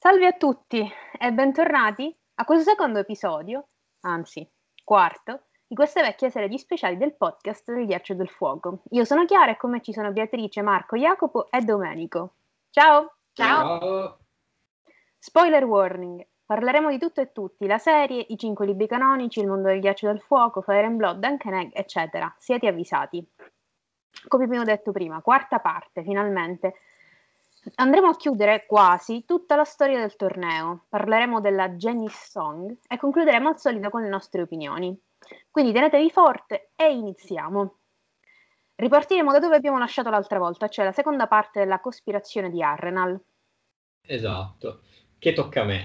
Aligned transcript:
Salve 0.00 0.28
a 0.28 0.32
tutti 0.32 0.88
e 1.18 1.32
bentornati 1.32 2.16
a 2.36 2.44
questo 2.44 2.70
secondo 2.70 3.00
episodio, 3.00 3.66
anzi 4.02 4.48
quarto, 4.84 5.46
di 5.66 5.74
queste 5.74 6.02
vecchie 6.02 6.30
serie 6.30 6.48
di 6.48 6.56
speciali 6.56 6.96
del 6.96 7.16
podcast 7.16 7.72
del 7.72 7.84
Ghiaccio 7.84 8.14
del 8.14 8.28
Fuoco. 8.28 8.82
Io 8.90 9.04
sono 9.04 9.24
Chiara 9.24 9.50
e 9.50 9.56
con 9.56 9.72
me 9.72 9.82
ci 9.82 9.92
sono 9.92 10.12
Beatrice, 10.12 10.62
Marco, 10.62 10.96
Jacopo 10.96 11.50
e 11.50 11.62
Domenico. 11.62 12.34
Ciao! 12.70 13.16
Ciao! 13.32 13.80
Ciao. 13.80 14.18
Spoiler 15.18 15.64
warning. 15.64 16.24
Parleremo 16.46 16.90
di 16.90 16.98
tutto 16.98 17.20
e 17.20 17.32
tutti, 17.32 17.66
la 17.66 17.78
serie, 17.78 18.24
i 18.28 18.38
cinque 18.38 18.66
libri 18.66 18.86
canonici, 18.86 19.40
il 19.40 19.48
mondo 19.48 19.66
del 19.66 19.80
ghiaccio 19.80 20.06
del 20.06 20.20
fuoco, 20.20 20.62
Fire 20.62 20.86
and 20.86 20.96
Blood, 20.96 21.18
Duncan 21.18 21.54
Egg, 21.54 21.70
eccetera. 21.74 22.32
Siete 22.38 22.68
avvisati. 22.68 23.28
Come 24.28 24.44
abbiamo 24.44 24.64
detto 24.64 24.92
prima, 24.92 25.20
quarta 25.22 25.58
parte, 25.58 26.04
finalmente 26.04 26.74
Andremo 27.74 28.08
a 28.08 28.16
chiudere 28.16 28.66
quasi 28.66 29.24
tutta 29.24 29.56
la 29.56 29.64
storia 29.64 29.98
del 29.98 30.16
torneo, 30.16 30.86
parleremo 30.88 31.40
della 31.40 31.70
Janice 31.70 32.26
Song 32.30 32.76
e 32.86 32.96
concluderemo 32.96 33.48
al 33.48 33.58
solito 33.58 33.90
con 33.90 34.02
le 34.02 34.08
nostre 34.08 34.42
opinioni. 34.42 34.96
Quindi 35.50 35.72
tenetevi 35.72 36.10
forte 36.10 36.70
e 36.76 36.92
iniziamo. 36.92 37.78
Ripartiremo 38.76 39.32
da 39.32 39.40
dove 39.40 39.56
abbiamo 39.56 39.78
lasciato 39.78 40.08
l'altra 40.08 40.38
volta, 40.38 40.68
cioè 40.68 40.84
la 40.84 40.92
seconda 40.92 41.26
parte 41.26 41.58
della 41.58 41.80
cospirazione 41.80 42.48
di 42.48 42.62
Arrenal. 42.62 43.20
Esatto, 44.02 44.82
che 45.18 45.32
tocca 45.32 45.62
a 45.62 45.64
me. 45.64 45.82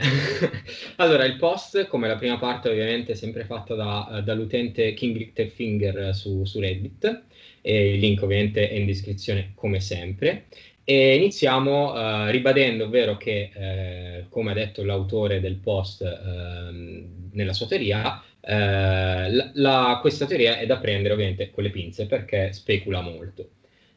allora, 0.98 1.26
il 1.26 1.38
post, 1.38 1.88
come 1.88 2.08
la 2.08 2.18
prima 2.18 2.38
parte, 2.38 2.70
ovviamente 2.70 3.14
è 3.14 3.16
sempre 3.16 3.46
fatta 3.46 3.74
da, 3.74 4.22
dall'utente 4.24 4.94
King 4.94 5.18
Litterfinger 5.18 6.14
su, 6.14 6.46
su 6.46 6.60
Reddit, 6.60 7.24
e 7.62 7.96
il 7.96 8.00
link 8.00 8.22
ovviamente 8.22 8.70
è 8.70 8.76
in 8.76 8.86
descrizione 8.86 9.54
come 9.56 9.80
sempre. 9.80 10.46
E 10.86 11.16
iniziamo 11.16 11.94
uh, 11.94 12.30
ribadendo, 12.30 12.86
ovvero 12.86 13.16
che, 13.16 13.52
eh, 13.54 14.26
come 14.28 14.52
ha 14.52 14.54
detto 14.54 14.84
l'autore 14.84 15.40
del 15.40 15.56
post 15.56 16.02
eh, 16.02 17.06
nella 17.32 17.54
sua 17.54 17.68
teoria, 17.68 18.22
eh, 18.42 19.32
la, 19.32 19.52
la, 19.54 19.98
questa 20.02 20.26
teoria 20.26 20.58
è 20.58 20.66
da 20.66 20.80
prendere 20.80 21.14
ovviamente 21.14 21.52
con 21.52 21.64
le 21.64 21.70
pinze 21.70 22.06
perché 22.06 22.52
specula 22.52 23.00
molto. 23.00 23.52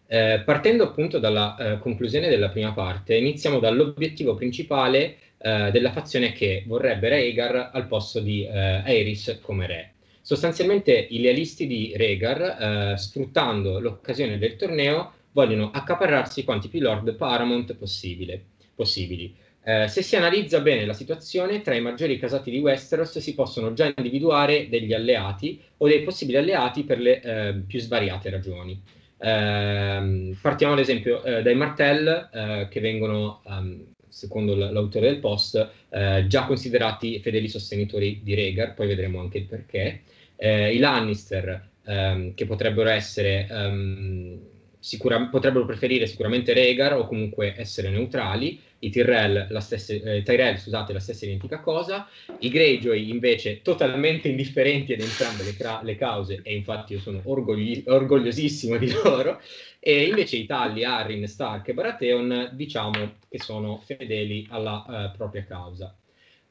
Eh, 0.07 0.42
partendo 0.45 0.84
appunto 0.84 1.19
dalla 1.19 1.57
eh, 1.57 1.79
conclusione 1.81 2.29
della 2.29 2.51
prima 2.51 2.73
parte, 2.73 3.17
iniziamo 3.17 3.59
dall'obiettivo 3.59 4.34
principale 4.34 5.17
della 5.39 5.92
fazione 5.92 6.33
che 6.33 6.64
vorrebbe 6.67 7.09
Rhaegar 7.11 7.70
al 7.73 7.87
posto 7.87 8.20
di 8.20 8.45
Aerys 8.48 9.39
come 9.42 9.67
re. 9.67 9.92
Sostanzialmente 10.23 10.92
i 10.92 11.20
lealisti 11.20 11.69
di 11.69 11.92
Rhaegar, 11.95 12.98
sfruttando 12.98 13.79
l'occasione 13.79 14.39
del 14.39 14.57
torneo, 14.57 15.12
vogliono 15.37 15.70
accaparrarsi 15.70 16.45
quanti 16.45 16.69
più 16.69 16.81
lord 16.81 17.15
paramount 17.15 17.75
possibili. 17.75 19.34
Eh, 19.62 19.87
se 19.87 20.01
si 20.01 20.17
analizza 20.17 20.61
bene 20.61 20.87
la 20.87 20.95
situazione, 20.95 21.61
tra 21.61 21.75
i 21.75 21.83
maggiori 21.83 22.19
casati 22.19 22.51
di 22.51 22.59
Westeros 22.59 23.19
si 23.19 23.34
possono 23.34 23.75
già 23.75 23.92
individuare 23.95 24.70
degli 24.70 24.95
alleati 24.95 25.61
o 25.77 25.87
dei 25.87 26.05
possibili 26.05 26.39
alleati 26.39 26.84
per 26.84 27.01
le 27.01 27.20
eh, 27.20 27.55
più 27.67 27.79
svariate 27.79 28.31
ragioni. 28.31 28.81
Eh, 29.19 30.34
partiamo 30.41 30.73
ad 30.73 30.79
esempio 30.79 31.23
eh, 31.23 31.42
dai 31.42 31.55
Martell, 31.55 32.31
eh, 32.33 32.69
che 32.70 32.81
vengono, 32.81 33.42
um, 33.45 33.84
secondo 34.09 34.55
l'autore 34.55 35.11
del 35.11 35.19
post, 35.19 35.70
eh, 35.91 36.25
già 36.29 36.47
considerati 36.47 37.20
fedeli 37.20 37.48
sostenitori 37.48 38.20
di 38.23 38.34
Rhaegar, 38.34 38.73
poi 38.73 38.87
vedremo 38.87 39.20
anche 39.20 39.37
il 39.37 39.45
perché. 39.45 40.01
I 40.39 40.79
Lannister, 40.79 41.69
um, 41.84 42.33
che 42.33 42.47
potrebbero 42.47 42.89
essere... 42.89 43.47
Um, 43.51 44.55
sicura, 44.87 45.20
potrebbero 45.27 45.67
preferire 45.67 46.06
sicuramente 46.06 46.55
Rhaegar 46.55 46.97
o 46.97 47.09
comunque 47.09 47.55
essere 47.56 47.91
neutrali, 47.91 48.61
i 48.79 48.91
Tyrell 48.91 49.48
la 49.51 49.59
stessa, 49.59 49.92
eh, 49.92 50.23
Tyrell, 50.23 50.59
scusate, 50.59 50.92
la 50.92 51.01
stessa 51.01 51.25
identica 51.25 51.59
cosa, 51.59 52.09
i 52.39 52.48
Greyjoy 52.48 53.11
invece 53.11 53.62
totalmente 53.62 54.29
indifferenti 54.29 54.92
ad 54.92 55.01
entrambe 55.01 55.42
le, 55.42 55.55
cra- 55.55 55.81
le 55.83 55.97
cause 55.97 56.39
e 56.45 56.55
infatti 56.55 56.92
io 56.92 57.01
sono 57.01 57.20
orgogli- 57.25 57.83
orgogliosissimo 57.84 58.77
di 58.77 58.92
loro, 58.92 59.41
e 59.80 60.05
invece 60.05 60.36
i 60.36 60.47
Talli, 60.47 60.85
Arryn, 60.85 61.27
Stark 61.27 61.67
e 61.67 61.74
Baratheon 61.74 62.51
diciamo 62.53 63.14
che 63.29 63.41
sono 63.41 63.79
fedeli 63.79 64.47
alla 64.51 64.85
uh, 64.86 65.17
propria 65.17 65.45
causa 65.45 65.92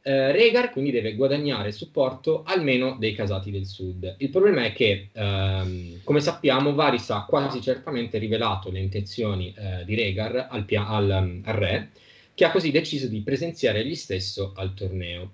eh, 0.07 0.31
Rhaegar 0.31 0.69
quindi 0.69 0.91
deve 0.91 1.15
guadagnare 1.15 1.71
supporto 1.71 2.43
almeno 2.45 2.95
dei 2.99 3.15
casati 3.15 3.49
del 3.49 3.65
sud. 3.65 4.17
Il 4.19 4.29
problema 4.29 4.63
è 4.63 4.71
che, 4.71 5.09
ehm, 5.11 6.01
come 6.03 6.19
sappiamo, 6.19 6.75
Varys 6.75 7.09
ha 7.09 7.25
quasi 7.25 7.59
certamente 7.59 8.19
rivelato 8.19 8.69
le 8.69 8.81
intenzioni 8.81 9.51
eh, 9.57 9.83
di 9.83 9.95
Rhaegar 9.95 10.49
al, 10.51 10.63
pia- 10.63 10.87
al, 10.87 11.09
al, 11.09 11.41
re, 11.55 11.89
che 12.35 12.45
ha 12.45 12.51
così 12.51 12.69
deciso 12.69 13.07
di 13.07 13.21
presenziare 13.21 13.79
egli 13.79 13.95
stesso 13.95 14.53
al 14.55 14.75
torneo 14.75 15.31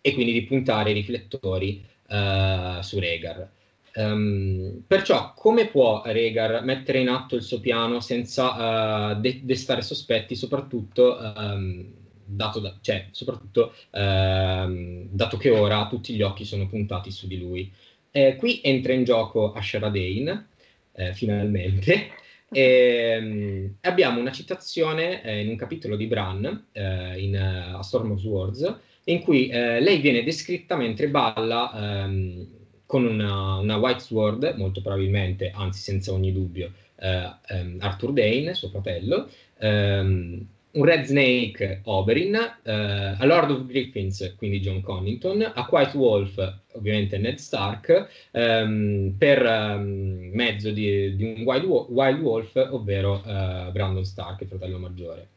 e 0.00 0.12
quindi 0.12 0.32
di 0.32 0.42
puntare 0.42 0.90
i 0.90 0.94
riflettori 0.94 1.86
eh, 2.08 2.78
su 2.80 2.98
Rhaegar. 2.98 3.48
Um, 3.94 4.82
perciò, 4.88 5.34
come 5.34 5.68
può 5.68 6.02
Rhaegar 6.04 6.64
mettere 6.64 6.98
in 6.98 7.08
atto 7.08 7.36
il 7.36 7.42
suo 7.42 7.60
piano 7.60 8.00
senza 8.00 9.12
uh, 9.12 9.20
de- 9.20 9.42
destare 9.44 9.82
sospetti, 9.82 10.34
soprattutto 10.34 11.16
um, 11.16 12.02
dato 12.36 12.60
da, 12.60 12.76
cioè, 12.80 13.06
soprattutto 13.10 13.74
ehm, 13.90 15.08
dato 15.10 15.36
che 15.36 15.50
ora 15.50 15.86
tutti 15.88 16.14
gli 16.14 16.22
occhi 16.22 16.44
sono 16.44 16.68
puntati 16.68 17.10
su 17.10 17.26
di 17.26 17.38
lui. 17.38 17.70
Eh, 18.10 18.36
qui 18.36 18.60
entra 18.62 18.92
in 18.92 19.04
gioco 19.04 19.52
Ashara 19.52 19.88
Dane, 19.88 20.46
eh, 20.92 21.12
finalmente, 21.14 22.10
e, 22.50 22.60
ehm, 23.18 23.74
abbiamo 23.82 24.20
una 24.20 24.32
citazione 24.32 25.22
eh, 25.22 25.40
in 25.40 25.48
un 25.48 25.56
capitolo 25.56 25.96
di 25.96 26.06
Bran, 26.06 26.66
eh, 26.72 27.20
in 27.20 27.34
uh, 27.34 27.78
A 27.78 27.82
Storm 27.82 28.12
of 28.12 28.20
Swords, 28.20 28.78
in 29.04 29.20
cui 29.20 29.48
eh, 29.48 29.80
lei 29.80 29.98
viene 29.98 30.22
descritta 30.22 30.76
mentre 30.76 31.08
balla 31.08 32.04
ehm, 32.04 32.46
con 32.86 33.04
una, 33.04 33.56
una, 33.56 33.76
White 33.76 34.00
Sword, 34.00 34.54
molto 34.56 34.80
probabilmente, 34.80 35.50
anzi 35.54 35.80
senza 35.80 36.12
ogni 36.12 36.32
dubbio, 36.32 36.72
um, 37.00 37.76
Arthur 37.80 38.12
Dane, 38.12 38.54
suo 38.54 38.68
fratello, 38.68 39.28
um, 39.58 40.46
un 40.74 40.84
Red 40.84 41.04
Snake 41.04 41.80
Oberyn, 41.84 42.34
eh, 42.62 42.72
a 42.72 43.24
Lord 43.24 43.50
of 43.50 43.66
Griffins, 43.66 44.34
quindi 44.36 44.60
John 44.60 44.80
Connington, 44.80 45.52
a 45.54 45.66
White 45.70 45.96
Wolf, 45.96 46.60
ovviamente 46.72 47.18
Ned 47.18 47.36
Stark, 47.36 48.28
ehm, 48.32 49.14
per 49.16 49.44
ehm, 49.44 50.30
mezzo 50.32 50.70
di, 50.70 51.14
di 51.16 51.24
un 51.24 51.42
Wild, 51.42 51.64
Wild, 51.64 52.20
Wolf, 52.20 52.54
ovvero 52.70 53.22
eh, 53.24 53.70
Brandon 53.72 54.04
Stark, 54.04 54.40
il 54.40 54.48
fratello 54.48 54.78
maggiore. 54.78 55.28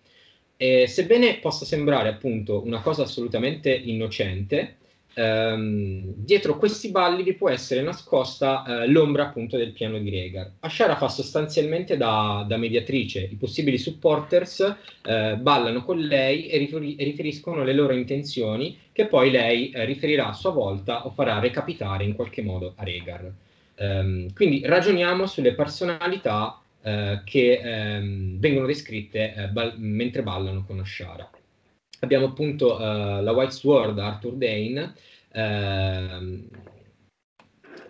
E 0.58 0.88
sebbene 0.88 1.38
possa 1.38 1.66
sembrare 1.66 2.10
appunto 2.10 2.64
una 2.66 2.82
cosa 2.82 3.04
assolutamente 3.04 3.72
innocente, 3.72 4.78
ehm, 5.18 6.14
dietro 6.16 6.58
questi 6.58 6.92
balli 6.92 7.24
vi 7.24 7.34
può 7.34 7.50
essere 7.50 7.82
nascosta 7.82 8.64
eh, 8.64 8.88
l'ombra 8.88 9.24
appunto 9.24 9.58
del 9.58 9.72
piano 9.72 9.98
di 9.98 10.10
Rhaegar. 10.10 10.52
Ashara 10.60 10.96
fa 10.96 11.10
sostanzialmente 11.10 11.98
da, 11.98 12.46
da 12.48 12.58
mediatrice, 12.58 13.28
i 13.32 13.36
possibili 13.36 13.78
supporters 13.78 14.76
eh, 15.04 15.36
ballano 15.38 15.84
con 15.84 15.98
lei 15.98 16.48
e, 16.48 16.58
riferi- 16.60 16.96
riferiscono 17.00 17.64
le 17.64 17.74
loro 17.74 17.94
intenzioni 17.94 18.78
che 18.92 19.08
poi 19.08 19.32
lei 19.32 19.72
eh, 19.72 19.86
riferirà 19.86 20.28
a 20.28 20.34
sua 20.34 20.52
volta 20.52 21.06
o 21.06 21.10
farà 21.10 21.40
recapitare 21.40 22.04
in 22.04 22.14
qualche 22.14 22.44
modo 22.44 22.74
a 22.76 22.84
Rhaegar. 22.84 23.32
Um, 23.80 24.34
quindi 24.34 24.62
ragioniamo 24.66 25.28
sulle 25.28 25.54
personalità 25.54 26.60
uh, 26.82 27.24
che 27.24 27.62
um, 27.64 28.40
vengono 28.40 28.66
descritte 28.66 29.36
uh, 29.38 29.52
bal- 29.52 29.76
mentre 29.78 30.24
ballano 30.24 30.64
con 30.66 30.80
Ashara 30.80 31.30
abbiamo 32.00 32.28
appunto 32.28 32.76
uh, 32.76 33.22
la 33.22 33.32
White 33.32 33.52
Sword 33.52 33.98
Arthur 34.00 34.34
Dane 34.34 34.94
ehm, 35.32 36.48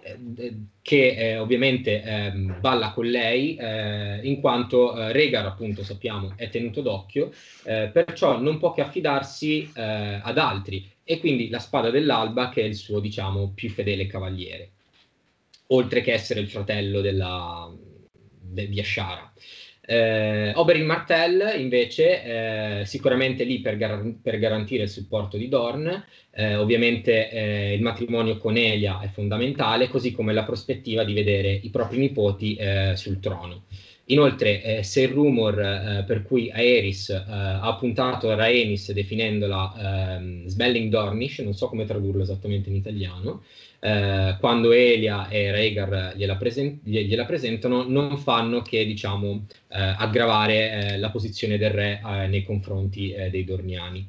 eh, 0.07 0.57
che 0.81 1.15
eh, 1.15 1.37
ovviamente 1.37 2.01
eh, 2.01 2.31
balla 2.31 2.93
con 2.93 3.05
lei 3.05 3.55
eh, 3.55 4.21
in 4.23 4.39
quanto 4.39 4.95
eh, 4.95 5.11
Rhaegar 5.11 5.45
appunto 5.45 5.83
sappiamo 5.83 6.33
è 6.37 6.49
tenuto 6.49 6.81
d'occhio 6.81 7.31
perciò 7.63 8.39
non 8.39 8.57
può 8.57 8.71
che 8.71 8.81
affidarsi 8.81 9.69
ad 9.73 10.37
altri. 10.37 10.89
E 11.03 11.19
quindi 11.19 11.49
la 11.49 11.59
spada 11.59 11.89
dell'alba 11.89 12.49
che 12.49 12.61
è 12.61 12.65
il 12.65 12.75
suo 12.75 12.99
diciamo 12.99 13.51
più 13.53 13.69
fedele 13.69 14.07
cavaliere 14.07 14.71
oltre 15.67 16.01
che 16.01 16.13
essere 16.13 16.39
il 16.39 16.49
fratello 16.49 17.01
della, 17.01 17.69
de, 18.39 18.69
di 18.69 18.79
Ashara 18.79 19.31
eh, 19.89 20.51
Oberyn 20.53 20.85
Martell 20.85 21.53
invece 21.57 22.81
eh, 22.81 22.85
sicuramente 22.85 23.45
lì 23.45 23.61
per, 23.61 23.77
gar- 23.77 24.15
per, 24.21 24.37
garantire 24.37 24.83
il 24.83 24.89
supporto 24.89 25.37
di 25.37 25.47
Dorn, 25.47 26.03
eh, 26.31 26.55
ovviamente 26.57 27.29
eh, 27.29 27.73
il 27.73 27.81
matrimonio 27.81 28.35
con 28.35 28.57
Elia 28.57 28.99
è 28.99 29.07
fondamentale, 29.07 29.87
così 29.87 30.11
come 30.11 30.33
la 30.33 30.43
prospettiva 30.43 31.05
di 31.05 31.13
vedere 31.13 31.57
i 31.63 31.69
propri 31.69 31.99
nipoti 31.99 32.55
eh, 32.55 32.97
sul 32.97 33.21
trono. 33.21 33.63
Inoltre, 34.09 34.61
eh, 34.61 34.83
se 34.83 35.03
il 35.03 35.09
rumor 35.09 35.55
per 36.05 36.23
cui 36.23 36.49
Aeris 36.49 37.09
ha 37.09 37.75
puntato 37.77 38.29
a 38.29 38.35
Rhaenys 38.35 38.93
definendola 38.93 40.15
ehm, 40.17 40.47
Smelling 40.47 40.89
Dornish, 40.89 41.39
non 41.39 41.53
so 41.53 41.67
come 41.67 41.83
tradurlo 41.83 42.23
esattamente 42.23 42.69
in 42.69 42.75
italiano, 42.75 43.43
eh, 43.79 44.37
quando 44.39 44.71
Elia 44.71 45.27
e 45.29 45.51
Rhaegar 45.51 46.13
gliela, 46.15 46.35
presen- 46.35 46.79
gliela, 46.83 47.25
presentano, 47.25 47.83
non 47.87 48.17
fanno 48.17 48.61
che 48.61 48.85
diciamo, 48.85 49.45
eh, 49.69 49.95
aggravare 49.97 50.93
eh, 50.93 50.97
la 50.97 51.09
posizione 51.09 51.57
del 51.57 51.71
re 51.71 52.01
nei 52.27 52.43
confronti 52.43 53.15
dei 53.29 53.43
Dorniani. 53.43 54.07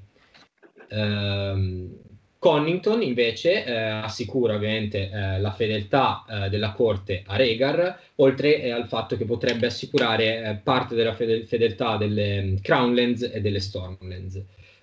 Ehm, 0.91 1.97
Connington 2.39 3.03
invece 3.03 3.65
eh, 3.65 3.73
assicura 3.75 4.55
ovviamente 4.55 5.11
eh, 5.11 5.41
la 5.41 5.51
fedeltà 5.51 6.25
eh, 6.29 6.49
della 6.49 6.71
corte 6.71 7.25
a 7.27 7.37
Rhaegar, 7.37 8.01
oltre 8.17 8.63
eh, 8.63 8.71
al 8.71 8.87
fatto 8.87 9.17
che 9.17 9.25
potrebbe 9.25 9.67
assicurare 9.67 10.45
eh, 10.45 10.55
parte 10.55 10.95
della 10.95 11.15
fede- 11.15 11.45
fedeltà 11.47 11.97
delle 11.97 12.39
um, 12.39 12.61
Crownlands 12.61 13.29
e 13.33 13.41
delle 13.41 13.59
Stormlands. 13.59 14.41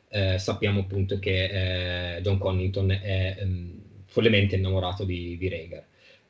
Eh, 0.10 0.38
sappiamo 0.38 0.82
appunto 0.82 1.18
che 1.18 2.20
John 2.22 2.38
Connington 2.38 2.92
è 2.92 3.38
um, 3.42 3.82
follemente 4.16 4.56
innamorato 4.56 5.04
di, 5.04 5.38
di 5.38 5.50
Rhaegar. 5.50 5.84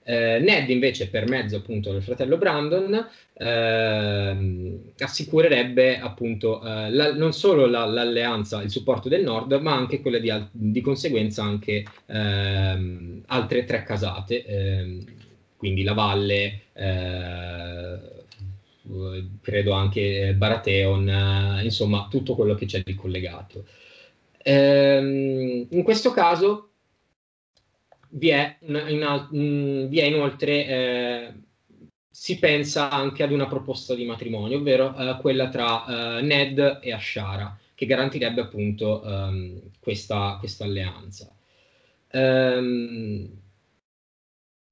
Eh, 0.07 0.39
Ned 0.39 0.69
invece 0.69 1.07
per 1.09 1.27
mezzo 1.27 1.55
appunto 1.57 1.91
del 1.91 2.03
fratello 2.03 2.37
Brandon 2.37 3.07
eh, 3.33 4.79
assicurerebbe 4.99 5.99
appunto 5.99 6.63
eh, 6.63 6.91
la, 6.91 7.13
non 7.13 7.31
solo 7.31 7.67
la, 7.67 7.85
l'alleanza, 7.85 8.63
il 8.63 8.71
supporto 8.71 9.07
del 9.07 9.23
nord, 9.23 9.53
ma 9.61 9.75
anche 9.75 10.01
quella 10.01 10.17
di, 10.19 10.31
di 10.51 10.81
conseguenza 10.81 11.43
anche 11.43 11.83
ehm, 12.07 13.23
altre 13.27 13.65
tre 13.65 13.83
casate, 13.83 14.45
ehm, 14.45 15.03
quindi 15.57 15.83
la 15.83 15.93
Valle, 15.93 16.61
eh, 16.73 17.99
credo 19.41 19.71
anche 19.71 20.33
Baratheon, 20.35 21.09
eh, 21.09 21.63
insomma 21.63 22.07
tutto 22.09 22.35
quello 22.35 22.55
che 22.55 22.65
c'è 22.65 22.81
di 22.83 22.95
collegato. 22.95 23.65
Ehm, 24.43 25.67
in 25.69 25.83
questo 25.83 26.11
caso 26.11 26.69
vi 28.09 28.29
è, 28.29 28.57
in, 28.61 28.85
in, 29.31 29.87
vi 29.89 29.99
è 29.99 30.03
inoltre, 30.05 30.65
eh, 30.65 31.33
si 32.09 32.39
pensa 32.39 32.89
anche 32.89 33.23
ad 33.23 33.31
una 33.31 33.47
proposta 33.47 33.93
di 33.95 34.05
matrimonio, 34.05 34.57
ovvero 34.57 34.95
eh, 34.95 35.17
quella 35.19 35.49
tra 35.49 36.17
eh, 36.17 36.21
Ned 36.21 36.79
e 36.81 36.93
Ashara, 36.93 37.57
che 37.73 37.85
garantirebbe 37.85 38.41
appunto 38.41 39.03
ehm, 39.03 39.61
questa, 39.79 40.37
questa, 40.39 40.63
alleanza. 40.63 41.35
Ehm, 42.11 43.29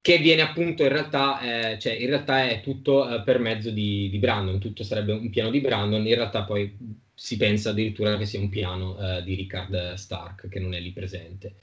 che 0.00 0.18
viene 0.18 0.42
appunto 0.42 0.82
in 0.82 0.90
realtà, 0.90 1.40
eh, 1.72 1.78
cioè 1.78 1.94
in 1.94 2.08
realtà 2.08 2.46
è 2.46 2.60
tutto 2.60 3.08
eh, 3.08 3.22
per 3.22 3.38
mezzo 3.38 3.70
di, 3.70 4.10
di, 4.10 4.18
Brandon, 4.18 4.58
tutto 4.58 4.82
sarebbe 4.84 5.12
un 5.12 5.30
piano 5.30 5.48
di 5.48 5.60
Brandon, 5.60 6.06
in 6.06 6.14
realtà 6.14 6.42
poi 6.44 6.76
si 7.14 7.36
pensa 7.38 7.70
addirittura 7.70 8.18
che 8.18 8.26
sia 8.26 8.38
un 8.38 8.50
piano 8.50 8.98
eh, 8.98 9.22
di 9.22 9.34
Richard 9.34 9.94
Stark, 9.94 10.48
che 10.48 10.60
non 10.60 10.74
è 10.74 10.80
lì 10.80 10.92
presente. 10.92 11.54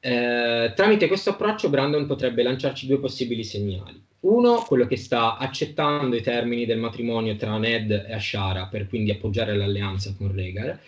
Eh, 0.00 0.72
tramite 0.74 1.08
questo 1.08 1.30
approccio 1.30 1.68
Brandon 1.68 2.06
potrebbe 2.06 2.42
lanciarci 2.42 2.86
due 2.86 2.98
possibili 2.98 3.44
segnali. 3.44 4.00
Uno, 4.20 4.64
quello 4.66 4.86
che 4.86 4.96
sta 4.96 5.36
accettando 5.36 6.16
i 6.16 6.22
termini 6.22 6.66
del 6.66 6.78
matrimonio 6.78 7.36
tra 7.36 7.56
Ned 7.56 7.90
e 7.90 8.12
Ashara 8.12 8.66
per 8.66 8.88
quindi 8.88 9.10
appoggiare 9.10 9.56
l'alleanza 9.56 10.14
con 10.16 10.34
Rhaegar, 10.34 10.80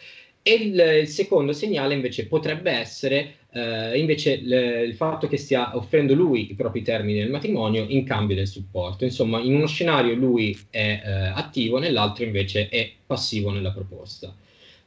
e 0.43 0.53
il, 0.55 1.01
il 1.03 1.09
secondo 1.09 1.53
segnale 1.53 1.95
invece 1.95 2.27
potrebbe 2.27 2.71
essere 2.71 3.35
eh, 3.53 3.99
invece 3.99 4.41
l- 4.43 4.85
il 4.87 4.95
fatto 4.95 5.29
che 5.29 5.37
stia 5.37 5.77
offrendo 5.77 6.15
lui 6.15 6.51
i 6.51 6.55
propri 6.55 6.83
termini 6.83 7.19
del 7.19 7.31
matrimonio 7.31 7.85
in 7.89 8.05
cambio 8.05 8.37
del 8.37 8.47
supporto. 8.47 9.05
Insomma, 9.05 9.41
in 9.41 9.55
uno 9.55 9.67
scenario 9.67 10.15
lui 10.15 10.59
è 10.71 11.03
eh, 11.05 11.11
attivo, 11.35 11.79
nell'altro 11.79 12.25
invece 12.25 12.69
è 12.69 12.91
passivo 13.07 13.51
nella 13.51 13.73
proposta. 13.73 14.35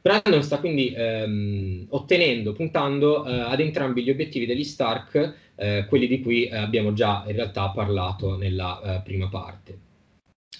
Brandon 0.04 0.42
sta 0.42 0.60
quindi 0.60 0.92
ehm, 0.94 1.86
ottenendo, 1.88 2.52
puntando 2.52 3.24
eh, 3.24 3.40
ad 3.40 3.58
entrambi 3.58 4.02
gli 4.02 4.10
obiettivi 4.10 4.44
degli 4.44 4.62
Stark, 4.62 5.34
eh, 5.54 5.86
quelli 5.88 6.06
di 6.06 6.20
cui 6.20 6.44
eh, 6.44 6.58
abbiamo 6.58 6.92
già 6.92 7.24
in 7.26 7.32
realtà 7.32 7.70
parlato 7.70 8.36
nella 8.36 8.82
eh, 8.82 9.00
prima 9.02 9.30
parte. 9.30 9.78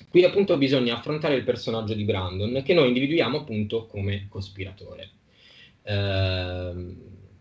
Qui 0.08 0.24
appunto 0.24 0.56
bisogna 0.56 0.96
affrontare 0.96 1.34
il 1.34 1.44
personaggio 1.44 1.92
di 1.92 2.04
Brandon, 2.04 2.62
che 2.64 2.72
noi 2.72 2.86
individuiamo 2.86 3.40
appunto 3.40 3.84
come 3.84 4.28
cospiratore. 4.30 5.10
Ehm, 5.82 6.96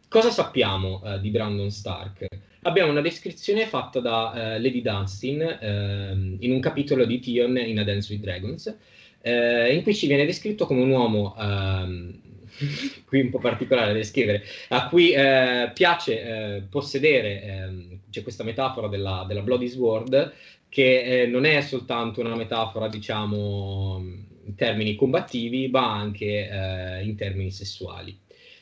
cosa 0.09 0.29
sappiamo 0.29 1.01
eh, 1.05 1.21
di 1.21 1.29
Brandon 1.29 1.71
Stark? 1.71 2.25
Abbiamo 2.63 2.91
una 2.91 2.99
descrizione 2.99 3.65
fatta 3.65 4.01
da 4.01 4.55
eh, 4.55 4.61
Lady 4.61 4.81
Dunstan 4.81 5.57
ehm, 5.61 6.35
in 6.41 6.51
un 6.51 6.59
capitolo 6.59 7.05
di 7.05 7.19
Tion 7.21 7.55
in 7.57 7.79
A 7.79 7.85
Dance 7.85 8.11
with 8.11 8.21
Dragons, 8.21 8.77
eh, 9.25 9.73
in 9.73 9.83
cui 9.83 9.95
ci 9.95 10.07
viene 10.07 10.25
descritto 10.25 10.65
come 10.65 10.81
un 10.81 10.89
uomo, 10.89 11.33
ehm, 11.39 12.21
qui 13.07 13.21
un 13.21 13.29
po' 13.29 13.39
particolare 13.39 13.87
da 13.87 13.93
descrivere, 13.93 14.43
a 14.69 14.87
cui 14.89 15.11
eh, 15.11 15.71
piace 15.73 16.21
eh, 16.21 16.61
possedere, 16.69 17.41
ehm, 17.41 17.99
c'è 18.09 18.21
questa 18.21 18.43
metafora 18.43 18.87
della, 18.87 19.23
della 19.25 19.41
Bloody 19.41 19.67
Sword, 19.67 20.33
che 20.67 21.21
eh, 21.21 21.27
non 21.27 21.45
è 21.45 21.61
soltanto 21.61 22.19
una 22.19 22.35
metafora, 22.35 22.89
diciamo, 22.89 24.03
in 24.45 24.55
termini 24.55 24.95
combattivi, 24.95 25.69
ma 25.69 25.93
anche 25.93 26.49
eh, 26.49 27.03
in 27.05 27.15
termini 27.15 27.49
sessuali. 27.49 28.17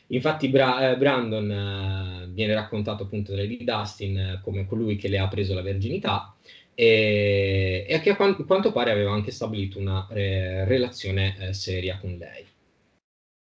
Infatti 0.07 0.49
Bra- 0.49 0.93
Brandon 0.97 2.29
viene 2.33 2.53
raccontato 2.53 3.03
appunto 3.03 3.31
da 3.31 3.37
Lady 3.37 3.63
Dustin 3.63 4.41
come 4.43 4.67
colui 4.67 4.97
che 4.97 5.07
le 5.07 5.19
ha 5.19 5.29
preso 5.29 5.53
la 5.53 5.61
verginità, 5.61 6.35
e, 6.73 7.85
e 7.87 7.99
che 7.99 8.11
a 8.11 8.15
quanto, 8.15 8.71
pare 8.71 8.91
aveva 8.91 9.11
anche 9.11 9.31
stabilito 9.31 9.79
una 9.79 10.07
eh, 10.09 10.65
relazione 10.65 11.35
eh, 11.39 11.53
seria 11.53 11.97
con 11.97 12.17
lei. 12.17 12.45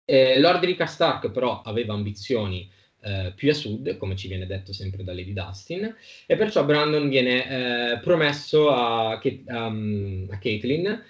Eh, 0.06 0.38
Lord 0.38 0.64
Ricard 0.64 0.90
Stark 0.90 1.30
però 1.30 1.62
aveva 1.62 1.94
ambizioni 1.94 2.70
eh, 3.00 3.32
più 3.34 3.50
a 3.50 3.54
sud, 3.54 3.96
come 3.96 4.16
ci 4.16 4.28
viene 4.28 4.46
detto 4.46 4.72
sempre 4.72 5.04
da 5.04 5.14
Lady 5.14 5.32
Dustin, 5.32 5.94
e 6.26 6.36
perciò 6.36 6.64
Brandon 6.64 7.08
viene 7.08 7.92
eh, 7.92 7.98
promesso 7.98 8.70
a, 8.70 9.20
um, 9.46 10.28
a 10.30 10.38
Caitlyn 10.38 11.02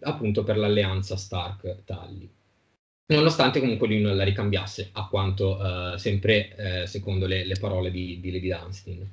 appunto 0.00 0.42
per 0.42 0.56
l'alleanza 0.56 1.16
Stark-Tully 1.16 2.30
nonostante 3.06 3.60
comunque 3.60 3.86
lui 3.86 4.00
non 4.00 4.16
la 4.16 4.24
ricambiasse, 4.24 4.90
a 4.92 5.06
quanto 5.08 5.58
uh, 5.58 5.96
sempre 5.96 6.82
uh, 6.82 6.86
secondo 6.86 7.26
le, 7.26 7.44
le, 7.44 7.56
parole 7.58 7.90
di, 7.90 8.18
di 8.20 8.30
Lady 8.30 8.48
Dunstan. 8.48 9.10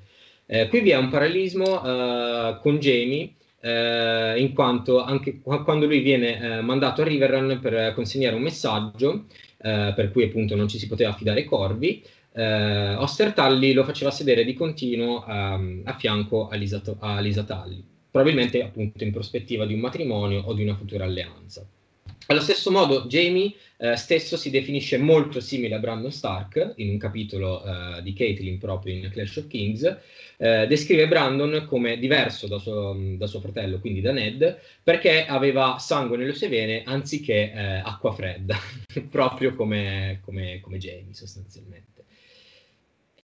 Eh, 0.54 0.68
qui 0.68 0.82
vi 0.82 0.90
è 0.90 0.98
un 0.98 1.08
parallelismo 1.08 1.82
eh, 1.82 2.60
con 2.60 2.78
Jamie, 2.78 3.36
eh, 3.62 4.34
in 4.38 4.52
quanto 4.54 5.02
anche 5.02 5.40
quando 5.40 5.86
lui 5.86 6.02
viene 6.02 6.42
eh, 6.58 6.62
mandato 6.62 7.02
a 7.02 7.06
Riverrun 7.06 7.60
per 7.62 7.94
consegnare 7.94 8.36
un 8.36 8.42
messaggio, 8.42 9.28
eh, 9.62 9.94
per 9.96 10.12
cui 10.12 10.26
appunto 10.26 10.58
non 10.58 10.68
ci 10.68 10.78
si 10.78 10.88
poteva 10.88 11.12
affidare 11.12 11.46
Corvi, 11.46 12.04
eh, 12.34 12.96
Oster 12.96 13.32
Tully 13.32 13.72
lo 13.72 13.86
faceva 13.86 14.12
sedere 14.12 14.44
di 14.44 14.54
continuo 14.54 15.26
ehm, 15.26 15.84
a 15.86 15.94
fianco 15.94 16.50
a 16.50 16.56
Lisa, 16.58 16.82
a 17.00 17.22
Lisa 17.22 17.44
Tully, 17.44 17.82
probabilmente 18.12 18.62
appunto 18.62 19.06
in 19.06 19.14
prospettiva 19.14 19.66
di 19.66 19.74
un 19.74 19.80
matrimonio 19.80 20.42
o 20.42 20.54
di 20.54 20.64
una 20.64 20.76
futura 20.76 21.06
alleanza. 21.06 21.66
Allo 22.32 22.40
stesso 22.40 22.72
modo, 22.72 23.08
Jamie 23.08 23.54
eh, 23.76 23.98
stesso 23.98 24.38
si 24.38 24.50
definisce 24.50 24.98
molto 24.98 25.42
simile 25.42 25.76
a 25.76 25.80
Brandon 25.80 26.14
Stark, 26.14 26.76
in 26.78 26.88
un 26.88 26.98
capitolo 26.98 27.62
eh, 27.62 28.02
di 28.04 28.14
Caitlyn 28.14 28.58
proprio 28.58 28.94
in 28.94 29.10
Clash 29.12 29.36
of 29.36 29.48
Kings, 29.48 29.98
eh, 30.38 30.66
descrive 30.66 31.10
Brandon 31.10 31.66
come 31.68 32.00
diverso 32.00 32.48
da 32.48 32.58
suo, 32.58 32.96
da 33.18 33.28
suo, 33.28 33.42
fratello, 33.42 33.82
quindi 33.82 34.00
da 34.00 34.14
Ned, 34.14 34.62
perché 34.82 35.26
aveva 35.26 35.76
sangue 35.78 36.16
nelle 36.16 36.34
sue 36.34 36.48
vene 36.48 36.84
anziché 36.86 37.52
eh, 37.52 37.82
acqua 37.84 38.14
fredda, 38.14 38.58
proprio 39.12 39.54
come, 39.54 40.22
come, 40.24 40.62
come 40.62 40.78
Jamie 40.78 41.14
sostanzialmente. 41.14 41.92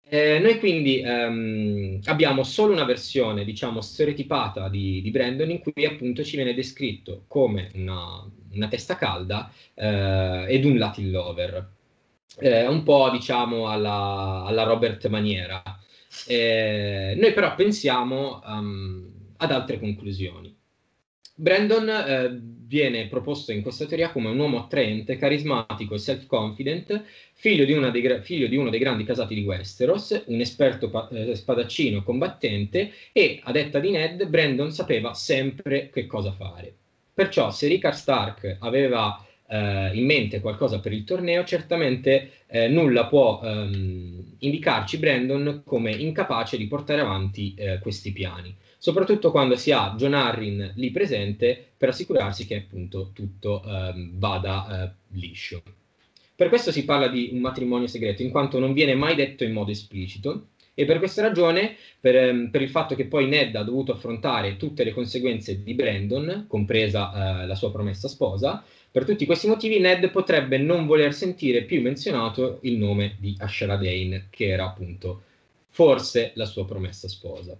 Eh, 0.10 0.40
noi 0.40 0.58
quindi 0.58 1.02
ehm, 1.02 2.00
abbiamo 2.06 2.44
solo 2.44 2.72
una 2.72 2.86
versione, 2.86 3.44
diciamo, 3.44 3.82
stereotipata 3.82 4.70
di, 4.70 5.02
di, 5.02 5.12
Brandon 5.12 5.50
in 5.50 5.60
cui 5.60 5.86
appunto 5.86 6.24
ci 6.24 6.38
viene 6.38 6.54
descritto 6.54 7.26
come 7.28 7.72
una, 7.74 8.26
una 8.58 8.68
testa 8.68 8.98
calda 8.98 9.52
eh, 9.74 10.46
ed 10.50 10.66
un 10.66 10.78
Latin 10.78 11.12
lover. 11.12 11.70
Eh, 12.40 12.68
un 12.68 12.84
po' 12.84 13.10
diciamo 13.10 13.68
alla, 13.68 14.44
alla 14.46 14.64
Robert 14.64 15.08
maniera. 15.08 15.64
Eh, 16.28 17.16
noi 17.18 17.34
però 17.34 17.56
pensiamo 17.56 18.42
um, 18.46 19.10
ad 19.38 19.52
altre 19.52 19.80
conclusioni. 19.80 20.56
Brandon 21.40 21.90
eh, 21.90 22.40
viene 22.68 23.08
proposto 23.08 23.52
in 23.52 23.62
questa 23.62 23.86
teoria 23.86 24.12
come 24.12 24.30
un 24.30 24.40
uomo 24.40 24.60
attraente, 24.60 25.18
carismatico 25.18 25.94
e 25.94 26.00
self-confident, 26.00 27.04
figlio 27.34 27.64
di, 27.64 27.74
dei, 27.92 28.22
figlio 28.22 28.48
di, 28.48 28.58
uno 28.58 28.72
dei 28.72 28.80
grandi 28.80 29.04
casati 29.04 29.36
di 29.36 29.44
Westeros, 29.44 30.24
un 30.26 30.40
esperto 30.40 30.90
pa- 30.90 31.08
eh, 31.10 31.36
spadaccino 31.36 32.04
combattente 32.04 32.92
e, 33.12 33.40
a 33.44 33.52
detta 33.52 33.80
di 33.80 33.92
Ned, 33.92 34.28
Brandon 34.28 34.72
sapeva 34.72 35.14
sempre 35.14 35.90
che 35.92 36.08
cosa 36.08 36.32
fare. 36.32 36.77
Perciò 37.18 37.50
se 37.50 37.68
Ricard 37.68 37.96
Stark 37.96 38.58
aveva 38.60 39.26
eh, 39.48 39.90
in 39.92 40.06
mente 40.06 40.40
qualcosa 40.40 40.80
per 40.80 40.94
il 40.94 41.04
torneo, 41.04 41.44
certamente 41.46 42.44
eh, 42.46 42.68
nulla 42.68 43.08
può 43.08 43.42
ehm, 43.44 44.36
indicarci 44.38 45.00
Brandon 45.00 45.64
come 45.66 45.90
incapace 45.90 46.58
di 46.58 46.68
portare 46.68 47.02
avanti 47.02 47.56
eh, 47.58 47.80
questi 47.80 48.12
piani 48.12 48.56
soprattutto 48.78 49.32
quando 49.32 49.56
si 49.56 49.72
ha 49.72 49.96
John 49.98 50.14
Arryn 50.14 50.74
lì 50.76 50.92
presente 50.92 51.72
per 51.76 51.90
assicurarsi 51.90 52.46
che 52.46 52.58
appunto 52.58 53.10
tutto 53.14 53.64
ehm, 53.66 54.20
vada 54.20 54.84
eh, 54.84 54.92
liscio. 55.18 55.64
Per 56.36 56.50
questo 56.50 56.72
si 56.72 56.86
parla 56.86 57.08
di 57.08 57.32
un 57.34 57.40
matrimonio 57.40 57.88
segreto, 57.88 58.22
in 58.22 58.30
quanto 58.30 58.60
non 58.60 58.74
viene 58.74 58.94
mai 58.94 59.16
detto 59.16 59.44
in 59.44 59.54
modo 59.54 59.72
esplicito, 59.72 60.50
e 60.80 60.86
per 60.86 61.00
questa 61.00 61.24
ragione, 61.24 61.76
per, 62.00 62.16
ehm, 62.16 62.50
per, 62.52 62.62
il 62.62 62.70
fatto 62.70 62.94
che 62.94 63.08
poi 63.08 63.28
Ned 63.28 63.56
ha 63.56 63.64
dovuto 63.64 63.94
affrontare 63.94 64.58
tutte 64.58 64.84
le 64.84 64.92
conseguenze 64.94 65.64
di 65.64 65.74
Brandon, 65.74 66.46
compresa 66.48 67.42
eh, 67.42 67.48
la 67.48 67.56
sua 67.56 67.72
promessa 67.72 68.08
sposa, 68.08 68.64
per 68.92 69.04
tutti 69.04 69.26
questi 69.26 69.48
motivi 69.48 69.80
Ned 69.80 70.12
potrebbe 70.12 70.60
non 70.60 70.86
voler 70.86 71.16
sentire 71.16 71.64
più 71.64 71.82
menzionato 71.82 72.60
il 72.62 72.78
nome 72.78 73.16
di 73.18 73.36
Ashara 73.40 73.76
Dane, 73.76 74.28
che 74.30 74.50
era 74.50 74.66
appunto 74.66 75.24
forse 75.70 76.34
la 76.36 76.46
sua 76.46 76.68
promessa 76.68 77.08
sposa. 77.08 77.60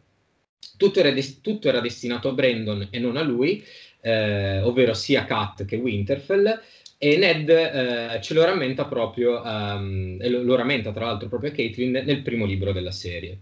Tutto 0.78 1.00
era, 1.00 1.10
des- 1.10 1.42
tutto 1.42 1.70
era 1.70 1.80
destinato 1.80 2.30
a 2.30 2.34
Brandon 2.34 2.88
e 2.92 3.00
non 3.00 3.18
a 3.18 3.24
lui, 3.24 3.66
eh, 4.02 4.62
ovvero 4.62 4.94
sia 4.94 5.26
Kat 5.26 5.66
che 5.66 5.78
Winterfell, 5.78 6.62
e 6.98 7.18
Ned 7.18 7.50
eh, 7.50 8.20
ce 8.22 8.34
lo 8.34 8.44
rammenta 8.44 8.86
proprio, 8.86 9.42
um, 9.42 10.18
e 10.20 10.30
lo, 10.30 10.42
lo, 10.42 10.56
rammenta 10.56 10.92
tra 10.92 11.06
l'altro 11.06 11.28
proprio 11.28 11.52
a 11.52 11.54
Caitlin 11.54 11.92
nel 12.04 12.22
primo 12.22 12.46
libro 12.46 12.72
della 12.72 12.92
serie. 12.92 13.38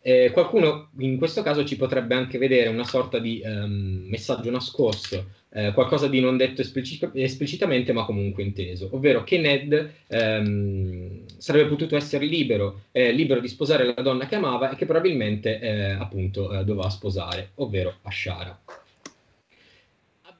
Eh, 0.00 0.30
qualcuno 0.30 0.90
in 0.98 1.16
questo 1.18 1.42
caso 1.42 1.64
ci 1.64 1.74
potrebbe 1.74 2.14
anche 2.14 2.38
vedere 2.38 2.68
una 2.68 2.84
sorta 2.84 3.18
di 3.18 3.42
um, 3.44 4.04
messaggio 4.08 4.52
nascosto, 4.52 5.30
eh, 5.50 5.72
qualcosa 5.72 6.06
di 6.06 6.20
non 6.20 6.36
detto 6.36 6.60
esplici- 6.60 7.00
esplicitamente 7.14 7.92
ma 7.92 8.04
comunque 8.04 8.44
inteso, 8.44 8.88
ovvero 8.92 9.24
che 9.24 9.38
Ned 9.38 9.90
um, 10.06 11.24
sarebbe 11.38 11.68
potuto 11.68 11.96
essere 11.96 12.24
libero, 12.24 12.82
eh, 12.92 13.10
libero 13.10 13.40
di 13.40 13.48
sposare 13.48 13.84
la 13.84 14.00
donna 14.00 14.26
che 14.26 14.36
amava 14.36 14.70
e 14.70 14.76
che 14.76 14.86
probabilmente 14.86 15.58
eh, 15.58 15.90
appunto 15.90 16.52
eh, 16.52 16.64
doveva 16.64 16.88
sposare, 16.88 17.50
ovvero 17.56 17.96
Ashara. 18.02 18.56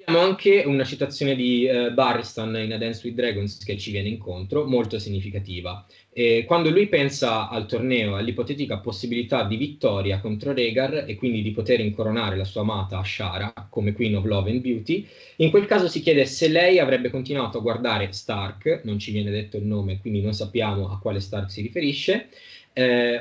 Abbiamo 0.09 0.25
anche 0.25 0.63
una 0.65 0.85
citazione 0.85 1.35
di 1.35 1.67
uh, 1.69 1.93
Barristan 1.93 2.55
in 2.63 2.73
A 2.73 2.79
Dance 2.79 3.05
with 3.05 3.17
Dragons 3.17 3.59
che 3.65 3.77
ci 3.77 3.91
viene 3.91 4.07
incontro, 4.07 4.65
molto 4.65 5.01
significativa. 5.01 5.85
E 6.13 6.45
quando 6.47 6.71
lui 6.71 6.87
pensa 6.87 7.49
al 7.49 7.67
torneo, 7.67 8.15
all'ipotetica 8.15 8.79
possibilità 8.79 9.43
di 9.43 9.57
vittoria 9.57 10.21
contro 10.21 10.53
Rhaegar 10.53 11.07
e 11.09 11.17
quindi 11.17 11.43
di 11.43 11.51
poter 11.51 11.81
incoronare 11.81 12.37
la 12.37 12.45
sua 12.45 12.61
amata 12.61 12.99
Ashara 12.99 13.53
come 13.69 13.95
Queen 13.95 14.15
of 14.15 14.25
Love 14.27 14.49
and 14.53 14.61
Beauty, 14.61 15.05
in 15.39 15.51
quel 15.51 15.67
caso 15.67 15.89
si 15.89 16.01
chiede 16.01 16.25
se 16.25 16.47
lei 16.47 16.79
avrebbe 16.79 17.11
continuato 17.11 17.59
a 17.59 17.63
guardare 17.63 18.13
Stark, 18.13 18.83
non 18.85 19.01
ci 19.01 19.11
viene 19.11 19.33
detto 19.33 19.57
il 19.57 19.65
nome, 19.65 19.99
quindi 19.99 20.23
non 20.23 20.35
sappiamo 20.35 20.89
a 20.89 21.01
quale 21.01 21.19
Stark 21.19 21.51
si 21.51 21.63
riferisce, 21.63 22.29
eh, 22.75 23.21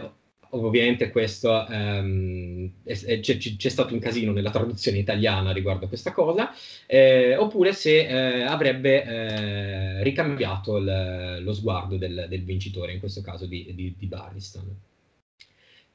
ovviamente 0.63 1.09
questo 1.09 1.67
ehm, 1.67 2.71
c'è, 2.85 3.19
c'è, 3.19 3.69
stato 3.69 3.93
un 3.93 4.00
casino 4.00 4.31
nella 4.31 4.51
traduzione 4.51 4.97
italiana 4.97 5.51
riguardo 5.51 5.85
a 5.85 5.88
questa 5.88 6.12
cosa, 6.12 6.53
eh, 6.85 7.35
oppure 7.35 7.74
se 7.74 8.07
eh, 8.07 8.43
avrebbe 8.43 9.03
eh, 9.03 10.03
ricambiato 10.03 10.77
l, 10.77 11.41
lo 11.41 11.53
sguardo 11.53 11.97
del, 11.97 12.27
del, 12.29 12.43
vincitore, 12.43 12.93
in 12.93 13.00
questo 13.00 13.21
caso 13.21 13.45
di, 13.45 13.71
di, 13.74 13.93
di 13.97 14.05
Barristan. 14.07 14.63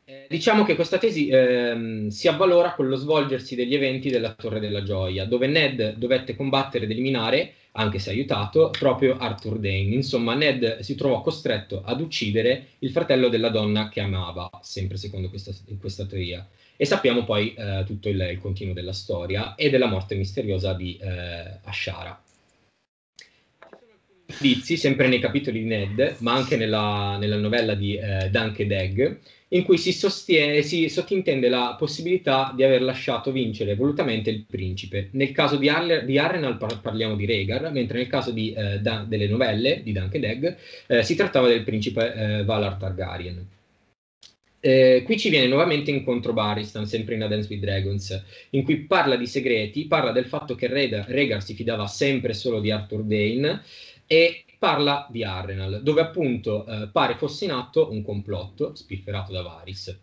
Eh, 0.04 0.26
diciamo 0.28 0.64
che 0.64 0.74
questa 0.74 0.98
tesi 0.98 1.28
ehm, 1.28 2.08
si 2.08 2.26
avvalora 2.26 2.74
con 2.74 2.88
lo 2.88 2.96
svolgersi 2.96 3.54
degli 3.54 3.74
eventi 3.74 4.10
della 4.10 4.34
Torre 4.34 4.58
della 4.58 4.82
Gioia, 4.82 5.24
dove 5.24 5.46
Ned 5.46 5.94
dovette 5.96 6.34
combattere 6.34 6.84
ed 6.84 6.90
eliminare 6.90 7.54
anche 7.72 7.98
se 7.98 8.10
aiutato, 8.10 8.70
proprio 8.70 9.16
Arthur 9.16 9.58
Dane. 9.58 9.94
Insomma, 9.94 10.34
Ned 10.34 10.80
si 10.80 10.94
trovò 10.94 11.20
costretto 11.20 11.82
ad 11.84 12.00
uccidere 12.00 12.68
il 12.80 12.90
fratello 12.90 13.28
della 13.28 13.50
donna 13.50 13.88
che 13.88 14.00
amava, 14.00 14.50
sempre 14.62 14.96
secondo 14.96 15.28
questa, 15.28 15.52
questa 15.78 16.04
teoria. 16.06 16.46
E 16.76 16.84
sappiamo 16.86 17.24
poi 17.24 17.54
eh, 17.54 17.84
tutto 17.86 18.08
il, 18.08 18.20
il, 18.30 18.38
continuo 18.38 18.72
della 18.72 18.92
storia 18.92 19.54
e 19.54 19.68
della 19.68 19.86
morte 19.86 20.14
misteriosa 20.14 20.72
di 20.72 20.96
eh, 20.98 21.58
Ashara. 21.64 22.20
Indizi, 24.26 24.76
sempre 24.76 25.08
nei 25.08 25.18
capitoli 25.18 25.60
di 25.60 25.66
Ned, 25.66 26.16
ma 26.20 26.32
anche 26.32 26.56
nella, 26.56 27.18
nella 27.18 27.36
novella 27.36 27.74
di 27.74 27.96
eh, 27.96 28.30
Dunk 28.30 28.60
and 28.60 28.70
Egg, 28.70 29.16
in 29.52 29.64
cui 29.64 29.78
si, 29.78 29.92
sostiene, 29.92 30.62
si 30.62 30.88
sottintende 30.88 31.48
la 31.48 31.74
possibilità 31.78 32.52
di 32.54 32.62
aver 32.62 32.82
lasciato 32.82 33.32
vincere 33.32 33.74
volutamente 33.74 34.30
il 34.30 34.44
principe. 34.46 35.08
Nel 35.12 35.32
caso 35.32 35.56
di, 35.56 35.68
Arle, 35.68 36.04
di 36.04 36.18
Arrenal 36.18 36.56
par- 36.56 36.80
parliamo 36.80 37.16
di 37.16 37.26
Rhaegar, 37.26 37.70
mentre 37.72 37.98
nel 37.98 38.06
caso 38.06 38.30
di, 38.30 38.52
eh, 38.52 38.80
da, 38.80 39.04
delle 39.06 39.26
novelle 39.26 39.82
di 39.82 39.92
Dunk 39.92 40.14
Egg 40.14 40.54
eh, 40.86 41.02
si 41.02 41.14
trattava 41.16 41.48
del 41.48 41.64
principe 41.64 42.14
eh, 42.14 42.44
Valar 42.44 42.76
Targaryen. 42.76 43.46
Eh, 44.62 45.02
qui 45.06 45.18
ci 45.18 45.30
viene 45.30 45.46
nuovamente 45.46 45.90
incontro 45.90 46.34
Barristan, 46.34 46.86
sempre 46.86 47.14
in 47.14 47.22
A 47.22 47.26
Dance 47.26 47.48
with 47.50 47.62
Dragons, 47.62 48.24
in 48.50 48.62
cui 48.62 48.80
parla 48.80 49.16
di 49.16 49.26
segreti, 49.26 49.86
parla 49.86 50.12
del 50.12 50.26
fatto 50.26 50.54
che 50.54 50.68
Rhaegar 50.68 51.42
si 51.42 51.54
fidava 51.54 51.86
sempre 51.86 52.34
solo 52.34 52.60
di 52.60 52.70
Arthur 52.70 53.02
Dane 53.02 53.62
e 54.06 54.44
parla 54.60 55.06
di 55.08 55.24
Arrenal, 55.24 55.80
dove 55.82 56.02
appunto 56.02 56.66
eh, 56.66 56.88
pare 56.92 57.16
fosse 57.16 57.46
in 57.46 57.52
atto 57.52 57.90
un 57.90 58.02
complotto 58.02 58.74
spifferato 58.74 59.32
da 59.32 59.40
Varys. 59.40 59.98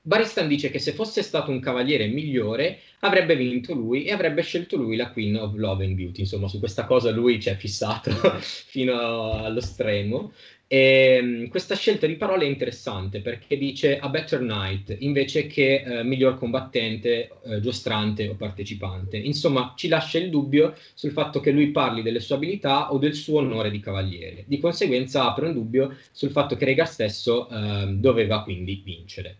Baristan 0.00 0.48
dice 0.48 0.70
che 0.70 0.78
se 0.78 0.92
fosse 0.92 1.22
stato 1.22 1.50
un 1.50 1.60
cavaliere 1.60 2.06
migliore 2.06 2.80
avrebbe 3.00 3.36
vinto 3.36 3.74
lui 3.74 4.04
e 4.04 4.12
avrebbe 4.12 4.40
scelto 4.40 4.78
lui 4.78 4.96
la 4.96 5.10
Queen 5.10 5.36
of 5.36 5.54
Love 5.54 5.84
and 5.84 5.96
Beauty. 5.96 6.22
Insomma, 6.22 6.48
su 6.48 6.58
questa 6.58 6.86
cosa 6.86 7.10
lui 7.10 7.38
ci 7.42 7.50
è 7.50 7.56
fissato 7.56 8.10
fino 8.40 9.32
allo 9.32 9.60
stremo. 9.60 10.32
E, 10.70 11.16
ehm, 11.18 11.48
questa 11.48 11.74
scelta 11.74 12.06
di 12.06 12.16
parole 12.16 12.44
è 12.44 12.48
interessante 12.48 13.22
perché 13.22 13.56
dice 13.56 13.98
a 13.98 14.10
better 14.10 14.40
knight 14.40 14.94
invece 14.98 15.46
che 15.46 15.82
eh, 15.82 16.04
miglior 16.04 16.36
combattente, 16.36 17.30
eh, 17.44 17.60
giostrante 17.60 18.28
o 18.28 18.34
partecipante. 18.34 19.16
Insomma, 19.16 19.72
ci 19.76 19.88
lascia 19.88 20.18
il 20.18 20.28
dubbio 20.28 20.76
sul 20.92 21.12
fatto 21.12 21.40
che 21.40 21.52
lui 21.52 21.70
parli 21.70 22.02
delle 22.02 22.20
sue 22.20 22.36
abilità 22.36 22.92
o 22.92 22.98
del 22.98 23.14
suo 23.14 23.38
onore 23.38 23.70
di 23.70 23.80
cavaliere. 23.80 24.44
Di 24.46 24.58
conseguenza 24.58 25.24
apre 25.24 25.46
un 25.46 25.54
dubbio 25.54 25.96
sul 26.12 26.30
fatto 26.30 26.54
che 26.54 26.66
Rhaegar 26.66 26.88
stesso 26.88 27.48
eh, 27.48 27.86
doveva 27.94 28.42
quindi 28.42 28.82
vincere. 28.84 29.38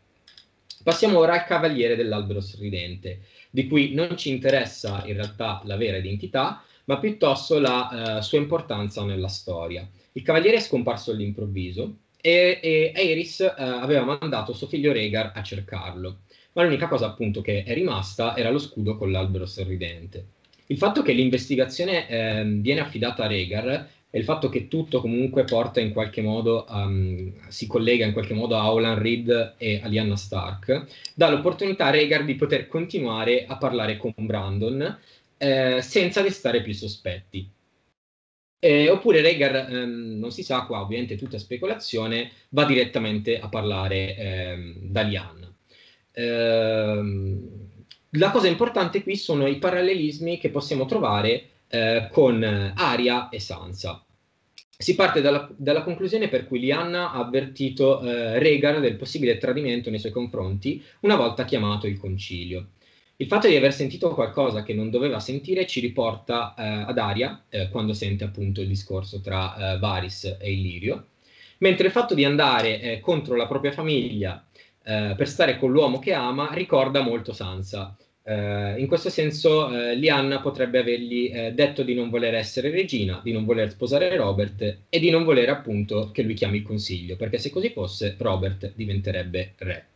Passiamo 0.83 1.19
ora 1.19 1.35
al 1.35 1.45
cavaliere 1.45 1.97
dell'albero 1.97 2.41
sorridente, 2.41 3.21
di 3.51 3.67
cui 3.67 3.93
non 3.93 4.17
ci 4.17 4.31
interessa 4.31 5.03
in 5.05 5.15
realtà 5.15 5.61
la 5.65 5.77
vera 5.77 5.99
identità, 5.99 6.63
ma 6.85 6.99
piuttosto 6.99 7.59
la 7.59 8.17
uh, 8.17 8.23
sua 8.23 8.39
importanza 8.39 9.05
nella 9.05 9.29
storia. 9.29 9.87
Il 10.19 10.25
cavaliere 10.25 10.57
è 10.57 10.61
scomparso 10.61 11.13
all'improvviso 11.13 11.99
e, 12.21 12.59
e 12.61 12.93
Aerys 12.93 13.39
uh, 13.39 13.61
aveva 13.63 14.19
mandato 14.19 14.53
suo 14.53 14.67
figlio 14.67 14.93
Rhaegar 14.93 15.31
a 15.33 15.43
cercarlo, 15.45 16.23
ma 16.55 16.65
l'unica 16.65 16.89
cosa 16.89 17.07
appunto 17.07 17.41
che 17.41 17.63
è 17.63 17.73
rimasta 17.73 18.37
era 18.37 18.51
lo 18.51 18.59
scudo 18.59 18.97
con 18.97 19.13
l'albero 19.13 19.47
sorridente. 19.47 20.27
Il 20.67 20.77
fatto 20.77 21.03
che 21.03 21.13
l'investigazione 21.13 22.09
eh, 22.09 22.45
viene 22.45 22.81
affidata 22.81 23.23
a 23.23 23.27
Rhaegar 23.29 23.89
e 24.11 24.19
il 24.19 24.25
fatto 24.25 24.49
che 24.49 24.67
tutto 24.67 25.01
comunque 25.01 25.45
porta 25.45 25.79
in 25.79 25.93
qualche 25.93 26.21
modo, 26.21 26.67
um, 26.69 27.33
si 27.47 27.69
collega 27.69 28.05
in 28.05 28.13
qualche 28.13 28.35
modo 28.35 28.57
a 28.57 28.73
Olan 28.73 28.99
Reed 28.99 29.55
e 29.57 29.81
a 29.81 29.87
Lyanna 29.87 30.17
Stark, 30.17 30.85
dà 31.15 31.31
l'opportunità 31.31 31.87
a 31.87 31.91
Rhaegar 31.91 32.25
di 32.25 32.35
poter 32.35 32.67
continuare 32.67 33.47
a 33.47 33.57
parlare 33.57 33.97
con 33.97 34.13
Brandon 34.17 34.99
eh, 35.39 35.81
senza 35.81 36.23
destare 36.23 36.61
più 36.61 36.75
sospetti. 36.75 37.49
Eh, 38.61 38.91
oppure 38.91 39.21
Rhaegar, 39.21 39.71
ehm, 39.71 40.19
non 40.19 40.33
si 40.33 40.43
sa, 40.43 40.63
qua 40.63 40.81
ovviamente 40.81 41.17
tutta 41.17 41.39
speculazione, 41.39 42.33
va 42.51 42.65
direttamente 42.65 43.39
a 43.39 43.49
parlare 43.49 44.17
ehm, 44.17 44.75
da 44.81 45.03
Lian. 45.03 45.55
Ehm, 46.13 47.59
la 48.13 48.31
cosa 48.31 48.49
importante 48.49 49.03
qui 49.03 49.17
sono 49.17 49.47
i 49.47 49.59
parallelismi 49.59 50.39
che 50.39 50.51
possiamo 50.51 50.87
trovare 50.87 51.49
eh, 51.69 52.09
con 52.11 52.43
Aria 52.43 53.29
e 53.29 53.39
Sansa. 53.39 54.03
Si 54.77 54.95
parte 54.95 55.21
dalla, 55.21 55.49
dalla, 55.57 55.83
conclusione 55.83 56.29
per 56.29 56.47
cui 56.47 56.61
Lianna 56.61 57.13
ha 57.13 57.19
avvertito 57.19 58.01
eh, 58.01 58.39
Rhaegar 58.39 58.81
del 58.81 58.97
possibile 58.97 59.37
tradimento 59.39 59.91
nei 59.91 59.99
suoi 59.99 60.13
confronti 60.13 60.83
una 61.01 61.17
volta 61.17 61.45
chiamato 61.45 61.87
il 61.87 61.99
concilio. 61.99 62.71
Il 63.21 63.27
fatto 63.27 63.49
di 63.49 63.57
aver 63.57 63.73
sentito 63.73 64.15
qualcosa 64.15 64.63
che 64.63 64.73
non 64.75 64.91
doveva 64.91 65.19
sentire 65.19 65.67
ci 65.67 65.81
riporta 65.81 66.55
eh, 66.57 66.63
ad 66.87 66.99
Aria, 66.99 67.47
eh, 67.49 67.69
quando 67.69 67.93
sente 67.93 68.23
appunto 68.23 68.61
il 68.61 68.69
discorso 68.69 69.21
tra 69.21 69.75
eh, 69.75 69.79
Varys 69.81 70.37
e 70.41 70.53
Illirio, 70.53 71.07
mentre 71.59 71.87
il 71.87 71.93
fatto 71.93 72.15
di 72.15 72.25
andare 72.25 72.81
eh, 72.81 73.01
contro 73.01 73.35
la 73.35 73.49
propria 73.49 73.73
famiglia 73.73 74.47
eh, 74.85 75.15
per 75.17 75.27
stare 75.27 75.59
con 75.59 75.73
l'uomo 75.73 75.99
che 75.99 76.13
ama 76.13 76.51
ricorda 76.53 77.01
molto 77.01 77.33
Sansa. 77.33 77.97
Eh, 78.23 78.79
in 78.79 78.87
questo 78.87 79.11
senso 79.11 79.69
Lianna 79.69 80.41
potrebbe 80.41 80.79
avergli 80.79 81.29
detto 81.53 81.83
di 81.83 81.95
non 81.95 82.11
voler 82.11 82.37
essere 82.37 82.71
regina, 82.71 83.21
di 83.25 83.33
non 83.33 83.45
voler 83.45 83.71
sposare 83.71 84.15
Robert 84.17 84.83
e 84.89 85.01
di 85.01 85.11
non 85.11 85.25
voler 85.25 85.49
appunto 85.49 86.13
che 86.13 86.23
lui 86.23 86.35
chiami 86.35 86.59
il 86.59 86.63
consiglio, 86.63 87.17
perché 87.17 87.39
se 87.39 87.51
così 87.51 87.71
fosse 87.71 88.15
Robert 88.17 88.75
diventerebbe 88.77 89.55
re. 89.57 89.87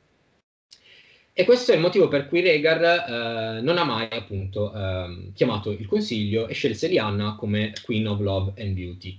E 1.35 1.47
questo 1.47 1.73
è 1.73 1.77
il 1.77 1.81
motivo 1.81 2.09
per 2.09 2.29
cui 2.29 2.43
Rhaegar 2.43 2.83
eh, 2.83 3.61
non 3.63 3.79
ha 3.79 3.85
mai 3.85 4.07
appunto 4.11 4.71
eh, 4.71 5.31
chiamato 5.33 5.71
il 5.71 5.87
consiglio 5.87 6.47
e 6.47 6.53
scelse 6.53 6.89
Lianna 6.89 7.37
come 7.37 7.73
Queen 7.85 8.07
of 8.07 8.21
Love 8.21 8.63
and 8.63 8.75
Beauty. 8.75 9.19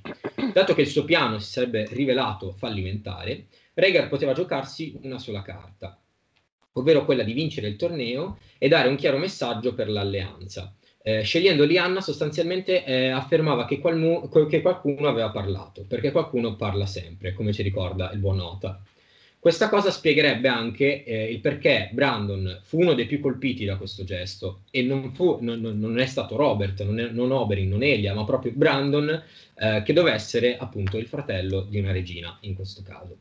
Dato 0.53 0.75
che 0.75 0.81
il 0.81 0.87
suo 0.87 1.05
piano 1.05 1.39
si 1.39 1.49
sarebbe 1.51 1.87
rivelato 1.89 2.51
fallimentare, 2.51 3.47
Rhaegar 3.73 4.09
poteva 4.09 4.33
giocarsi 4.33 4.95
una 5.01 5.17
sola 5.17 5.41
carta. 5.41 5.97
ovvero 6.73 7.03
quella 7.03 7.23
di 7.23 7.33
vincere 7.33 7.67
il 7.67 7.75
torneo 7.75 8.37
e 8.59 8.67
dare 8.67 8.89
un 8.89 8.95
chiaro 8.95 9.17
messaggio 9.17 9.73
per 9.73 9.89
l'alleanza. 9.89 10.71
Eh, 11.01 11.23
scegliendo 11.23 11.65
Lianna 11.65 11.99
sostanzialmente 11.99 12.85
eh, 12.85 13.09
affermava 13.09 13.65
che, 13.65 13.79
qualmu- 13.79 14.47
che, 14.47 14.61
qualcuno 14.61 15.07
aveva 15.07 15.31
parlato, 15.31 15.83
perché 15.87 16.11
qualcuno 16.11 16.55
parla 16.55 16.85
sempre, 16.85 17.33
come 17.33 17.53
ci 17.53 17.63
ricorda 17.63 18.11
il 18.11 18.19
buon 18.19 18.37
Nota. 18.37 18.81
Questa 19.43 19.67
cosa 19.67 19.91
spiegherebbe 19.91 20.47
anche 20.47 21.03
eh, 21.03 21.29
il 21.29 21.41
perché 21.41 21.89
Brandon 21.91 22.61
fu 22.63 22.79
uno 22.79 22.93
dei 22.93 23.05
più 23.05 23.19
colpiti 23.19 23.65
da 23.65 23.75
questo 23.75 24.05
gesto 24.05 24.61
e 24.71 24.83
non, 24.83 25.13
fu, 25.13 25.39
non, 25.41 25.59
non 25.59 25.99
è 25.99 26.05
stato 26.05 26.37
Robert, 26.37 26.81
non, 26.83 26.97
è, 26.97 27.09
non 27.09 27.29
Oberyn, 27.33 27.67
non 27.67 27.83
Elia, 27.83 28.13
ma 28.13 28.23
proprio 28.23 28.53
Brandon 28.55 29.09
eh, 29.55 29.83
che 29.83 29.91
doveva 29.91 30.15
essere 30.15 30.55
appunto 30.57 30.97
il 30.97 31.07
fratello 31.07 31.63
di 31.63 31.77
una 31.77 31.91
regina 31.91 32.37
in 32.43 32.55
questo 32.55 32.83
caso. 32.83 33.17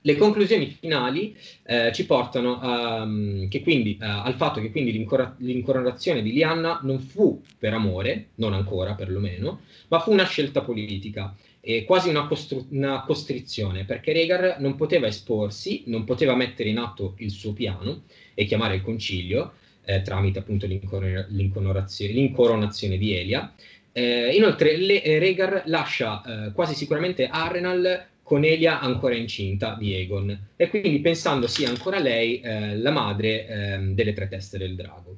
Le 0.00 0.16
conclusioni 0.16 0.66
finali 0.66 1.36
eh, 1.62 1.92
ci 1.92 2.06
portano 2.06 2.58
a, 2.58 3.02
um, 3.02 3.48
quindi, 3.62 3.98
uh, 4.00 4.04
al 4.04 4.34
fatto 4.34 4.60
che 4.60 4.72
quindi 4.72 4.90
l'incor- 4.90 5.36
l'incoronazione 5.38 6.22
di 6.22 6.32
Lianna 6.32 6.80
non 6.82 6.98
fu 6.98 7.40
per 7.56 7.72
amore, 7.72 8.30
non 8.36 8.52
ancora 8.52 8.94
perlomeno, 8.94 9.60
ma 9.86 10.00
fu 10.00 10.10
una 10.10 10.24
scelta 10.24 10.62
politica 10.62 11.36
e 11.60 11.84
quasi 11.84 12.08
una, 12.08 12.26
costru- 12.26 12.66
una 12.70 13.02
costrizione, 13.02 13.84
perché 13.84 14.12
Rhaegar 14.12 14.60
non 14.60 14.76
poteva 14.76 15.06
esporsi, 15.06 15.82
non 15.86 16.04
poteva 16.04 16.34
mettere 16.34 16.70
in 16.70 16.78
atto 16.78 17.14
il 17.18 17.30
suo 17.30 17.52
piano 17.52 18.04
e 18.34 18.44
chiamare 18.44 18.76
il 18.76 18.82
concilio 18.82 19.52
eh, 19.84 20.02
tramite 20.02 20.38
appunto 20.38 20.66
l'incor- 20.66 21.26
l'incoronazione 21.28 22.96
di 22.96 23.14
Elia. 23.14 23.52
Eh, 23.92 24.34
inoltre 24.34 24.76
le- 24.76 25.02
Rhaegar 25.18 25.62
lascia 25.66 26.22
eh, 26.46 26.52
quasi 26.52 26.74
sicuramente 26.74 27.26
Arenal 27.26 28.06
con 28.22 28.44
Elia 28.44 28.78
ancora 28.78 29.16
incinta 29.16 29.74
di 29.76 29.92
Egon 29.92 30.50
e 30.54 30.68
quindi 30.68 31.00
pensando 31.00 31.48
sia 31.48 31.68
ancora 31.68 31.98
lei 31.98 32.40
eh, 32.40 32.76
la 32.76 32.92
madre 32.92 33.46
eh, 33.46 33.78
delle 33.92 34.12
tre 34.12 34.28
teste 34.28 34.56
del 34.56 34.76
drago. 34.76 35.16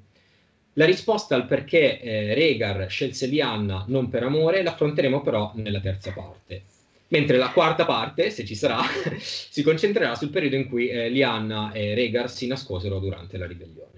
La 0.74 0.86
risposta 0.86 1.34
al 1.34 1.46
perché 1.46 2.00
eh, 2.00 2.34
Rhaegar 2.34 2.88
scelse 2.88 3.26
Lianna 3.26 3.84
non 3.88 4.08
per 4.08 4.22
amore 4.22 4.62
l'affronteremo 4.62 5.20
però 5.20 5.52
nella 5.56 5.80
terza 5.80 6.12
parte. 6.12 6.62
Mentre 7.08 7.36
la 7.36 7.50
quarta 7.50 7.84
parte, 7.84 8.30
se 8.30 8.44
ci 8.44 8.54
sarà, 8.54 8.80
si 9.20 9.62
concentrerà 9.62 10.14
sul 10.14 10.30
periodo 10.30 10.56
in 10.56 10.68
cui 10.68 10.88
eh, 10.88 11.10
Lianna 11.10 11.72
e 11.72 11.94
Rhaegar 11.94 12.30
si 12.30 12.46
nascosero 12.46 12.98
durante 13.00 13.36
la 13.36 13.46
ribellione. 13.46 13.90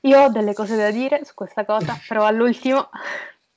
Io 0.00 0.20
ho 0.20 0.28
delle 0.28 0.52
cose 0.52 0.76
da 0.76 0.90
dire 0.90 1.24
su 1.24 1.32
questa 1.34 1.64
cosa, 1.64 1.98
però 2.06 2.26
all'ultimo 2.26 2.90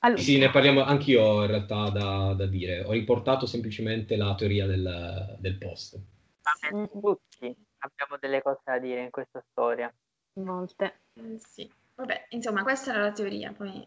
allora. 0.06 0.20
Sì, 0.20 0.38
ne 0.38 0.50
parliamo 0.50 0.84
anch'io 0.84 1.42
in 1.42 1.48
realtà 1.48 1.90
da, 1.90 2.32
da, 2.34 2.46
dire. 2.46 2.84
Ho 2.84 2.92
riportato 2.92 3.46
semplicemente 3.46 4.16
la 4.16 4.34
teoria 4.34 4.66
del, 4.66 5.36
del 5.38 5.58
post. 5.58 5.98
Ma 6.42 6.86
tutti 6.86 7.54
abbiamo 7.78 8.16
delle 8.20 8.40
cose 8.40 8.60
da 8.64 8.78
dire 8.78 9.02
in 9.02 9.10
questa 9.10 9.42
storia. 9.50 9.92
Molte. 10.34 11.00
Eh, 11.16 11.38
sì, 11.38 11.70
vabbè, 11.94 12.26
insomma, 12.30 12.62
questa 12.62 12.90
era 12.90 13.02
la 13.02 13.12
teoria, 13.12 13.52
poi... 13.52 13.86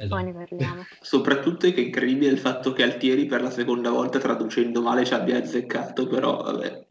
Esatto. 0.00 0.14
Poi 0.14 0.32
ne 0.32 0.32
parliamo. 0.32 0.82
Soprattutto 1.00 1.66
è 1.66 1.72
che 1.72 1.80
è 1.80 1.84
incredibile 1.86 2.30
il 2.30 2.38
fatto 2.38 2.72
che 2.72 2.84
Altieri 2.84 3.26
per 3.26 3.42
la 3.42 3.50
seconda 3.50 3.90
volta 3.90 4.18
traducendo 4.18 4.80
male 4.80 5.04
ci 5.04 5.12
abbia 5.12 5.38
azzeccato, 5.38 6.06
però 6.06 6.42
vabbè, 6.42 6.86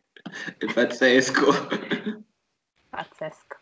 è 0.57 0.73
pazzesco. 0.73 1.45
Pazzesco. 2.89 3.57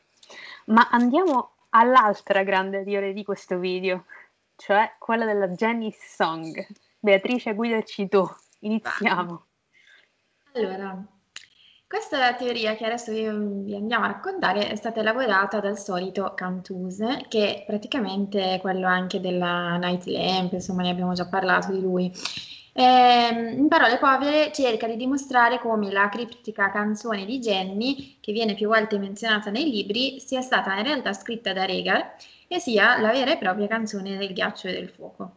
Ma 0.68 0.88
andiamo 0.90 1.58
all'altra 1.70 2.44
grande 2.44 2.84
teoria 2.84 3.14
di 3.14 3.24
questo 3.24 3.60
video, 3.60 4.06
cioè 4.56 4.96
quella 4.98 5.26
della 5.26 5.48
Jenny's 5.50 5.98
Song. 5.98 6.66
Beatrice, 7.00 7.54
guidaci 7.54 8.08
tu. 8.08 8.28
Iniziamo. 8.62 9.46
Allora, 10.54 11.06
questa 11.88 12.34
teoria 12.34 12.76
che 12.76 12.86
adesso 12.86 13.12
vi 13.12 13.76
andiamo 13.76 14.06
a 14.06 14.08
raccontare 14.08 14.70
è 14.70 14.76
stata 14.76 15.00
elaborata 15.02 15.60
dal 15.60 15.78
solito 15.78 16.34
Cantuse, 16.36 17.26
che 17.28 17.64
praticamente 17.66 18.56
è 18.56 18.60
quello 18.60 18.88
anche 18.88 19.20
della 19.20 19.78
Night 19.78 20.06
Lamp, 20.06 20.54
insomma 20.54 20.82
ne 20.82 20.90
abbiamo 20.90 21.14
già 21.14 21.28
parlato 21.28 21.72
di 21.72 21.82
lui. 21.82 22.12
Eh, 22.78 23.54
in 23.56 23.68
parole 23.70 23.98
povere 23.98 24.52
cerca 24.52 24.86
di 24.88 24.98
dimostrare 24.98 25.60
come 25.60 25.92
la 25.92 26.10
criptica 26.10 26.72
canzone 26.72 27.24
di 27.24 27.40
Jenny, 27.40 28.18
che 28.20 28.34
viene 28.34 28.54
più 28.54 28.68
volte 28.68 28.98
menzionata 28.98 29.50
nei 29.50 29.70
libri, 29.70 30.20
sia 30.20 30.42
stata 30.42 30.76
in 30.76 30.84
realtà 30.84 31.14
scritta 31.14 31.54
da 31.54 31.64
Regar 31.66 32.16
e 32.48 32.60
sia 32.60 33.00
la 33.00 33.12
vera 33.12 33.32
e 33.32 33.38
propria 33.38 33.68
canzone 33.68 34.18
del 34.18 34.34
ghiaccio 34.34 34.68
e 34.68 34.74
del 34.74 34.90
fuoco. 34.90 35.36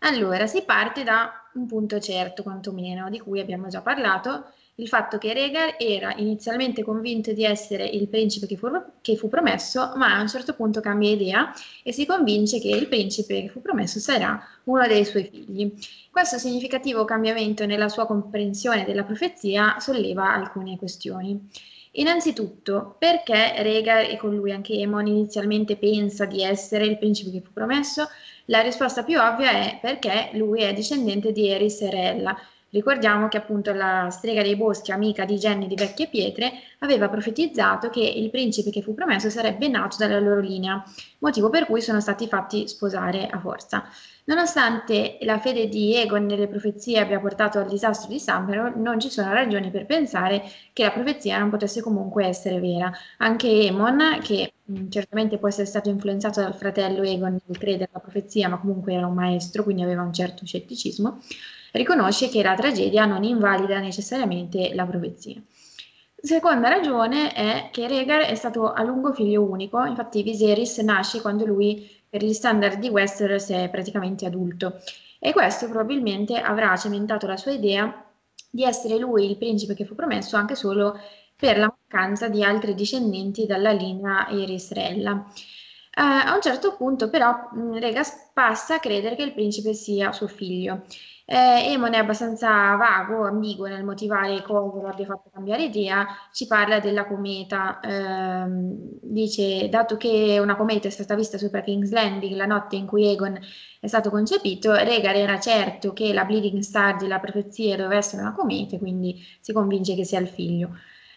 Allora, 0.00 0.46
si 0.46 0.62
parte 0.62 1.02
da 1.02 1.30
un 1.54 1.66
punto 1.66 1.98
certo, 1.98 2.42
quantomeno, 2.42 3.10
di 3.10 3.18
cui 3.18 3.40
abbiamo 3.40 3.68
già 3.68 3.80
parlato, 3.82 4.52
il 4.80 4.88
fatto 4.88 5.18
che 5.18 5.34
Rhaegar 5.34 5.76
era 5.78 6.14
inizialmente 6.16 6.82
convinto 6.82 7.32
di 7.32 7.44
essere 7.44 7.84
il 7.84 8.08
principe 8.08 8.46
che 8.46 8.56
fu, 8.56 8.68
che 9.02 9.14
fu, 9.14 9.28
promesso, 9.28 9.92
ma 9.96 10.16
a 10.16 10.20
un 10.20 10.28
certo 10.28 10.54
punto 10.54 10.80
cambia 10.80 11.10
idea 11.10 11.52
e 11.82 11.92
si 11.92 12.06
convince 12.06 12.58
che 12.58 12.70
il 12.70 12.88
principe 12.88 13.42
che 13.42 13.48
fu 13.48 13.60
promesso 13.60 13.98
sarà 13.98 14.42
uno 14.64 14.86
dei 14.86 15.04
suoi 15.04 15.24
figli. 15.24 15.72
Questo 16.10 16.38
significativo 16.38 17.04
cambiamento 17.04 17.66
nella 17.66 17.88
sua 17.88 18.06
comprensione 18.06 18.84
della 18.84 19.04
profezia 19.04 19.78
solleva 19.78 20.32
alcune 20.32 20.78
questioni. 20.78 21.48
Innanzitutto, 21.94 22.94
perché 22.98 23.62
Rhaegar 23.62 24.08
e 24.10 24.16
con 24.16 24.34
lui 24.34 24.52
anche 24.52 24.74
Aemon 24.74 25.08
inizialmente 25.08 25.76
pensa 25.76 26.24
di 26.24 26.42
essere 26.42 26.86
il 26.86 26.96
principe 26.96 27.32
che 27.32 27.42
fu 27.42 27.52
promesso? 27.52 28.08
La 28.46 28.60
risposta 28.60 29.02
più 29.02 29.18
ovvia 29.18 29.50
è 29.50 29.78
perché 29.80 30.30
lui 30.34 30.62
è 30.62 30.72
discendente 30.72 31.32
di 31.32 31.48
Eris 31.48 31.82
e 31.82 31.90
Rella. 31.90 32.36
Ricordiamo 32.70 33.26
che 33.26 33.36
appunto 33.36 33.72
la 33.72 34.08
strega 34.10 34.42
dei 34.42 34.54
boschi, 34.54 34.92
amica 34.92 35.24
di 35.24 35.38
Jenny 35.38 35.66
di 35.66 35.74
Vecchie 35.74 36.06
Pietre, 36.08 36.52
aveva 36.78 37.08
profetizzato 37.08 37.90
che 37.90 38.00
il 38.00 38.30
principe 38.30 38.70
che 38.70 38.80
fu 38.80 38.94
promesso 38.94 39.28
sarebbe 39.28 39.66
nato 39.66 39.96
dalla 39.98 40.20
loro 40.20 40.40
linea, 40.40 40.80
motivo 41.18 41.50
per 41.50 41.66
cui 41.66 41.80
sono 41.80 42.00
stati 42.00 42.28
fatti 42.28 42.68
sposare 42.68 43.26
a 43.26 43.40
forza. 43.40 43.84
Nonostante 44.24 45.18
la 45.22 45.40
fede 45.40 45.66
di 45.68 45.96
Egon 45.96 46.26
nelle 46.26 46.46
profezie 46.46 47.00
abbia 47.00 47.18
portato 47.18 47.58
al 47.58 47.66
disastro 47.66 48.08
di 48.08 48.20
Summerall, 48.20 48.80
non 48.80 49.00
ci 49.00 49.10
sono 49.10 49.32
ragioni 49.32 49.70
per 49.70 49.86
pensare 49.86 50.44
che 50.72 50.84
la 50.84 50.92
profezia 50.92 51.38
non 51.38 51.50
potesse 51.50 51.82
comunque 51.82 52.26
essere 52.26 52.60
vera. 52.60 52.92
Anche 53.18 53.48
Emon, 53.48 54.20
che 54.22 54.52
certamente 54.88 55.38
può 55.38 55.48
essere 55.48 55.66
stato 55.66 55.88
influenzato 55.88 56.40
dal 56.40 56.54
fratello 56.54 57.02
Egon 57.02 57.40
nel 57.44 57.58
credere 57.58 57.90
alla 57.92 58.00
profezia, 58.00 58.48
ma 58.48 58.58
comunque 58.58 58.94
era 58.94 59.08
un 59.08 59.14
maestro, 59.14 59.64
quindi 59.64 59.82
aveva 59.82 60.02
un 60.02 60.12
certo 60.12 60.46
scetticismo, 60.46 61.18
riconosce 61.72 62.28
che 62.28 62.42
la 62.42 62.54
tragedia 62.54 63.04
non 63.04 63.24
invalida 63.24 63.78
necessariamente 63.78 64.74
la 64.74 64.86
profezia. 64.86 65.42
Seconda 66.22 66.68
ragione 66.68 67.32
è 67.32 67.70
che 67.72 67.88
Rhaegar 67.88 68.22
è 68.22 68.34
stato 68.34 68.72
a 68.72 68.82
lungo 68.82 69.14
figlio 69.14 69.42
unico, 69.42 69.82
infatti 69.84 70.22
Viserys 70.22 70.76
nasce 70.78 71.22
quando 71.22 71.46
lui 71.46 71.88
per 72.10 72.22
gli 72.22 72.34
standard 72.34 72.78
di 72.78 72.88
Westeros 72.88 73.48
è 73.48 73.70
praticamente 73.70 74.26
adulto 74.26 74.80
e 75.18 75.32
questo 75.32 75.68
probabilmente 75.68 76.38
avrà 76.38 76.76
cementato 76.76 77.26
la 77.26 77.38
sua 77.38 77.52
idea 77.52 78.04
di 78.50 78.64
essere 78.64 78.98
lui 78.98 79.30
il 79.30 79.38
principe 79.38 79.74
che 79.74 79.86
fu 79.86 79.94
promesso 79.94 80.36
anche 80.36 80.56
solo 80.56 80.98
per 81.36 81.56
la 81.56 81.74
mancanza 81.74 82.28
di 82.28 82.44
altri 82.44 82.74
discendenti 82.74 83.46
dalla 83.46 83.70
linea 83.70 84.28
Erisrella. 84.28 85.12
Uh, 85.12 86.26
a 86.26 86.34
un 86.34 86.42
certo 86.42 86.76
punto 86.76 87.08
però 87.08 87.48
Regas 87.72 88.30
passa 88.34 88.74
a 88.74 88.78
credere 88.78 89.16
che 89.16 89.22
il 89.22 89.32
principe 89.32 89.72
sia 89.72 90.12
suo 90.12 90.28
figlio 90.28 90.82
eh, 91.32 91.70
Emon 91.72 91.94
è 91.94 91.98
abbastanza 91.98 92.74
vago, 92.74 93.24
ambiguo 93.24 93.66
nel 93.68 93.84
motivare 93.84 94.42
cosa 94.42 94.80
lo 94.80 94.88
abbia 94.88 95.06
fatto 95.06 95.30
cambiare 95.32 95.62
idea, 95.62 96.04
ci 96.32 96.48
parla 96.48 96.80
della 96.80 97.06
cometa, 97.06 97.78
ehm, 97.78 98.98
dice 99.00 99.68
dato 99.68 99.96
che 99.96 100.40
una 100.40 100.56
cometa 100.56 100.88
è 100.88 100.90
stata 100.90 101.14
vista 101.14 101.38
sopra 101.38 101.60
King's 101.60 101.92
Landing 101.92 102.34
la 102.34 102.46
notte 102.46 102.74
in 102.74 102.86
cui 102.86 103.06
Egon 103.06 103.38
è 103.78 103.86
stato 103.86 104.10
concepito, 104.10 104.74
Regar 104.74 105.14
era 105.14 105.38
certo 105.38 105.92
che 105.92 106.12
la 106.12 106.24
Bleeding 106.24 106.58
Star 106.62 106.96
della 106.96 107.20
profezia 107.20 107.76
dovesse 107.76 107.98
essere 108.16 108.22
una 108.22 108.34
cometa, 108.34 108.76
quindi 108.78 109.22
si 109.40 109.52
convince 109.52 109.94
che 109.94 110.04
sia 110.04 110.18
il 110.18 110.28
figlio. 110.28 110.70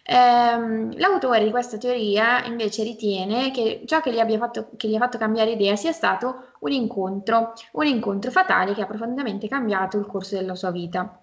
Ehm, 0.06 0.98
l'autore 0.98 1.44
di 1.44 1.50
questa 1.50 1.78
teoria 1.78 2.44
invece 2.44 2.82
ritiene 2.82 3.50
che 3.50 3.82
ciò 3.86 4.00
che 4.00 4.12
gli, 4.12 4.36
fatto, 4.36 4.68
che 4.76 4.88
gli, 4.88 4.94
ha 4.94 4.98
fatto 4.98 5.16
cambiare 5.16 5.52
idea 5.52 5.76
sia 5.76 5.92
stato 5.92 6.52
un 6.60 6.72
incontro, 6.72 7.54
un 7.72 7.86
incontro 7.86 8.30
fatale 8.30 8.74
che 8.74 8.82
ha 8.82 8.86
profondamente 8.86 9.48
cambiato 9.48 9.98
il 9.98 10.06
corso 10.06 10.36
della 10.36 10.54
sua 10.54 10.70
vita. 10.70 11.18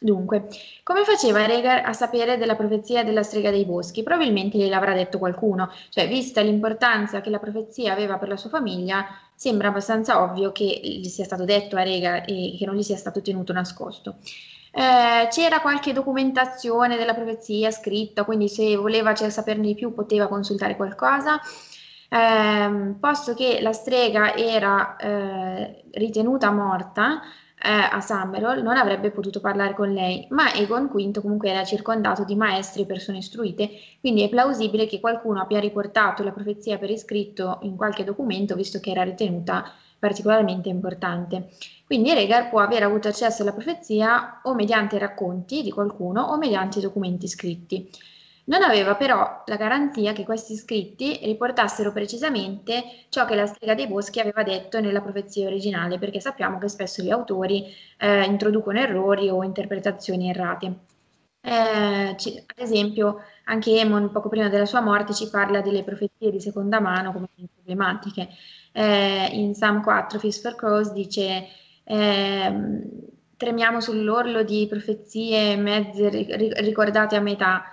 Dunque, 0.00 0.48
come 0.82 1.04
faceva 1.04 1.46
Regar 1.46 1.84
a 1.84 1.92
sapere 1.92 2.36
della 2.38 2.56
profezia 2.56 3.04
della 3.04 3.22
strega 3.22 3.50
dei 3.50 3.64
boschi? 3.64 4.02
Probabilmente 4.02 4.56
gliel'avrà 4.58 4.94
detto 4.94 5.18
qualcuno, 5.18 5.70
cioè 5.90 6.08
vista 6.08 6.40
l'importanza 6.40 7.20
che 7.20 7.30
la 7.30 7.38
profezia 7.38 7.92
aveva 7.92 8.18
per 8.18 8.28
la 8.28 8.36
sua 8.36 8.50
famiglia, 8.50 9.04
sembra 9.34 9.68
abbastanza 9.68 10.22
ovvio 10.22 10.50
che 10.52 10.64
gli 10.82 11.08
sia 11.08 11.24
stato 11.24 11.44
detto 11.44 11.76
a 11.76 11.82
Regar 11.82 12.24
e 12.26 12.56
che 12.58 12.66
non 12.66 12.76
gli 12.76 12.82
sia 12.82 12.96
stato 12.96 13.20
tenuto 13.20 13.52
nascosto. 13.52 14.16
Eh, 14.74 15.28
c'era 15.28 15.60
qualche 15.60 15.92
documentazione 15.92 16.96
della 16.96 17.12
profezia 17.14 17.70
scritta, 17.70 18.24
quindi 18.24 18.48
se 18.48 18.74
voleva 18.76 19.14
saperne 19.14 19.66
di 19.66 19.74
più 19.74 19.92
poteva 19.92 20.28
consultare 20.28 20.76
qualcosa. 20.76 21.38
Ehm, 22.08 22.96
posto 23.00 23.34
che 23.34 23.60
la 23.60 23.72
strega 23.72 24.34
era 24.34 24.96
eh, 24.96 25.84
ritenuta 25.92 26.50
morta 26.50 27.20
eh, 27.62 27.68
a 27.70 28.00
Summerall, 28.00 28.62
non 28.62 28.76
avrebbe 28.76 29.10
potuto 29.10 29.40
parlare 29.40 29.74
con 29.74 29.92
lei, 29.92 30.26
ma 30.30 30.52
Egon 30.52 30.88
V 30.88 31.20
comunque 31.20 31.50
era 31.50 31.64
circondato 31.64 32.24
di 32.24 32.34
maestri 32.34 32.82
e 32.82 32.86
persone 32.86 33.18
istruite, 33.18 33.70
quindi 34.00 34.22
è 34.22 34.28
plausibile 34.28 34.86
che 34.86 35.00
qualcuno 35.00 35.40
abbia 35.40 35.60
riportato 35.60 36.22
la 36.22 36.32
profezia 36.32 36.78
per 36.78 36.90
iscritto 36.90 37.58
in 37.62 37.76
qualche 37.76 38.04
documento, 38.04 38.54
visto 38.56 38.78
che 38.80 38.90
era 38.90 39.04
ritenuta 39.04 39.72
particolarmente 40.02 40.68
importante. 40.68 41.50
Quindi 41.86 42.12
Regar 42.12 42.48
può 42.48 42.58
aver 42.58 42.82
avuto 42.82 43.06
accesso 43.06 43.42
alla 43.42 43.52
profezia 43.52 44.40
o 44.42 44.52
mediante 44.52 44.98
racconti 44.98 45.62
di 45.62 45.70
qualcuno 45.70 46.22
o 46.22 46.38
mediante 46.38 46.80
documenti 46.80 47.28
scritti. 47.28 47.88
Non 48.46 48.64
aveva 48.64 48.96
però 48.96 49.44
la 49.46 49.54
garanzia 49.54 50.12
che 50.12 50.24
questi 50.24 50.56
scritti 50.56 51.20
riportassero 51.22 51.92
precisamente 51.92 52.82
ciò 53.10 53.24
che 53.24 53.36
la 53.36 53.46
strega 53.46 53.76
dei 53.76 53.86
boschi 53.86 54.18
aveva 54.18 54.42
detto 54.42 54.80
nella 54.80 55.00
profezia 55.00 55.46
originale, 55.46 56.00
perché 56.00 56.18
sappiamo 56.18 56.58
che 56.58 56.66
spesso 56.68 57.00
gli 57.00 57.10
autori 57.10 57.72
eh, 57.98 58.24
introducono 58.24 58.80
errori 58.80 59.28
o 59.28 59.44
interpretazioni 59.44 60.30
errate. 60.30 60.78
Eh, 61.40 62.08
ad 62.08 62.56
esempio, 62.56 63.20
anche 63.44 63.78
Emon, 63.78 64.10
poco 64.10 64.28
prima 64.28 64.48
della 64.48 64.66
sua 64.66 64.80
morte, 64.80 65.14
ci 65.14 65.30
parla 65.30 65.60
delle 65.60 65.84
profezie 65.84 66.32
di 66.32 66.40
seconda 66.40 66.80
mano 66.80 67.12
come 67.12 67.28
problematiche. 67.54 68.28
Eh, 68.72 69.28
in 69.32 69.52
Psalm 69.52 69.82
4, 69.82 70.18
Fist 70.18 70.40
for 70.40 70.54
Crows, 70.54 70.92
dice 70.92 71.46
ehm, 71.84 72.82
tremiamo 73.36 73.80
sull'orlo 73.80 74.42
di 74.42 74.66
profezie 74.68 75.56
mezze 75.56 76.08
ricordate 76.08 77.16
a 77.16 77.20
metà 77.20 77.72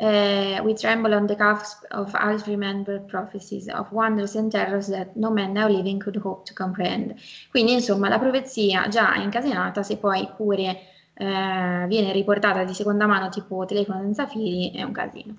Uh, 0.00 0.60
we 0.62 0.74
tremble 0.74 1.12
on 1.12 1.26
the 1.26 1.34
cusp 1.34 1.82
of 1.90 2.12
half-remembered 2.12 3.08
prophecies 3.08 3.66
of 3.68 3.90
wonders 3.90 4.36
and 4.36 4.52
terrors 4.52 4.86
that 4.86 5.16
no 5.16 5.28
man 5.28 5.52
now 5.52 5.66
living 5.66 5.98
could 5.98 6.14
hope 6.14 6.44
to 6.44 6.54
comprehend. 6.54 7.16
Quindi, 7.50 7.72
insomma, 7.72 8.08
la 8.08 8.20
profezia 8.20 8.86
già 8.86 9.16
incasinata, 9.16 9.82
se 9.82 9.96
poi 9.96 10.28
pure 10.36 10.82
uh, 11.14 11.86
viene 11.88 12.12
riportata 12.12 12.62
di 12.62 12.74
seconda 12.74 13.06
mano, 13.06 13.28
tipo 13.28 13.64
telefono 13.64 14.00
senza 14.02 14.28
fili, 14.28 14.70
è 14.70 14.84
un 14.84 14.92
casino. 14.92 15.34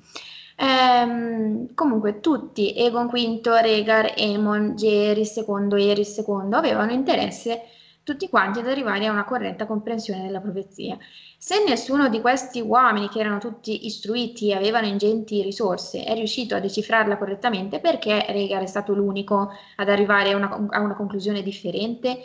Um, 0.61 1.73
comunque, 1.73 2.19
tutti, 2.19 2.73
Egon 2.75 3.07
V, 3.07 3.41
Regar, 3.61 4.13
Emon, 4.17 4.75
Geris 4.75 5.37
II, 5.37 5.89
Eris 5.89 6.17
II, 6.17 6.51
avevano 6.51 6.91
interesse 6.91 7.61
tutti 8.03 8.27
quanti 8.27 8.59
ad 8.59 8.67
arrivare 8.67 9.05
a 9.05 9.11
una 9.11 9.23
corretta 9.23 9.65
comprensione 9.65 10.23
della 10.23 10.41
profezia. 10.41 10.97
Se 11.37 11.63
nessuno 11.65 12.09
di 12.09 12.19
questi 12.19 12.59
uomini, 12.59 13.07
che 13.07 13.19
erano 13.19 13.37
tutti 13.37 13.85
istruiti 13.85 14.49
e 14.49 14.55
avevano 14.55 14.87
ingenti 14.87 15.41
risorse, 15.41 16.03
è 16.03 16.13
riuscito 16.13 16.55
a 16.55 16.59
decifrarla 16.59 17.17
correttamente, 17.17 17.79
perché 17.79 18.25
Regar 18.29 18.63
è 18.63 18.65
stato 18.65 18.93
l'unico 18.93 19.51
ad 19.77 19.87
arrivare 19.89 20.31
a 20.33 20.35
una, 20.35 20.67
a 20.71 20.79
una 20.81 20.95
conclusione 20.95 21.41
differente? 21.41 22.19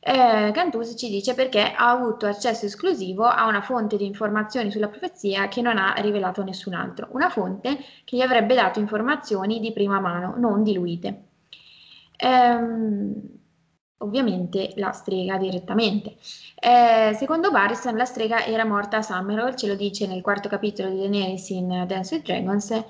Eh, 0.00 0.50
Cantus 0.52 0.94
ci 0.96 1.08
dice 1.10 1.34
perché 1.34 1.60
ha 1.60 1.90
avuto 1.90 2.26
accesso 2.26 2.66
esclusivo 2.66 3.24
a 3.24 3.46
una 3.46 3.60
fonte 3.60 3.96
di 3.96 4.06
informazioni 4.06 4.70
sulla 4.70 4.88
profezia 4.88 5.48
che 5.48 5.60
non 5.60 5.76
ha 5.76 5.94
rivelato 5.94 6.42
nessun 6.44 6.74
altro, 6.74 7.08
una 7.12 7.28
fonte 7.30 7.76
che 8.04 8.16
gli 8.16 8.20
avrebbe 8.20 8.54
dato 8.54 8.78
informazioni 8.78 9.58
di 9.60 9.72
prima 9.72 9.98
mano, 10.00 10.34
non 10.36 10.62
diluite. 10.62 11.22
Ehm, 12.16 13.14
ovviamente 13.98 14.72
la 14.76 14.92
strega 14.92 15.36
direttamente. 15.36 16.16
Eh, 16.60 17.14
secondo 17.14 17.50
Barristan 17.50 17.96
la 17.96 18.04
strega 18.04 18.44
era 18.44 18.64
morta 18.64 18.98
a 18.98 19.02
Summerall, 19.02 19.54
ce 19.56 19.66
lo 19.66 19.74
dice 19.74 20.06
nel 20.06 20.22
quarto 20.22 20.48
capitolo 20.48 20.90
di 20.90 20.98
Daenerys 20.98 21.48
in 21.50 21.84
Dance 21.86 22.14
with 22.14 22.24
Dragons. 22.24 22.70
Eh, 22.70 22.84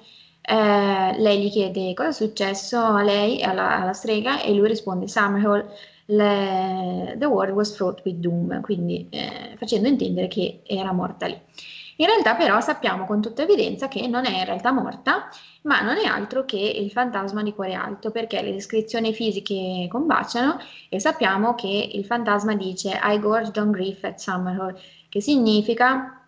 lei 1.19 1.43
gli 1.43 1.51
chiede 1.51 1.93
cosa 1.95 2.09
è 2.09 2.13
successo 2.13 2.79
a 2.81 3.03
lei, 3.03 3.43
alla, 3.43 3.81
alla 3.81 3.93
strega, 3.93 4.41
e 4.43 4.55
lui 4.55 4.69
risponde 4.69 5.09
Summerall, 5.09 5.67
le, 6.11 7.17
the 7.19 7.27
world 7.27 7.55
was 7.55 7.75
fraught 7.75 8.01
with 8.05 8.17
doom, 8.17 8.61
quindi 8.63 9.07
eh, 9.11 9.55
facendo 9.57 9.89
intendere 9.89 10.29
che 10.29 10.63
era 10.65 10.93
morta 10.93 11.27
lì. 11.27 11.39
In 12.01 12.07
realtà 12.07 12.37
però 12.37 12.61
sappiamo 12.61 13.05
con 13.07 13.21
tutta 13.21 13.43
evidenza 13.43 13.89
che 13.89 14.07
non 14.07 14.25
è 14.25 14.39
in 14.39 14.45
realtà 14.45 14.71
morta, 14.71 15.29
ma 15.63 15.81
non 15.81 15.97
è 15.97 16.05
altro 16.05 16.45
che 16.45 16.57
il 16.57 16.91
fantasma 16.93 17.43
di 17.43 17.53
cuore 17.53 17.75
alto, 17.75 18.11
perché 18.11 18.41
le 18.41 18.53
descrizioni 18.53 19.13
fisiche 19.13 19.89
combaciano 19.91 20.59
e 20.89 21.01
sappiamo 21.01 21.55
che 21.57 21.91
il 21.93 22.05
fantasma 22.05 22.55
dice 22.55 22.99
I 23.03 23.19
gorged 23.19 23.57
on 23.57 23.73
grief 23.73 24.05
at 24.05 24.19
Summerhall, 24.19 24.79
che 25.09 25.21
significa 25.21 26.25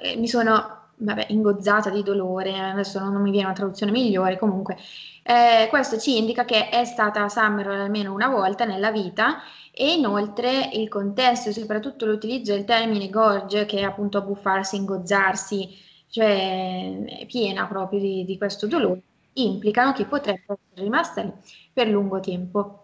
eh, 0.00 0.16
mi 0.16 0.26
sono 0.26 0.75
vabbè, 0.96 1.26
ingozzata 1.28 1.90
di 1.90 2.02
dolore, 2.02 2.58
adesso 2.58 2.98
non, 2.98 3.12
non 3.12 3.22
mi 3.22 3.30
viene 3.30 3.46
una 3.46 3.54
traduzione 3.54 3.92
migliore, 3.92 4.38
comunque 4.38 4.76
eh, 5.22 5.66
questo 5.68 5.98
ci 5.98 6.16
indica 6.16 6.44
che 6.44 6.68
è 6.68 6.84
stata 6.84 7.24
a 7.24 7.28
Summerhall 7.28 7.80
almeno 7.80 8.12
una 8.12 8.28
volta 8.28 8.64
nella 8.64 8.92
vita 8.92 9.38
e 9.72 9.92
inoltre 9.92 10.70
il 10.72 10.88
contesto 10.88 11.50
soprattutto 11.52 12.06
l'utilizzo 12.06 12.52
del 12.52 12.64
termine 12.64 13.10
gorge, 13.10 13.66
che 13.66 13.78
è 13.78 13.82
appunto 13.82 14.18
abbuffarsi, 14.18 14.76
ingozzarsi, 14.76 15.68
cioè 16.08 17.24
piena 17.26 17.66
proprio 17.66 17.98
di, 17.98 18.24
di 18.24 18.38
questo 18.38 18.66
dolore, 18.66 19.02
implicano 19.34 19.92
che 19.92 20.06
potrebbe 20.06 20.44
essere 20.44 20.60
rimasta 20.74 21.22
lì 21.22 21.32
per 21.72 21.88
lungo 21.88 22.20
tempo. 22.20 22.80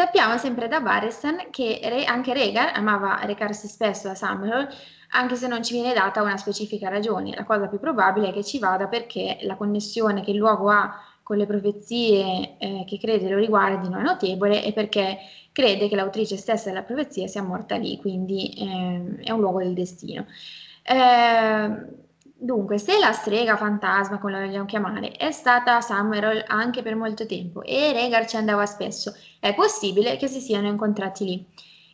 Sappiamo 0.00 0.38
sempre 0.38 0.66
da 0.66 0.80
Barristan 0.80 1.48
che 1.50 1.78
re, 1.82 2.04
anche 2.04 2.32
Regar 2.32 2.72
amava 2.74 3.20
recarsi 3.24 3.68
spesso 3.68 4.08
a 4.08 4.14
Summerhall, 4.14 4.66
anche 5.10 5.36
se 5.36 5.46
non 5.46 5.62
ci 5.62 5.74
viene 5.74 5.92
data 5.92 6.22
una 6.22 6.38
specifica 6.38 6.88
ragione. 6.88 7.34
La 7.34 7.44
cosa 7.44 7.66
più 7.68 7.78
probabile 7.78 8.30
è 8.30 8.32
che 8.32 8.42
ci 8.42 8.58
vada 8.58 8.88
perché 8.88 9.36
la 9.42 9.56
connessione 9.56 10.22
che 10.22 10.30
il 10.30 10.38
luogo 10.38 10.70
ha 10.70 10.90
con 11.22 11.36
le 11.36 11.44
profezie 11.44 12.56
eh, 12.56 12.84
che 12.86 12.98
crede 12.98 13.28
lo 13.28 13.36
riguardino 13.36 13.98
è 13.98 14.02
notevole 14.02 14.64
e 14.64 14.72
perché 14.72 15.18
crede 15.52 15.86
che 15.86 15.96
l'autrice 15.96 16.38
stessa 16.38 16.70
della 16.70 16.82
profezia 16.82 17.26
sia 17.26 17.42
morta 17.42 17.76
lì, 17.76 17.98
quindi 17.98 18.54
eh, 18.54 19.22
è 19.24 19.30
un 19.32 19.40
luogo 19.40 19.58
del 19.58 19.74
destino. 19.74 20.24
Eh, 20.82 21.99
dunque, 22.40 22.78
se 22.78 22.98
la 22.98 23.12
strega 23.12 23.56
fantasma, 23.56 24.18
come 24.18 24.32
la 24.32 24.44
vogliamo 24.44 24.64
chiamare, 24.64 25.12
è 25.12 25.30
stata 25.30 25.76
a 25.76 25.80
Summerall 25.80 26.42
anche 26.46 26.82
per 26.82 26.96
molto 26.96 27.26
tempo 27.26 27.62
e 27.62 27.92
Regar 27.92 28.26
ci 28.26 28.36
andava 28.36 28.64
spesso, 28.66 29.14
è 29.38 29.54
possibile 29.54 30.16
che 30.16 30.26
si 30.26 30.40
siano 30.40 30.66
incontrati 30.66 31.24
lì. 31.24 31.46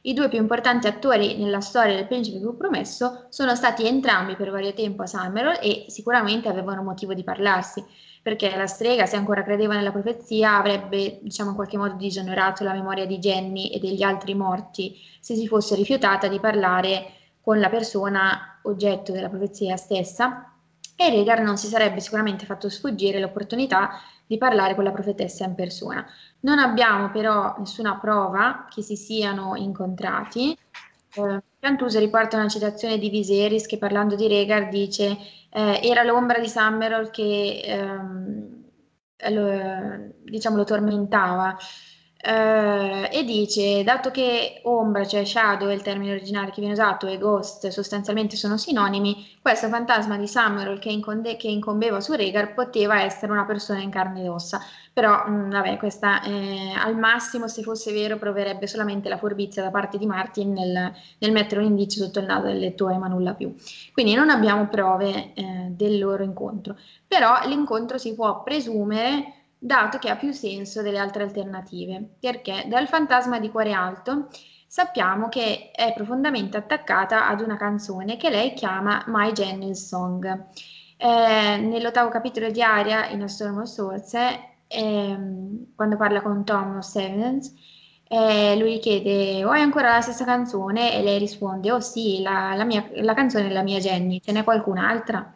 I 0.03 0.13
due 0.15 0.29
più 0.29 0.39
importanti 0.39 0.87
attori 0.87 1.37
nella 1.37 1.61
storia 1.61 1.97
del 1.97 2.07
principe 2.07 2.39
più 2.39 2.57
promesso 2.57 3.27
sono 3.29 3.57
stati 3.57 3.87
entrambi 3.87 4.37
per 4.37 4.51
vario 4.51 4.73
tempo 4.73 5.03
a 5.03 5.07
Summerall 5.07 5.59
e 5.61 5.87
sicuramente 5.89 6.49
avevano 6.49 6.83
motivo 6.83 7.13
di 7.13 7.25
parlarsi 7.25 7.85
perché 8.23 8.57
la 8.57 8.67
strega, 8.67 9.07
se 9.07 9.15
ancora 9.15 9.45
credeva 9.45 9.75
nella 9.75 9.93
profezia, 9.93 10.57
avrebbe 10.57 11.19
diciamo 11.23 11.51
in 11.51 11.57
qualche 11.57 11.77
modo 11.77 11.95
disonorato 11.95 12.65
la 12.65 12.73
memoria 12.73 13.07
di 13.07 13.19
Jenny 13.19 13.69
e 13.69 13.79
degli 13.79 14.03
altri 14.03 14.35
morti 14.35 14.97
se 15.21 15.35
si 15.35 15.47
fosse 15.47 15.75
rifiutata 15.75 16.27
di 16.29 16.41
parlare 16.41 17.13
con 17.41 17.61
la 17.61 17.69
persona 17.69 18.56
oggetto 18.67 19.13
della 19.13 19.29
profezia 19.29 19.77
stessa 19.77 20.53
e 20.97 21.11
Regar 21.11 21.41
non 21.41 21.59
si 21.59 21.67
sarebbe 21.67 22.01
sicuramente 22.01 22.47
fatto 22.47 22.69
sfuggire 22.71 23.21
l'opportunità 23.21 23.91
di 24.27 24.39
parlare 24.39 24.75
con 24.75 24.85
la 24.85 24.93
profetessa 24.93 25.45
in 25.45 25.55
persona. 25.55 26.05
Non 26.41 26.59
abbiamo 26.59 27.11
però 27.11 27.55
nessuna 27.59 27.97
prova 27.99 28.67
che 28.69 28.83
si 28.83 28.97
siano 28.97 29.55
incontrati. 29.57 30.57
Eh, 31.15 31.43
riporta 31.99 32.37
una 32.37 32.49
citazione 32.49 32.99
di 32.99 33.11
Viserys 33.11 33.67
che 33.67 33.79
parlando 33.79 34.15
di 34.15 34.29
Regar 34.29 34.69
dice 34.69 35.17
eh, 35.51 35.81
era 35.83 36.03
l'ombra 36.03 36.39
di 36.39 36.49
Summerall 36.49 37.11
che 37.11 37.61
ehm, 37.65 38.65
lo, 39.31 40.13
diciamo, 40.25 40.57
lo 40.57 40.65
tormentava. 40.65 41.57
Uh, 42.27 43.07
e 43.09 43.23
dice, 43.25 43.85
dato 43.85 44.11
che 44.11 44.61
ombra, 44.65 45.07
cioè 45.07 45.25
shadow 45.25 45.69
è 45.69 45.73
il 45.73 45.83
termine 45.83 46.11
originale 46.11 46.51
che 46.51 46.59
viene 46.59 46.73
usato, 46.73 47.07
e 47.07 47.19
ghost 47.19 47.69
sostanzialmente 47.69 48.35
sono 48.35 48.57
sinonimi, 48.57 49.39
questo 49.41 49.69
fantasma 49.69 50.17
di 50.17 50.27
Summerall 50.27 50.81
che, 50.81 50.89
inconde- 50.89 51.37
che 51.37 51.47
incombeva 51.47 52.01
su 52.01 52.15
Regar 52.15 52.53
poteva 52.53 53.01
essere 53.01 53.31
una 53.31 53.45
persona 53.45 53.81
in 53.81 53.91
carne 53.91 54.23
ed 54.23 54.29
ossa. 54.29 54.61
Però, 54.93 55.25
mh, 55.25 55.31
mm, 55.31 55.51
vabbè, 55.51 55.77
questa 55.77 56.21
eh, 56.23 56.73
al 56.77 56.97
massimo, 56.97 57.47
se 57.47 57.63
fosse 57.63 57.93
vero, 57.93 58.17
proverebbe 58.17 58.67
solamente 58.67 59.09
la 59.09 59.19
furbizia 59.19 59.63
da 59.63 59.71
parte 59.71 59.97
di 59.97 60.07
Martin 60.07 60.53
nel, 60.53 60.93
nel 61.19 61.31
mettere 61.33 61.61
un 61.61 61.69
indizio 61.69 62.03
sotto 62.05 62.19
il 62.19 62.27
naso 62.27 62.47
del 62.47 62.59
lettore, 62.59 62.97
ma 62.99 63.07
nulla 63.07 63.35
più. 63.35 63.55
Quindi 63.93 64.15
non 64.15 64.31
abbiamo 64.31 64.67
prove 64.67 65.33
eh, 65.35 65.67
del 65.69 66.01
loro 66.01 66.25
incontro. 66.25 66.77
Però 67.07 67.47
l'incontro 67.47 67.99
si 67.99 68.15
può 68.15 68.43
presumere 68.43 69.46
dato 69.59 69.99
che 69.99 70.11
ha 70.11 70.17
più 70.17 70.33
senso 70.33 70.83
delle 70.83 70.99
altre 70.99 71.23
alternative, 71.25 72.17
perché 72.21 72.65
dal 72.69 72.89
fantasma 72.89 73.39
di 73.41 73.51
cuore 73.51 73.73
alto 73.73 74.29
sappiamo 74.67 75.29
che 75.29 75.71
è 75.73 75.93
profondamente 75.95 76.57
attaccata 76.57 77.29
ad 77.29 77.41
una 77.41 77.57
canzone 77.57 78.17
che 78.17 78.31
lei 78.31 78.53
chiama 78.55 79.05
My 79.07 79.33
Jennings 79.33 79.87
Song. 79.87 80.47
Eh, 80.99 81.57
nell'ottavo 81.59 82.09
capitolo 82.09 82.51
di 82.51 82.63
Aria, 82.63 83.09
in 83.09 83.23
A 83.23 83.29
Swords, 83.29 84.15
ehm, 84.69 85.75
quando 85.75 85.97
parla 85.97 86.23
con 86.23 86.45
Thomas 86.45 86.95
Evans, 86.97 87.55
eh, 88.09 88.57
lui 88.59 88.79
chiede, 88.79 89.45
oh, 89.45 89.51
hai 89.51 89.63
ancora 89.63 89.93
la 89.93 90.01
stessa 90.01 90.25
canzone? 90.25 90.95
E 90.95 91.03
lei 91.03 91.19
risponde, 91.19 91.71
oh 91.73 91.81
sì, 91.81 92.21
la, 92.23 92.55
la, 92.55 92.65
mia, 92.65 92.89
la 92.95 93.15
canzone 93.15 93.49
è 93.49 93.53
la 93.53 93.63
mia 93.63 93.79
Jenny, 93.79 94.21
ce 94.21 94.33
n'è 94.33 94.45
qualcun'altra? 94.45 95.36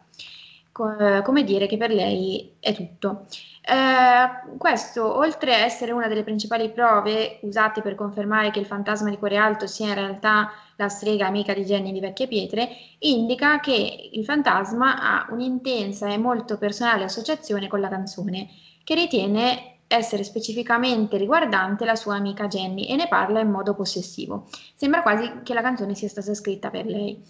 Co- 0.81 1.21
come 1.21 1.43
dire 1.43 1.67
che 1.67 1.77
per 1.77 1.91
lei 1.91 2.55
è 2.59 2.73
tutto. 2.73 3.25
Eh, 3.63 4.57
questo, 4.57 5.17
oltre 5.17 5.53
a 5.53 5.59
essere 5.59 5.91
una 5.91 6.07
delle 6.07 6.23
principali 6.23 6.71
prove 6.71 7.39
usate 7.43 7.81
per 7.81 7.93
confermare 7.93 8.49
che 8.49 8.59
il 8.59 8.65
fantasma 8.65 9.09
di 9.09 9.17
Cuore 9.17 9.37
Alto 9.37 9.67
sia 9.67 9.89
in 9.89 9.93
realtà 9.93 10.51
la 10.77 10.89
strega 10.89 11.27
amica 11.27 11.53
di 11.53 11.63
Jenny 11.63 11.91
di 11.91 11.99
Vecchie 11.99 12.27
Pietre, 12.27 12.69
indica 12.99 13.59
che 13.59 14.09
il 14.11 14.25
fantasma 14.25 14.99
ha 14.99 15.27
un'intensa 15.31 16.09
e 16.09 16.17
molto 16.17 16.57
personale 16.57 17.03
associazione 17.03 17.67
con 17.67 17.79
la 17.79 17.89
canzone, 17.89 18.47
che 18.83 18.95
ritiene 18.95 19.75
essere 19.87 20.23
specificamente 20.23 21.17
riguardante 21.17 21.85
la 21.85 21.95
sua 21.95 22.15
amica 22.15 22.47
Jenny 22.47 22.85
e 22.85 22.95
ne 22.95 23.07
parla 23.07 23.41
in 23.41 23.49
modo 23.51 23.75
possessivo. 23.75 24.47
Sembra 24.73 25.01
quasi 25.01 25.41
che 25.43 25.53
la 25.53 25.61
canzone 25.61 25.93
sia 25.95 26.07
stata 26.07 26.33
scritta 26.33 26.69
per 26.69 26.85
lei. 26.85 27.21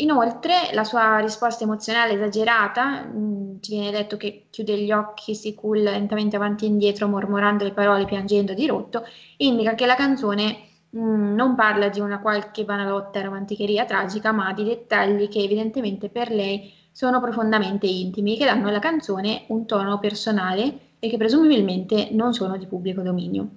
Inoltre, 0.00 0.70
la 0.74 0.84
sua 0.84 1.18
risposta 1.18 1.64
emozionale 1.64 2.12
esagerata, 2.12 3.02
mh, 3.04 3.18
mm, 3.18 3.56
ci 3.60 3.72
viene 3.72 3.90
detto 3.90 4.16
che 4.16 4.46
chiude 4.50 4.78
gli 4.78 4.92
occhi, 4.92 5.34
si 5.34 5.54
culla 5.54 5.90
lentamente 5.90 6.36
avanti 6.36 6.64
e 6.64 6.68
indietro, 6.68 7.08
mormorando 7.08 7.64
le 7.64 7.72
parole, 7.72 8.04
piangendo 8.04 8.54
di 8.54 8.66
rotto, 8.66 9.04
indica 9.38 9.74
che 9.74 9.86
la 9.86 9.96
canzone 9.96 10.58
mh, 10.90 11.00
mm, 11.00 11.34
non 11.34 11.54
parla 11.56 11.88
di 11.88 11.98
una 12.00 12.20
qualche 12.20 12.64
banalotta 12.64 13.20
romanticheria 13.20 13.84
tragica, 13.86 14.30
ma 14.30 14.52
di 14.52 14.64
dettagli 14.64 15.28
che 15.28 15.40
evidentemente 15.40 16.08
per 16.08 16.30
lei 16.30 16.72
sono 16.92 17.20
profondamente 17.20 17.86
intimi, 17.86 18.36
che 18.36 18.44
danno 18.44 18.68
alla 18.68 18.78
canzone 18.78 19.44
un 19.48 19.66
tono 19.66 19.98
personale 19.98 20.78
e 21.00 21.08
che 21.08 21.16
presumibilmente 21.16 22.08
non 22.12 22.32
sono 22.34 22.56
di 22.56 22.66
pubblico 22.66 23.02
dominio. 23.02 23.50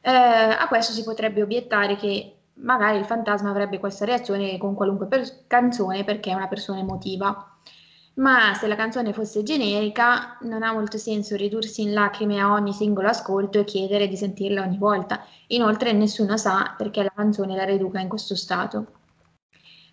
Eh, 0.00 0.10
a 0.10 0.66
questo 0.68 0.92
si 0.92 1.02
potrebbe 1.04 1.42
obiettare 1.42 1.96
che 1.96 2.35
magari 2.56 2.98
il 2.98 3.04
fantasma 3.04 3.50
avrebbe 3.50 3.78
questa 3.78 4.04
reazione 4.04 4.56
con 4.58 4.74
qualunque 4.74 5.06
per- 5.06 5.46
canzone 5.46 6.04
perché 6.04 6.30
è 6.30 6.34
una 6.34 6.48
persona 6.48 6.80
emotiva. 6.80 7.56
Ma 8.14 8.54
se 8.54 8.66
la 8.66 8.76
canzone 8.76 9.12
fosse 9.12 9.42
generica, 9.42 10.38
non 10.42 10.62
ha 10.62 10.72
molto 10.72 10.96
senso 10.96 11.36
ridursi 11.36 11.82
in 11.82 11.92
lacrime 11.92 12.40
a 12.40 12.52
ogni 12.52 12.72
singolo 12.72 13.08
ascolto 13.08 13.58
e 13.58 13.64
chiedere 13.64 14.08
di 14.08 14.16
sentirla 14.16 14.62
ogni 14.62 14.78
volta. 14.78 15.24
Inoltre 15.48 15.92
nessuno 15.92 16.38
sa 16.38 16.74
perché 16.78 17.02
la 17.02 17.12
canzone 17.14 17.54
la 17.54 17.64
riduca 17.64 18.00
in 18.00 18.08
questo 18.08 18.34
stato. 18.34 18.86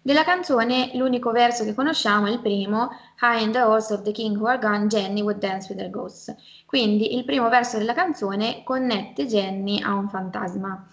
Della 0.02 0.24
canzone 0.24 0.92
l'unico 0.96 1.32
verso 1.32 1.64
che 1.64 1.74
conosciamo 1.74 2.28
è 2.28 2.32
il 2.32 2.42
primo, 2.42 2.90
High 3.22 3.42
in 3.42 3.52
the 3.52 3.60
Halls 3.60 3.90
of 3.90 4.02
the 4.02 4.12
King 4.12 4.38
Who 4.38 4.48
Are 4.48 4.60
Gone, 4.60 4.88
Jenny 4.88 5.22
would 5.22 5.40
dance 5.40 5.72
with 5.72 5.82
her 5.82 5.90
ghosts. 5.90 6.34
Quindi 6.66 7.16
il 7.16 7.24
primo 7.26 7.48
verso 7.50 7.78
della 7.78 7.94
canzone 7.94 8.64
connette 8.64 9.26
Jenny 9.26 9.82
a 9.82 9.94
un 9.94 10.10
fantasma. 10.10 10.88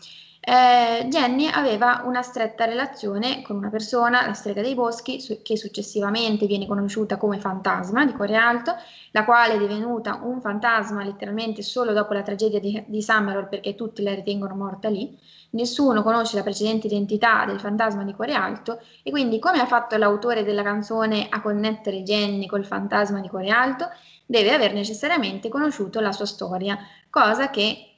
Eh, 0.51 1.07
Jenny 1.07 1.47
aveva 1.47 2.03
una 2.07 2.23
stretta 2.23 2.65
relazione 2.65 3.41
con 3.41 3.55
una 3.55 3.69
persona, 3.69 4.27
la 4.27 4.33
strega 4.33 4.63
dei 4.63 4.75
boschi, 4.75 5.21
su- 5.21 5.43
che 5.43 5.57
successivamente 5.57 6.47
viene 6.47 6.67
conosciuta 6.67 7.19
come 7.19 7.39
fantasma 7.39 8.05
di 8.05 8.13
Cuore 8.13 8.35
Alto, 8.35 8.75
la 9.13 9.25
quale 9.25 9.55
è 9.55 9.59
divenuta 9.59 10.19
un 10.25 10.41
fantasma 10.41 11.05
letteralmente 11.05 11.63
solo 11.63 11.93
dopo 11.93 12.15
la 12.15 12.23
tragedia 12.23 12.59
di, 12.59 12.83
di 12.85 13.01
Summerall 13.01 13.49
perché 13.49 13.77
tutti 13.77 14.03
la 14.03 14.13
ritengono 14.13 14.57
morta 14.57 14.89
lì. 14.89 15.17
Nessuno 15.51 16.03
conosce 16.03 16.35
la 16.35 16.43
precedente 16.43 16.89
identità 16.89 17.45
del 17.47 17.61
fantasma 17.61 18.03
di 18.03 18.13
Cuore 18.13 18.35
Alto 18.35 18.81
e 19.05 19.13
quindi 19.13 19.39
come 19.39 19.61
ha 19.61 19.67
fatto 19.67 19.97
l'autore 19.97 20.43
della 20.43 20.65
canzone 20.65 21.29
a 21.31 21.41
connettere 21.41 22.03
Jenny 22.03 22.47
col 22.47 22.65
fantasma 22.65 23.21
di 23.21 23.29
Cuore 23.29 23.51
Alto? 23.51 23.89
Deve 24.27 24.53
aver 24.53 24.73
necessariamente 24.73 25.49
conosciuto 25.49 26.01
la 26.01 26.11
sua 26.11 26.27
storia, 26.27 26.77
cosa 27.09 27.51
che 27.51 27.90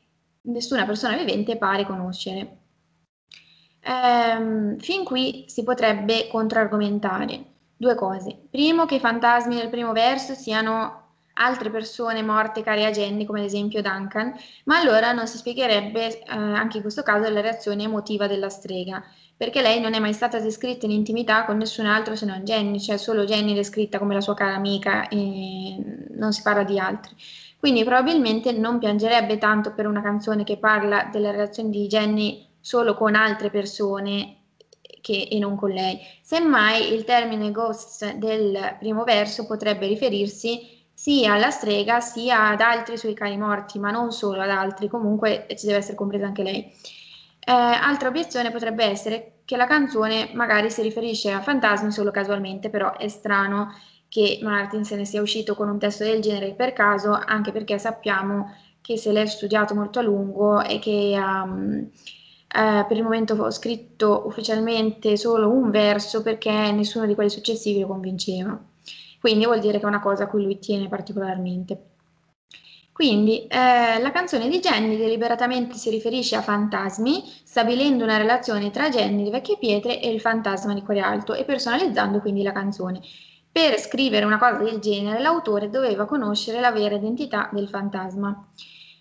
nessuna 0.42 0.84
persona 0.84 1.16
vivente 1.16 1.56
pare 1.56 1.84
conoscere. 1.84 2.58
Ehm, 3.80 4.78
fin 4.78 5.04
qui 5.04 5.44
si 5.48 5.62
potrebbe 5.64 6.28
controargomentare 6.28 7.44
due 7.76 7.94
cose. 7.94 8.38
Primo, 8.50 8.86
che 8.86 8.96
i 8.96 9.00
fantasmi 9.00 9.56
del 9.56 9.68
primo 9.68 9.92
verso 9.92 10.34
siano 10.34 11.00
altre 11.34 11.70
persone 11.70 12.22
morte 12.22 12.62
care 12.62 12.84
a 12.84 12.90
Jenny, 12.90 13.24
come 13.24 13.40
ad 13.40 13.46
esempio 13.46 13.82
Duncan, 13.82 14.34
ma 14.64 14.78
allora 14.78 15.12
non 15.12 15.26
si 15.26 15.38
spiegherebbe 15.38 16.20
eh, 16.20 16.24
anche 16.26 16.76
in 16.76 16.82
questo 16.82 17.02
caso 17.02 17.28
la 17.30 17.40
reazione 17.40 17.84
emotiva 17.84 18.26
della 18.26 18.50
strega, 18.50 19.02
perché 19.36 19.62
lei 19.62 19.80
non 19.80 19.94
è 19.94 19.98
mai 19.98 20.12
stata 20.12 20.38
descritta 20.38 20.86
in 20.86 20.92
intimità 20.92 21.44
con 21.44 21.56
nessun 21.56 21.86
altro 21.86 22.14
se 22.14 22.26
non 22.26 22.44
Jenny, 22.44 22.78
cioè 22.78 22.96
solo 22.98 23.24
Jenny 23.24 23.54
descritta 23.54 23.98
come 23.98 24.14
la 24.14 24.20
sua 24.20 24.34
cara 24.34 24.54
amica 24.54 25.08
e 25.08 25.76
non 26.10 26.32
si 26.32 26.42
parla 26.42 26.64
di 26.64 26.78
altri. 26.78 27.14
Quindi 27.62 27.84
probabilmente 27.84 28.50
non 28.50 28.80
piangerebbe 28.80 29.38
tanto 29.38 29.72
per 29.72 29.86
una 29.86 30.02
canzone 30.02 30.42
che 30.42 30.58
parla 30.58 31.08
della 31.12 31.30
relazione 31.30 31.70
di 31.70 31.86
Jenny 31.86 32.44
solo 32.58 32.96
con 32.96 33.14
altre 33.14 33.50
persone 33.50 34.38
che, 35.00 35.28
e 35.30 35.38
non 35.38 35.54
con 35.54 35.70
lei. 35.70 35.96
Semmai 36.22 36.92
il 36.92 37.04
termine 37.04 37.52
ghosts 37.52 38.14
del 38.14 38.74
primo 38.80 39.04
verso 39.04 39.46
potrebbe 39.46 39.86
riferirsi 39.86 40.86
sia 40.92 41.34
alla 41.34 41.50
strega 41.50 42.00
sia 42.00 42.48
ad 42.48 42.60
altri 42.60 42.96
suoi 42.96 43.14
cari 43.14 43.36
morti, 43.36 43.78
ma 43.78 43.92
non 43.92 44.10
solo 44.10 44.40
ad 44.40 44.50
altri, 44.50 44.88
comunque 44.88 45.46
ci 45.56 45.66
deve 45.66 45.78
essere 45.78 45.94
compresa 45.94 46.26
anche 46.26 46.42
lei. 46.42 46.64
Eh, 46.64 47.52
altra 47.52 48.08
obiezione 48.08 48.50
potrebbe 48.50 48.82
essere 48.84 49.42
che 49.44 49.56
la 49.56 49.66
canzone 49.66 50.30
magari 50.34 50.68
si 50.68 50.82
riferisce 50.82 51.30
a 51.30 51.40
fantasmi 51.40 51.92
solo 51.92 52.10
casualmente, 52.10 52.70
però 52.70 52.96
è 52.96 53.06
strano 53.06 53.72
che 54.12 54.40
Martin 54.42 54.84
se 54.84 54.94
ne 54.94 55.06
sia 55.06 55.22
uscito 55.22 55.54
con 55.54 55.70
un 55.70 55.78
testo 55.78 56.04
del 56.04 56.20
genere 56.20 56.52
per 56.52 56.74
caso, 56.74 57.12
anche 57.12 57.50
perché 57.50 57.78
sappiamo 57.78 58.54
che 58.82 58.98
se 58.98 59.10
l'è 59.10 59.24
studiato 59.24 59.74
molto 59.74 60.00
a 60.00 60.02
lungo 60.02 60.60
e 60.60 60.78
che 60.78 61.14
um, 61.16 61.88
eh, 62.54 62.84
per 62.86 62.94
il 62.94 63.02
momento 63.02 63.32
ho 63.32 63.50
scritto 63.50 64.24
ufficialmente 64.26 65.16
solo 65.16 65.48
un 65.48 65.70
verso 65.70 66.20
perché 66.20 66.50
nessuno 66.72 67.06
di 67.06 67.14
quelli 67.14 67.30
successivi 67.30 67.80
lo 67.80 67.86
convinceva. 67.86 68.62
Quindi 69.18 69.46
vuol 69.46 69.60
dire 69.60 69.78
che 69.78 69.84
è 69.84 69.88
una 69.88 70.02
cosa 70.02 70.24
a 70.24 70.26
cui 70.26 70.42
lui 70.42 70.58
tiene 70.58 70.88
particolarmente. 70.88 71.84
Quindi 72.92 73.46
eh, 73.46 73.98
la 73.98 74.10
canzone 74.12 74.50
di 74.50 74.58
Jenny 74.58 74.98
deliberatamente 74.98 75.76
si 75.76 75.88
riferisce 75.88 76.36
a 76.36 76.42
fantasmi, 76.42 77.22
stabilendo 77.44 78.04
una 78.04 78.18
relazione 78.18 78.70
tra 78.70 78.90
Jenny 78.90 79.22
di 79.22 79.30
Vecchie 79.30 79.56
Pietre 79.56 80.02
e 80.02 80.10
il 80.12 80.20
fantasma 80.20 80.74
di 80.74 80.82
Cuore 80.82 81.00
Alto 81.00 81.32
e 81.32 81.44
personalizzando 81.44 82.20
quindi 82.20 82.42
la 82.42 82.52
canzone. 82.52 83.00
Per 83.52 83.78
scrivere 83.78 84.24
una 84.24 84.38
cosa 84.38 84.62
del 84.62 84.78
genere, 84.78 85.20
l'autore 85.20 85.68
doveva 85.68 86.06
conoscere 86.06 86.58
la 86.58 86.72
vera 86.72 86.94
identità 86.94 87.50
del 87.52 87.68
fantasma. 87.68 88.48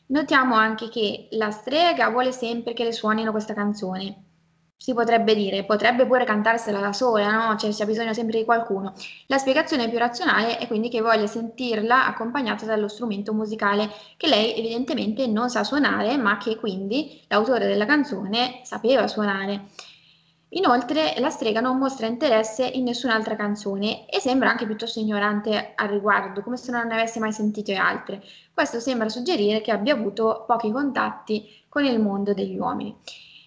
Notiamo 0.08 0.56
anche 0.56 0.90
che 0.90 1.30
la 1.32 1.52
strega 1.52 2.10
vuole 2.10 2.34
sempre 2.34 2.74
che 2.74 2.84
le 2.84 2.92
suonino 2.92 3.32
questa 3.32 3.54
canzone. 3.54 4.26
Si 4.76 4.94
potrebbe 4.94 5.36
dire, 5.36 5.64
potrebbe 5.64 6.06
pure 6.06 6.26
cantarsela 6.26 6.82
da 6.82 6.92
sola, 6.92 7.32
no? 7.32 7.56
Cioè 7.56 7.72
c'è 7.72 7.86
bisogno 7.86 8.14
sempre 8.14 8.40
di 8.40 8.44
qualcuno. 8.44 8.94
La 9.28 9.38
spiegazione 9.38 9.88
più 9.88 9.98
razionale 9.98 10.58
è 10.58 10.68
quindi 10.68 10.90
che 10.90 11.00
voglia 11.00 11.28
sentirla 11.28 12.08
accompagnata 12.08 12.66
dallo 12.66 12.90
strumento 12.90 13.32
musicale 13.32 13.90
che 14.18 14.28
lei 14.28 14.54
evidentemente 14.58 15.28
non 15.28 15.50
sa 15.50 15.64
suonare, 15.64 16.18
ma 16.18 16.36
che 16.38 16.58
quindi 16.58 17.22
l'autore 17.30 17.68
della 17.68 17.86
canzone 17.86 18.60
sapeva 18.64 19.08
suonare. 19.08 19.68
Inoltre 20.54 21.16
la 21.20 21.30
strega 21.30 21.62
non 21.62 21.78
mostra 21.78 22.08
interesse 22.08 22.66
in 22.66 22.84
nessun'altra 22.84 23.36
canzone 23.36 24.06
e 24.10 24.20
sembra 24.20 24.50
anche 24.50 24.66
piuttosto 24.66 25.00
ignorante 25.00 25.74
al 25.76 25.88
riguardo, 25.88 26.42
come 26.42 26.58
se 26.58 26.72
non 26.72 26.88
ne 26.88 26.94
avesse 26.94 27.20
mai 27.20 27.32
sentite 27.32 27.76
altre. 27.76 28.22
Questo 28.54 28.80
sembra 28.80 29.08
suggerire 29.08 29.62
che 29.62 29.72
abbia 29.72 29.94
avuto 29.94 30.44
pochi 30.46 30.72
contatti 30.72 31.48
con 31.70 31.86
il 31.86 32.00
mondo 32.00 32.34
degli 32.34 32.58
uomini. 32.58 32.96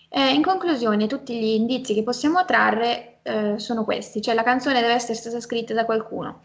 Eh, 0.08 0.32
in 0.32 0.42
conclusione, 0.42 1.06
tutti 1.06 1.38
gli 1.38 1.54
indizi 1.54 1.92
che 1.92 2.02
possiamo 2.02 2.44
trarre 2.44 3.18
eh, 3.22 3.58
sono 3.58 3.84
questi, 3.84 4.22
cioè 4.22 4.34
la 4.34 4.42
canzone 4.42 4.80
deve 4.80 4.94
essere 4.94 5.14
stata 5.14 5.40
scritta 5.40 5.74
da 5.74 5.84
qualcuno 5.84 6.42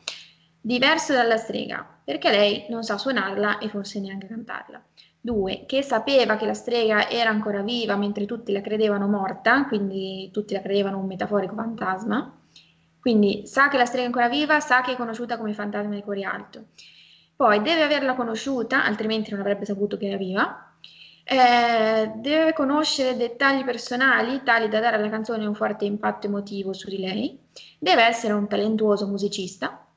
diverso 0.61 1.13
dalla 1.13 1.37
strega, 1.37 1.85
perché 2.03 2.29
lei 2.29 2.65
non 2.69 2.83
sa 2.83 2.97
suonarla 2.97 3.59
e 3.59 3.69
forse 3.69 3.99
neanche 3.99 4.27
cantarla. 4.27 4.81
2. 5.29 5.65
Che 5.67 5.83
sapeva 5.83 6.35
che 6.37 6.47
la 6.47 6.55
strega 6.55 7.07
era 7.07 7.29
ancora 7.29 7.61
viva 7.61 7.95
mentre 7.95 8.25
tutti 8.25 8.51
la 8.51 8.61
credevano 8.61 9.07
morta, 9.07 9.65
quindi 9.67 10.29
tutti 10.33 10.53
la 10.55 10.61
credevano 10.61 10.97
un 10.97 11.05
metaforico 11.05 11.53
fantasma. 11.53 12.35
Quindi 12.99 13.45
sa 13.45 13.69
che 13.69 13.77
la 13.77 13.85
strega 13.85 14.03
è 14.03 14.07
ancora 14.07 14.27
viva, 14.27 14.59
sa 14.59 14.81
che 14.81 14.93
è 14.93 14.95
conosciuta 14.95 15.37
come 15.37 15.53
fantasma 15.53 15.93
di 15.93 16.01
cuore 16.01 16.23
alto. 16.23 16.65
Poi 17.35 17.61
deve 17.61 17.83
averla 17.83 18.15
conosciuta, 18.15 18.83
altrimenti 18.83 19.29
non 19.31 19.39
avrebbe 19.39 19.65
saputo 19.65 19.97
che 19.97 20.07
era 20.07 20.17
viva. 20.17 20.73
Eh, 21.23 22.11
deve 22.15 22.53
conoscere 22.53 23.15
dettagli 23.15 23.63
personali 23.63 24.41
tali 24.43 24.67
da 24.67 24.79
dare 24.79 24.95
alla 24.95 25.09
canzone 25.09 25.45
un 25.45 25.53
forte 25.53 25.85
impatto 25.85 26.25
emotivo 26.25 26.73
su 26.73 26.89
di 26.89 26.97
lei. 26.97 27.39
Deve 27.77 28.03
essere 28.03 28.33
un 28.33 28.47
talentuoso 28.47 29.07
musicista 29.07 29.88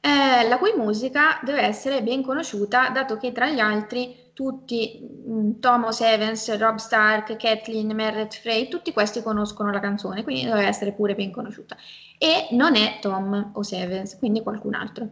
eh, 0.00 0.48
la 0.48 0.58
cui 0.58 0.72
musica 0.76 1.40
deve 1.42 1.62
essere 1.62 2.02
ben 2.02 2.22
conosciuta, 2.22 2.90
dato 2.90 3.16
che 3.16 3.32
tra 3.32 3.50
gli 3.50 3.58
altri 3.58 4.24
tutti, 4.32 5.00
mh, 5.00 5.32
mm, 5.32 5.50
Thomas 5.60 6.00
Evans, 6.02 6.56
Rob 6.58 6.76
Stark, 6.76 7.36
Kathleen, 7.36 7.94
Merritt 7.94 8.34
Frey, 8.34 8.68
tutti 8.68 8.92
questi 8.92 9.22
conoscono 9.22 9.70
la 9.70 9.80
canzone, 9.80 10.22
quindi 10.24 10.44
deve 10.44 10.66
essere 10.66 10.92
pure 10.92 11.14
ben 11.14 11.32
conosciuta. 11.32 11.76
E 12.18 12.48
non 12.50 12.76
è 12.76 12.98
Tom 13.00 13.52
o 13.54 13.62
Evans, 13.70 14.18
quindi 14.18 14.42
qualcun 14.42 14.74
altro. 14.74 15.10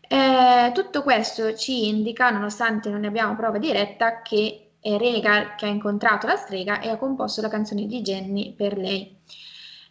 Eh, 0.00 0.72
tutto 0.72 1.02
questo 1.02 1.54
ci 1.54 1.88
indica, 1.88 2.30
nonostante 2.30 2.88
non 2.88 3.00
ne 3.00 3.08
abbiamo 3.08 3.36
prova 3.36 3.58
diretta, 3.58 4.22
che 4.22 4.70
è 4.80 4.96
Regar 4.96 5.54
che 5.56 5.66
ha 5.66 5.68
incontrato 5.68 6.26
la 6.26 6.36
strega 6.36 6.80
e 6.80 6.88
ha 6.88 6.96
composto 6.96 7.42
la 7.42 7.48
canzone 7.48 7.86
di 7.86 8.00
Jenny 8.00 8.54
per 8.54 8.78
lei. 8.78 9.14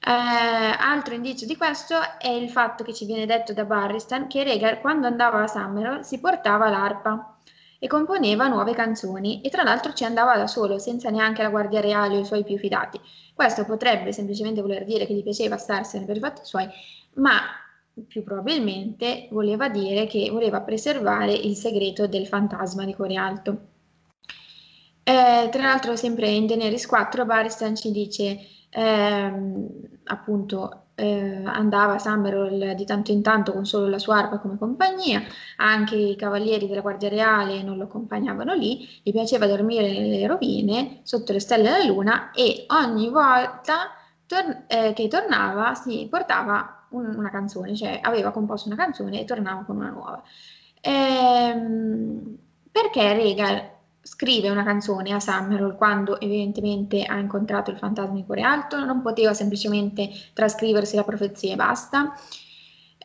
Eh, 0.07 0.09
altro 0.09 1.15
indizio 1.15 1.45
di 1.45 1.57
questo 1.57 1.95
è 2.17 2.29
il 2.29 2.49
fatto 2.49 2.85
che 2.85 2.93
ci 2.93 3.05
viene 3.05 3.25
detto 3.25 3.51
da 3.51 3.65
Barristan 3.65 4.27
che 4.27 4.45
Regal 4.45 4.79
quando 4.79 5.05
andava 5.05 5.43
a 5.43 5.47
Summerall 5.47 5.99
si 5.99 6.21
portava 6.21 6.69
l'arpa 6.69 7.37
e 7.77 7.87
componeva 7.87 8.47
nuove 8.47 8.73
canzoni 8.73 9.41
e 9.41 9.49
tra 9.49 9.63
l'altro 9.63 9.91
ci 9.91 10.05
andava 10.05 10.37
da 10.37 10.47
solo, 10.47 10.79
senza 10.79 11.09
neanche 11.09 11.43
la 11.43 11.49
guardia 11.49 11.81
reale 11.81 12.15
o 12.15 12.19
i 12.21 12.25
suoi 12.25 12.45
più 12.45 12.57
fidati. 12.57 12.97
Questo 13.33 13.65
potrebbe 13.65 14.13
semplicemente 14.13 14.61
voler 14.61 14.85
dire 14.85 15.05
che 15.05 15.13
gli 15.13 15.23
piaceva 15.23 15.57
starsene 15.57 16.05
per 16.05 16.15
i 16.15 16.19
fatti 16.21 16.45
suoi, 16.45 16.69
ma 17.15 17.41
più 18.07 18.23
probabilmente 18.23 19.27
voleva 19.31 19.67
dire 19.67 20.07
che 20.07 20.29
voleva 20.31 20.61
preservare 20.61 21.33
il 21.33 21.57
segreto 21.57 22.07
del 22.07 22.27
fantasma 22.27 22.85
di 22.85 22.95
Cuore 22.95 23.15
Alto. 23.15 23.57
Eh, 25.03 25.49
tra 25.51 25.63
l'altro, 25.63 25.97
sempre 25.97 26.29
in 26.29 26.47
Daenerys 26.47 26.85
4, 26.85 27.25
Baristan 27.25 27.75
ci 27.75 27.91
dice 27.91 28.55
ehm, 28.69 29.67
appunto 30.05 30.83
eh, 30.95 31.43
andava 31.45 31.93
a 31.95 31.99
Summerall 31.99 32.73
di 32.73 32.85
tanto 32.85 33.11
in 33.11 33.21
tanto 33.21 33.51
con 33.53 33.65
solo 33.65 33.87
la 33.87 33.99
sua 33.99 34.17
arpa 34.17 34.39
come 34.39 34.57
compagnia, 34.57 35.21
anche 35.57 35.95
i 35.95 36.15
cavalieri 36.15 36.67
della 36.67 36.81
Guardia 36.81 37.09
Reale 37.09 37.61
non 37.63 37.77
lo 37.77 37.83
accompagnavano 37.83 38.53
lì, 38.53 38.87
gli 39.03 39.11
piaceva 39.11 39.45
dormire 39.47 39.91
nelle 39.91 40.25
rovine 40.27 40.99
sotto 41.03 41.33
le 41.33 41.39
stelle 41.39 41.63
della 41.69 41.83
luna 41.85 42.31
e 42.31 42.65
ogni 42.69 43.09
volta 43.09 43.91
tor- 44.25 44.63
eh, 44.67 44.93
che 44.93 45.07
tornava 45.07 45.73
si 45.75 46.07
portava 46.09 46.87
un- 46.89 47.15
una 47.17 47.29
canzone, 47.29 47.75
cioè 47.75 47.99
aveva 48.01 48.31
composto 48.31 48.67
una 48.69 48.77
canzone 48.77 49.21
e 49.21 49.25
tornava 49.25 49.63
con 49.63 49.75
una 49.77 49.89
nuova. 49.89 50.21
Ehm, 50.81 52.37
perché 52.71 53.13
Regal 53.13 53.75
scrive 54.07 54.49
una 54.49 54.63
canzone 54.63 55.11
a 55.11 55.19
Summerall 55.19 55.75
quando 55.75 56.19
evidentemente 56.21 57.03
ha 57.03 57.17
incontrato 57.17 57.71
il 57.71 57.77
fantasma 57.77 58.15
di 58.15 58.23
cuore 58.23 58.41
alto, 58.41 58.83
non 58.85 59.01
poteva 59.01 59.33
semplicemente 59.33 60.09
trascriversi 60.33 60.95
la 60.95 61.03
profezia 61.03 61.51
e 61.51 61.55
basta. 61.57 62.13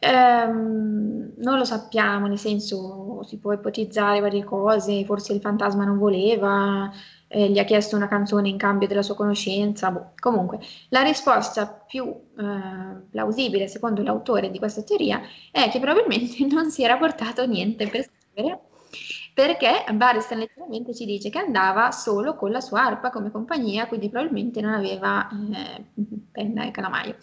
Ehm, 0.04 1.32
non 1.36 1.58
lo 1.58 1.64
sappiamo, 1.64 2.26
nel 2.28 2.38
senso 2.38 3.22
si 3.24 3.38
può 3.38 3.52
ipotizzare 3.52 4.20
varie 4.20 4.44
cose, 4.44 5.04
forse 5.04 5.32
il 5.32 5.40
fantasma 5.40 5.84
non 5.84 5.98
voleva, 5.98 6.90
eh, 7.28 7.48
gli 7.48 7.58
ha 7.58 7.64
chiesto 7.64 7.96
una 7.96 8.08
canzone 8.08 8.48
in 8.48 8.56
cambio 8.56 8.86
della 8.86 9.02
sua 9.02 9.16
conoscenza. 9.16 9.90
Boh. 9.90 10.12
Comunque, 10.18 10.60
la 10.90 11.02
risposta 11.02 11.66
più 11.66 12.06
eh, 12.06 13.00
plausibile, 13.10 13.66
secondo 13.68 14.02
l'autore 14.02 14.50
di 14.50 14.58
questa 14.58 14.82
teoria, 14.82 15.20
è 15.50 15.68
che 15.68 15.80
probabilmente 15.80 16.46
non 16.50 16.70
si 16.70 16.84
era 16.84 16.96
portato 16.96 17.44
niente 17.46 17.88
per 17.88 18.04
scrivere 18.04 18.60
perché 19.35 19.85
Barristan 19.92 20.38
letteralmente 20.38 20.95
ci 20.95 21.05
dice 21.05 21.31
che 21.31 21.38
andava 21.38 21.90
solo 21.90 22.37
con 22.37 22.51
la 22.51 22.61
sua 22.61 22.85
arpa 22.85 23.11
come 23.11 23.31
compagnia, 23.31 23.87
quindi 23.87 24.11
probabilmente 24.11 24.61
non 24.61 24.75
aveva 24.75 25.29
eh, 25.31 25.85
penna 26.31 26.64
e 26.64 26.71
calamaio, 26.71 27.16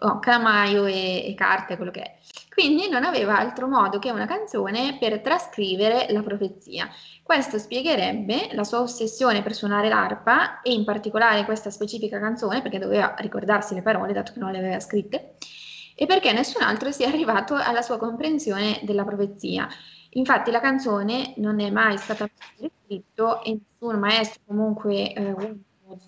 o 0.00 0.18
calamaio 0.18 0.86
e, 0.86 1.26
e 1.26 1.34
carte, 1.34 1.76
quello 1.76 1.92
che 1.92 2.02
è. 2.02 2.18
Quindi 2.52 2.88
non 2.88 3.04
aveva 3.04 3.36
altro 3.36 3.66
modo 3.66 3.98
che 3.98 4.10
una 4.10 4.26
canzone 4.26 4.96
per 4.98 5.20
trascrivere 5.20 6.06
la 6.10 6.22
profezia. 6.22 6.88
Questo 7.22 7.58
spiegherebbe 7.58 8.50
la 8.52 8.64
sua 8.64 8.80
ossessione 8.80 9.42
per 9.42 9.54
suonare 9.54 9.88
l'arpa 9.88 10.60
e 10.62 10.72
in 10.72 10.84
particolare 10.84 11.44
questa 11.44 11.70
specifica 11.70 12.20
canzone, 12.20 12.62
perché 12.62 12.78
doveva 12.78 13.14
ricordarsi 13.18 13.74
le 13.74 13.82
parole 13.82 14.12
dato 14.12 14.32
che 14.32 14.38
non 14.38 14.52
le 14.52 14.58
aveva 14.58 14.78
scritte, 14.78 15.34
e 15.96 16.06
perché 16.06 16.32
nessun 16.32 16.62
altro 16.62 16.90
sia 16.92 17.08
arrivato 17.08 17.54
alla 17.54 17.82
sua 17.82 17.98
comprensione 17.98 18.80
della 18.82 19.04
profezia. 19.04 19.68
Infatti 20.14 20.50
la 20.50 20.60
canzone 20.60 21.34
non 21.38 21.60
è 21.60 21.70
mai 21.70 21.96
stata 21.98 22.26
scritta 22.34 23.40
e 23.40 23.58
nessun 23.78 23.98
maestro 23.98 24.42
comunque 24.46 25.12
eh, 25.12 25.58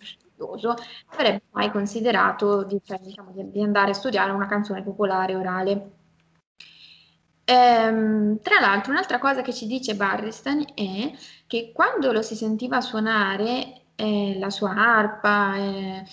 studioso 0.00 0.74
avrebbe 1.06 1.42
mai 1.52 1.70
considerato 1.70 2.62
di, 2.64 2.80
cioè, 2.84 2.98
diciamo, 3.00 3.32
di, 3.34 3.62
andare 3.62 3.90
a 3.90 3.94
studiare 3.94 4.30
una 4.32 4.46
canzone 4.46 4.82
popolare 4.82 5.34
orale. 5.34 5.90
Ehm, 7.44 8.40
tra 8.40 8.60
l'altro 8.60 8.92
un'altra 8.92 9.18
cosa 9.18 9.42
che 9.42 9.52
ci 9.52 9.66
dice 9.66 9.94
Barristan 9.94 10.64
è 10.74 11.12
che 11.46 11.70
quando 11.72 12.12
lo 12.12 12.22
si 12.22 12.34
sentiva 12.34 12.80
suonare 12.80 13.82
eh, 13.94 14.36
la 14.38 14.50
sua 14.50 14.74
arpa 14.74 15.56
eh, 15.56 16.04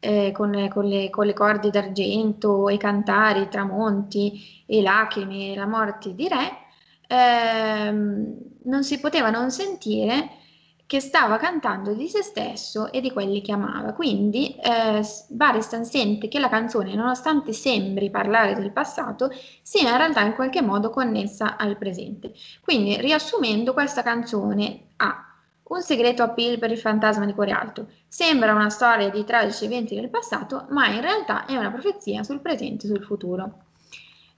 eh, 0.00 0.32
con, 0.32 0.68
con, 0.68 0.84
le, 0.84 1.10
con, 1.10 1.26
le, 1.26 1.32
corde 1.32 1.70
d'argento 1.70 2.68
e 2.68 2.76
cantare 2.76 3.40
i 3.42 3.48
tramonti 3.48 4.64
e 4.66 4.82
lacrime 4.82 5.52
e 5.52 5.56
la 5.56 5.66
morte 5.66 6.14
di 6.14 6.26
re, 6.26 6.68
ehm, 7.10 8.36
non 8.64 8.84
si 8.84 9.00
poteva 9.00 9.30
non 9.30 9.50
sentire 9.50 10.38
che 10.86 11.00
stava 11.00 11.36
cantando 11.36 11.92
di 11.94 12.08
se 12.08 12.22
stesso 12.22 12.90
e 12.90 13.00
di 13.00 13.12
quelli 13.12 13.42
che 13.42 13.52
amava. 13.52 13.92
Quindi 13.92 14.56
eh, 14.56 15.04
Baristan 15.28 15.84
sente 15.84 16.26
che 16.28 16.40
la 16.40 16.48
canzone, 16.48 16.94
nonostante 16.94 17.52
sembri 17.52 18.10
parlare 18.10 18.54
del 18.54 18.72
passato, 18.72 19.30
sia 19.62 19.88
in 19.88 19.96
realtà 19.96 20.22
in 20.22 20.34
qualche 20.34 20.62
modo 20.62 20.90
connessa 20.90 21.56
al 21.56 21.76
presente. 21.76 22.32
Quindi, 22.60 22.96
riassumendo, 22.96 23.72
questa 23.72 24.02
canzone 24.02 24.88
ha 24.96 25.26
un 25.62 25.80
segreto 25.80 26.24
appeal 26.24 26.58
per 26.58 26.72
il 26.72 26.78
fantasma 26.78 27.24
di 27.24 27.34
cuore 27.34 27.52
alto. 27.52 27.86
Sembra 28.08 28.52
una 28.52 28.70
storia 28.70 29.10
di 29.10 29.22
tragici 29.22 29.66
eventi 29.66 29.94
del 29.94 30.10
passato, 30.10 30.66
ma 30.70 30.88
in 30.88 31.00
realtà 31.00 31.46
è 31.46 31.56
una 31.56 31.70
profezia 31.70 32.24
sul 32.24 32.40
presente 32.40 32.86
e 32.86 32.88
sul 32.88 33.04
futuro. 33.04 33.58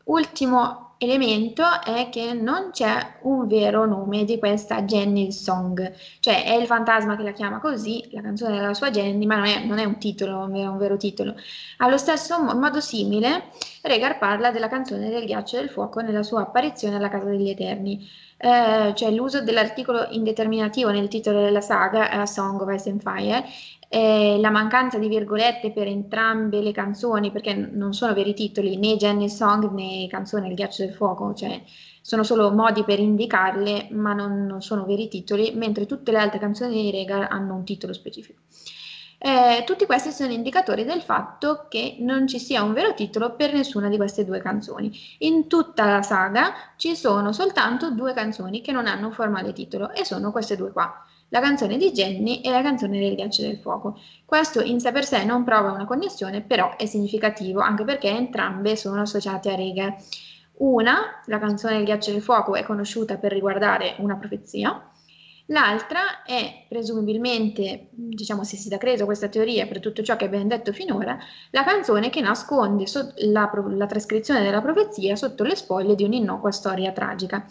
Ultimo 0.04 0.91
elemento 1.02 1.64
è 1.84 2.08
che 2.10 2.32
non 2.32 2.70
c'è 2.70 3.14
un 3.22 3.46
vero 3.46 3.86
nome 3.86 4.24
di 4.24 4.38
questa 4.38 4.82
Jenny 4.82 5.32
Song, 5.32 5.92
cioè 6.20 6.44
è 6.44 6.54
il 6.54 6.66
fantasma 6.66 7.16
che 7.16 7.22
la 7.22 7.32
chiama 7.32 7.58
così, 7.58 8.08
la 8.12 8.20
canzone 8.20 8.56
della 8.56 8.74
sua 8.74 8.90
Jenny, 8.90 9.26
ma 9.26 9.36
non 9.36 9.46
è, 9.46 9.64
non 9.64 9.78
è 9.78 9.84
un 9.84 9.98
titolo, 9.98 10.38
un 10.38 10.52
vero, 10.52 10.70
un 10.70 10.78
vero 10.78 10.96
titolo. 10.96 11.34
Allo 11.78 11.98
stesso 11.98 12.40
mo- 12.40 12.54
modo 12.54 12.80
simile, 12.80 13.50
Regar 13.82 14.18
parla 14.18 14.52
della 14.52 14.68
canzone 14.68 15.10
del 15.10 15.24
ghiaccio 15.24 15.56
del 15.56 15.68
fuoco 15.68 16.00
nella 16.00 16.22
sua 16.22 16.42
apparizione 16.42 16.96
alla 16.96 17.08
Casa 17.08 17.26
degli 17.26 17.48
Eterni, 17.48 18.08
eh, 18.36 18.92
cioè 18.94 19.10
l'uso 19.10 19.42
dell'articolo 19.42 20.06
indeterminativo 20.10 20.90
nel 20.90 21.08
titolo 21.08 21.40
della 21.40 21.60
saga, 21.60 22.10
A 22.10 22.26
Song 22.26 22.60
of 22.60 22.72
Ice 22.72 22.90
and 22.90 23.00
Fire, 23.02 23.44
eh, 23.94 24.38
la 24.40 24.48
mancanza 24.48 24.96
di 24.96 25.06
virgolette 25.06 25.70
per 25.70 25.86
entrambe 25.86 26.62
le 26.62 26.72
canzoni, 26.72 27.30
perché 27.30 27.52
non 27.52 27.92
sono 27.92 28.14
veri 28.14 28.32
titoli 28.32 28.78
né 28.78 28.96
Jenny 28.96 29.28
Song 29.28 29.70
né 29.70 30.06
Canzone 30.08 30.48
Il 30.48 30.54
ghiaccio 30.54 30.82
del 30.82 30.94
fuoco, 30.94 31.34
cioè 31.34 31.62
sono 32.00 32.22
solo 32.22 32.50
modi 32.52 32.84
per 32.84 32.98
indicarle, 33.00 33.88
ma 33.90 34.14
non, 34.14 34.46
non 34.46 34.62
sono 34.62 34.86
veri 34.86 35.08
titoli, 35.08 35.52
mentre 35.54 35.84
tutte 35.84 36.10
le 36.10 36.16
altre 36.20 36.38
canzoni 36.38 36.72
di 36.72 36.90
Regal 36.90 37.26
hanno 37.28 37.54
un 37.54 37.64
titolo 37.64 37.92
specifico. 37.92 38.40
Eh, 39.18 39.62
tutti 39.66 39.84
questi 39.84 40.10
sono 40.10 40.32
indicatori 40.32 40.84
del 40.84 41.02
fatto 41.02 41.66
che 41.68 41.96
non 41.98 42.26
ci 42.26 42.38
sia 42.38 42.62
un 42.62 42.72
vero 42.72 42.94
titolo 42.94 43.36
per 43.36 43.52
nessuna 43.52 43.90
di 43.90 43.98
queste 43.98 44.24
due 44.24 44.40
canzoni. 44.40 44.90
In 45.18 45.48
tutta 45.48 45.84
la 45.84 46.02
saga 46.02 46.54
ci 46.76 46.96
sono 46.96 47.30
soltanto 47.32 47.90
due 47.90 48.14
canzoni 48.14 48.62
che 48.62 48.72
non 48.72 48.86
hanno 48.86 49.08
un 49.08 49.12
formale 49.12 49.52
titolo 49.52 49.90
e 49.92 50.06
sono 50.06 50.32
queste 50.32 50.56
due 50.56 50.72
qua 50.72 50.90
la 51.32 51.40
canzone 51.40 51.78
di 51.78 51.92
Jenny 51.92 52.42
e 52.42 52.50
la 52.50 52.60
canzone 52.60 53.00
del 53.00 53.14
ghiaccio 53.14 53.40
del 53.40 53.56
fuoco. 53.56 53.98
Questo 54.26 54.60
in 54.60 54.80
sé 54.80 54.92
per 54.92 55.06
sé 55.06 55.24
non 55.24 55.44
prova 55.44 55.72
una 55.72 55.86
connessione, 55.86 56.42
però 56.42 56.76
è 56.76 56.84
significativo 56.84 57.60
anche 57.60 57.84
perché 57.84 58.10
entrambe 58.10 58.76
sono 58.76 59.00
associate 59.00 59.50
a 59.50 59.54
righe. 59.54 59.96
Una, 60.58 61.22
la 61.24 61.38
canzone 61.38 61.76
del 61.76 61.84
ghiaccio 61.84 62.12
del 62.12 62.20
fuoco, 62.20 62.54
è 62.54 62.62
conosciuta 62.62 63.16
per 63.16 63.32
riguardare 63.32 63.94
una 63.98 64.16
profezia, 64.16 64.92
L'altra 65.46 66.22
è 66.24 66.66
presumibilmente, 66.68 67.88
diciamo 67.90 68.44
se 68.44 68.56
si 68.56 68.68
dà 68.68 68.78
credo 68.78 69.02
a 69.02 69.06
questa 69.06 69.28
teoria 69.28 69.66
per 69.66 69.80
tutto 69.80 70.02
ciò 70.02 70.14
che 70.16 70.24
abbiamo 70.24 70.46
detto 70.46 70.72
finora, 70.72 71.18
la 71.50 71.64
canzone 71.64 72.10
che 72.10 72.20
nasconde 72.20 72.86
so- 72.86 73.12
la, 73.16 73.50
la, 73.70 73.86
trascrizione 73.86 74.42
della 74.42 74.62
profezia 74.62 75.16
sotto 75.16 75.42
le 75.42 75.56
spoglie 75.56 75.96
di 75.96 76.04
un'innocua 76.04 76.52
storia 76.52 76.92
tragica. 76.92 77.44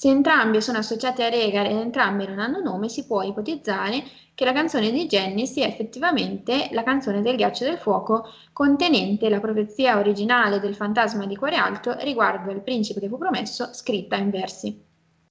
Se 0.00 0.08
entrambi 0.08 0.62
sono 0.62 0.78
associati 0.78 1.22
a 1.22 1.28
Regar 1.28 1.66
e 1.66 1.72
entrambi 1.72 2.26
non 2.26 2.38
hanno 2.38 2.62
nome, 2.62 2.88
si 2.88 3.04
può 3.04 3.20
ipotizzare 3.20 4.02
che 4.34 4.46
la 4.46 4.54
canzone 4.54 4.90
di 4.90 5.04
Jenny 5.04 5.46
sia 5.46 5.66
effettivamente 5.66 6.70
la 6.70 6.82
canzone 6.82 7.20
del 7.20 7.36
ghiaccio 7.36 7.64
del 7.64 7.76
fuoco 7.76 8.24
contenente 8.54 9.28
la 9.28 9.40
profezia 9.40 9.98
originale 9.98 10.58
del 10.58 10.74
fantasma 10.74 11.26
di 11.26 11.36
cuore 11.36 11.56
alto 11.56 11.94
riguardo 11.98 12.50
al 12.50 12.62
principe 12.62 12.98
che 12.98 13.08
fu 13.10 13.18
promesso, 13.18 13.74
scritta 13.74 14.16
in 14.16 14.30
versi. 14.30 14.68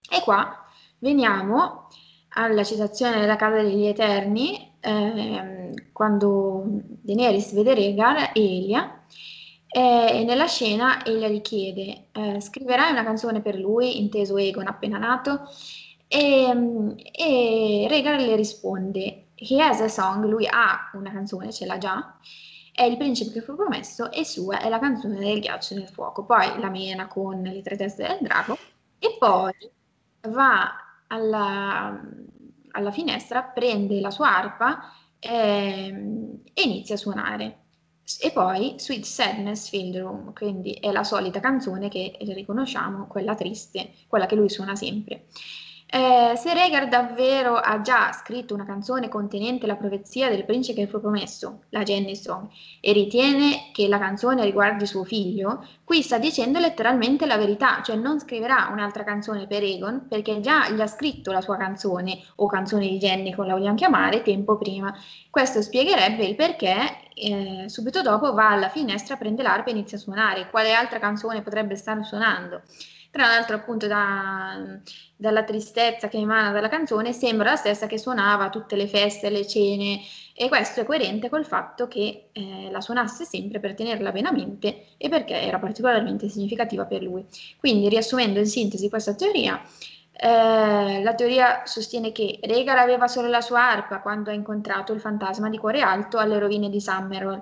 E 0.08 0.22
qua 0.22 0.64
veniamo 1.00 1.88
alla 2.36 2.64
citazione 2.64 3.22
della 3.22 3.38
Casa 3.38 3.64
degli 3.64 3.88
Eterni, 3.88 4.76
eh, 4.82 5.74
quando 5.92 6.62
Daenerys 6.64 7.54
vede 7.56 7.74
Regar 7.74 8.34
e 8.36 8.58
Elia, 8.58 8.99
e 9.72 10.24
nella 10.26 10.48
scena 10.48 11.06
Elia 11.06 11.28
gli 11.28 11.42
chiede, 11.42 12.08
eh, 12.12 12.42
scriverai 12.42 12.92
una 12.92 13.04
canzone 13.04 13.42
per 13.42 13.56
lui, 13.56 14.00
inteso 14.00 14.38
Egon 14.38 14.68
appena 14.68 14.98
nato? 14.98 15.48
E, 16.08 16.96
e 17.12 17.86
Regar 17.88 18.20
le 18.20 18.36
risponde, 18.36 19.28
he 19.36 19.62
has 19.62 19.80
a 19.82 19.88
song, 19.88 20.26
lui 20.26 20.48
ha 20.48 20.90
una 20.94 21.12
canzone, 21.12 21.54
ce 21.54 21.68
l'ha 21.68 21.78
già, 21.78 22.18
è 22.74 22.84
il 22.84 22.98
principe 22.98 23.32
che 23.32 23.42
fu 23.42 23.56
promesso 23.56 24.12
e 24.12 24.26
sua 24.26 24.60
è 24.60 24.70
la 24.70 24.80
canzone 24.80 25.20
del 25.20 25.40
ghiaccio 25.40 25.76
nel 25.76 25.88
fuoco. 25.88 26.26
Poi 26.26 26.60
la 26.60 26.70
mena 26.70 27.08
con 27.08 27.42
le 27.42 27.62
tre 27.62 27.78
teste 27.78 28.08
del 28.08 28.20
drago 28.22 28.58
e 28.98 29.18
poi 29.20 29.54
va 30.30 30.74
alla, 31.08 32.02
alla 32.72 32.92
finestra, 32.92 33.44
prende 33.44 34.00
la 34.00 34.12
sua 34.12 34.36
arpa 34.36 34.80
e, 35.20 35.88
ehm, 35.88 36.42
e 36.54 36.62
inizia 36.64 36.96
a 36.96 36.98
suonare 36.98 37.58
E 38.18 38.32
poi 38.32 38.76
Sweet 38.78 39.04
Sadness 39.04 39.72
Room, 39.72 40.34
quindi 40.34 40.74
è 40.74 40.92
la 40.92 41.04
solita 41.04 41.40
canzone 41.40 41.90
che 41.90 42.18
riconosciamo, 42.20 43.08
quella 43.08 43.36
triste, 43.36 43.92
quella 44.08 44.26
che 44.26 44.36
lui 44.36 44.50
suona 44.50 44.76
sempre. 44.76 45.26
Eh, 45.92 46.36
se 46.36 46.54
Regar 46.54 46.88
davvero 46.88 47.56
ha 47.56 47.82
già 47.82 48.12
scritto 48.12 48.54
una 48.54 48.66
canzone 48.66 49.10
contenente 49.10 49.66
la 49.66 49.76
profezia 49.76 50.30
del 50.30 50.46
principe 50.46 50.82
che 50.82 50.88
fu 50.88 51.02
promesso, 51.02 51.64
la 51.70 51.82
Jenny 51.82 52.16
Song, 52.16 52.48
e 52.80 52.94
ritiene 52.94 53.72
che 53.74 53.88
la 53.88 53.98
canzone 53.98 54.44
riguardi 54.44 54.86
suo 54.86 55.04
figlio, 55.04 55.66
qui 55.84 56.04
sta 56.04 56.20
dicendo 56.20 56.60
letteralmente 56.60 57.26
la 57.26 57.38
verità, 57.38 57.82
cioè 57.84 57.96
non 57.96 58.20
scriverà 58.20 58.70
un'altra 58.72 59.04
canzone 59.04 59.48
per 59.48 59.64
Egon 59.64 60.06
perché 60.08 60.40
già 60.42 60.70
gli 60.70 60.80
ha 60.80 60.86
scritto 60.86 61.32
la 61.32 61.42
sua 61.42 61.58
canzone 61.58 62.20
o 62.36 62.46
canzone 62.46 62.88
di 62.88 63.00
Jenny, 63.00 63.34
come 63.34 63.48
la 63.48 63.56
vogliamo 63.56 63.76
chiamare, 63.76 64.22
tempo 64.22 64.58
prima. 64.58 64.96
Questo 65.32 65.64
spiegherebbe 65.64 66.24
il 66.24 66.36
perché 66.36 66.99
subito 67.68 68.02
dopo 68.02 68.34
va 68.34 68.52
alla 68.52 68.70
finestra, 68.70 69.16
prende 69.16 69.44
l'arpa 69.44 69.70
e 69.70 69.74
inizia 69.74 69.98
a 69.98 70.02
suonare. 70.02 70.50
Quale 70.50 70.74
altra 70.74 71.00
canzone 71.00 71.42
potrebbe 71.42 71.76
stare 71.76 72.04
suonando? 72.04 72.62
Tra 73.12 73.26
l'altro, 73.26 73.56
appunto, 73.56 73.88
da, 73.88 74.80
dalla 75.16 75.44
tristezza 75.44 76.08
che 76.08 76.18
emana 76.18 76.52
dalla 76.52 76.70
canzone, 76.70 77.12
sembra 77.12 77.50
la 77.50 77.56
stessa 77.56 77.88
che 77.88 77.98
suonava 77.98 78.50
tutte 78.50 78.76
le 78.76 78.88
feste, 78.88 79.32
le 79.32 79.48
cene, 79.48 80.00
e 80.36 80.48
questo 80.48 80.82
è 80.82 80.86
coerente 80.86 81.28
col 81.28 81.44
fatto 81.44 81.88
che 81.88 82.30
eh, 82.32 82.70
la 82.72 82.82
suonasse 82.82 83.26
sempre 83.26 83.60
per 83.60 83.74
tenerla 83.74 84.12
bene 84.12 84.28
a 84.28 84.32
mente 84.32 84.90
e 84.98 85.10
perché 85.10 85.42
era 85.42 85.58
particolarmente 85.58 86.30
significativa 86.30 86.86
per 86.86 87.02
lui. 87.02 87.26
Quindi, 87.58 87.90
riassumendo 87.90 88.38
in 88.38 88.46
sintesi 88.46 88.90
questa 88.90 89.16
teoria, 89.16 89.60
eh, 90.22 91.02
la 91.02 91.14
teoria 91.16 91.62
sostiene 91.64 92.12
che 92.12 92.40
Regal 92.44 92.78
aveva 92.78 93.08
solo 93.08 93.30
la 93.30 93.40
sua 93.40 93.62
arpa 93.62 94.02
quando 94.02 94.30
ha 94.30 94.34
incontrato 94.34 94.92
il 94.92 95.00
fantasma 95.00 95.50
di 95.50 95.58
Cuore 95.58 95.80
Alto 95.80 96.18
alle 96.18 96.40
rovine 96.40 96.70
di 96.70 96.82
Summerall. 96.82 97.42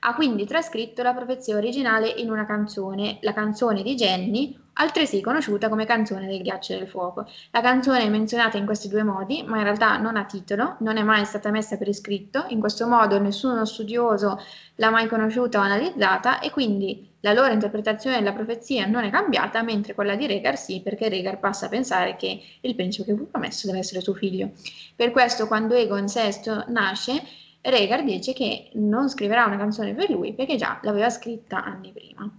Ha 0.00 0.14
quindi 0.14 0.44
trascritto 0.44 1.02
la 1.02 1.14
profezia 1.14 1.56
originale 1.56 2.08
in 2.08 2.30
una 2.30 2.44
canzone, 2.44 3.18
la 3.22 3.32
canzone 3.32 3.82
di 3.82 3.94
Jenny, 3.94 4.58
altresì 4.74 5.20
conosciuta 5.20 5.68
come 5.68 5.86
canzone 5.86 6.26
del 6.26 6.42
ghiaccio 6.42 6.72
e 6.72 6.78
del 6.78 6.88
fuoco. 6.88 7.26
La 7.52 7.60
canzone 7.60 8.02
è 8.02 8.08
menzionata 8.08 8.56
in 8.58 8.66
questi 8.66 8.88
due 8.88 9.04
modi, 9.04 9.44
ma 9.46 9.58
in 9.58 9.64
realtà 9.64 9.96
non 9.98 10.16
ha 10.16 10.24
titolo, 10.24 10.74
non 10.80 10.96
è 10.96 11.02
mai 11.02 11.24
stata 11.24 11.50
messa 11.50 11.76
per 11.76 11.86
iscritto, 11.86 12.46
in 12.48 12.58
questo 12.58 12.88
modo 12.88 13.18
nessuno 13.20 13.64
studioso 13.64 14.40
l'ha 14.76 14.90
mai 14.90 15.06
conosciuta 15.06 15.58
o 15.58 15.62
analizzata 15.62 16.40
e 16.40 16.50
quindi 16.50 17.07
la 17.20 17.32
loro 17.32 17.52
interpretazione 17.52 18.18
della 18.18 18.32
profezia 18.32 18.86
non 18.86 19.04
è 19.04 19.10
cambiata, 19.10 19.62
mentre 19.62 19.94
quella 19.94 20.14
di 20.14 20.26
Regar 20.26 20.56
sì, 20.56 20.80
perché 20.82 21.08
Regar 21.08 21.38
passa 21.38 21.66
a 21.66 21.68
pensare 21.68 22.16
che 22.16 22.40
il 22.60 22.74
principe 22.74 23.12
che 23.12 23.18
fu 23.18 23.28
promesso 23.28 23.66
deve 23.66 23.80
essere 23.80 24.00
suo 24.00 24.14
figlio. 24.14 24.50
Per 24.94 25.10
questo 25.10 25.46
quando 25.48 25.74
Egon 25.74 26.06
VI 26.06 26.64
nasce, 26.72 27.22
Regar 27.60 28.04
dice 28.04 28.32
che 28.32 28.70
non 28.74 29.08
scriverà 29.08 29.46
una 29.46 29.56
canzone 29.56 29.94
per 29.94 30.10
lui 30.10 30.32
perché 30.32 30.56
già 30.56 30.78
l'aveva 30.82 31.10
scritta 31.10 31.62
anni 31.64 31.92
prima. 31.92 32.30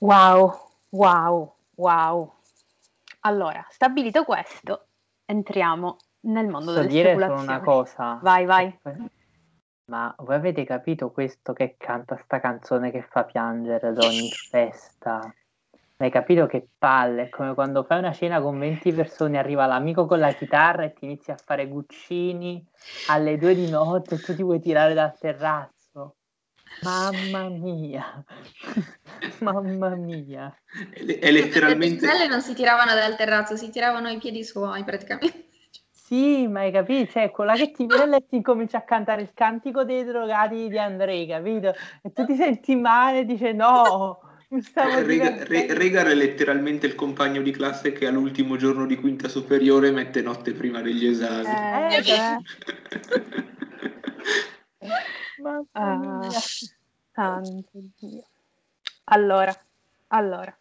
Wow, 0.00 0.60
wow, 0.90 1.54
wow. 1.76 2.32
Allora, 3.20 3.66
stabilito 3.70 4.24
questo, 4.24 4.88
entriamo 5.24 5.96
nel 6.20 6.46
mondo 6.46 6.72
Posso 6.72 6.80
delle 6.80 6.88
dire 6.88 7.12
solo 7.14 7.24
speculazioni. 7.24 7.58
una 7.58 7.60
cosa? 7.64 8.18
Vai, 8.22 8.44
vai. 8.44 8.78
Ma 9.86 10.14
voi 10.18 10.36
avete 10.36 10.64
capito 10.64 11.10
questo 11.10 11.52
che 11.52 11.76
canta 11.76 12.16
sta 12.16 12.40
canzone 12.40 12.90
che 12.90 13.02
fa 13.02 13.24
piangere 13.24 13.88
ad 13.88 14.02
ogni 14.02 14.30
festa? 14.30 15.20
Hai 15.96 16.10
capito 16.10 16.46
che 16.46 16.68
palle? 16.78 17.24
È 17.24 17.28
come 17.28 17.52
quando 17.52 17.84
fai 17.84 17.98
una 17.98 18.12
cena 18.12 18.40
con 18.40 18.58
20 18.58 18.92
persone, 18.92 19.38
arriva 19.38 19.66
l'amico 19.66 20.06
con 20.06 20.18
la 20.18 20.32
chitarra 20.32 20.84
e 20.84 20.94
ti 20.94 21.04
inizia 21.04 21.34
a 21.34 21.40
fare 21.42 21.68
guccini 21.68 22.66
alle 23.08 23.36
due 23.36 23.54
di 23.54 23.68
notte 23.68 24.14
e 24.14 24.18
tu 24.18 24.34
ti 24.34 24.42
vuoi 24.42 24.60
tirare 24.60 24.94
dal 24.94 25.16
terrazzo. 25.18 26.16
Mamma 26.82 27.48
mia, 27.50 28.24
mamma 29.40 29.94
mia. 29.94 30.52
È, 30.90 31.18
è 31.18 31.30
letteralmente... 31.30 32.06
Le 32.06 32.26
non 32.26 32.40
si 32.40 32.54
tiravano 32.54 32.94
dal 32.94 33.16
terrazzo, 33.16 33.54
si 33.56 33.70
tiravano 33.70 34.08
ai 34.08 34.18
piedi 34.18 34.42
suoi 34.42 34.82
praticamente. 34.82 35.52
Sì, 36.04 36.46
ma 36.48 36.60
hai 36.60 36.70
capito? 36.70 37.12
Cioè, 37.12 37.30
quella 37.30 37.54
che 37.54 37.70
ti 37.70 37.86
viene 37.86 38.18
e 38.18 38.26
ti 38.26 38.42
comincia 38.42 38.76
a 38.76 38.82
cantare 38.82 39.22
il 39.22 39.30
cantico 39.32 39.84
dei 39.84 40.04
drogati 40.04 40.68
di 40.68 40.78
Andrei, 40.78 41.26
capito? 41.26 41.72
E 42.02 42.12
tu 42.12 42.26
ti 42.26 42.36
senti 42.36 42.76
male 42.76 43.20
e 43.20 43.24
dici 43.24 43.50
no. 43.54 44.20
Re- 44.50 45.46
Regar 45.72 46.06
è 46.08 46.14
letteralmente 46.14 46.86
il 46.86 46.94
compagno 46.94 47.40
di 47.40 47.50
classe 47.52 47.92
che 47.92 48.06
all'ultimo 48.06 48.56
giorno 48.56 48.84
di 48.84 48.96
quinta 48.96 49.28
superiore 49.28 49.90
mette 49.92 50.20
notte 50.20 50.52
prima 50.52 50.82
degli 50.82 51.06
esami. 51.06 51.48
Eh, 51.48 51.96
Eh, 51.96 52.02
beh, 52.02 52.42
Mamma 55.40 55.64
ah, 55.72 56.30
santo 57.14 57.70
Dio. 57.98 58.24
Allora, 59.04 59.54
allora, 60.08 60.54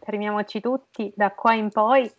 fermiamoci 0.00 0.60
tutti, 0.60 1.12
da 1.14 1.32
qua 1.32 1.52
in 1.52 1.68
poi 1.68 2.10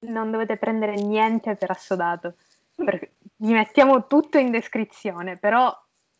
non 0.00 0.30
dovete 0.30 0.56
prendere 0.56 0.94
niente 0.94 1.56
per 1.56 1.70
assodato, 1.70 2.34
perché 2.74 3.14
vi 3.36 3.52
mettiamo 3.52 4.06
tutto 4.06 4.38
in 4.38 4.50
descrizione, 4.50 5.36
però 5.36 5.74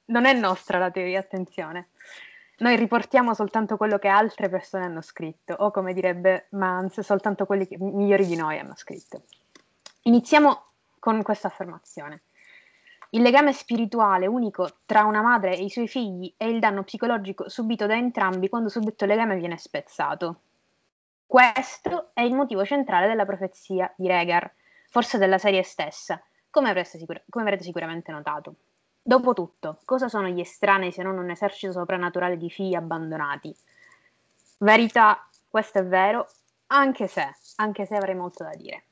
non 0.07 0.25
è 0.25 0.33
nostra 0.33 0.79
la 0.79 0.91
teoria, 0.91 1.21
attenzione. 1.21 1.89
Noi 2.59 2.77
riportiamo 2.77 3.35
soltanto 3.35 3.77
quello 3.77 3.99
che 3.99 4.09
altre 4.09 4.49
persone 4.49 4.85
hanno 4.85 5.01
scritto, 5.01 5.55
o 5.55 5.71
come 5.71 5.95
direbbe 5.95 6.47
Mans, 6.51 7.01
soltanto 7.01 7.47
quelli 7.47 7.69
che 7.69 7.79
migliori 7.79 8.27
di 8.27 8.35
noi 8.35 8.59
hanno 8.59 8.75
scritto. 8.75 9.23
Iniziamo 10.03 10.65
con 10.99 11.23
questa 11.23 11.47
affermazione. 11.47 12.23
Il 13.11 13.23
legame 13.23 13.53
spirituale 13.53 14.27
unico 14.27 14.69
tra 14.85 15.05
una 15.05 15.23
madre 15.23 15.57
e 15.57 15.63
i 15.63 15.71
suoi 15.71 15.89
figli 15.89 16.35
è 16.37 16.45
il 16.45 16.59
danno 16.59 16.83
psicologico 16.83 17.49
subito 17.49 17.87
da 17.87 17.97
entrambi 17.97 18.49
quando 18.49 18.69
suddetto 18.69 19.07
legame 19.07 19.37
viene 19.37 19.57
spezzato. 19.57 20.41
Questo 21.29 22.09
è 22.15 22.23
il 22.23 22.35
motivo 22.35 22.65
centrale 22.65 23.07
della 23.07 23.27
profezia 23.27 23.93
di 23.99 24.07
Regar, 24.07 24.51
forse 24.89 25.19
della 25.19 25.37
serie 25.37 25.63
stessa, 25.63 26.19
come, 26.49 26.71
avreste 26.71 26.97
sicur- 26.97 27.23
come 27.29 27.45
avrete 27.45 27.65
sicuramente 27.65 28.11
notato. 28.11 28.55
Dopotutto, 29.03 29.79
cosa 29.85 30.09
sono 30.09 30.29
gli 30.29 30.41
estranei 30.41 30.91
se 30.91 31.03
non 31.03 31.19
un 31.19 31.29
esercito 31.29 31.73
soprannaturale 31.73 32.39
di 32.39 32.49
figli 32.49 32.75
abbandonati? 32.75 33.55
Verità, 34.61 35.29
questo 35.51 35.81
è 35.81 35.85
vero, 35.85 36.27
anche 36.69 37.07
se, 37.09 37.31
anche 37.57 37.85
se 37.85 37.95
avrei 37.95 38.15
molto 38.15 38.45
da 38.45 38.55
dire. 38.55 38.85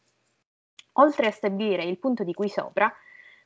Oltre 0.98 1.28
a 1.28 1.32
stabilire 1.32 1.84
il 1.84 1.98
punto 1.98 2.22
di 2.22 2.34
qui 2.34 2.50
sopra, 2.50 2.94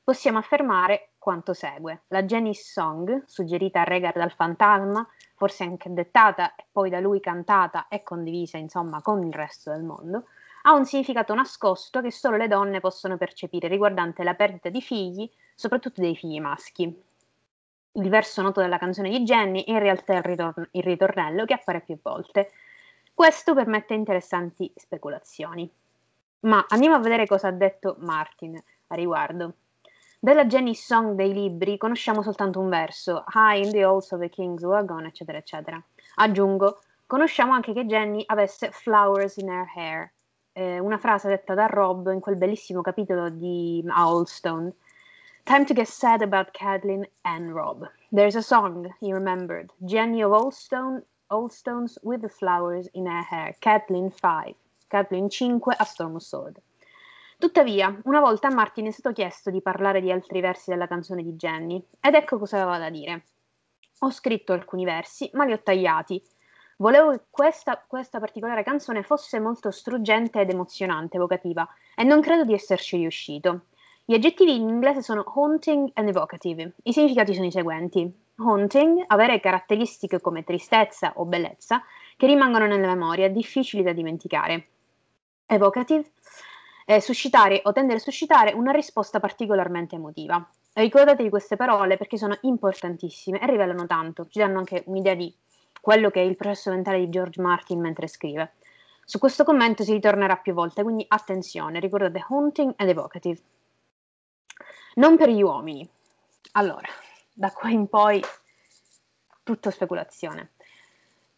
possiamo 0.03 0.39
affermare 0.39 1.11
quanto 1.17 1.55
segue. 1.55 2.03
La 2.09 2.25
Janice 2.25 2.65
Song, 2.65 3.23
suggerita 3.25 3.83
a 3.83 3.85
Regar 3.85 4.15
dal 4.15 4.33
fantasma, 4.33 5.09
forse 5.41 5.65
anche 5.65 5.91
dettata 5.91 6.55
e 6.55 6.67
poi 6.71 6.91
da 6.91 7.01
lui 7.01 7.19
cantata 7.19 7.89
e 7.89 8.03
condivisa 8.03 8.59
insomma 8.59 9.01
con 9.01 9.25
il 9.25 9.33
resto 9.33 9.71
del 9.71 9.83
mondo, 9.83 10.25
ha 10.65 10.75
un 10.75 10.85
significato 10.85 11.33
nascosto 11.35 12.03
che 12.03 12.13
solo 12.13 12.37
le 12.37 12.47
donne 12.47 12.79
possono 12.81 13.17
percepire 13.17 13.67
riguardante 13.67 14.23
la 14.23 14.35
perdita 14.35 14.69
di 14.69 14.83
figli, 14.83 15.27
soprattutto 15.55 16.03
dei 16.03 16.15
figli 16.15 16.39
maschi. 16.41 16.95
Il 17.93 18.09
verso 18.11 18.43
noto 18.43 18.61
della 18.61 18.77
canzone 18.77 19.09
di 19.09 19.23
Jenny 19.23 19.65
è 19.65 19.71
in 19.71 19.79
realtà 19.79 20.15
il, 20.17 20.23
ritorn- 20.23 20.69
il 20.73 20.83
ritornello 20.83 21.47
che 21.47 21.55
appare 21.55 21.81
più 21.81 21.99
volte. 22.03 22.51
Questo 23.15 23.55
permette 23.55 23.95
interessanti 23.95 24.71
speculazioni. 24.77 25.67
Ma 26.41 26.67
andiamo 26.69 26.97
a 26.97 27.01
vedere 27.01 27.27
cosa 27.27 27.49
ha 27.49 27.53
detto 27.53 27.97
Martin 28.01 28.63
a 28.89 28.95
riguardo. 28.95 29.55
Della 30.23 30.45
Jenny 30.45 30.75
Song 30.75 31.15
dei 31.15 31.33
libri 31.33 31.79
conosciamo 31.79 32.21
soltanto 32.21 32.61
un 32.61 32.69
verso, 32.69 33.25
High 33.33 33.65
in 33.65 33.71
the 33.71 33.83
halls 33.83 34.13
of 34.13 34.21
the 34.21 34.29
king's 34.29 34.63
wagon, 34.63 35.07
eccetera, 35.07 35.39
eccetera. 35.39 35.83
Aggiungo, 36.17 36.81
conosciamo 37.07 37.55
anche 37.55 37.73
che 37.73 37.87
Jenny 37.87 38.23
avesse 38.27 38.71
flowers 38.71 39.39
in 39.39 39.49
her 39.49 39.67
hair, 39.75 40.13
eh, 40.53 40.79
una 40.79 40.99
frase 40.99 41.29
detta 41.29 41.55
da 41.55 41.65
Rob 41.69 42.09
in 42.09 42.21
quel 42.21 42.37
bellissimo 42.37 42.83
capitolo 42.83 43.31
di 43.31 43.83
Owlstone. 43.89 44.71
Time 45.45 45.65
to 45.65 45.73
get 45.73 45.87
sad 45.87 46.21
about 46.21 46.51
Kathleen 46.53 47.09
and 47.23 47.55
Rob. 47.55 47.91
There's 48.13 48.37
a 48.37 48.43
song, 48.43 48.95
he 49.01 49.15
remembered. 49.15 49.73
Jenny 49.87 50.23
of 50.23 50.33
Oldstone, 50.33 51.03
Oldstones 51.31 51.97
with 52.03 52.21
the 52.21 52.29
flowers 52.29 52.89
in 52.93 53.07
her 53.07 53.23
hair. 53.23 53.57
Kathleen 53.61 54.11
5. 54.11 54.55
Kathleen 54.91 55.31
5 55.31 55.77
a 55.79 55.87
Storm 55.87 56.17
of 56.17 56.23
Sword. 56.23 56.61
Tuttavia, 57.41 57.99
una 58.05 58.21
volta 58.21 58.49
a 58.49 58.55
Martin 58.55 58.89
è 58.89 58.91
stato 58.91 59.15
chiesto 59.15 59.49
di 59.51 59.63
parlare 59.63 60.03
di 60.03 60.13
altri 60.13 60.43
versi 60.43 60.69
della 60.69 60.87
canzone 60.87 61.23
di 61.23 61.37
Jenny, 61.37 61.83
ed 61.99 62.13
ecco 62.13 62.39
cosa 62.39 62.61
aveva 62.61 62.77
da 62.77 62.91
dire. 62.91 63.25
Ho 64.01 64.11
scritto 64.11 64.53
alcuni 64.53 64.85
versi, 64.85 65.31
ma 65.33 65.47
li 65.47 65.53
ho 65.53 65.63
tagliati. 65.63 66.23
Volevo 66.77 67.13
che 67.13 67.23
questa, 67.31 67.83
questa 67.87 68.21
particolare 68.21 68.63
canzone 68.63 69.03
fosse 69.03 69.41
molto 69.41 69.71
struggente 69.71 70.39
ed 70.39 70.51
emozionante, 70.51 71.17
evocativa, 71.17 71.67
e 71.97 72.05
non 72.05 72.21
credo 72.21 72.45
di 72.45 72.53
esserci 72.53 72.99
riuscito. 72.99 73.69
Gli 74.05 74.13
aggettivi 74.13 74.57
in 74.57 74.69
inglese 74.69 75.01
sono 75.01 75.25
haunting 75.35 75.93
and 75.95 76.09
evocative. 76.09 76.75
I 76.83 76.93
significati 76.93 77.33
sono 77.33 77.47
i 77.47 77.51
seguenti. 77.51 78.23
Haunting, 78.37 79.05
avere 79.07 79.41
caratteristiche 79.41 80.21
come 80.21 80.45
tristezza 80.45 81.15
o 81.17 81.25
bellezza 81.25 81.83
che 82.19 82.27
rimangono 82.27 82.67
nella 82.67 82.89
memoria, 82.89 83.31
difficili 83.31 83.83
da 83.83 83.95
dimenticare. 83.95 84.69
Evocative, 85.47 86.05
eh, 86.91 87.01
suscitare 87.01 87.61
o 87.67 87.73
tendere 87.73 87.99
a 87.99 88.03
suscitare 88.03 88.53
una 88.53 88.73
risposta 88.73 89.21
particolarmente 89.21 89.95
emotiva. 89.95 90.45
Ricordatevi 90.73 91.31
queste 91.31 91.55
parole 91.55 91.97
perché 91.97 92.19
sono 92.19 92.37
importantissime 92.41 93.41
e 93.41 93.47
rivelano 93.47 93.87
tanto, 93.87 94.27
ci 94.29 94.41
danno 94.41 94.59
anche 94.59 94.83
un'idea 94.87 95.15
di 95.15 95.33
quello 95.81 96.11
che 96.11 96.21
è 96.21 96.25
il 96.25 96.35
processo 96.35 96.71
mentale 96.71 96.99
di 96.99 97.09
George 97.09 97.41
Martin 97.41 97.79
mentre 97.79 98.09
scrive. 98.09 98.55
Su 99.05 99.21
questo 99.21 99.45
commento 99.45 99.85
si 99.85 99.93
ritornerà 99.93 100.35
più 100.39 100.53
volte, 100.53 100.83
quindi 100.83 101.05
attenzione, 101.07 101.79
ricordate 101.79 102.25
haunting 102.29 102.75
ed 102.77 102.89
evocative. 102.89 103.41
Non 104.95 105.17
per 105.17 105.29
gli 105.29 105.43
uomini. 105.43 105.89
Allora, 106.53 106.89
da 107.33 107.53
qua 107.53 107.71
in 107.71 107.87
poi 107.87 108.21
tutto 109.45 109.71
speculazione. 109.71 110.55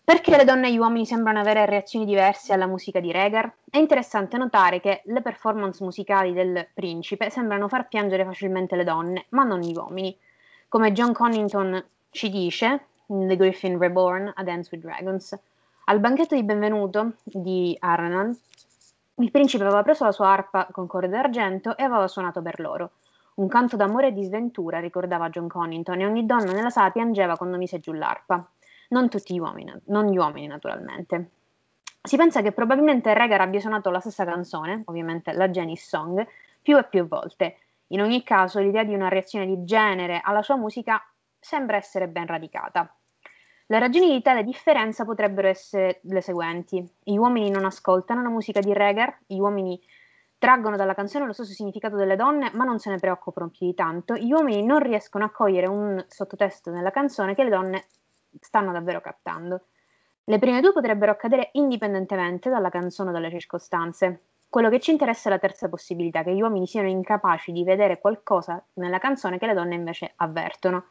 Perché 0.05 0.37
le 0.37 0.45
donne 0.45 0.67
e 0.67 0.73
gli 0.73 0.79
uomini 0.79 1.07
sembrano 1.07 1.39
avere 1.39 1.65
reazioni 1.65 2.05
diverse 2.05 2.53
alla 2.53 2.67
musica 2.67 2.99
di 2.99 3.13
Regar? 3.13 3.55
È 3.71 3.79
interessante 3.79 4.37
notare 4.37 4.81
che 4.81 5.03
le 5.05 5.23
performance 5.23 5.83
musicali 5.85 6.33
del 6.33 6.67
principe 6.75 7.31
sembrano 7.31 7.69
far 7.69 7.87
piangere 7.87 8.25
facilmente 8.25 8.75
le 8.75 8.83
donne, 8.83 9.27
ma 9.29 9.45
non 9.45 9.61
gli 9.61 9.73
uomini. 9.73 10.19
Come 10.67 10.91
John 10.91 11.13
Connington 11.13 11.85
ci 12.11 12.31
dice, 12.31 12.87
in 13.07 13.29
The 13.29 13.37
Griffin 13.37 13.79
Reborn 13.79 14.33
a 14.35 14.43
Dance 14.43 14.71
with 14.73 14.85
Dragons, 14.85 15.39
al 15.85 16.01
banchetto 16.01 16.35
di 16.35 16.43
benvenuto 16.43 17.13
di 17.23 17.77
Arnan, 17.79 18.37
il 19.19 19.31
principe 19.31 19.63
aveva 19.63 19.85
preso 19.85 20.03
la 20.03 20.13
sua 20.13 20.31
arpa 20.31 20.67
con 20.73 20.89
corde 20.89 21.11
d'argento 21.11 21.77
e 21.77 21.85
aveva 21.85 22.09
suonato 22.09 22.43
per 22.43 22.59
loro. 22.59 22.91
Un 23.35 23.47
canto 23.47 23.77
d'amore 23.77 24.09
e 24.09 24.13
di 24.13 24.25
sventura, 24.25 24.81
ricordava 24.81 25.31
John 25.31 25.47
Connington, 25.47 26.01
e 26.01 26.07
ogni 26.07 26.27
donna 26.27 26.51
nella 26.51 26.71
sala 26.71 26.91
piangeva 26.91 27.37
quando 27.37 27.57
mise 27.57 27.79
giù 27.79 27.93
l'arpa 27.93 28.45
non 28.93 29.09
tutti 29.09 29.35
gli 29.35 29.39
uomini, 29.39 29.73
non 29.87 30.07
gli 30.07 30.17
uomini 30.17 30.47
naturalmente. 30.47 31.31
Si 32.03 32.17
pensa 32.17 32.43
che 32.43 32.53
probabilmente 32.53 33.15
Regar 33.15 33.41
abbia 33.41 33.61
suonato 33.61 33.91
la 33.91 34.01
stessa 34.01 34.25
canzone, 34.25 34.83
ovviamente 34.87 35.33
la 35.33 35.49
Janis 35.49 35.87
Song, 35.87 36.27
più 36.61 36.77
e 36.77 36.85
più 36.85 37.07
volte. 37.07 37.59
In 37.89 38.01
ogni 38.01 38.23
caso, 38.23 38.61
l'idea 38.61 38.85
di 38.85 38.95
una 38.95 39.09
reazione 39.09 39.47
di 39.47 39.65
genere 39.65 40.21
alla 40.23 40.43
sua 40.43 40.57
musica 40.57 41.05
sembra 41.39 41.77
essere 41.77 42.09
ben 42.09 42.27
radicata. 42.27 42.95
Le 43.67 43.79
ragioni 43.79 44.11
di 44.11 44.21
tale 44.21 44.45
differenza 44.45 45.05
potrebbero 45.05 45.49
essere 45.49 46.01
le 46.03 46.21
seguenti. 46.21 46.87
Gli 47.03 47.17
uomini 47.17 47.51
non 47.51 47.65
ascoltano 47.65 48.23
la 48.23 48.29
musica 48.29 48.61
di 48.61 48.73
Regar, 48.73 49.17
gli 49.27 49.39
uomini 49.39 49.81
traggono 50.39 50.77
dalla 50.77 50.95
canzone 50.95 51.25
lo 51.25 51.33
stesso 51.33 51.53
significato 51.53 51.97
delle 51.97 52.17
donne, 52.17 52.51
ma 52.55 52.65
non 52.65 52.79
se 52.79 52.91
ne 52.91 52.99
preoccupano 52.99 53.49
più 53.49 53.67
di 53.67 53.75
tanto. 53.75 54.17
Gli 54.17 54.33
uomini 54.33 54.65
non 54.65 54.81
riescono 54.81 55.25
a 55.25 55.31
cogliere 55.31 55.69
un 55.69 56.05
sottotesto 56.09 56.71
nella 56.71 56.91
canzone 56.91 57.35
che 57.35 57.45
le 57.45 57.51
donne 57.51 57.85
stanno 58.41 58.73
davvero 58.73 59.01
captando. 59.01 59.67
Le 60.25 60.39
prime 60.39 60.61
due 60.61 60.73
potrebbero 60.73 61.13
accadere 61.13 61.51
indipendentemente 61.53 62.49
dalla 62.49 62.71
canzone 62.71 63.11
o 63.11 63.13
dalle 63.13 63.31
circostanze. 63.31 64.23
Quello 64.49 64.69
che 64.69 64.81
ci 64.81 64.91
interessa 64.91 65.29
è 65.29 65.33
la 65.33 65.39
terza 65.39 65.69
possibilità, 65.69 66.23
che 66.23 66.35
gli 66.35 66.43
uomini 66.43 66.67
siano 66.67 66.89
incapaci 66.89 67.53
di 67.53 67.65
vedere 67.65 67.99
qualcosa 67.99 68.63
nella 68.75 68.99
canzone 68.99 69.39
che 69.39 69.47
le 69.47 69.55
donne 69.55 69.75
invece 69.75 70.13
avvertono. 70.17 70.85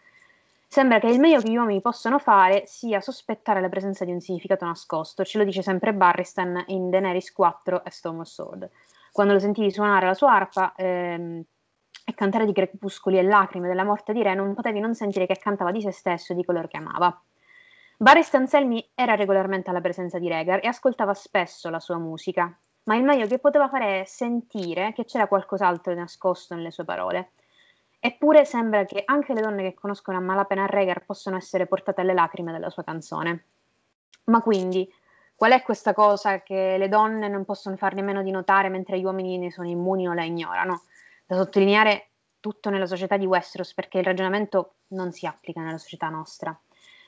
Sembra 0.68 1.00
che 1.00 1.08
il 1.08 1.20
meglio 1.20 1.42
che 1.42 1.50
gli 1.50 1.58
uomini 1.58 1.82
possono 1.82 2.18
fare 2.18 2.64
sia 2.66 3.02
sospettare 3.02 3.62
la 3.62 3.70
presenza 3.70 4.06
di 4.06 4.12
un 4.12 4.22
significato 4.22 4.66
nascosto, 4.66 5.26
ce 5.26 5.38
lo 5.38 5.44
dice 5.44 5.62
sempre 5.62 5.94
Barristan 5.94 6.64
in 6.68 6.89
Daenerys 6.89 7.32
4 7.34 7.84
e 7.84 7.92
of 8.04 8.22
Sword. 8.24 8.70
Quando 9.12 9.34
lo 9.34 9.39
sentivi 9.39 9.70
suonare 9.70 10.06
la 10.06 10.14
sua 10.14 10.32
arpa 10.32 10.74
ehm, 10.76 11.44
e 12.06 12.14
cantare 12.14 12.46
di 12.46 12.54
crepuscoli 12.54 13.18
e 13.18 13.24
lacrime 13.24 13.68
della 13.68 13.84
morte 13.84 14.14
di 14.14 14.24
Re, 14.24 14.34
non 14.34 14.54
potevi 14.54 14.80
non 14.80 14.96
sentire 14.96 15.26
che 15.26 15.38
cantava 15.38 15.72
di 15.72 15.82
se 15.82 15.92
stesso 15.92 16.32
e 16.32 16.36
di 16.36 16.46
coloro 16.46 16.68
che 16.68 16.78
amava. 16.78 17.22
Barry 18.02 18.24
Stanselmi 18.24 18.93
era 18.95 19.14
regolarmente 19.14 19.70
alla 19.70 19.80
presenza 19.80 20.18
di 20.18 20.28
Regar 20.28 20.60
e 20.64 20.68
ascoltava 20.68 21.14
spesso 21.14 21.70
la 21.70 21.80
sua 21.80 21.99
musica, 21.99 22.52
ma 22.86 22.95
il 22.95 23.04
meglio 23.04 23.28
che 23.28 23.38
poteva 23.38 23.70
fare 23.70 24.02
è 24.02 24.06
sentire 24.06 24.91
che 24.93 25.06
c'era 25.06 25.28
qualcos'altro 25.28 25.93
nascosto 25.93 26.56
nelle 26.56 26.72
sue 26.72 26.84
parole. 26.84 27.34
Eppure 27.99 28.43
sembra 28.43 28.86
che 28.86 29.04
anche 29.06 29.36
le 29.36 29.41
donne 29.41 29.62
che 29.62 29.76
conoscono 29.76 30.18
a 30.18 30.20
malapena 30.20 30.66
Regar 30.66 31.06
possono 31.06 31.38
essere 31.38 31.68
portate 31.68 32.02
alle 32.02 32.16
lacrime 32.16 32.52
dalla 32.52 32.72
sua 32.72 32.84
canzone. 32.84 33.45
Ma 34.24 34.41
quindi, 34.41 34.91
qual 35.36 35.52
è 35.52 35.62
questa 35.62 35.93
cosa 35.93 36.41
che 36.41 36.78
le 36.80 36.89
donne 36.89 37.28
non 37.28 37.45
possono 37.45 37.76
far 37.76 37.93
nemmeno 37.93 38.24
di 38.24 38.32
notare 38.32 38.70
mentre 38.70 38.97
gli 38.97 39.04
uomini 39.04 39.38
ne 39.38 39.52
sono 39.52 39.68
immuni 39.68 40.08
o 40.08 40.14
la 40.14 40.24
ignorano? 40.24 40.82
Da 41.24 41.36
sottolineare 41.36 42.08
tutto 42.39 42.72
nella 42.72 42.88
società 42.88 43.18
di 43.18 43.28
Westeros 43.28 43.76
perché 43.76 43.99
il 43.99 44.06
ragionamento 44.06 44.78
non 44.88 45.12
si 45.12 45.28
applica 45.28 45.62
nella 45.62 45.78
società 45.78 46.10
nostra. 46.10 46.60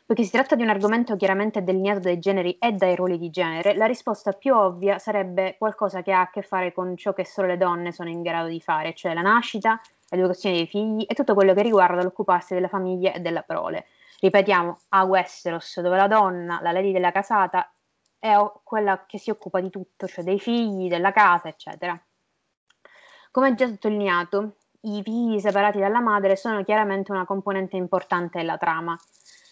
Poiché 0.05 0.23
si 0.23 0.31
tratta 0.31 0.55
di 0.55 0.63
un 0.63 0.69
argomento 0.69 1.15
chiaramente 1.15 1.63
delineato 1.63 1.99
dai 1.99 2.19
generi 2.19 2.57
e 2.59 2.73
dai 2.73 2.93
ruoli 2.95 3.17
di 3.17 3.29
genere, 3.29 3.73
la 3.73 3.85
risposta 3.85 4.33
più 4.33 4.53
ovvia 4.53 4.99
sarebbe 4.99 5.55
qualcosa 5.57 6.01
che 6.01 6.11
ha 6.11 6.21
a 6.21 6.29
che 6.29 6.41
fare 6.41 6.73
con 6.73 6.97
ciò 6.97 7.13
che 7.13 7.25
solo 7.25 7.47
le 7.47 7.57
donne 7.57 7.93
sono 7.93 8.09
in 8.09 8.21
grado 8.21 8.47
di 8.49 8.59
fare, 8.59 8.93
cioè 8.93 9.13
la 9.13 9.21
nascita, 9.21 9.79
l'educazione 10.09 10.55
dei 10.55 10.67
figli 10.67 11.05
e 11.07 11.13
tutto 11.13 11.33
quello 11.33 11.53
che 11.53 11.61
riguarda 11.61 12.03
l'occuparsi 12.03 12.53
della 12.53 12.67
famiglia 12.67 13.13
e 13.13 13.21
della 13.21 13.43
prole. 13.43 13.85
Ripetiamo, 14.19 14.77
a 14.89 15.03
Westeros, 15.05 15.79
dove 15.79 15.95
la 15.95 16.07
donna, 16.07 16.59
la 16.61 16.71
lady 16.73 16.91
della 16.91 17.11
casata, 17.11 17.73
è 18.19 18.35
quella 18.63 19.05
che 19.05 19.17
si 19.17 19.29
occupa 19.29 19.61
di 19.61 19.69
tutto, 19.69 20.07
cioè 20.07 20.23
dei 20.23 20.39
figli, 20.39 20.89
della 20.89 21.11
casa, 21.11 21.47
eccetera. 21.47 21.97
Come 23.31 23.55
già 23.55 23.67
sottolineato, 23.67 24.55
i 24.81 25.01
figli 25.01 25.39
separati 25.39 25.79
dalla 25.79 26.01
madre 26.01 26.35
sono 26.35 26.61
chiaramente 26.63 27.11
una 27.11 27.25
componente 27.25 27.77
importante 27.77 28.37
della 28.39 28.57
trama. 28.57 28.97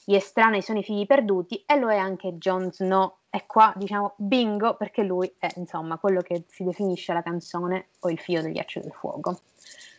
Gli 0.03 0.15
estranei 0.15 0.61
sono 0.61 0.79
i 0.79 0.83
figli 0.83 1.05
perduti 1.05 1.63
e 1.65 1.77
lo 1.77 1.89
è 1.89 1.97
anche 1.97 2.37
Jon 2.37 2.71
Snow. 2.71 3.17
E 3.29 3.45
qua 3.45 3.71
diciamo 3.75 4.15
bingo 4.17 4.75
perché 4.75 5.03
lui 5.03 5.33
è 5.37 5.47
insomma 5.55 5.97
quello 5.97 6.21
che 6.21 6.43
si 6.47 6.63
definisce 6.63 7.13
la 7.13 7.21
canzone 7.21 7.89
o 7.99 8.09
il 8.09 8.19
figlio 8.19 8.41
del 8.41 8.51
ghiaccio 8.51 8.79
del 8.81 8.91
fuoco. 8.91 9.39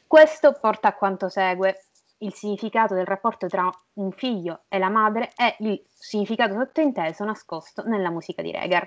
Questo 0.06 0.52
porta 0.60 0.88
a 0.88 0.94
quanto 0.94 1.28
segue. 1.28 1.84
Il 2.18 2.34
significato 2.34 2.94
del 2.94 3.06
rapporto 3.06 3.46
tra 3.46 3.68
un 3.94 4.12
figlio 4.12 4.64
e 4.68 4.78
la 4.78 4.90
madre 4.90 5.30
è 5.34 5.56
il 5.60 5.82
significato 5.92 6.54
sottointeso 6.54 7.24
nascosto 7.24 7.82
nella 7.84 8.10
musica 8.10 8.42
di 8.42 8.52
Regar. 8.52 8.86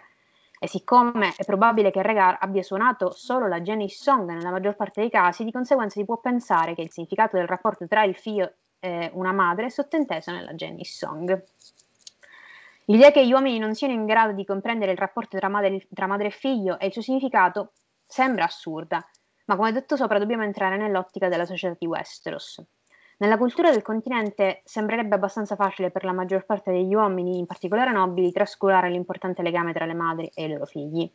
E 0.57 0.68
siccome 0.68 1.34
è 1.36 1.43
probabile 1.43 1.91
che 1.91 2.01
Regar 2.01 2.38
abbia 2.39 2.63
suonato 2.63 3.11
solo 3.11 3.47
la 3.47 3.59
Jenny 3.59 3.89
Song 3.89 4.30
nella 4.30 4.51
maggior 4.51 4.76
parte 4.76 5.01
dei 5.01 5.09
casi, 5.09 5.43
di 5.43 5.51
conseguenza 5.51 5.99
si 5.99 6.05
può 6.05 6.18
pensare 6.20 6.76
che 6.76 6.84
il 6.84 6.91
significato 6.91 7.36
del 7.36 7.47
rapporto 7.47 7.88
tra 7.88 8.03
il 8.03 8.16
figlio 8.16 8.53
eh, 8.80 9.10
una 9.14 9.32
madre 9.32 9.66
è 9.66 9.70
sottinteso 9.70 10.32
nella 10.32 10.54
Jenny 10.54 10.84
Song. 10.84 11.44
L'idea 12.86 13.12
che 13.12 13.26
gli 13.26 13.32
uomini 13.32 13.58
non 13.58 13.74
siano 13.74 13.94
in 13.94 14.06
grado 14.06 14.34
di 14.34 14.46
comprendere 14.46 14.92
il 14.92 14.98
rapporto 14.98 15.38
tra 15.38 15.48
madre, 15.48 15.88
tra 15.94 16.06
madre 16.06 16.28
e 16.28 16.32
figlio 16.32 16.78
e 16.80 16.88
il 16.88 16.92
suo 16.92 17.02
significato 17.02 17.72
sembra 18.06 18.46
assurda, 18.46 19.04
ma 19.46 19.56
come 19.56 19.72
detto 19.72 19.96
sopra 19.96 20.20
dobbiamo 20.20 20.44
entrare 20.44 20.78
nell'ottica 20.78 21.28
della 21.28 21.46
società 21.46 21.76
di 21.80 21.88
Westeros. 21.88 22.64
Nella 23.18 23.38
cultura 23.38 23.72
del 23.72 23.82
continente 23.82 24.62
sembrerebbe 24.66 25.16
abbastanza 25.16 25.56
facile 25.56 25.90
per 25.90 26.04
la 26.04 26.12
maggior 26.12 26.46
parte 26.46 26.72
degli 26.72 26.94
uomini, 26.94 27.38
in 27.38 27.46
particolare 27.46 27.92
nobili, 27.92 28.32
trascurare 28.32 28.90
l'importante 28.90 29.42
legame 29.42 29.72
tra 29.72 29.86
le 29.86 29.94
madri 29.94 30.30
e 30.34 30.44
i 30.44 30.50
loro 30.50 30.66
figli. 30.66 31.10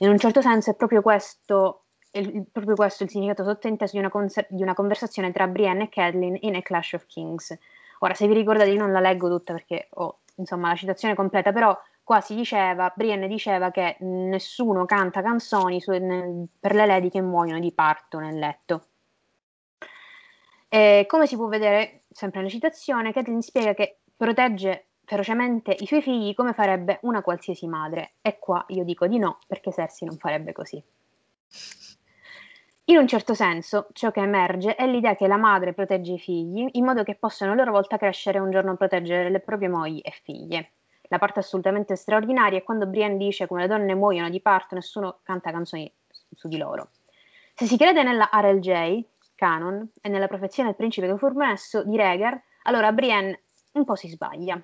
In 0.00 0.10
un 0.10 0.18
certo 0.18 0.42
senso 0.42 0.70
è 0.70 0.74
proprio 0.74 1.00
questo 1.00 1.84
il, 2.12 2.46
proprio 2.50 2.74
questo 2.74 3.04
il 3.04 3.10
significato 3.10 3.44
sottointeso 3.44 3.92
di 3.92 3.98
una, 3.98 4.10
conser- 4.10 4.48
di 4.50 4.62
una 4.62 4.74
conversazione 4.74 5.32
tra 5.32 5.46
Brienne 5.46 5.84
e 5.84 5.88
Catelyn 5.88 6.36
in 6.40 6.56
A 6.56 6.62
Clash 6.62 6.94
of 6.94 7.06
Kings. 7.06 7.56
Ora, 8.00 8.14
se 8.14 8.26
vi 8.26 8.34
ricordate, 8.34 8.70
io 8.70 8.78
non 8.78 8.92
la 8.92 9.00
leggo 9.00 9.28
tutta 9.28 9.52
perché 9.52 9.88
ho 9.94 10.20
insomma 10.36 10.68
la 10.68 10.74
citazione 10.74 11.14
completa, 11.14 11.52
però 11.52 11.78
qua 12.02 12.20
si 12.20 12.34
diceva, 12.34 12.92
Brienne 12.94 13.28
diceva 13.28 13.70
che 13.70 13.96
nessuno 14.00 14.86
canta 14.86 15.22
canzoni 15.22 15.80
su, 15.80 15.92
nel, 15.92 16.48
per 16.58 16.74
le 16.74 16.86
lady 16.86 17.10
che 17.10 17.20
muoiono 17.20 17.60
di 17.60 17.72
parto 17.72 18.18
nel 18.18 18.38
letto. 18.38 18.84
E 20.68 21.04
come 21.08 21.26
si 21.26 21.36
può 21.36 21.46
vedere, 21.46 22.04
sempre 22.10 22.38
nella 22.40 22.50
citazione, 22.50 23.12
Catelyn 23.12 23.42
spiega 23.42 23.74
che 23.74 23.98
protegge 24.16 24.86
ferocemente 25.04 25.74
i 25.76 25.86
suoi 25.86 26.02
figli 26.02 26.34
come 26.34 26.52
farebbe 26.52 27.00
una 27.02 27.22
qualsiasi 27.22 27.66
madre. 27.66 28.12
E 28.22 28.38
qua 28.38 28.64
io 28.68 28.84
dico 28.84 29.06
di 29.06 29.18
no, 29.18 29.38
perché 29.46 29.72
Cersei 29.72 30.06
non 30.06 30.16
farebbe 30.16 30.52
così. 30.52 30.82
In 32.90 32.98
un 32.98 33.06
certo 33.06 33.34
senso, 33.34 33.86
ciò 33.92 34.10
che 34.10 34.18
emerge 34.18 34.74
è 34.74 34.84
l'idea 34.84 35.14
che 35.14 35.28
la 35.28 35.36
madre 35.36 35.74
protegge 35.74 36.14
i 36.14 36.18
figli 36.18 36.66
in 36.72 36.84
modo 36.84 37.04
che 37.04 37.14
possano 37.14 37.52
a 37.52 37.54
loro 37.54 37.70
volta 37.70 37.96
crescere 37.96 38.38
e 38.38 38.40
un 38.40 38.50
giorno 38.50 38.74
proteggere 38.74 39.30
le 39.30 39.38
proprie 39.38 39.68
mogli 39.68 40.00
e 40.02 40.10
figlie. 40.24 40.72
La 41.02 41.18
parte 41.18 41.38
assolutamente 41.38 41.94
straordinaria 41.94 42.58
è 42.58 42.64
quando 42.64 42.88
Brienne 42.88 43.16
dice 43.16 43.46
come 43.46 43.60
le 43.60 43.68
donne 43.68 43.94
muoiono 43.94 44.28
di 44.28 44.40
parto, 44.40 44.74
nessuno 44.74 45.20
canta 45.22 45.52
canzoni 45.52 45.88
su 46.34 46.48
di 46.48 46.56
loro. 46.58 46.88
Se 47.54 47.66
si 47.66 47.76
crede 47.76 48.02
nella 48.02 48.28
RLJ, 48.32 49.04
canon, 49.36 49.88
e 50.00 50.08
nella 50.08 50.26
profezia 50.26 50.64
del 50.64 50.74
principe 50.74 51.06
che 51.06 51.16
fu 51.16 51.28
promesso 51.28 51.84
di 51.84 51.96
Rhaegar, 51.96 52.42
allora 52.64 52.90
Brienne 52.90 53.42
un 53.74 53.84
po' 53.84 53.94
si 53.94 54.08
sbaglia. 54.08 54.60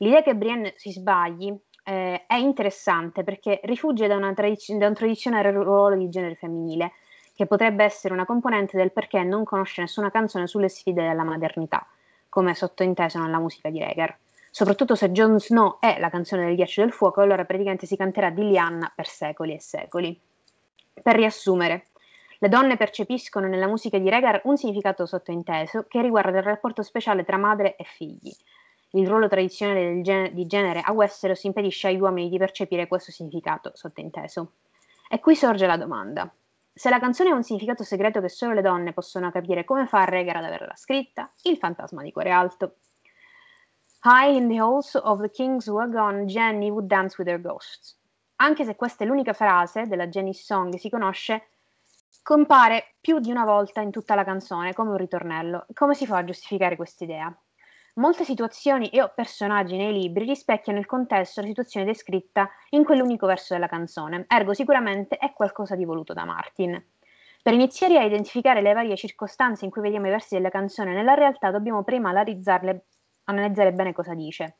L'idea 0.00 0.20
che 0.20 0.36
Brienne 0.36 0.74
si 0.76 0.92
sbagli 0.92 1.58
eh, 1.84 2.26
è 2.26 2.34
interessante 2.34 3.24
perché 3.24 3.60
rifugge 3.62 4.08
da, 4.08 4.18
tradiz- 4.34 4.76
da 4.76 4.88
un 4.88 4.94
tradizionale 4.94 5.50
ruolo 5.52 5.96
di 5.96 6.10
genere 6.10 6.34
femminile, 6.34 6.92
che 7.36 7.46
potrebbe 7.46 7.84
essere 7.84 8.14
una 8.14 8.24
componente 8.24 8.78
del 8.78 8.90
perché 8.90 9.22
non 9.22 9.44
conosce 9.44 9.82
nessuna 9.82 10.10
canzone 10.10 10.46
sulle 10.46 10.70
sfide 10.70 11.06
della 11.06 11.22
modernità, 11.22 11.86
come 12.30 12.54
sottointeso 12.54 13.20
nella 13.20 13.38
musica 13.38 13.68
di 13.68 13.78
Regar. 13.78 14.16
Soprattutto 14.50 14.94
se 14.94 15.12
Jon 15.12 15.38
Snow 15.38 15.76
è 15.78 15.98
la 16.00 16.08
canzone 16.08 16.46
del 16.46 16.56
ghiaccio 16.56 16.80
del 16.80 16.92
fuoco, 16.92 17.20
allora 17.20 17.44
praticamente 17.44 17.84
si 17.84 17.94
canterà 17.94 18.30
di 18.30 18.48
Lianna 18.48 18.90
per 18.92 19.06
secoli 19.06 19.52
e 19.52 19.60
secoli. 19.60 20.18
Per 21.02 21.14
riassumere, 21.14 21.88
Le 22.38 22.48
donne 22.48 22.76
percepiscono 22.76 23.46
nella 23.46 23.66
musica 23.66 23.98
di 23.98 24.10
Regar 24.10 24.42
un 24.44 24.58
significato 24.58 25.06
sottointeso 25.06 25.86
che 25.88 26.02
riguarda 26.02 26.36
il 26.36 26.44
rapporto 26.44 26.82
speciale 26.82 27.24
tra 27.24 27.38
madre 27.38 27.76
e 27.76 27.84
figli. 27.84 28.30
Il 28.90 29.08
ruolo 29.08 29.26
tradizionale 29.26 30.02
gen- 30.02 30.34
di 30.34 30.46
genere 30.46 30.80
a 30.80 30.92
Westeros 30.92 31.44
impedisce 31.44 31.88
agli 31.88 32.00
uomini 32.00 32.28
di 32.28 32.36
percepire 32.36 32.88
questo 32.88 33.10
significato 33.10 33.70
sottointeso. 33.74 34.52
E 35.08 35.18
qui 35.18 35.34
sorge 35.34 35.66
la 35.66 35.78
domanda. 35.78 36.30
Se 36.78 36.90
la 36.90 36.98
canzone 36.98 37.30
ha 37.30 37.34
un 37.34 37.42
significato 37.42 37.84
segreto 37.84 38.20
che 38.20 38.28
solo 38.28 38.52
le 38.52 38.60
donne 38.60 38.92
possono 38.92 39.30
capire, 39.30 39.64
come 39.64 39.86
fa 39.86 40.04
Regar 40.04 40.36
ad 40.36 40.44
averla 40.44 40.76
scritta? 40.76 41.32
Il 41.44 41.56
fantasma 41.56 42.02
di 42.02 42.12
cuore 42.12 42.30
alto. 42.30 42.74
High 44.04 44.36
in 44.36 44.46
the 44.46 44.60
halls 44.60 44.94
of 44.94 45.22
the 45.22 45.30
kings 45.30 45.66
who 45.66 45.78
are 45.80 45.90
gone, 45.90 46.26
Jenny 46.26 46.68
would 46.68 46.86
dance 46.86 47.16
with 47.16 47.30
her 47.30 47.40
ghosts. 47.40 47.98
Anche 48.36 48.66
se 48.66 48.76
questa 48.76 49.04
è 49.04 49.06
l'unica 49.06 49.32
frase 49.32 49.86
della 49.86 50.08
Jenny's 50.08 50.44
Song 50.44 50.70
che 50.70 50.76
si 50.76 50.90
conosce, 50.90 51.48
compare 52.22 52.96
più 53.00 53.20
di 53.20 53.30
una 53.30 53.46
volta 53.46 53.80
in 53.80 53.90
tutta 53.90 54.14
la 54.14 54.24
canzone 54.24 54.74
come 54.74 54.90
un 54.90 54.98
ritornello. 54.98 55.64
Come 55.72 55.94
si 55.94 56.04
fa 56.04 56.18
a 56.18 56.24
giustificare 56.24 56.76
quest'idea? 56.76 57.34
Molte 57.98 58.24
situazioni 58.24 58.90
e 58.90 59.00
o 59.00 59.10
personaggi 59.14 59.74
nei 59.74 59.90
libri 59.90 60.26
rispecchiano 60.26 60.78
il 60.78 60.84
contesto 60.84 61.40
e 61.40 61.44
la 61.44 61.48
situazione 61.48 61.86
descritta 61.86 62.50
in 62.70 62.84
quell'unico 62.84 63.26
verso 63.26 63.54
della 63.54 63.68
canzone, 63.68 64.26
ergo 64.28 64.52
sicuramente 64.52 65.16
è 65.16 65.32
qualcosa 65.32 65.74
di 65.76 65.86
voluto 65.86 66.12
da 66.12 66.26
Martin. 66.26 66.84
Per 67.42 67.54
iniziare 67.54 67.96
a 67.96 68.02
identificare 68.02 68.60
le 68.60 68.74
varie 68.74 68.96
circostanze 68.96 69.64
in 69.64 69.70
cui 69.70 69.80
vediamo 69.80 70.08
i 70.08 70.10
versi 70.10 70.34
della 70.34 70.50
canzone 70.50 70.92
nella 70.92 71.14
realtà 71.14 71.50
dobbiamo 71.50 71.84
prima 71.84 72.10
analizzare 72.10 73.72
bene 73.72 73.94
cosa 73.94 74.12
dice. 74.12 74.56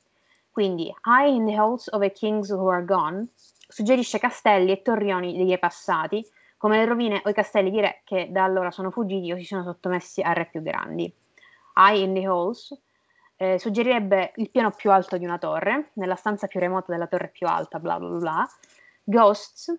Quindi, 0.51 0.91
High 1.05 1.35
in 1.35 1.45
the 1.45 1.55
halls 1.55 1.89
of 1.93 2.01
a 2.01 2.09
kings 2.09 2.51
who 2.51 2.71
are 2.71 2.87
gone 2.87 3.27
suggerisce 3.37 4.19
castelli 4.19 4.73
e 4.73 4.81
torrioni 4.81 5.47
re 5.47 5.59
passati, 5.59 6.27
come 6.57 6.79
le 6.79 6.87
rovine 6.87 7.21
o 7.23 7.29
i 7.29 7.35
castelli 7.35 7.71
di 7.71 7.81
re 7.83 8.01
che 8.03 8.29
da 8.31 8.45
allora 8.45 8.71
sono 8.71 8.91
fuggiti 8.91 9.31
o 9.31 9.37
si 9.37 9.45
sono 9.45 9.63
sottomessi 9.63 10.23
a 10.23 10.33
re 10.33 10.47
più 10.47 10.63
grandi. 10.63 11.13
High 11.75 12.01
in 12.01 12.15
the 12.15 12.27
halls 12.27 12.75
eh, 13.37 13.59
suggerirebbe 13.59 14.33
il 14.37 14.51
piano 14.51 14.71
più 14.71 14.91
alto 14.91 15.17
di 15.17 15.25
una 15.25 15.39
torre, 15.39 15.91
nella 15.95 16.17
stanza 16.17 16.47
più 16.47 16.61
remota 16.61 16.93
della 16.93 17.07
torre 17.07 17.29
più 17.29 17.47
alta, 17.47 17.79
bla 17.79 17.99
bla 17.99 18.09
bla. 18.09 18.49
Ghosts 19.05 19.79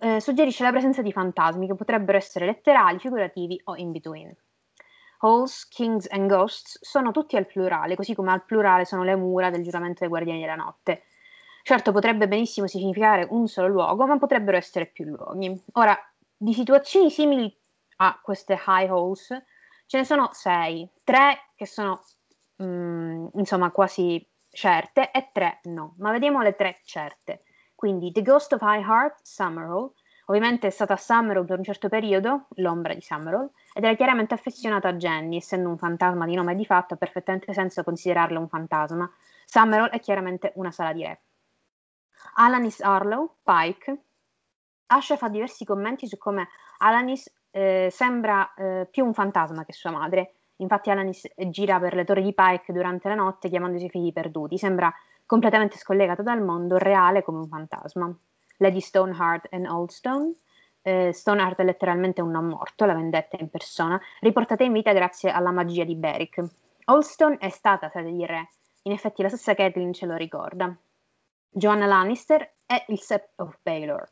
eh, 0.00 0.20
suggerisce 0.20 0.64
la 0.64 0.70
presenza 0.70 1.02
di 1.02 1.12
fantasmi 1.12 1.66
che 1.66 1.74
potrebbero 1.74 2.18
essere 2.18 2.46
letterali, 2.46 2.98
figurativi 2.98 3.60
o 3.64 3.76
in 3.76 3.92
between. 3.92 4.34
Halls, 5.18 5.66
Kings 5.68 6.06
and 6.10 6.28
Ghosts 6.28 6.78
sono 6.82 7.10
tutti 7.10 7.36
al 7.36 7.46
plurale, 7.46 7.96
così 7.96 8.14
come 8.14 8.32
al 8.32 8.44
plurale 8.44 8.84
sono 8.84 9.02
le 9.02 9.16
mura 9.16 9.50
del 9.50 9.62
giuramento 9.62 10.00
dei 10.00 10.08
guardiani 10.08 10.40
della 10.40 10.56
notte. 10.56 11.04
Certo, 11.62 11.90
potrebbe 11.90 12.28
benissimo 12.28 12.66
significare 12.66 13.26
un 13.30 13.48
solo 13.48 13.68
luogo, 13.68 14.06
ma 14.06 14.18
potrebbero 14.18 14.56
essere 14.56 14.86
più 14.86 15.04
luoghi. 15.04 15.58
Ora, 15.72 15.98
di 16.36 16.52
situazioni 16.52 17.10
simili 17.10 17.52
a 17.96 18.20
queste 18.22 18.54
high 18.54 18.90
halls 18.90 19.28
ce 19.86 19.98
ne 19.98 20.04
sono 20.04 20.28
sei, 20.32 20.88
tre 21.02 21.52
che 21.54 21.66
sono 21.66 22.00
mh, 22.56 22.64
mm, 22.64 23.26
insomma 23.34 23.70
quasi 23.70 24.24
certe 24.50 25.10
e 25.10 25.30
tre 25.32 25.60
no, 25.64 25.94
ma 25.98 26.10
vediamo 26.10 26.42
le 26.42 26.54
tre 26.54 26.80
certe. 26.84 27.42
Quindi 27.74 28.10
The 28.12 28.22
Ghost 28.22 28.54
of 28.54 28.62
High 28.62 28.82
Heart, 28.82 29.20
Summerall, 29.22 29.92
ovviamente 30.26 30.68
è 30.68 30.70
stata 30.70 30.96
Summerall 30.96 31.44
per 31.44 31.58
un 31.58 31.64
certo 31.64 31.88
periodo, 31.88 32.46
l'ombra 32.56 32.94
di 32.94 33.02
Summerall, 33.02 33.50
ed 33.74 33.84
era 33.84 33.94
chiaramente 33.94 34.34
affezionata 34.34 34.88
a 34.88 34.94
Jenny, 34.94 35.36
essendo 35.36 35.68
un 35.68 35.76
fantasma 35.76 36.24
di 36.24 36.34
nome 36.34 36.52
e 36.52 36.56
di 36.56 36.64
fatto 36.64 36.94
ha 36.94 36.96
perfettamente 36.96 37.52
senso 37.52 37.84
considerarlo 37.84 38.40
un 38.40 38.48
fantasma. 38.48 39.10
Summerall 39.44 39.90
è 39.90 40.00
chiaramente 40.00 40.52
una 40.56 40.70
sala 40.70 40.92
di 40.92 41.02
re. 41.02 41.20
Alanis 42.34 42.80
Arlow, 42.80 43.36
Pike, 43.42 44.04
Asha 44.86 45.16
fa 45.16 45.28
diversi 45.28 45.64
commenti 45.64 46.06
su 46.06 46.16
come 46.16 46.48
Alanis 46.78 47.32
eh, 47.50 47.88
sembra 47.90 48.54
eh, 48.54 48.86
più 48.90 49.04
un 49.04 49.14
fantasma 49.14 49.64
che 49.64 49.72
sua 49.72 49.90
madre 49.90 50.35
Infatti 50.56 50.90
Alanis 50.90 51.28
gira 51.48 51.78
per 51.78 51.94
le 51.94 52.04
torri 52.04 52.22
di 52.22 52.34
Pike 52.34 52.72
durante 52.72 53.08
la 53.08 53.14
notte 53.14 53.48
chiamando 53.48 53.76
i 53.76 53.80
suoi 53.80 53.90
figli 53.90 54.12
perduti. 54.12 54.58
Sembra 54.58 54.92
completamente 55.26 55.76
scollegato 55.76 56.22
dal 56.22 56.42
mondo 56.42 56.78
reale 56.78 57.22
come 57.22 57.38
un 57.38 57.48
fantasma. 57.48 58.16
Lady 58.58 58.80
Stoneheart 58.80 59.48
e 59.50 59.68
Oldstone. 59.68 60.34
Eh, 60.82 61.12
Stoneheart 61.12 61.58
è 61.58 61.64
letteralmente 61.64 62.22
un 62.22 62.30
non 62.30 62.46
morto, 62.46 62.84
la 62.84 62.94
vendetta 62.94 63.36
in 63.40 63.50
persona, 63.50 64.00
riportata 64.20 64.62
in 64.62 64.72
vita 64.72 64.92
grazie 64.92 65.30
alla 65.30 65.50
magia 65.50 65.84
di 65.84 65.96
Beric. 65.96 66.42
Oldstone 66.86 67.38
è 67.38 67.48
stata 67.48 67.88
sede 67.88 68.12
di 68.12 68.24
re, 68.24 68.50
in 68.82 68.92
effetti 68.92 69.20
la 69.22 69.28
stessa 69.28 69.54
Catelyn 69.54 69.92
ce 69.92 70.06
lo 70.06 70.14
ricorda. 70.14 70.74
Joanna 71.50 71.86
Lannister 71.86 72.58
è 72.64 72.84
il 72.88 73.00
Sept 73.00 73.40
of 73.40 73.58
Baelor, 73.62 74.08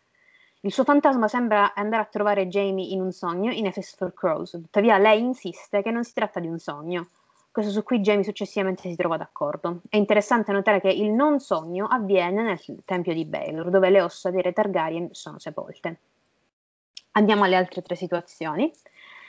il 0.64 0.72
suo 0.72 0.84
fantasma 0.84 1.28
sembra 1.28 1.74
andare 1.74 2.02
a 2.02 2.06
trovare 2.06 2.48
Jamie 2.48 2.88
in 2.92 3.02
un 3.02 3.12
sogno 3.12 3.52
in 3.52 3.70
Fist 3.70 3.98
for 3.98 4.14
Crows, 4.14 4.52
tuttavia 4.52 4.96
lei 4.96 5.20
insiste 5.20 5.82
che 5.82 5.90
non 5.90 6.04
si 6.04 6.14
tratta 6.14 6.40
di 6.40 6.46
un 6.46 6.58
sogno, 6.58 7.08
questo 7.50 7.70
su 7.70 7.82
cui 7.82 8.00
Jamie 8.00 8.24
successivamente 8.24 8.88
si 8.88 8.96
trova 8.96 9.18
d'accordo. 9.18 9.82
È 9.90 9.98
interessante 9.98 10.52
notare 10.52 10.80
che 10.80 10.88
il 10.88 11.12
non 11.12 11.38
sogno 11.38 11.86
avviene 11.86 12.42
nel 12.42 12.60
tempio 12.86 13.12
di 13.12 13.26
Baelor, 13.26 13.68
dove 13.68 13.90
le 13.90 14.00
ossa 14.00 14.30
dei 14.30 14.40
re 14.40 14.54
Targaryen 14.54 15.10
sono 15.12 15.38
sepolte. 15.38 16.00
Andiamo 17.12 17.44
alle 17.44 17.56
altre 17.56 17.82
tre 17.82 17.94
situazioni. 17.94 18.72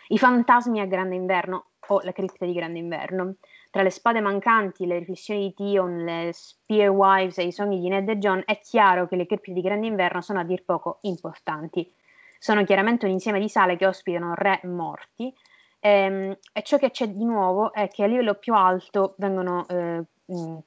I 0.08 0.18
fantasmi 0.18 0.80
a 0.80 0.86
grande 0.86 1.16
inverno 1.16 1.66
o 1.88 2.00
la 2.02 2.14
cripta 2.14 2.46
di 2.46 2.54
grande 2.54 2.80
inverno. 2.80 3.36
Tra 3.76 3.84
le 3.84 3.90
spade 3.90 4.22
mancanti, 4.22 4.86
le 4.86 5.00
riflessioni 5.00 5.48
di 5.48 5.54
Tion, 5.54 6.06
le 6.06 6.30
Spear 6.32 6.92
Wives 6.92 7.40
e 7.40 7.44
i 7.44 7.52
sogni 7.52 7.82
di 7.82 7.90
Ned 7.90 8.08
e 8.08 8.18
John, 8.18 8.42
è 8.46 8.58
chiaro 8.60 9.06
che 9.06 9.18
le 9.18 9.26
cripte 9.26 9.52
di 9.52 9.60
Grande 9.60 9.88
Inverno 9.88 10.22
sono 10.22 10.40
a 10.40 10.46
dir 10.46 10.64
poco 10.64 11.00
importanti. 11.02 11.94
Sono 12.40 12.64
chiaramente 12.64 13.06
un 13.06 13.12
insieme 13.12 13.38
di 13.38 13.50
sale 13.50 13.76
che 13.76 13.86
ospitano 13.86 14.34
re 14.34 14.62
morti, 14.64 15.36
ehm, 15.80 16.38
e 16.54 16.62
ciò 16.64 16.78
che 16.78 16.92
c'è 16.92 17.10
di 17.10 17.26
nuovo 17.26 17.74
è 17.74 17.90
che 17.90 18.04
a 18.04 18.08
livello 18.08 18.36
più 18.36 18.54
alto 18.54 19.16
vengono 19.18 19.68
eh, 19.68 20.02
mh, 20.24 20.58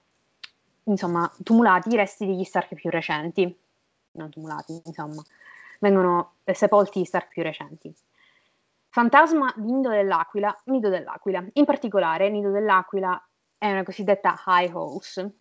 insomma, 0.85 1.33
tumulati 1.43 1.89
i 1.89 1.97
resti 1.97 2.27
degli 2.27 2.45
Stark 2.45 2.75
più 2.75 2.91
recenti. 2.91 3.59
Non 4.11 4.29
tumulati, 4.29 4.83
insomma, 4.85 5.23
vengono 5.81 6.33
eh, 6.45 6.53
sepolti 6.53 7.01
gli 7.01 7.05
Stark 7.05 7.29
più 7.29 7.43
recenti. 7.43 7.91
Fantasma 8.99 9.55
di 9.55 9.71
Nido 9.71 9.91
dell'Aquila, 9.91 10.53
Nido 10.65 10.89
dell'Aquila. 10.89 11.45
In 11.53 11.65
particolare, 11.65 12.29
Nido 12.31 12.51
dell'Aquila 12.51 13.29
è 13.57 13.71
una 13.71 13.85
cosiddetta 13.85 14.35
high 14.45 14.75
house, 14.75 15.35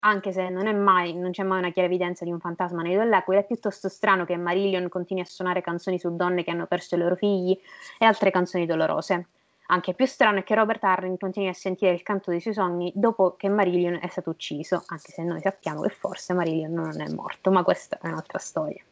anche 0.00 0.30
se 0.30 0.50
non, 0.50 0.66
mai, 0.82 1.14
non 1.14 1.30
c'è 1.30 1.42
mai 1.42 1.60
una 1.60 1.70
chiara 1.70 1.88
evidenza 1.88 2.26
di 2.26 2.32
un 2.32 2.38
fantasma 2.38 2.82
Nido 2.82 2.98
dell'Aquila, 2.98 3.40
è 3.40 3.46
piuttosto 3.46 3.88
strano 3.88 4.26
che 4.26 4.36
Marillion 4.36 4.90
continui 4.90 5.22
a 5.22 5.26
suonare 5.26 5.62
canzoni 5.62 5.98
su 5.98 6.14
donne 6.14 6.44
che 6.44 6.50
hanno 6.50 6.66
perso 6.66 6.96
i 6.96 6.98
loro 6.98 7.16
figli 7.16 7.58
e 7.98 8.04
altre 8.04 8.30
canzoni 8.30 8.66
dolorose. 8.66 9.28
Anche 9.68 9.94
più 9.94 10.04
strano 10.04 10.40
è 10.40 10.42
che 10.42 10.54
Robert 10.54 10.84
Harring 10.84 11.16
continui 11.16 11.48
a 11.48 11.54
sentire 11.54 11.94
il 11.94 12.02
canto 12.02 12.30
dei 12.30 12.42
suoi 12.42 12.52
sogni 12.52 12.92
dopo 12.94 13.36
che 13.36 13.48
Marillion 13.48 14.00
è 14.02 14.08
stato 14.08 14.28
ucciso, 14.28 14.82
anche 14.88 15.12
se 15.12 15.22
noi 15.22 15.40
sappiamo 15.40 15.80
che 15.80 15.88
forse 15.88 16.34
Marillion 16.34 16.74
non 16.74 17.00
è 17.00 17.08
morto, 17.10 17.50
ma 17.50 17.62
questa 17.62 17.98
è 18.02 18.08
un'altra 18.08 18.38
storia. 18.38 18.84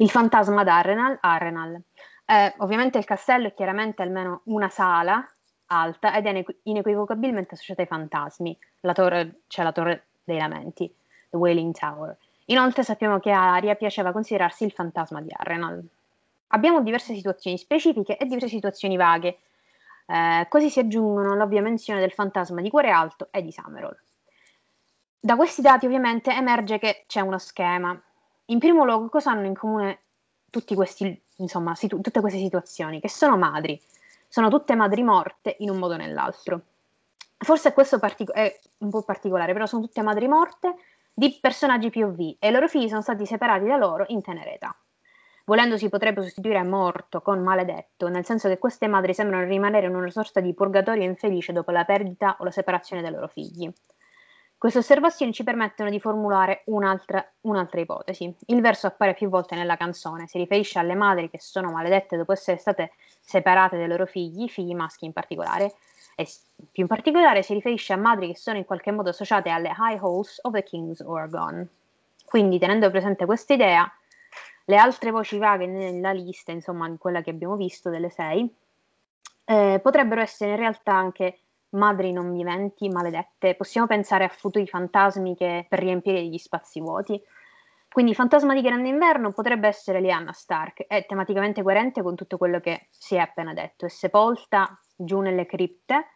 Il 0.00 0.10
fantasma 0.10 0.62
d'Arrenal, 0.62 1.18
Arrenal, 1.20 1.82
eh, 2.30 2.54
ovviamente 2.58 2.98
il 2.98 3.06
castello 3.06 3.46
è 3.46 3.54
chiaramente 3.54 4.02
almeno 4.02 4.42
una 4.44 4.68
sala 4.68 5.26
alta 5.68 6.14
ed 6.14 6.26
è 6.26 6.44
inequivocabilmente 6.64 7.54
associata 7.54 7.80
ai 7.80 7.86
fantasmi. 7.86 8.58
La 8.80 8.92
torre, 8.92 9.40
c'è 9.46 9.62
la 9.62 9.72
torre 9.72 10.08
dei 10.24 10.36
lamenti, 10.36 10.94
The 11.30 11.36
Wailing 11.38 11.72
Tower. 11.72 12.14
Inoltre 12.46 12.82
sappiamo 12.82 13.18
che 13.18 13.30
a 13.30 13.54
Aria 13.54 13.76
piaceva 13.76 14.12
considerarsi 14.12 14.64
il 14.64 14.72
fantasma 14.72 15.22
di 15.22 15.30
Arrenal. 15.34 15.82
Abbiamo 16.48 16.82
diverse 16.82 17.14
situazioni 17.14 17.56
specifiche 17.56 18.18
e 18.18 18.26
diverse 18.26 18.48
situazioni 18.48 18.98
vaghe. 18.98 19.38
Eh, 20.04 20.46
così 20.50 20.68
si 20.68 20.80
aggiungono 20.80 21.34
l'ovvia 21.34 21.62
menzione 21.62 22.00
del 22.00 22.12
fantasma 22.12 22.60
di 22.60 22.68
Cuore 22.68 22.90
Alto 22.90 23.28
e 23.30 23.42
di 23.42 23.52
Summerall. 23.52 23.98
Da 25.18 25.34
questi 25.34 25.62
dati 25.62 25.86
ovviamente 25.86 26.30
emerge 26.30 26.78
che 26.78 27.04
c'è 27.06 27.20
uno 27.20 27.38
schema. 27.38 27.98
In 28.46 28.58
primo 28.58 28.84
luogo, 28.84 29.08
cosa 29.08 29.30
hanno 29.30 29.46
in 29.46 29.54
comune 29.54 30.00
tutti 30.50 30.74
questi 30.74 31.22
insomma, 31.38 31.74
situ- 31.74 32.00
tutte 32.00 32.20
queste 32.20 32.38
situazioni, 32.38 33.00
che 33.00 33.08
sono 33.08 33.36
madri, 33.36 33.80
sono 34.28 34.48
tutte 34.48 34.74
madri 34.74 35.02
morte 35.02 35.56
in 35.60 35.70
un 35.70 35.78
modo 35.78 35.94
o 35.94 35.96
nell'altro. 35.96 36.60
Forse 37.38 37.72
questo 37.72 37.98
partic- 37.98 38.32
è 38.32 38.58
un 38.78 38.90
po' 38.90 39.02
particolare, 39.02 39.52
però 39.52 39.66
sono 39.66 39.82
tutte 39.82 40.02
madri 40.02 40.28
morte 40.28 40.74
di 41.14 41.38
personaggi 41.40 41.90
POV 41.90 42.36
e 42.38 42.48
i 42.48 42.50
loro 42.50 42.68
figli 42.68 42.88
sono 42.88 43.02
stati 43.02 43.26
separati 43.26 43.66
da 43.66 43.76
loro 43.76 44.04
in 44.08 44.22
tenera 44.22 44.50
età. 44.50 44.76
Volendo 45.44 45.78
si 45.78 45.88
potrebbe 45.88 46.22
sostituire 46.22 46.62
morto 46.62 47.22
con 47.22 47.42
maledetto, 47.42 48.08
nel 48.08 48.24
senso 48.24 48.48
che 48.48 48.58
queste 48.58 48.86
madri 48.86 49.14
sembrano 49.14 49.46
rimanere 49.46 49.86
in 49.86 49.94
una 49.94 50.10
sorta 50.10 50.40
di 50.40 50.52
purgatorio 50.52 51.04
infelice 51.04 51.52
dopo 51.52 51.70
la 51.70 51.84
perdita 51.84 52.36
o 52.38 52.44
la 52.44 52.50
separazione 52.50 53.00
dai 53.00 53.12
loro 53.12 53.28
figli. 53.28 53.72
Queste 54.58 54.80
osservazioni 54.80 55.32
ci 55.32 55.44
permettono 55.44 55.88
di 55.88 56.00
formulare 56.00 56.62
un'altra, 56.66 57.24
un'altra, 57.42 57.80
ipotesi. 57.80 58.34
Il 58.46 58.60
verso 58.60 58.88
appare 58.88 59.14
più 59.14 59.28
volte 59.28 59.54
nella 59.54 59.76
canzone, 59.76 60.26
si 60.26 60.36
riferisce 60.36 60.80
alle 60.80 60.96
madri 60.96 61.30
che 61.30 61.38
sono 61.38 61.70
maledette 61.70 62.16
dopo 62.16 62.32
essere 62.32 62.56
state 62.56 62.90
separate 63.20 63.78
dai 63.78 63.86
loro 63.86 64.04
figli, 64.04 64.48
figli 64.48 64.74
maschi 64.74 65.04
in 65.04 65.12
particolare, 65.12 65.74
e 66.16 66.26
più 66.72 66.82
in 66.82 66.88
particolare 66.88 67.42
si 67.42 67.54
riferisce 67.54 67.92
a 67.92 67.96
madri 67.96 68.26
che 68.26 68.36
sono 68.36 68.58
in 68.58 68.64
qualche 68.64 68.90
modo 68.90 69.10
associate 69.10 69.48
alle 69.48 69.68
high 69.78 69.98
halls 70.02 70.40
of 70.42 70.52
the 70.52 70.64
kings 70.64 71.04
gone. 71.04 71.68
Quindi, 72.24 72.58
tenendo 72.58 72.90
presente 72.90 73.26
questa 73.26 73.54
idea, 73.54 73.90
Le 74.70 74.76
altre 74.76 75.10
voci 75.10 75.38
vaghe 75.38 75.64
nella 75.64 76.12
lista, 76.12 76.52
insomma, 76.52 76.94
quella 76.98 77.22
che 77.22 77.30
abbiamo 77.30 77.56
visto 77.56 77.88
delle 77.88 78.10
sei, 78.10 78.46
eh, 79.46 79.80
potrebbero 79.82 80.20
essere 80.20 80.50
in 80.50 80.56
realtà 80.58 80.92
anche 80.92 81.38
madri 81.70 82.12
non 82.12 82.32
viventi, 82.32 82.88
maledette. 82.88 83.54
Possiamo 83.54 83.86
pensare 83.86 84.24
a 84.24 84.28
futuri 84.28 84.66
fantasmi 84.66 85.36
che, 85.36 85.66
per 85.68 85.78
riempire 85.78 86.24
gli 86.24 86.38
spazi 86.38 86.80
vuoti. 86.80 87.20
Quindi 87.90 88.14
fantasma 88.14 88.54
di 88.54 88.60
Grande 88.60 88.88
Inverno 88.88 89.32
potrebbe 89.32 89.66
essere 89.66 90.00
Lyanna 90.00 90.32
Stark, 90.32 90.86
è 90.86 91.06
tematicamente 91.06 91.62
coerente 91.62 92.02
con 92.02 92.14
tutto 92.14 92.36
quello 92.36 92.60
che 92.60 92.88
si 92.90 93.14
è 93.14 93.18
appena 93.18 93.54
detto, 93.54 93.86
è 93.86 93.88
sepolta 93.88 94.78
giù 94.94 95.20
nelle 95.20 95.46
cripte 95.46 96.08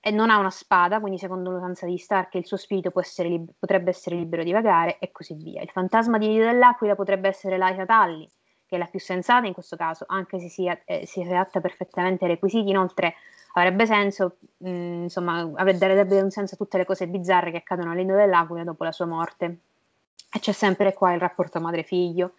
e 0.00 0.10
non 0.10 0.28
ha 0.28 0.38
una 0.38 0.50
spada, 0.50 0.98
quindi 1.00 1.18
secondo 1.18 1.50
l'usanza 1.50 1.86
di 1.86 1.96
Stark 1.96 2.34
il 2.34 2.44
suo 2.44 2.56
spirito 2.56 2.92
essere 2.96 3.28
lib- 3.28 3.52
potrebbe 3.58 3.90
essere 3.90 4.16
libero 4.16 4.42
di 4.42 4.52
vagare 4.52 4.98
e 4.98 5.12
così 5.12 5.34
via. 5.34 5.62
Il 5.62 5.70
fantasma 5.70 6.18
di 6.18 6.28
Nido 6.28 6.44
dell'Aquila 6.44 6.94
potrebbe 6.94 7.28
essere 7.28 7.56
Liza 7.56 7.86
Talli, 7.86 8.28
che 8.66 8.76
è 8.76 8.78
la 8.78 8.86
più 8.86 9.00
sensata 9.00 9.46
in 9.46 9.52
questo 9.52 9.76
caso, 9.76 10.04
anche 10.08 10.38
se 10.40 10.48
si, 10.48 10.66
eh, 10.66 11.06
si 11.06 11.22
adatta 11.22 11.60
perfettamente 11.60 12.24
ai 12.24 12.30
requisiti, 12.30 12.70
inoltre 12.70 13.14
avrebbe 13.54 13.86
senso, 13.86 14.36
mh, 14.58 15.02
insomma, 15.04 15.44
darebbe 15.44 16.20
un 16.20 16.30
senso 16.30 16.54
a 16.54 16.56
tutte 16.56 16.78
le 16.78 16.84
cose 16.84 17.06
bizzarre 17.06 17.50
che 17.50 17.58
accadono 17.58 17.92
all'Indo 17.92 18.14
dell'Aquila 18.14 18.64
dopo 18.64 18.84
la 18.84 18.92
sua 18.92 19.06
morte. 19.06 19.58
E 20.32 20.40
c'è 20.40 20.52
sempre 20.52 20.92
qua 20.92 21.12
il 21.12 21.20
rapporto 21.20 21.60
madre-figlio. 21.60 22.32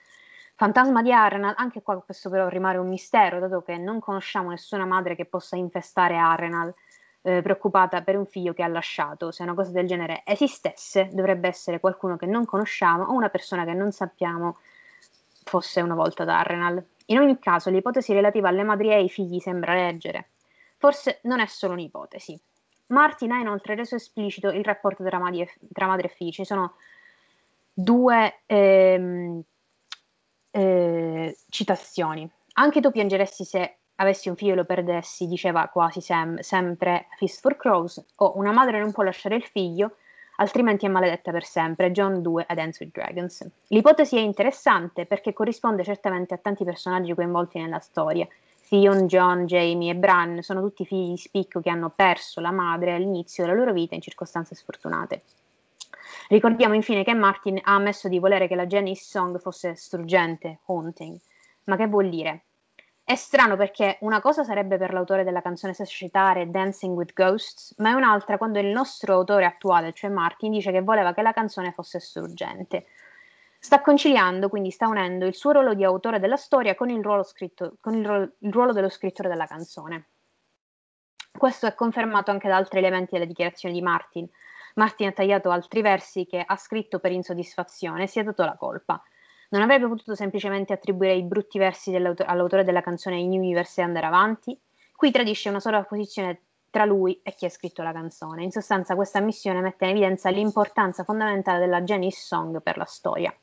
Fantasma 0.55 1.01
di 1.01 1.11
Arenal, 1.13 1.53
anche 1.57 1.82
qua 1.82 2.01
questo 2.01 2.30
però 2.30 2.47
rimane 2.47 2.78
un 2.78 2.88
mistero, 2.88 3.39
dato 3.39 3.61
che 3.61 3.78
non 3.78 3.99
conosciamo 3.99 4.49
nessuna 4.49 4.86
madre 4.86 5.15
che 5.15 5.26
possa 5.26 5.55
infestare 5.55 6.17
Arenal, 6.17 6.73
eh, 7.21 7.41
preoccupata 7.41 8.01
per 8.01 8.17
un 8.17 8.26
figlio 8.26 8.53
che 8.53 8.63
ha 8.63 8.67
lasciato. 8.67 9.32
Se 9.32 9.43
una 9.43 9.53
cosa 9.53 9.71
del 9.71 9.88
genere 9.88 10.21
esistesse, 10.26 11.09
dovrebbe 11.11 11.47
essere 11.47 11.80
qualcuno 11.80 12.17
che 12.17 12.26
non 12.26 12.45
conosciamo 12.45 13.05
o 13.05 13.13
una 13.13 13.30
persona 13.30 13.65
che 13.65 13.73
non 13.73 13.91
sappiamo 13.91 14.57
fosse 15.45 15.79
una 15.81 15.95
volta 15.95 16.23
Arenal. 16.23 16.83
In 17.07 17.19
ogni 17.19 17.39
caso, 17.39 17.69
l'ipotesi 17.69 18.11
relativa 18.13 18.49
alle 18.49 18.63
madri 18.63 18.89
e 18.89 18.95
ai 18.95 19.09
figli 19.09 19.39
sembra 19.39 19.73
leggere. 19.73 20.31
Forse 20.77 21.19
non 21.23 21.39
è 21.39 21.45
solo 21.45 21.73
un'ipotesi. 21.73 22.37
Martin 22.87 23.31
ha 23.31 23.39
inoltre 23.39 23.75
reso 23.75 23.95
esplicito 23.95 24.49
il 24.49 24.63
rapporto 24.63 25.03
tra 25.03 25.17
madre 25.19 26.07
e 26.07 26.07
figli. 26.09 26.31
Ci 26.31 26.45
sono 26.45 26.75
due 27.73 28.41
ehm, 28.45 29.41
eh, 30.51 31.37
citazioni. 31.49 32.29
Anche 32.53 32.81
tu 32.81 32.91
piangeresti 32.91 33.45
se 33.45 33.77
avessi 33.95 34.29
un 34.29 34.35
figlio 34.35 34.53
e 34.53 34.55
lo 34.55 34.65
perdessi, 34.65 35.27
diceva 35.27 35.67
quasi 35.67 36.01
sem- 36.01 36.39
sempre 36.39 37.07
Fist 37.17 37.39
for 37.41 37.55
Crows, 37.55 38.03
o 38.15 38.33
una 38.37 38.51
madre 38.51 38.79
non 38.79 38.91
può 38.91 39.03
lasciare 39.03 39.35
il 39.35 39.43
figlio, 39.43 39.97
altrimenti 40.38 40.86
è 40.86 40.89
maledetta 40.89 41.31
per 41.31 41.43
sempre, 41.43 41.91
John 41.91 42.21
2 42.21 42.45
a 42.47 42.53
Dance 42.53 42.83
with 42.83 42.93
Dragons. 42.93 43.47
L'ipotesi 43.67 44.17
è 44.17 44.21
interessante 44.21 45.05
perché 45.05 45.33
corrisponde 45.33 45.83
certamente 45.83 46.33
a 46.33 46.38
tanti 46.38 46.63
personaggi 46.63 47.13
coinvolti 47.13 47.59
nella 47.59 47.79
storia. 47.79 48.27
Theon, 48.67 49.05
John, 49.05 49.45
Jamie 49.45 49.91
e 49.91 49.95
Bran 49.95 50.41
sono 50.41 50.61
tutti 50.61 50.86
figli 50.86 51.09
di 51.11 51.17
spicco 51.17 51.61
che 51.61 51.69
hanno 51.69 51.91
perso 51.95 52.41
la 52.41 52.51
madre 52.51 52.93
all'inizio 52.93 53.43
della 53.43 53.55
loro 53.55 53.73
vita 53.73 53.93
in 53.93 54.01
circostanze 54.01 54.55
sfortunate. 54.55 55.21
Ricordiamo 56.29 56.73
infine 56.73 57.03
che 57.03 57.13
Martin 57.13 57.59
ha 57.61 57.75
ammesso 57.75 58.07
di 58.07 58.17
volere 58.17 58.47
che 58.47 58.55
la 58.55 58.65
Janice 58.65 59.03
Song 59.03 59.39
fosse 59.39 59.75
struggente, 59.75 60.59
haunting. 60.65 61.17
Ma 61.65 61.75
che 61.75 61.88
vuol 61.88 62.09
dire? 62.09 62.43
È 63.07 63.13
strano 63.13 63.55
perché 63.55 63.99
una 64.01 64.19
cosa 64.19 64.43
sarebbe 64.43 64.79
per 64.79 64.91
l'autore 64.91 65.23
della 65.23 65.43
canzone 65.43 65.75
societaria 65.75 66.43
Dancing 66.47 66.97
with 66.97 67.13
Ghosts, 67.13 67.75
ma 67.77 67.91
è 67.91 67.93
un'altra 67.93 68.39
quando 68.39 68.57
il 68.57 68.65
nostro 68.65 69.13
autore 69.13 69.45
attuale, 69.45 69.93
cioè 69.93 70.09
Martin, 70.09 70.49
dice 70.49 70.71
che 70.71 70.81
voleva 70.81 71.13
che 71.13 71.21
la 71.21 71.31
canzone 71.31 71.71
fosse 71.71 71.99
struggente. 71.99 72.87
Sta 73.59 73.81
conciliando, 73.81 74.49
quindi 74.49 74.71
sta 74.71 74.87
unendo 74.87 75.27
il 75.27 75.35
suo 75.35 75.51
ruolo 75.51 75.75
di 75.75 75.83
autore 75.83 76.19
della 76.19 76.35
storia 76.35 76.73
con 76.73 76.89
il 76.89 77.03
ruolo, 77.03 77.21
scritto, 77.21 77.77
con 77.79 77.93
il 77.93 78.03
ruolo, 78.07 78.31
il 78.39 78.51
ruolo 78.51 78.73
dello 78.73 78.89
scrittore 78.89 79.29
della 79.29 79.45
canzone. 79.45 80.07
Questo 81.37 81.67
è 81.67 81.75
confermato 81.75 82.31
anche 82.31 82.47
da 82.47 82.55
altri 82.55 82.79
elementi 82.79 83.11
delle 83.11 83.27
dichiarazioni 83.27 83.75
di 83.75 83.83
Martin. 83.83 84.27
Martin 84.73 85.09
ha 85.09 85.11
tagliato 85.11 85.51
altri 85.51 85.83
versi 85.83 86.25
che 86.25 86.43
ha 86.43 86.55
scritto 86.55 86.97
per 86.97 87.11
insoddisfazione 87.11 88.03
e 88.03 88.07
si 88.07 88.17
è 88.17 88.23
dato 88.23 88.43
la 88.43 88.55
colpa. 88.57 88.99
Non 89.49 89.61
avrebbe 89.61 89.87
potuto 89.87 90.15
semplicemente 90.15 90.73
attribuire 90.73 91.13
i 91.13 91.23
brutti 91.23 91.57
versi 91.57 91.95
all'autore 91.95 92.63
della 92.63 92.81
canzone 92.81 93.17
in 93.17 93.31
Universe 93.31 93.79
e 93.79 93.83
andare 93.83 94.07
avanti? 94.07 94.59
Qui 94.95 95.11
tradisce 95.11 95.49
una 95.49 95.59
sola 95.59 95.83
posizione 95.83 96.39
tra 96.71 96.85
lui 96.85 97.19
e 97.23 97.33
chi 97.35 97.45
ha 97.45 97.49
scritto 97.49 97.83
la 97.83 97.93
canzone. 97.93 98.43
In 98.43 98.51
sostanza 98.51 98.95
questa 98.95 99.19
missione 99.21 99.61
mette 99.61 99.85
in 99.85 99.91
evidenza 99.91 100.29
l'importanza 100.29 101.03
fondamentale 101.03 101.59
della 101.59 101.81
Janice 101.81 102.19
Song 102.19 102.61
per 102.61 102.77
la 102.77 102.85
storia. 102.85 103.33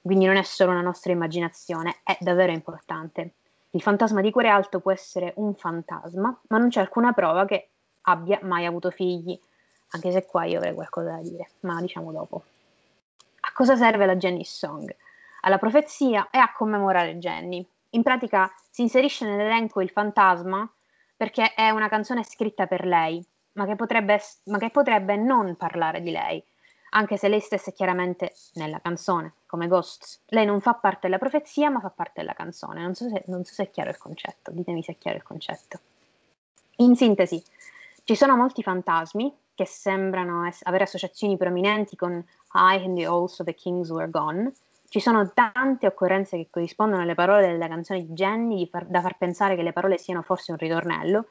Quindi 0.00 0.24
non 0.24 0.36
è 0.36 0.42
solo 0.42 0.70
una 0.70 0.80
nostra 0.80 1.12
immaginazione, 1.12 1.96
è 2.02 2.16
davvero 2.20 2.52
importante. 2.52 3.34
Il 3.70 3.82
fantasma 3.82 4.20
di 4.20 4.30
cuore 4.30 4.48
alto 4.48 4.80
può 4.80 4.90
essere 4.90 5.32
un 5.36 5.54
fantasma, 5.54 6.40
ma 6.48 6.58
non 6.58 6.68
c'è 6.70 6.80
alcuna 6.80 7.12
prova 7.12 7.44
che 7.44 7.68
abbia 8.02 8.38
mai 8.42 8.64
avuto 8.64 8.90
figli, 8.90 9.38
anche 9.90 10.12
se 10.12 10.24
qua 10.24 10.44
io 10.44 10.58
avrei 10.58 10.74
qualcosa 10.74 11.10
da 11.10 11.22
dire, 11.22 11.50
ma 11.60 11.80
diciamo 11.80 12.10
dopo. 12.10 12.42
A 13.40 13.52
cosa 13.52 13.76
serve 13.76 14.06
la 14.06 14.16
Janice 14.16 14.50
Song? 14.50 14.96
Alla 15.46 15.58
profezia 15.58 16.28
e 16.32 16.38
a 16.38 16.52
commemorare 16.52 17.18
Jenny. 17.18 17.64
In 17.90 18.02
pratica 18.02 18.52
si 18.68 18.82
inserisce 18.82 19.24
nell'elenco 19.24 19.80
il 19.80 19.90
fantasma 19.90 20.68
perché 21.16 21.54
è 21.54 21.70
una 21.70 21.88
canzone 21.88 22.24
scritta 22.24 22.66
per 22.66 22.84
lei, 22.84 23.24
ma 23.52 23.64
che 23.64 23.76
potrebbe, 23.76 24.20
ma 24.46 24.58
che 24.58 24.70
potrebbe 24.70 25.14
non 25.14 25.54
parlare 25.54 26.02
di 26.02 26.10
lei, 26.10 26.42
anche 26.90 27.16
se 27.16 27.28
lei 27.28 27.38
stessa 27.38 27.70
è 27.70 27.72
chiaramente 27.72 28.34
nella 28.54 28.80
canzone, 28.80 29.34
come 29.46 29.68
Ghosts. 29.68 30.24
Lei 30.30 30.44
non 30.46 30.60
fa 30.60 30.74
parte 30.74 31.02
della 31.02 31.18
profezia, 31.18 31.70
ma 31.70 31.78
fa 31.78 31.90
parte 31.90 32.22
della 32.22 32.34
canzone. 32.34 32.82
Non 32.82 32.96
so 32.96 33.08
se, 33.08 33.22
non 33.28 33.44
so 33.44 33.54
se 33.54 33.62
è 33.62 33.70
chiaro 33.70 33.90
il 33.90 33.98
concetto, 33.98 34.50
ditemi 34.50 34.82
se 34.82 34.92
è 34.92 34.98
chiaro 34.98 35.18
il 35.18 35.22
concetto. 35.22 35.78
In 36.78 36.96
sintesi, 36.96 37.40
ci 38.02 38.16
sono 38.16 38.36
molti 38.36 38.64
fantasmi 38.64 39.32
che 39.54 39.64
sembrano 39.64 40.44
es- 40.48 40.62
avere 40.64 40.82
associazioni 40.82 41.36
prominenti 41.36 41.94
con 41.94 42.12
I 42.52 42.82
and 42.84 42.96
the 42.96 43.06
Halls 43.06 43.38
of 43.38 43.46
the 43.46 43.54
Kings 43.54 43.90
Were 43.90 44.10
Gone. 44.10 44.52
Ci 44.88 45.00
sono 45.00 45.32
tante 45.32 45.86
occorrenze 45.86 46.36
che 46.36 46.48
corrispondono 46.50 47.02
alle 47.02 47.14
parole 47.14 47.48
della 47.48 47.68
canzone 47.68 48.04
di 48.04 48.12
Jenny 48.12 48.68
far- 48.68 48.86
da 48.86 49.00
far 49.00 49.16
pensare 49.18 49.56
che 49.56 49.62
le 49.62 49.72
parole 49.72 49.98
siano 49.98 50.22
forse 50.22 50.52
un 50.52 50.58
ritornello. 50.58 51.26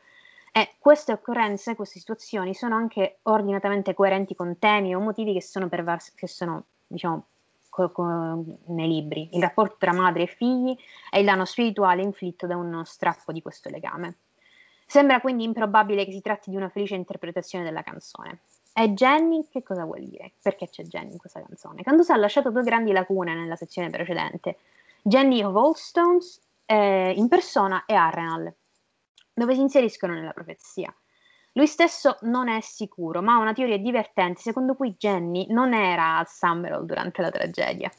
E 0.52 0.76
queste 0.80 1.12
occorrenze, 1.12 1.76
queste 1.76 2.00
situazioni 2.00 2.54
sono 2.54 2.76
anche 2.76 3.20
ordinatamente 3.24 3.94
coerenti 3.94 4.36
con 4.36 4.58
temi 4.58 4.96
o 4.96 5.00
motivi 5.00 5.34
che 5.34 5.42
sono, 5.42 5.68
pervers- 5.68 6.14
che 6.14 6.28
sono 6.28 6.66
diciamo, 6.88 7.26
co- 7.70 7.92
co- 7.92 8.44
nei 8.68 8.88
libri. 8.88 9.30
Il 9.34 9.42
rapporto 9.42 9.76
tra 9.80 9.92
madre 9.94 10.24
e 10.24 10.28
figli 10.28 10.76
e 11.12 11.20
il 11.20 11.26
danno 11.26 11.46
spirituale 11.46 12.02
inflitto 12.02 12.48
da 12.48 12.56
uno 12.56 12.84
strappo 12.86 13.32
di 13.32 13.42
questo 13.42 13.70
legame. 13.70 14.18
Sembra 14.86 15.20
quindi 15.20 15.44
improbabile 15.44 16.06
che 16.06 16.12
si 16.12 16.22
tratti 16.22 16.50
di 16.52 16.56
una 16.56 16.70
felice 16.70 16.96
interpretazione 16.96 17.66
della 17.66 17.82
canzone. 17.82 18.40
E 18.78 18.90
Jenny 18.90 19.48
che 19.50 19.64
cosa 19.64 19.86
vuol 19.86 20.04
dire? 20.04 20.34
Perché 20.42 20.68
c'è 20.68 20.84
Jenny 20.84 21.14
in 21.14 21.18
questa 21.18 21.42
canzone? 21.42 21.82
Candusa 21.82 22.14
ha 22.14 22.18
lasciato 22.18 22.52
due 22.52 22.62
grandi 22.62 22.92
lacune 22.92 23.34
nella 23.34 23.56
sezione 23.56 23.90
precedente. 23.90 24.58
Jenny 25.02 25.42
of 25.42 25.56
Allstones 25.56 26.42
eh, 26.66 27.14
in 27.16 27.30
persona 27.30 27.86
e 27.86 27.94
Arrenal, 27.94 28.54
dove 29.34 29.54
si 29.54 29.62
inseriscono 29.62 30.14
nella 30.14 30.34
profezia. 30.34 30.94
Lui 31.54 31.68
stesso 31.68 32.18
non 32.24 32.50
è 32.50 32.60
sicuro, 32.60 33.22
ma 33.22 33.36
ha 33.36 33.40
una 33.40 33.54
teoria 33.54 33.78
divertente 33.78 34.42
secondo 34.42 34.76
cui 34.76 34.96
Jenny 34.98 35.46
non 35.52 35.74
era 35.74 36.18
al 36.18 36.28
Summerall 36.28 36.84
durante 36.84 37.22
la 37.22 37.32
tragedia. 37.32 37.90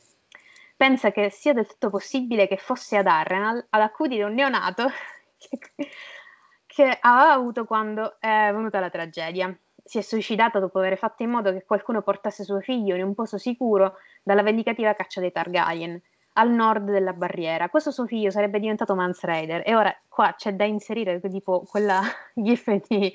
Pensa 0.77 1.11
che 1.11 1.31
sia 1.31 1.55
del 1.55 1.66
tutto 1.66 1.89
possibile 1.89 2.47
che 2.47 2.59
fosse 2.59 2.99
ad 2.99 3.07
Arrenal 3.07 3.66
ad 3.70 3.81
accudire 3.81 4.24
un 4.24 4.35
neonato 4.35 4.91
che 6.66 6.99
aveva 7.01 7.33
avuto 7.33 7.64
quando 7.64 8.20
è 8.20 8.51
venuta 8.53 8.79
la 8.79 8.91
tragedia. 8.91 9.59
Si 9.87 9.99
è 9.99 10.01
suicidata 10.01 10.59
dopo 10.59 10.78
aver 10.78 10.99
fatto 10.99 11.22
in 11.22 11.30
modo 11.30 11.53
che 11.53 11.64
qualcuno 11.64 12.03
portasse 12.03 12.43
suo 12.43 12.61
figlio 12.61 12.97
in 12.97 13.05
un 13.05 13.14
posto 13.14 13.39
sicuro 13.39 13.95
dalla 14.22 14.43
vendicativa 14.43 14.95
caccia 14.95 15.20
dei 15.20 15.30
Targaryen, 15.30 16.03
al 16.32 16.51
nord 16.51 16.91
della 16.91 17.12
barriera. 17.12 17.68
Questo 17.68 17.93
suo 17.93 18.07
figlio 18.07 18.30
sarebbe 18.30 18.59
diventato 18.59 18.97
Mans 18.97 19.20
Raider 19.22 19.62
e 19.64 19.76
ora 19.76 19.95
qua 20.09 20.34
c'è 20.37 20.55
da 20.55 20.64
inserire 20.64 21.20
tipo 21.20 21.62
quella 21.68 22.01
gif 22.34 22.68
di 22.89 23.12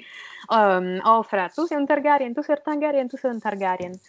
um, 0.48 1.00
Ofra, 1.04 1.50
tu 1.50 1.66
sei 1.66 1.78
un 1.78 1.86
Targaryen, 1.86 2.34
tu 2.34 2.42
sei 2.42 2.56
un 2.56 2.64
Targaryen, 2.64 3.08
tu 3.08 3.18
sei 3.18 3.32
un 3.32 3.40
Targaryen. 3.40 4.00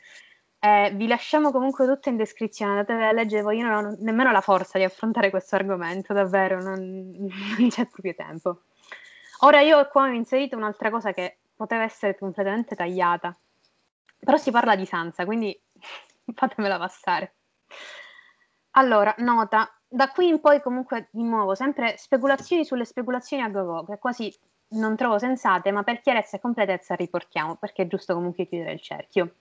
Eh, 0.65 0.93
vi 0.95 1.09
lasciamo 1.09 1.51
comunque 1.51 1.87
tutto 1.87 2.09
in 2.09 2.17
descrizione, 2.17 2.71
andatevi 2.71 3.03
a 3.03 3.11
leggere, 3.11 3.57
io 3.57 3.67
non 3.67 3.85
ho 3.85 3.97
nemmeno 3.99 4.31
la 4.31 4.41
forza 4.41 4.79
di 4.79 4.85
affrontare 4.85 5.29
questo 5.31 5.57
argomento, 5.57 6.13
davvero, 6.13 6.63
non, 6.63 6.79
non 7.59 7.69
c'è 7.69 7.87
proprio 7.87 8.15
tempo. 8.15 8.61
Ora 9.41 9.61
io 9.61 9.89
qua 9.89 10.05
ho 10.05 10.13
inserito 10.13 10.57
un'altra 10.57 10.89
cosa 10.91 11.13
che 11.13 11.39
poteva 11.63 11.85
essere 11.85 12.19
completamente 12.19 12.75
tagliata, 12.75 13.37
però 14.19 14.37
si 14.37 14.51
parla 14.51 14.75
di 14.75 14.85
Sansa, 14.85 15.25
quindi 15.25 15.59
fatemela 16.35 16.77
passare. 16.77 17.35
Allora, 18.73 19.15
nota, 19.19 19.73
da 19.87 20.11
qui 20.11 20.27
in 20.29 20.41
poi 20.41 20.61
comunque 20.61 21.09
di 21.13 21.23
nuovo 21.23 21.55
sempre 21.55 21.97
speculazioni 21.99 22.65
sulle 22.65 22.85
speculazioni 22.85 23.43
a 23.43 23.49
go-go, 23.49 23.85
che 23.85 23.99
quasi 23.99 24.35
non 24.71 24.97
trovo 24.97 25.19
sensate, 25.19 25.71
ma 25.71 25.83
per 25.85 26.01
chiarezza 26.01 26.37
e 26.37 26.41
completezza 26.41 26.95
riportiamo, 26.95 27.57
perché 27.57 27.83
è 27.83 27.87
giusto 27.87 28.15
comunque 28.15 28.47
chiudere 28.47 28.73
il 28.73 28.81
cerchio. 28.81 29.35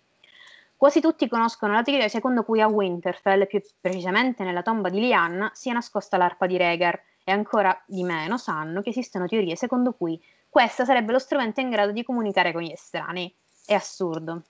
Quasi 0.76 1.00
tutti 1.00 1.28
conoscono 1.28 1.74
la 1.74 1.84
teoria 1.84 2.08
secondo 2.08 2.44
cui 2.44 2.62
a 2.62 2.68
Winterfell, 2.68 3.48
più 3.48 3.62
precisamente 3.80 4.44
nella 4.44 4.62
tomba 4.62 4.90
di 4.90 5.00
Lyanna, 5.00 5.52
sia 5.54 5.74
nascosta 5.74 6.18
l'arpa 6.18 6.48
di 6.48 6.58
Rhaegar 6.58 7.02
e 7.24 7.32
ancora 7.32 7.80
di 7.86 8.04
meno 8.04 8.38
sanno 8.38 8.82
che 8.82 8.90
esistono 8.90 9.28
teorie 9.28 9.56
secondo 9.56 9.94
cui 9.94 10.20
questa 10.52 10.84
sarebbe 10.84 11.14
lo 11.14 11.20
strumento 11.20 11.62
in 11.62 11.70
grado 11.70 11.94
di 11.94 12.04
comunicare 12.04 12.52
con 12.52 12.62
gli 12.62 12.74
estranei. 12.74 13.34
È 13.66 13.74
assurdo. 13.74 14.44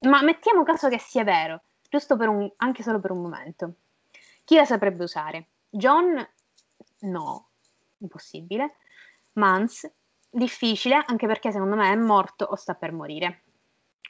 Ma 0.00 0.22
mettiamo 0.22 0.62
caso 0.62 0.88
che 0.88 0.98
sia 0.98 1.24
vero, 1.24 1.64
giusto 1.90 2.16
un, 2.18 2.50
anche 2.56 2.82
solo 2.82 3.00
per 3.00 3.10
un 3.10 3.20
momento. 3.20 3.74
Chi 4.44 4.56
la 4.56 4.64
saprebbe 4.64 5.04
usare? 5.04 5.48
John? 5.68 6.26
No, 7.00 7.50
impossibile. 7.98 8.76
Mans? 9.34 9.92
Difficile, 10.30 11.04
anche 11.06 11.26
perché 11.26 11.52
secondo 11.52 11.76
me 11.76 11.92
è 11.92 11.96
morto 11.96 12.46
o 12.46 12.56
sta 12.56 12.72
per 12.72 12.92
morire. 12.92 13.42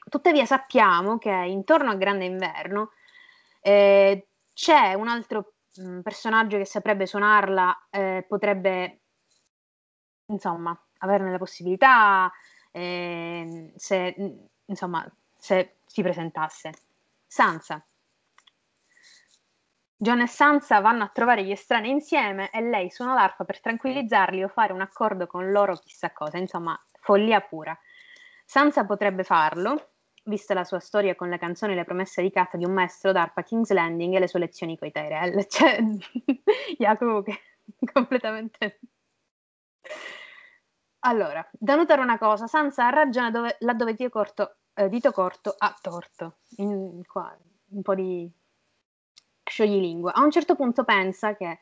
Tuttavia 0.08 0.46
sappiamo 0.46 1.18
che 1.18 1.32
intorno 1.32 1.90
a 1.90 1.96
Grande 1.96 2.24
Inverno 2.24 2.92
eh, 3.60 4.28
c'è 4.52 4.94
un 4.94 5.08
altro 5.08 5.54
mh, 5.74 5.88
mm, 5.88 6.00
personaggio 6.02 6.56
che 6.56 6.66
saprebbe 6.66 7.04
suonarla, 7.04 7.88
eh, 7.90 8.24
potrebbe 8.28 9.00
insomma 10.26 10.80
averne 11.02 11.30
la 11.30 11.38
possibilità 11.38 12.30
eh, 12.70 13.72
se, 13.76 14.14
insomma, 14.64 15.06
se 15.36 15.76
si 15.86 16.02
presentasse. 16.02 16.72
Sansa. 17.26 17.84
John 19.96 20.20
e 20.20 20.26
Sansa 20.26 20.80
vanno 20.80 21.04
a 21.04 21.08
trovare 21.08 21.44
gli 21.44 21.52
estranei 21.52 21.90
insieme 21.90 22.50
e 22.50 22.60
lei 22.60 22.90
suona 22.90 23.14
l'arpa 23.14 23.44
per 23.44 23.60
tranquillizzarli 23.60 24.42
o 24.42 24.48
fare 24.48 24.72
un 24.72 24.80
accordo 24.80 25.28
con 25.28 25.52
loro 25.52 25.76
chissà 25.76 26.10
cosa, 26.10 26.38
insomma, 26.38 26.76
follia 27.00 27.40
pura. 27.40 27.78
Sansa 28.44 28.84
potrebbe 28.84 29.22
farlo, 29.22 29.92
vista 30.24 30.54
la 30.54 30.64
sua 30.64 30.80
storia 30.80 31.14
con 31.14 31.28
la 31.28 31.38
canzone 31.38 31.74
Le 31.74 31.84
promesse 31.84 32.20
di 32.20 32.30
carta 32.30 32.56
di 32.56 32.64
un 32.64 32.72
maestro 32.72 33.12
d'arpa 33.12 33.42
King's 33.42 33.70
Landing 33.70 34.14
e 34.14 34.18
le 34.18 34.28
sue 34.28 34.40
lezioni 34.40 34.76
coi 34.76 34.90
Tyrell. 34.90 35.46
Cioè, 35.46 35.78
Jacopo 36.78 37.22
che 37.22 37.40
completamente... 37.92 38.80
Allora, 41.04 41.44
da 41.52 41.74
notare 41.74 42.00
una 42.00 42.18
cosa, 42.18 42.46
Sansa 42.46 42.86
ha 42.86 42.90
ragione 42.90 43.30
dove, 43.30 43.56
laddove 43.60 43.94
Dio 43.94 44.08
corto, 44.08 44.56
eh, 44.74 44.88
Dito 44.88 45.10
Corto 45.10 45.54
ha 45.56 45.76
torto. 45.80 46.36
In, 46.58 47.02
qua, 47.06 47.36
un 47.70 47.82
po' 47.82 47.94
di 47.94 48.30
scioglilingua. 49.42 50.12
A 50.12 50.22
un 50.22 50.30
certo 50.30 50.54
punto 50.54 50.84
pensa 50.84 51.34
che 51.34 51.58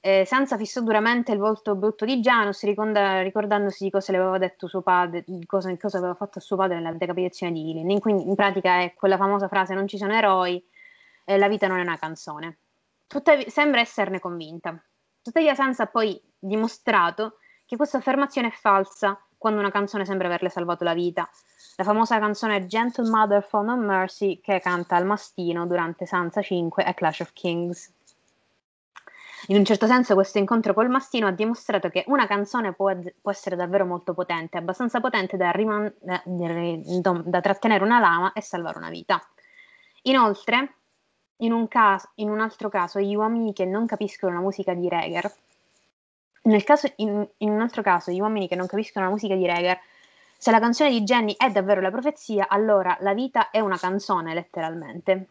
eh, 0.00 0.24
Sansa 0.26 0.58
fissò 0.58 0.82
duramente 0.82 1.32
il 1.32 1.38
volto 1.38 1.76
brutto 1.76 2.04
di 2.04 2.20
Janus, 2.20 2.62
ricorda, 2.64 3.22
ricordandosi 3.22 3.84
di 3.84 3.90
cosa 3.90 4.12
le 4.12 4.18
aveva 4.18 4.38
detto 4.38 4.68
suo 4.68 4.82
padre, 4.82 5.24
di 5.26 5.46
cosa, 5.46 5.74
cosa, 5.78 5.96
aveva 5.98 6.14
fatto 6.14 6.38
suo 6.38 6.56
padre 6.56 6.76
nella 6.76 6.92
decapitazione 6.92 7.52
di 7.52 7.70
Ilin. 7.70 7.90
In, 7.90 8.00
in 8.04 8.34
pratica 8.34 8.82
è 8.82 8.92
quella 8.94 9.16
famosa 9.16 9.48
frase: 9.48 9.74
Non 9.74 9.88
ci 9.88 9.96
sono 9.96 10.12
eroi, 10.12 10.62
eh, 11.24 11.38
la 11.38 11.48
vita 11.48 11.66
non 11.68 11.78
è 11.78 11.82
una 11.82 11.96
canzone. 11.96 12.58
Tuttavia, 13.06 13.48
sembra 13.48 13.80
esserne 13.80 14.20
convinta. 14.20 14.78
Tuttavia, 15.22 15.54
Sansa 15.54 15.84
ha 15.84 15.86
poi 15.86 16.20
dimostrato 16.38 17.38
che 17.68 17.76
questa 17.76 17.98
affermazione 17.98 18.48
è 18.48 18.50
falsa 18.50 19.20
quando 19.36 19.60
una 19.60 19.70
canzone 19.70 20.06
sembra 20.06 20.26
averle 20.26 20.48
salvato 20.48 20.84
la 20.84 20.94
vita. 20.94 21.28
La 21.76 21.84
famosa 21.84 22.18
canzone 22.18 22.64
Gentle 22.66 23.10
Mother 23.10 23.42
for 23.44 23.62
No 23.62 23.76
Mercy 23.76 24.40
che 24.40 24.58
canta 24.58 24.96
al 24.96 25.04
mastino 25.04 25.66
durante 25.66 26.06
Sansa 26.06 26.40
5 26.40 26.86
e 26.86 26.94
Clash 26.94 27.20
of 27.20 27.32
Kings. 27.34 27.92
In 29.48 29.58
un 29.58 29.66
certo 29.66 29.86
senso 29.86 30.14
questo 30.14 30.38
incontro 30.38 30.72
col 30.72 30.88
mastino 30.88 31.26
ha 31.26 31.30
dimostrato 31.30 31.90
che 31.90 32.04
una 32.06 32.26
canzone 32.26 32.72
può, 32.72 32.90
può 33.20 33.30
essere 33.30 33.54
davvero 33.54 33.84
molto 33.84 34.14
potente, 34.14 34.56
abbastanza 34.56 34.98
potente 35.00 35.36
da, 35.36 35.50
riman- 35.50 35.94
da, 36.00 36.22
da, 36.24 37.40
trattenere 37.42 37.84
una 37.84 38.00
lama 38.00 38.32
e 38.32 38.40
salvare 38.40 38.78
una 38.78 38.90
vita. 38.90 39.22
Inoltre, 40.04 40.74
in 41.36 41.52
un, 41.52 41.68
caso, 41.68 42.08
in 42.14 42.30
un 42.30 42.40
altro 42.40 42.70
caso, 42.70 42.98
gli 42.98 43.14
uomini 43.14 43.52
che 43.52 43.66
non 43.66 43.84
capiscono 43.84 44.32
la 44.32 44.40
musica 44.40 44.72
di 44.72 44.88
Reger, 44.88 45.30
nel 46.48 46.64
caso, 46.64 46.90
in, 46.96 47.26
in, 47.38 47.50
un 47.50 47.60
altro 47.60 47.82
caso, 47.82 48.10
gli 48.10 48.20
uomini 48.20 48.48
che 48.48 48.56
non 48.56 48.66
capiscono 48.66 49.04
la 49.04 49.10
musica 49.10 49.34
di 49.34 49.46
Reger, 49.46 49.78
se 50.36 50.50
la 50.50 50.60
canzone 50.60 50.90
di 50.90 51.02
Jenny 51.02 51.34
è 51.36 51.50
davvero 51.50 51.80
la 51.80 51.90
profezia, 51.90 52.48
allora 52.48 52.96
la 53.00 53.12
vita 53.12 53.50
è 53.50 53.60
una 53.60 53.76
canzone, 53.76 54.34
letteralmente. 54.34 55.26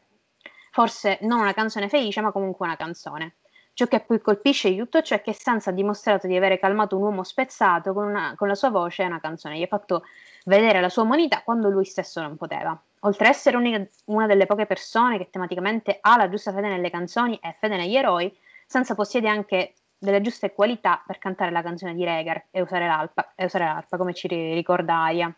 Forse 0.71 1.17
non 1.21 1.39
una 1.39 1.53
canzone 1.53 1.89
felice, 1.89 2.21
ma 2.21 2.31
comunque 2.31 2.65
una 2.65 2.75
canzone. 2.75 3.35
Ciò 3.73 3.85
che 3.85 3.99
poi 3.99 4.19
colpisce 4.19 4.69
di 4.69 4.77
tutto 4.77 5.01
ciò 5.01 5.15
è 5.15 5.21
che 5.21 5.33
Sansa 5.33 5.69
ha 5.69 5.73
dimostrato 5.73 6.27
di 6.27 6.35
avere 6.35 6.59
calmato 6.59 6.97
un 6.97 7.03
uomo 7.03 7.23
spezzato 7.23 7.93
con, 7.93 8.05
una, 8.05 8.33
con 8.35 8.47
la 8.47 8.55
sua 8.55 8.69
voce 8.69 9.03
e 9.03 9.05
una 9.05 9.19
canzone. 9.19 9.57
Gli 9.57 9.63
ha 9.63 9.67
fatto 9.67 10.03
vedere 10.45 10.81
la 10.81 10.89
sua 10.89 11.03
umanità 11.03 11.41
quando 11.43 11.69
lui 11.69 11.85
stesso 11.85 12.21
non 12.21 12.37
poteva. 12.37 12.79
Oltre 13.01 13.27
ad 13.27 13.33
essere 13.33 13.55
unica, 13.55 13.87
una 14.05 14.25
delle 14.25 14.45
poche 14.45 14.65
persone 14.65 15.17
che 15.17 15.29
tematicamente 15.29 15.97
ha 16.01 16.17
la 16.17 16.27
giusta 16.27 16.51
fede 16.51 16.67
nelle 16.67 16.89
canzoni 16.89 17.39
e 17.41 17.55
fede 17.59 17.77
negli 17.77 17.95
eroi, 17.95 18.35
Sansa 18.65 18.95
possiede 18.95 19.29
anche 19.29 19.73
delle 19.97 20.21
giuste 20.21 20.53
qualità 20.53 21.01
per 21.05 21.17
cantare 21.17 21.51
la 21.51 21.61
canzone 21.61 21.93
di 21.93 22.03
Regar 22.03 22.45
e 22.51 22.61
usare 22.61 22.85
l'arpa, 22.87 23.33
e 23.35 23.45
usare 23.45 23.65
l'arpa 23.65 23.97
come 23.97 24.13
ci 24.13 24.27
ricorda 24.27 24.95
Aria. 25.03 25.33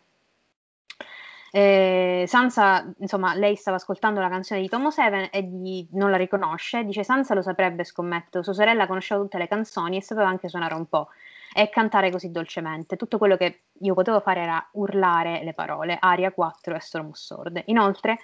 Eh, 1.52 2.24
Sansa, 2.28 2.92
insomma, 2.98 3.34
lei 3.34 3.56
stava 3.56 3.76
ascoltando 3.76 4.20
la 4.20 4.28
canzone 4.28 4.60
di 4.60 4.68
Tomo 4.68 4.90
Seven 4.90 5.28
e 5.32 5.42
di, 5.48 5.88
non 5.92 6.10
la 6.10 6.16
riconosce. 6.16 6.84
Dice: 6.84 7.02
Sansa 7.02 7.34
lo 7.34 7.42
saprebbe, 7.42 7.84
scommetto. 7.84 8.42
Sua 8.42 8.52
sorella 8.52 8.86
conosceva 8.86 9.20
tutte 9.20 9.38
le 9.38 9.48
canzoni 9.48 9.96
e 9.96 10.02
sapeva 10.02 10.28
anche 10.28 10.48
suonare 10.48 10.74
un 10.74 10.86
po' 10.86 11.08
e 11.52 11.68
cantare 11.68 12.10
così 12.10 12.30
dolcemente. 12.30 12.96
Tutto 12.96 13.18
quello 13.18 13.36
che 13.36 13.62
io 13.80 13.94
potevo 13.94 14.20
fare 14.20 14.42
era 14.42 14.64
urlare 14.72 15.42
le 15.42 15.52
parole. 15.52 15.96
Aria 15.98 16.30
4 16.30 16.76
e 16.76 16.80
Storm 16.80 17.10
Sword. 17.12 17.62
Inoltre, 17.66 18.18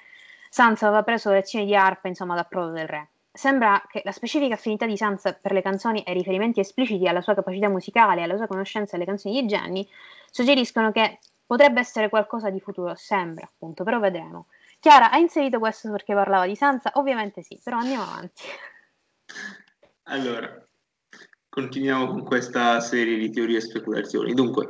Sansa 0.48 0.86
aveva 0.86 1.02
preso 1.02 1.32
lezioni 1.32 1.64
di 1.66 1.74
arpa, 1.74 2.06
insomma, 2.08 2.36
da 2.36 2.44
Prodo 2.44 2.70
del 2.70 2.86
Re. 2.86 3.08
Sembra 3.36 3.82
che 3.88 4.02
la 4.04 4.12
specifica 4.12 4.54
affinità 4.54 4.86
di 4.86 4.96
Sansa 4.96 5.32
per 5.34 5.52
le 5.52 5.62
canzoni 5.62 6.02
e 6.02 6.12
riferimenti 6.12 6.60
espliciti 6.60 7.06
alla 7.06 7.20
sua 7.20 7.34
capacità 7.34 7.68
musicale 7.68 8.20
e 8.20 8.24
alla 8.24 8.36
sua 8.36 8.46
conoscenza 8.46 8.92
delle 8.92 9.04
canzoni 9.04 9.40
di 9.40 9.46
Jenny 9.46 9.88
suggeriscono 10.30 10.90
che 10.90 11.18
Potrebbe 11.46 11.78
essere 11.78 12.08
qualcosa 12.08 12.50
di 12.50 12.58
futuro, 12.58 12.96
sembra 12.96 13.44
appunto, 13.44 13.84
però 13.84 14.00
vedremo. 14.00 14.48
Chiara, 14.80 15.12
ha 15.12 15.18
inserito 15.18 15.60
questo 15.60 15.92
perché 15.92 16.12
parlava 16.12 16.44
di 16.44 16.56
Sansa? 16.56 16.90
Ovviamente 16.94 17.42
sì, 17.42 17.60
però 17.62 17.78
andiamo 17.78 18.02
avanti. 18.02 18.42
Allora, 20.08 20.65
continuiamo 21.56 22.08
con 22.08 22.22
questa 22.22 22.80
serie 22.80 23.16
di 23.16 23.30
teorie 23.30 23.56
e 23.56 23.62
speculazioni. 23.62 24.34
Dunque, 24.34 24.68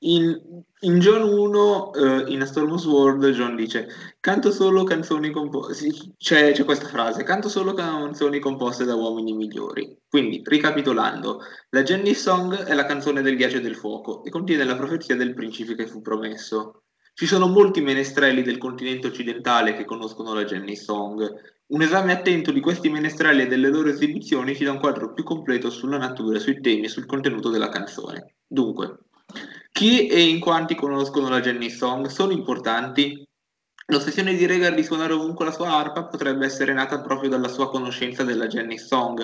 in, 0.00 0.38
in 0.80 0.98
John 0.98 1.22
1, 1.22 1.90
uh, 1.94 2.30
in 2.30 2.42
A 2.42 2.44
Storm 2.44 2.76
Sword, 2.76 3.30
John 3.30 3.56
dice: 3.56 3.88
Canto 4.20 4.50
solo 4.50 4.84
canzoni 4.84 5.30
composte. 5.30 5.90
C'è, 6.18 6.52
c'è, 6.52 6.64
questa 6.64 6.86
frase: 6.86 7.22
Canto 7.22 7.48
solo 7.48 7.72
canzoni 7.72 8.40
composte 8.40 8.84
da 8.84 8.94
uomini 8.94 9.32
migliori. 9.32 9.96
Quindi, 10.06 10.42
ricapitolando, 10.44 11.40
la 11.70 11.82
Jenny 11.82 12.12
Song 12.12 12.54
è 12.54 12.74
la 12.74 12.84
canzone 12.84 13.22
del 13.22 13.36
ghiaccio 13.36 13.56
e 13.56 13.60
del 13.62 13.76
fuoco 13.76 14.22
e 14.22 14.28
contiene 14.28 14.64
la 14.64 14.76
profezia 14.76 15.16
del 15.16 15.32
principe 15.32 15.74
che 15.74 15.86
fu 15.86 16.02
promesso. 16.02 16.82
Ci 17.18 17.26
sono 17.26 17.48
molti 17.48 17.80
menestrelli 17.80 18.42
del 18.42 18.58
continente 18.58 19.08
occidentale 19.08 19.74
che 19.74 19.84
conoscono 19.84 20.34
la 20.34 20.44
Jenny 20.44 20.76
Song. 20.76 21.28
Un 21.66 21.82
esame 21.82 22.12
attento 22.12 22.52
di 22.52 22.60
questi 22.60 22.88
menestrelli 22.90 23.42
e 23.42 23.48
delle 23.48 23.70
loro 23.70 23.88
esibizioni 23.88 24.54
ci 24.54 24.62
dà 24.62 24.70
un 24.70 24.78
quadro 24.78 25.12
più 25.12 25.24
completo 25.24 25.68
sulla 25.68 25.98
natura, 25.98 26.38
sui 26.38 26.60
temi 26.60 26.84
e 26.84 26.88
sul 26.88 27.06
contenuto 27.06 27.50
della 27.50 27.70
canzone. 27.70 28.36
Dunque, 28.46 28.98
chi 29.72 30.06
e 30.06 30.28
in 30.28 30.38
quanti 30.38 30.76
conoscono 30.76 31.28
la 31.28 31.40
Jenny 31.40 31.70
Song 31.70 32.06
sono 32.06 32.30
importanti? 32.30 33.26
L'ossessione 33.86 34.34
di 34.34 34.46
Regar 34.46 34.74
di 34.74 34.84
suonare 34.84 35.14
ovunque 35.14 35.44
la 35.44 35.50
sua 35.50 35.74
arpa 35.74 36.04
potrebbe 36.04 36.46
essere 36.46 36.72
nata 36.72 37.00
proprio 37.00 37.28
dalla 37.28 37.48
sua 37.48 37.68
conoscenza 37.68 38.22
della 38.22 38.46
Jenny 38.46 38.78
Song 38.78 39.20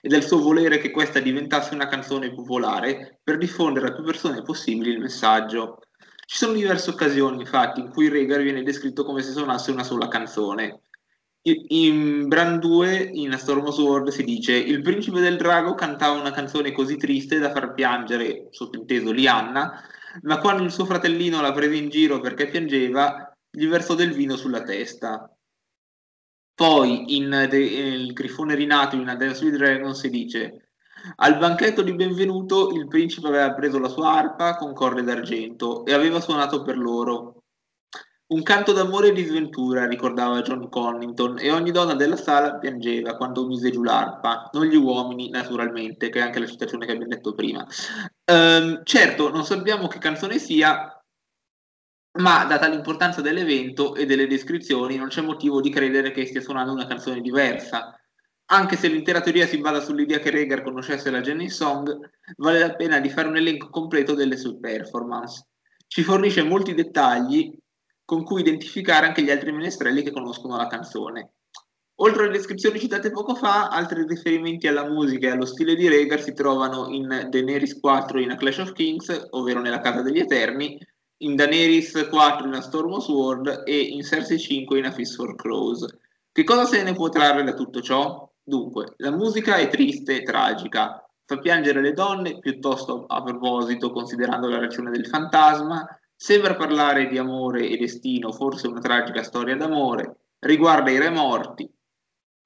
e 0.00 0.08
dal 0.08 0.22
suo 0.22 0.40
volere 0.40 0.78
che 0.78 0.90
questa 0.90 1.20
diventasse 1.20 1.74
una 1.74 1.88
canzone 1.88 2.32
popolare 2.32 3.20
per 3.22 3.36
diffondere 3.36 3.88
a 3.88 3.92
più 3.92 4.02
persone 4.02 4.40
possibili 4.40 4.92
il 4.92 5.00
messaggio. 5.00 5.80
Ci 6.26 6.36
sono 6.38 6.52
diverse 6.54 6.90
occasioni, 6.90 7.40
infatti, 7.40 7.80
in 7.80 7.90
cui 7.90 8.08
Regar 8.08 8.42
viene 8.42 8.62
descritto 8.62 9.04
come 9.04 9.22
se 9.22 9.32
suonasse 9.32 9.70
una 9.70 9.84
sola 9.84 10.08
canzone. 10.08 10.80
In 11.42 12.26
Brand 12.26 12.58
2, 12.60 13.10
in 13.12 13.32
A 13.32 13.36
Storm 13.36 13.66
of 13.66 13.74
Sword, 13.74 14.08
si 14.08 14.24
dice 14.24 14.54
il 14.54 14.80
principe 14.80 15.20
del 15.20 15.36
drago 15.36 15.74
cantava 15.74 16.18
una 16.18 16.30
canzone 16.30 16.72
così 16.72 16.96
triste 16.96 17.38
da 17.38 17.50
far 17.50 17.74
piangere, 17.74 18.48
sottinteso 18.50 19.12
Lianna, 19.12 19.82
ma 20.22 20.38
quando 20.38 20.62
il 20.62 20.72
suo 20.72 20.86
fratellino 20.86 21.42
la 21.42 21.52
prese 21.52 21.76
in 21.76 21.90
giro 21.90 22.20
perché 22.20 22.48
piangeva, 22.48 23.36
gli 23.50 23.66
versò 23.66 23.94
del 23.94 24.12
vino 24.12 24.36
sulla 24.36 24.62
testa. 24.62 25.30
Poi 26.54 27.16
in 27.16 27.46
The, 27.50 27.58
Il 27.58 28.12
Grifone 28.14 28.54
Rinato 28.54 28.96
in 28.96 29.08
A 29.08 29.14
Dance 29.14 29.44
with 29.44 29.56
Dragon 29.56 29.94
si 29.94 30.08
dice 30.08 30.70
al 31.16 31.38
banchetto 31.38 31.82
di 31.82 31.94
benvenuto 31.94 32.70
il 32.70 32.88
principe 32.88 33.28
aveva 33.28 33.52
preso 33.52 33.78
la 33.78 33.88
sua 33.88 34.12
arpa 34.12 34.56
con 34.56 34.72
corde 34.72 35.02
d'argento 35.02 35.84
e 35.84 35.92
aveva 35.92 36.20
suonato 36.20 36.62
per 36.62 36.78
loro. 36.78 37.42
Un 38.26 38.42
canto 38.42 38.72
d'amore 38.72 39.08
e 39.08 39.12
di 39.12 39.24
sventura, 39.24 39.86
ricordava 39.86 40.40
John 40.40 40.70
Connington, 40.70 41.38
e 41.38 41.52
ogni 41.52 41.70
donna 41.70 41.94
della 41.94 42.16
sala 42.16 42.56
piangeva 42.56 43.16
quando 43.16 43.46
mise 43.46 43.70
giù 43.70 43.82
l'arpa, 43.82 44.48
non 44.54 44.64
gli 44.64 44.76
uomini, 44.76 45.28
naturalmente, 45.28 46.08
che 46.08 46.20
è 46.20 46.22
anche 46.22 46.40
la 46.40 46.46
citazione 46.46 46.86
che 46.86 46.92
abbiamo 46.92 47.12
detto 47.12 47.34
prima. 47.34 47.66
Um, 48.32 48.82
certo, 48.82 49.30
non 49.30 49.44
sappiamo 49.44 49.88
che 49.88 49.98
canzone 49.98 50.38
sia, 50.38 51.04
ma 52.18 52.44
data 52.46 52.66
l'importanza 52.66 53.20
dell'evento 53.20 53.94
e 53.94 54.06
delle 54.06 54.26
descrizioni 54.26 54.96
non 54.96 55.08
c'è 55.08 55.20
motivo 55.20 55.60
di 55.60 55.70
credere 55.70 56.10
che 56.10 56.26
stia 56.26 56.40
suonando 56.40 56.72
una 56.72 56.86
canzone 56.86 57.20
diversa. 57.20 57.94
Anche 58.46 58.76
se 58.76 58.88
l'intera 58.88 59.20
teoria 59.20 59.46
si 59.46 59.58
basa 59.58 59.80
sull'idea 59.80 60.18
che 60.18 60.30
Regar 60.30 60.62
conoscesse 60.62 61.10
la 61.10 61.22
Jenny 61.22 61.48
Song, 61.48 62.10
vale 62.36 62.58
la 62.58 62.74
pena 62.74 63.00
di 63.00 63.08
fare 63.08 63.28
un 63.28 63.36
elenco 63.36 63.70
completo 63.70 64.14
delle 64.14 64.36
sue 64.36 64.58
performance. 64.58 65.46
Ci 65.86 66.02
fornisce 66.02 66.42
molti 66.42 66.74
dettagli 66.74 67.56
con 68.04 68.22
cui 68.22 68.42
identificare 68.42 69.06
anche 69.06 69.22
gli 69.22 69.30
altri 69.30 69.50
menestrelli 69.50 70.02
che 70.02 70.12
conoscono 70.12 70.56
la 70.56 70.66
canzone. 70.66 71.32
Oltre 71.98 72.24
alle 72.24 72.32
descrizioni 72.32 72.80
citate 72.80 73.10
poco 73.10 73.34
fa, 73.34 73.68
altri 73.68 74.04
riferimenti 74.06 74.66
alla 74.66 74.88
musica 74.88 75.28
e 75.28 75.30
allo 75.30 75.46
stile 75.46 75.74
di 75.74 75.88
Regar 75.88 76.20
si 76.20 76.34
trovano 76.34 76.88
in 76.88 77.28
Daenerys 77.30 77.78
4 77.78 78.20
in 78.20 78.32
A 78.32 78.36
Clash 78.36 78.58
of 78.58 78.72
Kings, 78.72 79.28
ovvero 79.30 79.60
nella 79.60 79.80
Casa 79.80 80.02
degli 80.02 80.18
Eterni, 80.18 80.78
in 81.18 81.36
Daenerys 81.36 82.08
4 82.08 82.46
in 82.46 82.54
A 82.54 82.60
Storm 82.60 82.92
of 82.92 83.04
Sword 83.04 83.62
e 83.64 83.78
in 83.78 84.02
Cersei 84.02 84.38
5 84.38 84.78
in 84.78 84.86
A 84.86 84.90
Fist 84.90 85.14
for 85.14 85.34
Crows. 85.36 85.86
Che 86.32 86.44
cosa 86.44 86.66
se 86.66 86.82
ne 86.82 86.94
può 86.94 87.08
trarre 87.08 87.44
da 87.44 87.54
tutto 87.54 87.80
ciò? 87.80 88.28
Dunque, 88.46 88.92
la 88.98 89.10
musica 89.10 89.56
è 89.56 89.68
triste 89.68 90.20
e 90.20 90.22
tragica, 90.22 91.02
fa 91.24 91.38
piangere 91.38 91.80
le 91.80 91.92
donne, 91.92 92.38
piuttosto 92.38 93.06
a 93.06 93.22
proposito, 93.22 93.90
considerando 93.90 94.48
la 94.48 94.58
ragione 94.58 94.90
del 94.90 95.06
fantasma, 95.06 95.86
sembra 96.14 96.54
parlare 96.54 97.08
di 97.08 97.16
amore 97.16 97.66
e 97.66 97.78
destino, 97.78 98.32
forse 98.32 98.66
una 98.66 98.80
tragica 98.80 99.22
storia 99.22 99.56
d'amore, 99.56 100.32
riguarda 100.40 100.90
i 100.90 100.98
re 100.98 101.08
morti, 101.08 101.66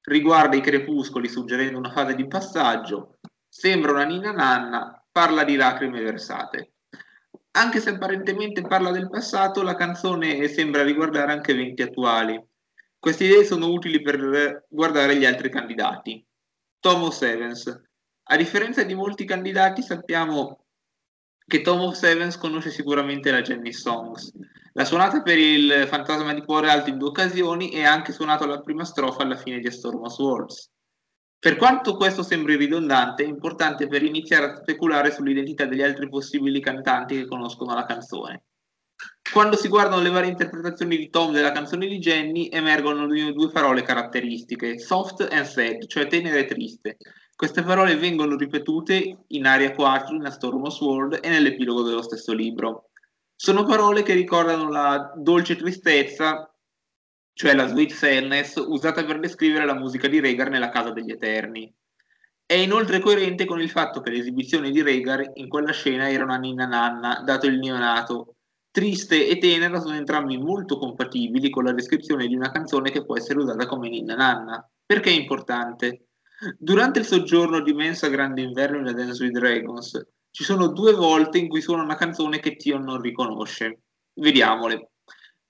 riguarda 0.03 0.55
i 0.55 0.61
crepuscoli 0.61 1.29
suggerendo 1.29 1.79
una 1.79 1.91
fase 1.91 2.15
di 2.15 2.29
passaggio, 2.29 3.19
sembra 3.49 3.91
una 3.91 4.05
ninna 4.05 4.31
nanna, 4.31 5.05
parla 5.11 5.43
di 5.43 5.57
lacrime 5.57 6.01
versate. 6.01 6.75
Anche 7.53 7.81
se 7.81 7.91
apparentemente 7.91 8.63
parla 8.63 8.93
del 8.93 9.11
passato, 9.11 9.63
la 9.63 9.75
canzone 9.75 10.47
sembra 10.47 10.85
riguardare 10.85 11.33
anche 11.33 11.51
eventi 11.51 11.83
attuali. 11.83 12.41
Queste 12.99 13.25
idee 13.25 13.45
sono 13.45 13.69
utili 13.69 14.03
per 14.03 14.67
guardare 14.69 15.17
gli 15.17 15.25
altri 15.25 15.51
candidati. 15.51 16.25
Thomas 16.81 17.23
Evans. 17.23 17.83
A 18.31 18.37
differenza 18.37 18.83
di 18.83 18.95
molti 18.95 19.25
candidati 19.25 19.83
sappiamo 19.83 20.65
che 21.47 21.63
Tom 21.63 21.81
of 21.81 21.95
Sevens 21.95 22.37
conosce 22.37 22.71
sicuramente 22.71 23.31
la 23.31 23.41
Jenny 23.41 23.73
Songs. 23.73 24.33
L'ha 24.73 24.85
suonata 24.85 25.23
per 25.23 25.39
il 25.39 25.87
Fantasma 25.89 26.35
di 26.35 26.43
Cuore 26.43 26.71
Alto 26.71 26.91
in 26.91 26.99
due 26.99 27.09
occasioni 27.09 27.71
e 27.71 27.85
ha 27.85 27.93
anche 27.93 28.13
suonato 28.13 28.47
la 28.47 28.61
prima 28.61 28.85
strofa 28.85 29.23
alla 29.23 29.37
fine 29.37 29.59
di 29.61 29.67
A 29.67 29.73
Storm 29.73 30.03
of 30.03 30.13
Swords. 30.13 30.71
Per 31.39 31.57
quanto 31.57 31.97
questo 31.97 32.23
sembri 32.23 32.57
ridondante, 32.57 33.25
è 33.25 33.27
importante 33.27 33.87
per 33.87 34.03
iniziare 34.03 34.47
a 34.47 34.57
speculare 34.57 35.13
sull'identità 35.13 35.67
degli 35.67 35.83
altri 35.83 36.09
possibili 36.09 36.61
cantanti 36.61 37.15
che 37.15 37.27
conoscono 37.27 37.75
la 37.75 37.87
canzone. 37.87 38.43
Quando 39.33 39.57
si 39.57 39.69
guardano 39.69 40.03
le 40.03 40.11
varie 40.11 40.31
interpretazioni 40.31 40.97
di 40.97 41.11
Tom 41.11 41.33
della 41.33 41.53
canzone 41.53 41.87
di 41.87 41.99
Jenny, 41.99 42.49
emergono 42.51 43.07
due 43.07 43.51
parole 43.51 43.83
caratteristiche, 43.83 44.79
soft 44.79 45.27
and 45.31 45.45
sad, 45.45 45.87
cioè 45.87 46.07
tenera 46.07 46.39
e 46.39 46.47
triste, 46.47 46.97
queste 47.39 47.63
parole 47.63 47.95
vengono 47.95 48.37
ripetute 48.37 49.25
in 49.29 49.47
Aria 49.47 49.73
4, 49.73 50.17
in 50.17 50.25
A 50.25 50.31
Storm 50.31 50.65
of 50.65 50.75
Sword 50.75 51.21
e 51.23 51.29
nell'epilogo 51.29 51.83
dello 51.83 52.03
stesso 52.03 52.33
libro. 52.33 52.91
Sono 53.37 53.63
parole 53.63 54.03
che 54.03 54.13
ricordano 54.13 54.69
la 54.69 55.13
dolce 55.15 55.55
tristezza, 55.55 56.53
cioè 57.33 57.55
la 57.55 57.69
sweet 57.69 57.93
sadness, 57.93 58.57
usata 58.57 59.05
per 59.05 59.21
descrivere 59.21 59.67
la 59.67 59.77
musica 59.77 60.09
di 60.09 60.19
Rhaegar 60.19 60.51
nella 60.51 60.71
Casa 60.71 60.91
degli 60.91 61.13
Eterni. 61.13 61.73
È 62.45 62.55
inoltre 62.55 62.99
coerente 62.99 63.45
con 63.45 63.61
il 63.61 63.71
fatto 63.71 64.01
che 64.01 64.11
le 64.11 64.19
esibizioni 64.19 64.73
di 64.73 64.83
Rhaegar 64.83 65.31
in 65.35 65.49
quella 65.49 65.71
scena 65.71 66.11
erano 66.11 66.33
a 66.33 66.39
Ninna 66.39 66.67
Nanna, 66.67 67.23
dato 67.25 67.47
il 67.47 67.61
neonato. 67.61 68.38
Triste 68.79 69.27
e 69.27 69.39
tenera 69.39 69.81
sono 69.81 69.97
entrambi 69.97 70.39
molto 70.39 70.79
compatibili 70.79 71.51
con 71.51 71.65
la 71.65 71.73
descrizione 71.73 72.29
di 72.29 72.37
una 72.37 72.53
canzone 72.53 72.93
che 72.93 73.05
può 73.05 73.17
essere 73.17 73.41
usata 73.41 73.67
come 73.67 73.89
Ninna 73.89 74.15
Nanna. 74.15 74.71
Perché 74.87 75.11
è 75.11 75.15
importante? 75.15 76.11
Durante 76.57 77.01
il 77.01 77.05
soggiorno 77.05 77.61
di 77.61 77.73
Mensa 77.73 78.07
Grande 78.07 78.43
Inverno 78.43 78.79
in 78.79 78.87
A 78.87 78.93
Dance 78.93 79.21
with 79.21 79.37
Dragons 79.37 80.07
ci 80.31 80.45
sono 80.45 80.69
due 80.69 80.93
volte 80.93 81.39
in 81.39 81.49
cui 81.49 81.61
suona 81.61 81.83
una 81.83 81.97
canzone 81.97 82.39
che 82.39 82.55
Tion 82.55 82.85
non 82.85 83.01
riconosce. 83.01 83.81
Vediamole. 84.15 84.91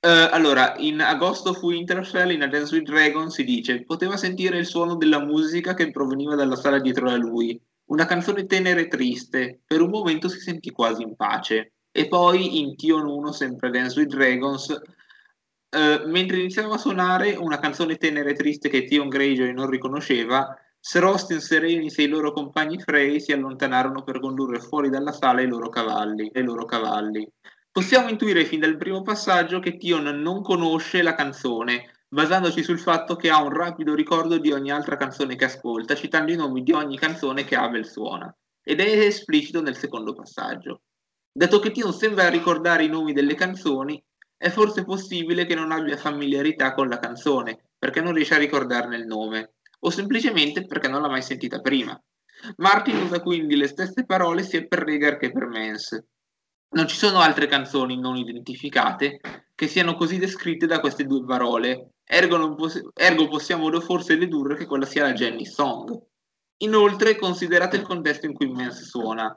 Uh, 0.00 0.32
allora, 0.32 0.76
in 0.78 0.98
Agosto 1.02 1.50
of 1.50 1.62
Winterfell 1.62 2.30
in 2.30 2.44
A 2.44 2.46
Dance 2.46 2.74
with 2.74 2.86
Dragons 2.88 3.34
si 3.34 3.44
dice 3.44 3.84
poteva 3.84 4.16
sentire 4.16 4.56
il 4.56 4.64
suono 4.64 4.94
della 4.94 5.22
musica 5.22 5.74
che 5.74 5.90
proveniva 5.90 6.34
dalla 6.34 6.56
sala 6.56 6.80
dietro 6.80 7.10
a 7.10 7.16
lui. 7.16 7.60
Una 7.90 8.06
canzone 8.06 8.46
tenera 8.46 8.80
e 8.80 8.88
triste. 8.88 9.60
Per 9.66 9.82
un 9.82 9.90
momento 9.90 10.30
si 10.30 10.38
sentì 10.38 10.70
quasi 10.70 11.02
in 11.02 11.14
pace. 11.14 11.74
E 11.98 12.06
poi 12.06 12.60
in 12.60 12.76
Tion 12.76 13.06
1, 13.06 13.32
sempre 13.32 13.70
Dance 13.70 13.98
with 13.98 14.14
Dragons, 14.14 14.68
uh, 14.68 16.08
mentre 16.08 16.38
iniziava 16.38 16.76
a 16.76 16.78
suonare 16.78 17.34
una 17.34 17.58
canzone 17.58 17.96
tenera 17.96 18.30
e 18.30 18.34
triste 18.34 18.68
che 18.68 18.84
Tion 18.84 19.08
Greyjoy 19.08 19.52
non 19.52 19.68
riconosceva, 19.68 20.56
Serostin, 20.78 21.40
Serenis 21.40 21.98
e 21.98 22.04
i 22.04 22.06
loro 22.06 22.30
compagni 22.30 22.78
Frey 22.78 23.18
si 23.18 23.32
allontanarono 23.32 24.04
per 24.04 24.20
condurre 24.20 24.60
fuori 24.60 24.90
dalla 24.90 25.10
sala 25.10 25.40
i 25.40 25.48
loro 25.48 25.70
cavalli. 25.70 26.30
I 26.32 26.42
loro 26.42 26.66
cavalli. 26.66 27.28
Possiamo 27.68 28.08
intuire 28.08 28.44
fin 28.44 28.60
dal 28.60 28.76
primo 28.76 29.02
passaggio 29.02 29.58
che 29.58 29.76
Tion 29.76 30.04
non 30.04 30.40
conosce 30.40 31.02
la 31.02 31.14
canzone, 31.14 32.04
basandoci 32.08 32.62
sul 32.62 32.78
fatto 32.78 33.16
che 33.16 33.28
ha 33.28 33.42
un 33.42 33.52
rapido 33.52 33.92
ricordo 33.96 34.38
di 34.38 34.52
ogni 34.52 34.70
altra 34.70 34.96
canzone 34.96 35.34
che 35.34 35.46
ascolta, 35.46 35.96
citando 35.96 36.30
i 36.30 36.36
nomi 36.36 36.62
di 36.62 36.70
ogni 36.70 36.96
canzone 36.96 37.42
che 37.42 37.56
Abel 37.56 37.86
suona. 37.86 38.32
Ed 38.62 38.78
è 38.78 39.04
esplicito 39.04 39.60
nel 39.60 39.76
secondo 39.76 40.12
passaggio. 40.12 40.82
Dato 41.32 41.58
che 41.58 41.70
Tion 41.70 41.92
sembra 41.92 42.28
ricordare 42.28 42.84
i 42.84 42.88
nomi 42.88 43.12
delle 43.12 43.34
canzoni, 43.34 44.02
è 44.36 44.50
forse 44.50 44.84
possibile 44.84 45.46
che 45.46 45.54
non 45.54 45.72
abbia 45.72 45.96
familiarità 45.96 46.72
con 46.72 46.88
la 46.88 46.98
canzone, 46.98 47.70
perché 47.78 48.00
non 48.00 48.12
riesce 48.12 48.34
a 48.34 48.38
ricordarne 48.38 48.96
il 48.96 49.06
nome 49.06 49.54
o 49.80 49.90
semplicemente 49.90 50.66
perché 50.66 50.88
non 50.88 51.02
l'ha 51.02 51.08
mai 51.08 51.22
sentita 51.22 51.60
prima. 51.60 52.00
Martin 52.56 53.02
usa 53.02 53.20
quindi 53.20 53.56
le 53.56 53.66
stesse 53.66 54.04
parole 54.04 54.42
sia 54.42 54.64
per 54.66 54.80
Regar 54.80 55.16
che 55.18 55.32
per 55.32 55.46
Mance. 55.46 56.06
Non 56.70 56.86
ci 56.86 56.96
sono 56.96 57.20
altre 57.20 57.46
canzoni 57.46 57.98
non 57.98 58.16
identificate 58.16 59.20
che 59.54 59.66
siano 59.66 59.94
così 59.96 60.18
descritte 60.18 60.66
da 60.66 60.80
queste 60.80 61.04
due 61.04 61.24
parole, 61.24 61.94
ergo, 62.04 62.54
poss- 62.54 62.90
ergo 62.94 63.26
possiamo 63.28 63.68
forse 63.80 64.16
dedurre 64.16 64.54
che 64.54 64.66
quella 64.66 64.86
sia 64.86 65.02
la 65.02 65.12
Jenny 65.12 65.44
Song. 65.44 65.96
Inoltre 66.58 67.16
considerate 67.16 67.76
il 67.76 67.82
contesto 67.82 68.26
in 68.26 68.34
cui 68.34 68.48
Mance 68.48 68.84
suona. 68.84 69.36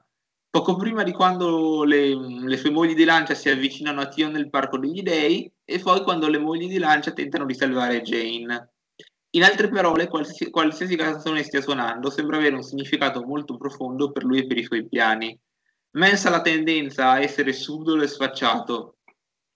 Poco 0.52 0.76
prima 0.76 1.04
di 1.04 1.14
quando 1.14 1.86
le, 1.86 2.14
le, 2.14 2.58
sue 2.58 2.72
mogli 2.72 2.94
di 2.94 3.06
lancia 3.06 3.34
si 3.34 3.48
avvicinano 3.48 4.02
a 4.02 4.10
Tion 4.10 4.34
nel 4.34 4.50
Parco 4.50 4.78
degli 4.78 5.02
Dei 5.02 5.50
e 5.64 5.80
poi 5.80 6.04
quando 6.04 6.28
le 6.28 6.40
mogli 6.40 6.68
di 6.68 6.78
lancia 6.78 7.14
tentano 7.14 7.46
di 7.46 7.54
salvare 7.54 8.02
Jane. 8.02 8.74
In 9.30 9.44
altre 9.46 9.70
parole, 9.70 10.10
qualsiasi, 10.10 10.50
qualsiasi 10.50 10.98
canzone 10.98 11.44
stia 11.44 11.62
suonando 11.62 12.10
sembra 12.10 12.36
avere 12.36 12.56
un 12.56 12.64
significato 12.64 13.24
molto 13.24 13.56
profondo 13.56 14.12
per 14.12 14.26
lui 14.26 14.40
e 14.40 14.48
per 14.48 14.58
i 14.58 14.64
suoi 14.66 14.86
piani. 14.90 15.40
Mens 15.92 16.26
ha 16.26 16.30
la 16.30 16.42
tendenza 16.42 17.12
a 17.12 17.22
essere 17.22 17.54
subdolo 17.54 18.04
e 18.04 18.08
sfacciato. 18.08 18.98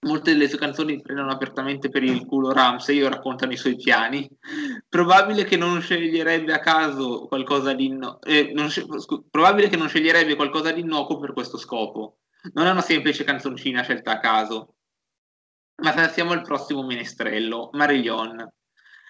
Molte 0.05 0.33
delle 0.33 0.47
sue 0.47 0.59
canzoni 0.59 1.01
prendono 1.01 1.31
apertamente 1.31 1.89
per 1.89 2.03
il 2.03 2.25
culo 2.25 2.51
Ramsey 2.51 3.01
o 3.01 3.09
raccontano 3.09 3.51
i 3.51 3.57
suoi 3.57 3.75
piani. 3.75 4.29
Probabile 4.87 5.45
che 5.45 5.57
non 5.57 5.81
sceglierebbe 5.81 6.53
a 6.53 6.59
caso 6.59 7.25
qualcosa 7.27 7.73
di 7.73 7.85
inno- 7.85 8.21
eh, 8.21 8.53
scu- 8.69 9.25
probabile 9.31 9.67
che 9.67 9.77
non 9.77 9.87
sceglierebbe 9.87 10.35
qualcosa 10.35 10.71
di 10.71 10.81
innocuo 10.81 11.17
per 11.17 11.33
questo 11.33 11.57
scopo. 11.57 12.19
Non 12.53 12.67
è 12.67 12.71
una 12.71 12.81
semplice 12.81 13.23
canzoncina 13.23 13.81
scelta 13.81 14.11
a 14.11 14.19
caso. 14.19 14.75
Ma 15.77 15.91
passiamo 15.91 16.33
al 16.33 16.43
prossimo 16.43 16.83
menestrello, 16.83 17.69
Marillion. 17.73 18.47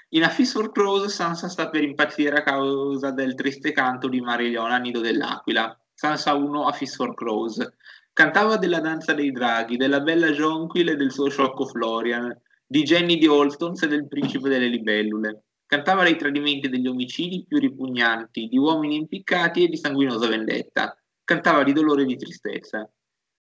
In 0.09 0.23
A 0.23 0.29
Feast 0.29 0.53
for 0.53 0.71
Crows 0.71 1.13
Sansa 1.13 1.49
sta 1.49 1.69
per 1.69 1.83
impazzire 1.83 2.37
a 2.37 2.43
causa 2.43 3.11
del 3.11 3.35
triste 3.35 3.73
canto 3.73 4.07
di 4.07 4.21
Marillion 4.21 4.71
Nido 4.79 5.01
dell'Aquila. 5.01 5.77
Sansa 5.93 6.33
1 6.33 6.65
A 6.65 6.71
Feast 6.71 6.95
for 6.95 7.13
Crows. 7.13 7.57
Cantava 8.15 8.55
della 8.55 8.79
danza 8.79 9.11
dei 9.11 9.29
draghi, 9.29 9.75
della 9.75 9.99
bella 9.99 10.29
Jonquil 10.29 10.87
e 10.87 10.95
del 10.95 11.11
suo 11.11 11.29
sciocco 11.29 11.65
Florian, 11.65 12.33
di 12.65 12.83
Jenny 12.83 13.17
di 13.17 13.27
Holtons 13.27 13.81
e 13.81 13.89
del 13.89 14.07
principe 14.07 14.47
delle 14.47 14.69
libellule. 14.69 15.43
Cantava 15.65 16.03
dei 16.03 16.15
tradimenti 16.15 16.67
e 16.67 16.69
degli 16.69 16.87
omicidi 16.87 17.43
più 17.45 17.59
ripugnanti, 17.59 18.47
di 18.47 18.57
uomini 18.57 18.95
impiccati 18.95 19.65
e 19.65 19.67
di 19.67 19.75
sanguinosa 19.75 20.29
vendetta. 20.29 20.97
Cantava 21.25 21.63
di 21.63 21.73
dolore 21.73 22.03
e 22.03 22.05
di 22.05 22.15
tristezza. 22.15 22.89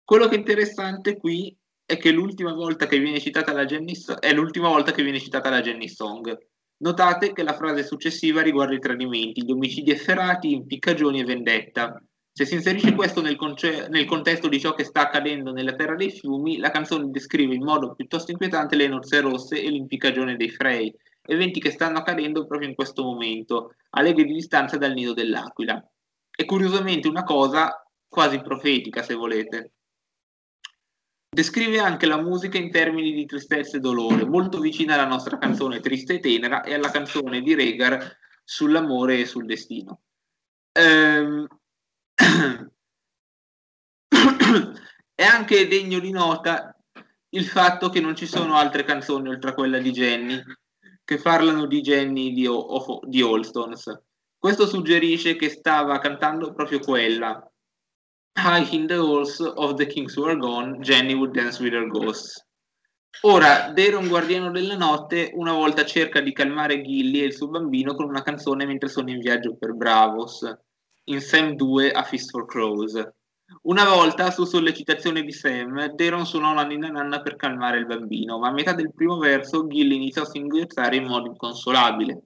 Quello 0.03 0.27
che 0.27 0.33
è 0.33 0.39
interessante 0.39 1.17
qui 1.17 1.55
è 1.85 1.95
che 1.97 2.09
l'ultima 2.09 2.53
volta 2.53 2.87
che 2.87 2.97
viene 2.97 3.19
citata 3.19 3.53
la 3.53 3.65
Jenny, 3.65 3.93
è 4.19 4.33
l'ultima 4.33 4.69
volta 4.69 4.91
che 4.91 5.03
viene 5.03 5.19
citata 5.19 5.51
la 5.51 5.61
Jenny 5.61 5.87
Song. 5.87 6.35
Notate 6.77 7.31
che 7.31 7.43
la 7.43 7.53
frase 7.53 7.83
successiva 7.83 8.41
riguarda 8.41 8.73
i 8.73 8.79
tradimenti, 8.79 9.45
gli 9.45 9.51
omicidi 9.51 9.91
efferati, 9.91 10.51
impiccagioni 10.51 11.19
e 11.19 11.25
vendetta. 11.25 12.03
Se 12.35 12.45
si 12.45 12.55
inserisce 12.55 12.95
questo 12.95 13.21
nel, 13.21 13.35
conce- 13.35 13.87
nel, 13.89 14.05
contesto 14.05 14.49
di 14.49 14.59
ciò 14.59 14.73
che 14.73 14.83
sta 14.83 15.01
accadendo 15.01 15.51
nella 15.51 15.75
terra 15.75 15.95
dei 15.95 16.09
fiumi, 16.09 16.57
la 16.57 16.71
canzone 16.71 17.11
descrive 17.11 17.53
in 17.53 17.63
modo 17.63 17.93
piuttosto 17.93 18.31
inquietante 18.31 18.75
le 18.75 18.87
nozze 18.87 19.19
rosse 19.19 19.61
e 19.61 19.69
l'impiccagione 19.69 20.35
dei 20.35 20.49
Frey, 20.49 20.91
eventi 21.21 21.59
che 21.59 21.69
stanno 21.69 21.99
accadendo 21.99 22.47
proprio 22.47 22.67
in 22.67 22.73
questo 22.73 23.03
momento, 23.03 23.75
a 23.91 24.01
leghe 24.01 24.23
di 24.23 24.33
distanza 24.33 24.77
dal 24.77 24.93
nido 24.93 25.13
dell'aquila. 25.13 25.79
È 26.31 26.43
curiosamente 26.45 27.07
una 27.07 27.23
cosa 27.23 27.87
quasi 28.07 28.41
profetica, 28.41 29.03
se 29.03 29.13
volete. 29.13 29.73
Descrive 31.29 31.77
anche 31.77 32.07
la 32.07 32.19
musica 32.19 32.57
in 32.57 32.71
termini 32.71 33.11
di 33.11 33.27
tristezza 33.27 33.77
e 33.77 33.79
dolore, 33.79 34.25
molto 34.25 34.59
vicina 34.59 34.95
alla 34.95 35.05
nostra 35.05 35.37
canzone 35.37 35.81
triste 35.81 36.15
e 36.15 36.19
tenera 36.19 36.63
e 36.63 36.73
alla 36.73 36.89
canzone 36.89 37.41
di 37.41 37.53
Regar 37.53 38.17
sull'amore 38.43 39.19
e 39.19 39.25
sul 39.27 39.45
destino. 39.45 40.01
Ehm... 40.71 41.47
È 45.15 45.23
anche 45.23 45.67
degno 45.67 45.99
di 45.99 46.11
nota 46.11 46.75
il 47.29 47.45
fatto 47.45 47.89
che 47.89 47.99
non 47.99 48.15
ci 48.15 48.25
sono 48.27 48.55
altre 48.55 48.83
canzoni 48.83 49.29
oltre 49.29 49.51
a 49.51 49.53
quella 49.53 49.79
di 49.79 49.91
Jenny 49.91 50.41
che 51.03 51.17
parlano 51.17 51.65
di 51.65 51.81
Jenny 51.81 52.31
di, 52.31 52.47
o- 52.47 52.99
di 53.05 53.21
Allstones. 53.21 53.91
Questo 54.37 54.67
suggerisce 54.67 55.35
che 55.35 55.49
stava 55.49 55.99
cantando 55.99 56.53
proprio 56.53 56.79
quella. 56.79 57.45
High 58.35 58.73
in 58.73 58.87
the 58.87 58.95
halls 58.95 59.39
of 59.39 59.75
the 59.75 59.85
kings 59.85 60.15
who 60.15 60.25
are 60.25 60.37
gone, 60.37 60.79
Jenny 60.81 61.13
would 61.13 61.33
dance 61.33 61.61
with 61.61 61.73
her 61.73 61.87
ghosts. 61.87 62.45
Ora, 63.21 63.71
Daron, 63.71 64.07
guardiano 64.07 64.51
della 64.51 64.75
notte, 64.75 65.31
una 65.35 65.53
volta 65.53 65.85
cerca 65.85 66.19
di 66.19 66.33
calmare 66.33 66.81
Gilly 66.81 67.21
e 67.21 67.25
il 67.25 67.33
suo 67.33 67.47
bambino 67.47 67.93
con 67.93 68.09
una 68.09 68.23
canzone 68.23 68.65
mentre 68.65 68.89
sono 68.89 69.11
in 69.11 69.19
viaggio 69.19 69.55
per 69.55 69.73
Bravos, 69.73 70.43
in 71.05 71.19
Sam 71.19 71.55
2 71.55 71.91
A 71.91 72.03
Fist 72.03 72.29
for 72.29 72.45
Crows. 72.45 73.01
Una 73.63 73.85
volta, 73.85 74.31
su 74.31 74.45
sollecitazione 74.45 75.21
di 75.21 75.31
Sam, 75.31 75.93
Daron 75.93 76.25
suonò 76.25 76.53
la 76.53 76.63
ninna 76.63 76.87
nanna 76.87 77.21
per 77.21 77.35
calmare 77.35 77.77
il 77.77 77.85
bambino, 77.85 78.39
ma 78.39 78.47
a 78.47 78.51
metà 78.51 78.73
del 78.73 78.93
primo 78.93 79.17
verso 79.17 79.67
Gilly 79.67 79.95
iniziò 79.95 80.23
a 80.23 80.25
singhiozzare 80.25 80.95
in 80.95 81.05
modo 81.05 81.27
inconsolabile. 81.27 82.23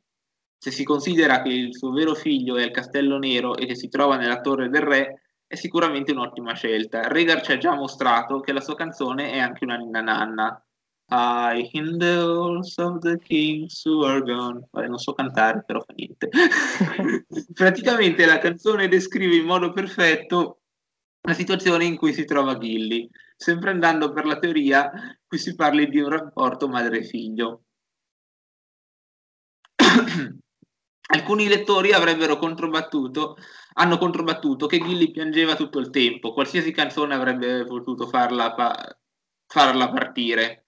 Se 0.58 0.72
si 0.72 0.84
considera 0.84 1.42
che 1.42 1.50
il 1.50 1.76
suo 1.76 1.92
vero 1.92 2.14
figlio 2.14 2.58
è 2.58 2.64
il 2.64 2.72
Castello 2.72 3.18
Nero 3.18 3.56
e 3.56 3.66
che 3.66 3.76
si 3.76 3.90
trova 3.90 4.16
nella 4.16 4.42
Torre 4.42 4.70
del 4.70 4.82
Re, 4.82 5.22
è 5.48 5.56
sicuramente 5.56 6.12
un'ottima 6.12 6.54
scelta. 6.54 7.08
Regar 7.08 7.42
ci 7.42 7.52
ha 7.54 7.58
già 7.58 7.74
mostrato 7.74 8.40
che 8.40 8.54
la 8.54 8.62
sua 8.62 8.76
canzone 8.76 9.32
è 9.32 9.40
anche 9.40 9.64
una 9.64 9.78
ninna 9.78 10.02
nanna. 10.02 10.67
I 11.10 11.70
in 11.72 11.98
the 11.98 12.20
halls 12.20 12.78
of 12.78 13.00
the 13.00 13.18
kings 13.18 13.82
who 13.86 14.04
are 14.04 14.22
gone. 14.22 14.68
Vabbè, 14.72 14.88
non 14.88 14.98
so 14.98 15.14
cantare, 15.14 15.64
però 15.66 15.80
fa 15.80 15.94
niente. 15.96 16.30
Praticamente 17.54 18.26
la 18.26 18.40
canzone 18.40 18.90
descrive 18.90 19.36
in 19.36 19.46
modo 19.46 19.72
perfetto 19.72 20.64
la 21.22 21.34
situazione 21.34 21.86
in 21.86 21.96
cui 21.96 22.14
si 22.14 22.26
trova 22.26 22.58
Gilly, 22.58 23.10
sempre 23.36 23.72
andando 23.72 24.12
per 24.12 24.26
la 24.26 24.38
teoria 24.38 24.92
qui 25.26 25.38
si 25.38 25.56
parli 25.56 25.88
di 25.88 26.00
un 26.00 26.10
rapporto 26.10 26.68
madre-figlio. 26.68 27.64
Alcuni 31.10 31.48
lettori 31.48 31.94
avrebbero 31.94 32.38
controbattuto, 32.38 33.38
hanno 33.76 33.98
controbattuto 33.98 34.68
che 34.68 34.80
Gilly 34.80 35.12
piangeva 35.12 35.56
tutto 35.56 35.80
il 35.80 35.90
tempo, 35.90 36.34
qualsiasi 36.34 36.72
canzone 36.72 37.14
avrebbe 37.14 37.64
potuto 37.64 38.08
farla, 38.08 38.54
pa- 38.54 38.98
farla 39.46 39.90
partire. 39.90 40.67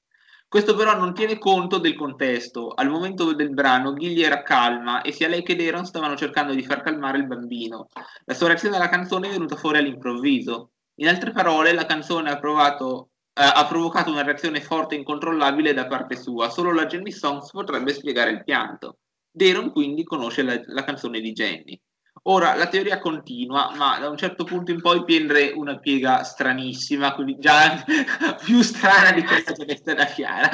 Questo 0.50 0.74
però 0.74 0.98
non 0.98 1.14
tiene 1.14 1.38
conto 1.38 1.78
del 1.78 1.96
contesto. 1.96 2.74
Al 2.74 2.90
momento 2.90 3.34
del 3.34 3.52
brano 3.52 3.94
Gilly 3.94 4.24
era 4.24 4.42
calma 4.42 5.04
e 5.04 5.12
sia 5.12 5.28
lei 5.28 5.44
che 5.44 5.56
Deron 5.56 5.86
stavano 5.86 6.16
cercando 6.16 6.56
di 6.56 6.64
far 6.64 6.82
calmare 6.82 7.20
il 7.20 7.28
bambino. 7.28 7.88
La 8.26 8.34
sua 8.34 8.48
reazione 8.48 8.78
alla 8.78 8.90
canzone 8.90 9.28
è 9.28 9.32
venuta 9.32 9.56
fuori 9.56 9.78
all'improvviso. 9.78 10.72
In 10.96 11.08
altre 11.08 11.32
parole, 11.34 11.72
la 11.72 11.86
canzone 11.86 12.32
ha, 12.32 12.40
provato, 12.40 13.12
eh, 13.32 13.44
ha 13.44 13.64
provocato 13.68 14.10
una 14.10 14.24
reazione 14.24 14.60
forte 14.60 14.96
e 14.96 14.98
incontrollabile 14.98 15.72
da 15.76 15.86
parte 15.86 16.16
sua. 16.16 16.50
Solo 16.50 16.74
la 16.74 16.88
Jenny 16.88 17.12
Songs 17.12 17.52
potrebbe 17.52 17.94
spiegare 17.94 18.32
il 18.32 18.44
pianto. 18.44 18.98
Deron 19.30 19.72
quindi 19.72 20.04
conosce 20.04 20.42
la, 20.42 20.60
la 20.66 20.84
canzone 20.84 21.20
di 21.20 21.32
Jenny. 21.32 21.80
Ora 22.24 22.56
la 22.56 22.68
teoria 22.68 23.00
continua, 23.00 23.72
ma 23.76 23.98
da 24.00 24.10
un 24.10 24.18
certo 24.18 24.44
punto 24.44 24.72
in 24.72 24.82
poi 24.82 25.04
prende 25.04 25.54
una 25.56 25.78
piega 25.78 26.24
stranissima, 26.24 27.14
quindi 27.14 27.38
già 27.40 27.84
più 28.44 28.62
strana 28.62 29.12
di 29.12 29.24
questa 29.24 29.54
che 29.54 29.66
è 29.66 29.76
stata 29.76 30.06
chiara. 30.06 30.50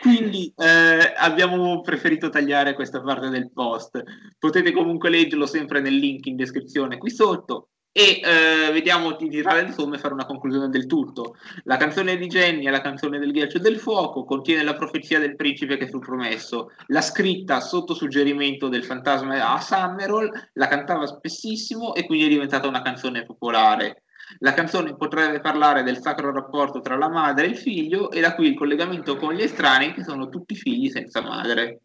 Quindi 0.00 0.52
eh, 0.56 1.12
abbiamo 1.16 1.80
preferito 1.80 2.28
tagliare 2.30 2.74
questa 2.74 3.00
parte 3.02 3.28
del 3.28 3.50
post. 3.52 4.02
Potete 4.38 4.72
comunque 4.72 5.10
leggerlo 5.10 5.46
sempre 5.46 5.80
nel 5.80 5.94
link 5.94 6.26
in 6.26 6.36
descrizione 6.36 6.98
qui 6.98 7.10
sotto 7.10 7.68
e 7.96 8.20
eh, 8.24 8.72
vediamo 8.72 9.12
di 9.12 9.28
tirare 9.28 9.62
le 9.62 9.70
somme 9.70 9.94
e 9.94 9.98
fare 10.00 10.14
una 10.14 10.26
conclusione 10.26 10.68
del 10.68 10.86
tutto. 10.86 11.36
La 11.62 11.76
canzone 11.76 12.16
di 12.16 12.26
Jenny 12.26 12.64
è 12.64 12.70
la 12.70 12.80
canzone 12.80 13.20
del 13.20 13.30
ghiaccio 13.30 13.58
e 13.58 13.60
del 13.60 13.78
fuoco, 13.78 14.24
contiene 14.24 14.64
la 14.64 14.74
profezia 14.74 15.20
del 15.20 15.36
principe 15.36 15.76
che 15.76 15.88
fu 15.88 16.00
promesso. 16.00 16.72
La 16.88 17.00
scritta 17.00 17.60
sotto 17.60 17.94
suggerimento 17.94 18.66
del 18.66 18.82
fantasma 18.82 19.48
a 19.48 19.60
Summerall, 19.60 20.28
la 20.54 20.66
cantava 20.66 21.06
spessissimo 21.06 21.94
e 21.94 22.04
quindi 22.04 22.24
è 22.24 22.28
diventata 22.30 22.66
una 22.66 22.82
canzone 22.82 23.24
popolare. 23.24 24.02
La 24.40 24.54
canzone 24.54 24.96
potrebbe 24.96 25.38
parlare 25.38 25.84
del 25.84 26.00
sacro 26.00 26.32
rapporto 26.32 26.80
tra 26.80 26.96
la 26.96 27.08
madre 27.08 27.46
e 27.46 27.50
il 27.50 27.56
figlio 27.56 28.10
e 28.10 28.20
da 28.20 28.34
qui 28.34 28.48
il 28.48 28.56
collegamento 28.56 29.16
con 29.16 29.34
gli 29.34 29.42
estranei 29.42 29.94
che 29.94 30.02
sono 30.02 30.28
tutti 30.28 30.56
figli 30.56 30.90
senza 30.90 31.22
madre. 31.22 31.82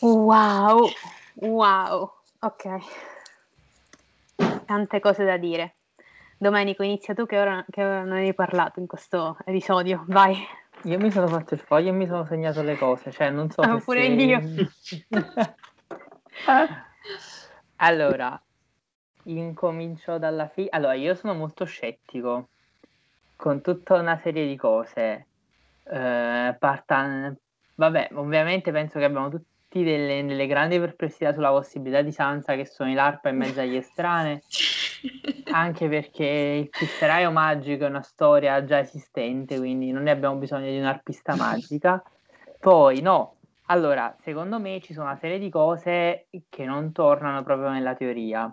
Wow, 0.00 0.88
wow, 1.34 2.10
ok. 2.40 3.07
Tante 4.68 5.00
cose 5.00 5.24
da 5.24 5.38
dire. 5.38 5.76
Domenico, 6.36 6.82
inizia 6.82 7.14
tu 7.14 7.24
che 7.24 7.38
ora, 7.38 7.64
che 7.70 7.82
ora 7.82 8.02
non 8.02 8.18
hai 8.18 8.34
parlato 8.34 8.80
in 8.80 8.86
questo 8.86 9.38
episodio, 9.46 10.04
vai. 10.08 10.36
Io 10.82 10.98
mi 10.98 11.10
sono 11.10 11.26
fatto 11.26 11.54
il 11.54 11.60
foglio 11.60 11.88
e 11.88 11.92
mi 11.92 12.06
sono 12.06 12.26
segnato 12.26 12.60
le 12.60 12.76
cose, 12.76 13.10
cioè 13.10 13.30
non 13.30 13.48
so 13.48 13.62
Ah, 13.62 13.78
se 13.78 13.84
pure 13.84 14.00
sei- 14.02 14.26
io. 14.26 14.40
allora, 17.76 18.38
incomincio 19.22 20.18
dalla 20.18 20.48
fine. 20.48 20.68
Allora, 20.72 20.92
io 20.92 21.14
sono 21.14 21.32
molto 21.32 21.64
scettico 21.64 22.50
con 23.36 23.62
tutta 23.62 23.94
una 23.94 24.18
serie 24.18 24.46
di 24.46 24.56
cose. 24.56 25.28
Eh, 25.84 26.56
partan- 26.58 27.34
Vabbè, 27.74 28.10
ovviamente 28.16 28.70
penso 28.70 28.98
che 28.98 29.06
abbiamo 29.06 29.30
tutti 29.30 29.46
delle, 29.70 30.24
delle 30.24 30.46
grandi 30.46 30.78
perplessità 30.78 31.32
sulla 31.32 31.50
possibilità 31.50 32.02
di 32.02 32.12
Sansa 32.12 32.54
che 32.54 32.64
sono 32.64 32.92
l'arpa 32.92 33.28
in 33.28 33.36
mezzo 33.36 33.60
agli 33.60 33.76
estranei, 33.76 34.40
anche 35.52 35.88
perché 35.88 36.24
il 36.62 36.68
pisteraio 36.68 37.30
magico 37.30 37.84
è 37.84 37.88
una 37.88 38.02
storia 38.02 38.64
già 38.64 38.80
esistente, 38.80 39.58
quindi 39.58 39.90
non 39.90 40.04
ne 40.04 40.10
abbiamo 40.10 40.36
bisogno 40.36 40.66
di 40.66 40.78
un'arpista 40.78 41.36
magica. 41.36 42.02
Poi, 42.58 43.00
no, 43.00 43.36
allora, 43.66 44.16
secondo 44.20 44.58
me 44.58 44.80
ci 44.80 44.94
sono 44.94 45.06
una 45.06 45.18
serie 45.18 45.38
di 45.38 45.50
cose 45.50 46.28
che 46.48 46.64
non 46.64 46.92
tornano 46.92 47.42
proprio 47.42 47.70
nella 47.70 47.94
teoria. 47.94 48.52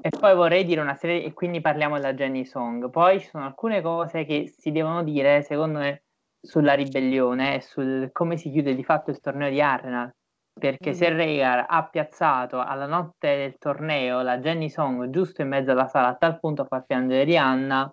E 0.00 0.10
poi 0.10 0.34
vorrei 0.34 0.64
dire 0.64 0.80
una 0.80 0.94
serie, 0.94 1.24
e 1.24 1.32
quindi 1.32 1.60
parliamo 1.60 1.96
della 1.96 2.14
Jenny 2.14 2.44
Song. 2.44 2.88
Poi 2.88 3.20
ci 3.20 3.28
sono 3.28 3.44
alcune 3.44 3.82
cose 3.82 4.24
che 4.24 4.46
si 4.46 4.70
devono 4.70 5.02
dire, 5.02 5.42
secondo 5.42 5.80
me, 5.80 6.04
sulla 6.40 6.74
ribellione 6.74 7.56
e 7.56 7.60
sul 7.60 8.10
come 8.12 8.36
si 8.36 8.50
chiude 8.50 8.74
di 8.74 8.84
fatto 8.84 9.10
il 9.10 9.20
torneo 9.20 9.50
di 9.50 9.60
Arsenal. 9.60 10.14
Perché 10.54 10.94
se 10.94 11.08
Rhaegar 11.08 11.66
ha 11.68 11.84
piazzato 11.88 12.60
alla 12.60 12.86
notte 12.86 13.36
del 13.36 13.58
torneo 13.58 14.22
la 14.22 14.38
Jenny 14.38 14.70
Song 14.70 15.10
giusto 15.10 15.42
in 15.42 15.48
mezzo 15.48 15.72
alla 15.72 15.88
sala 15.88 16.08
a 16.08 16.14
tal 16.14 16.38
punto 16.38 16.62
a 16.62 16.66
far 16.66 16.84
piangere 16.84 17.24
Rihanna, 17.24 17.92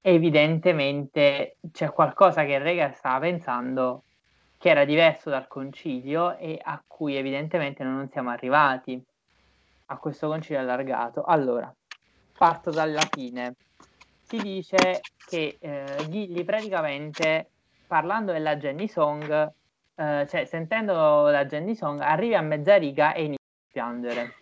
evidentemente 0.00 1.56
c'è 1.70 1.90
qualcosa 1.92 2.44
che 2.44 2.58
Rhaegar 2.58 2.94
stava 2.94 3.20
pensando 3.20 4.02
che 4.58 4.68
era 4.68 4.84
diverso 4.84 5.30
dal 5.30 5.46
concilio 5.46 6.36
e 6.36 6.60
a 6.62 6.82
cui 6.86 7.16
evidentemente 7.16 7.82
non 7.84 8.08
siamo 8.10 8.30
arrivati 8.30 9.02
a 9.86 9.96
questo 9.96 10.28
concilio 10.28 10.60
allargato. 10.60 11.22
Allora, 11.22 11.72
parto 12.36 12.70
dalla 12.70 13.00
fine. 13.10 13.54
Si 14.20 14.36
dice 14.36 15.00
che 15.26 15.56
eh, 15.58 16.06
Gilly 16.08 16.44
praticamente, 16.44 17.50
parlando 17.86 18.32
della 18.32 18.56
Jenny 18.56 18.86
Song, 18.86 19.50
eh, 20.00 20.26
cioè 20.28 20.46
sentendo 20.46 21.28
la 21.28 21.44
Jenny 21.44 21.74
Song, 21.74 22.00
arriva 22.00 22.38
a 22.38 22.42
mezza 22.42 22.76
riga 22.76 23.12
e 23.12 23.24
inizia 23.24 23.36
a 23.36 23.70
piangere. 23.70 24.34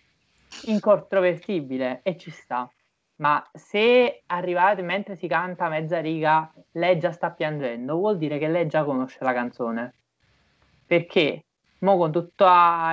Incontrovertibile 0.66 2.00
e 2.04 2.16
ci 2.16 2.30
sta. 2.30 2.70
Ma 3.16 3.44
se 3.52 4.22
arrivate 4.26 4.82
mentre 4.82 5.16
si 5.16 5.26
canta 5.26 5.68
mezza 5.68 6.00
riga, 6.00 6.52
lei 6.72 7.00
già 7.00 7.10
sta 7.10 7.32
piangendo, 7.32 7.96
vuol 7.96 8.18
dire 8.18 8.38
che 8.38 8.46
lei 8.46 8.68
già 8.68 8.84
conosce 8.84 9.18
la 9.20 9.32
canzone. 9.32 9.94
Perché 10.86 11.44
mo 11.80 11.96
con 11.96 12.12
tutto 12.12 12.46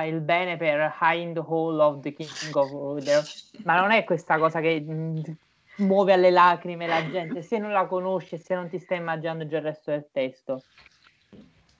il 0.04 0.20
bene 0.20 0.56
per 0.56 0.96
High 1.00 1.20
in 1.20 1.34
the 1.34 1.44
Hall 1.46 1.78
of 1.78 2.00
the 2.00 2.12
King 2.12 2.56
of 2.56 2.72
Order, 2.72 3.22
ma 3.62 3.78
non 3.80 3.92
è 3.92 4.02
questa 4.02 4.38
cosa 4.38 4.60
che 4.60 4.80
mh, 4.80 5.36
muove 5.76 6.12
alle 6.12 6.30
lacrime 6.30 6.88
la 6.88 7.08
gente 7.08 7.42
se 7.42 7.58
non 7.58 7.70
la 7.70 7.86
conosci 7.86 8.38
se 8.38 8.54
non 8.54 8.68
ti 8.68 8.80
stai 8.80 8.98
immaginando 8.98 9.46
già 9.46 9.58
il 9.58 9.62
resto 9.62 9.92
del 9.92 10.08
testo. 10.10 10.62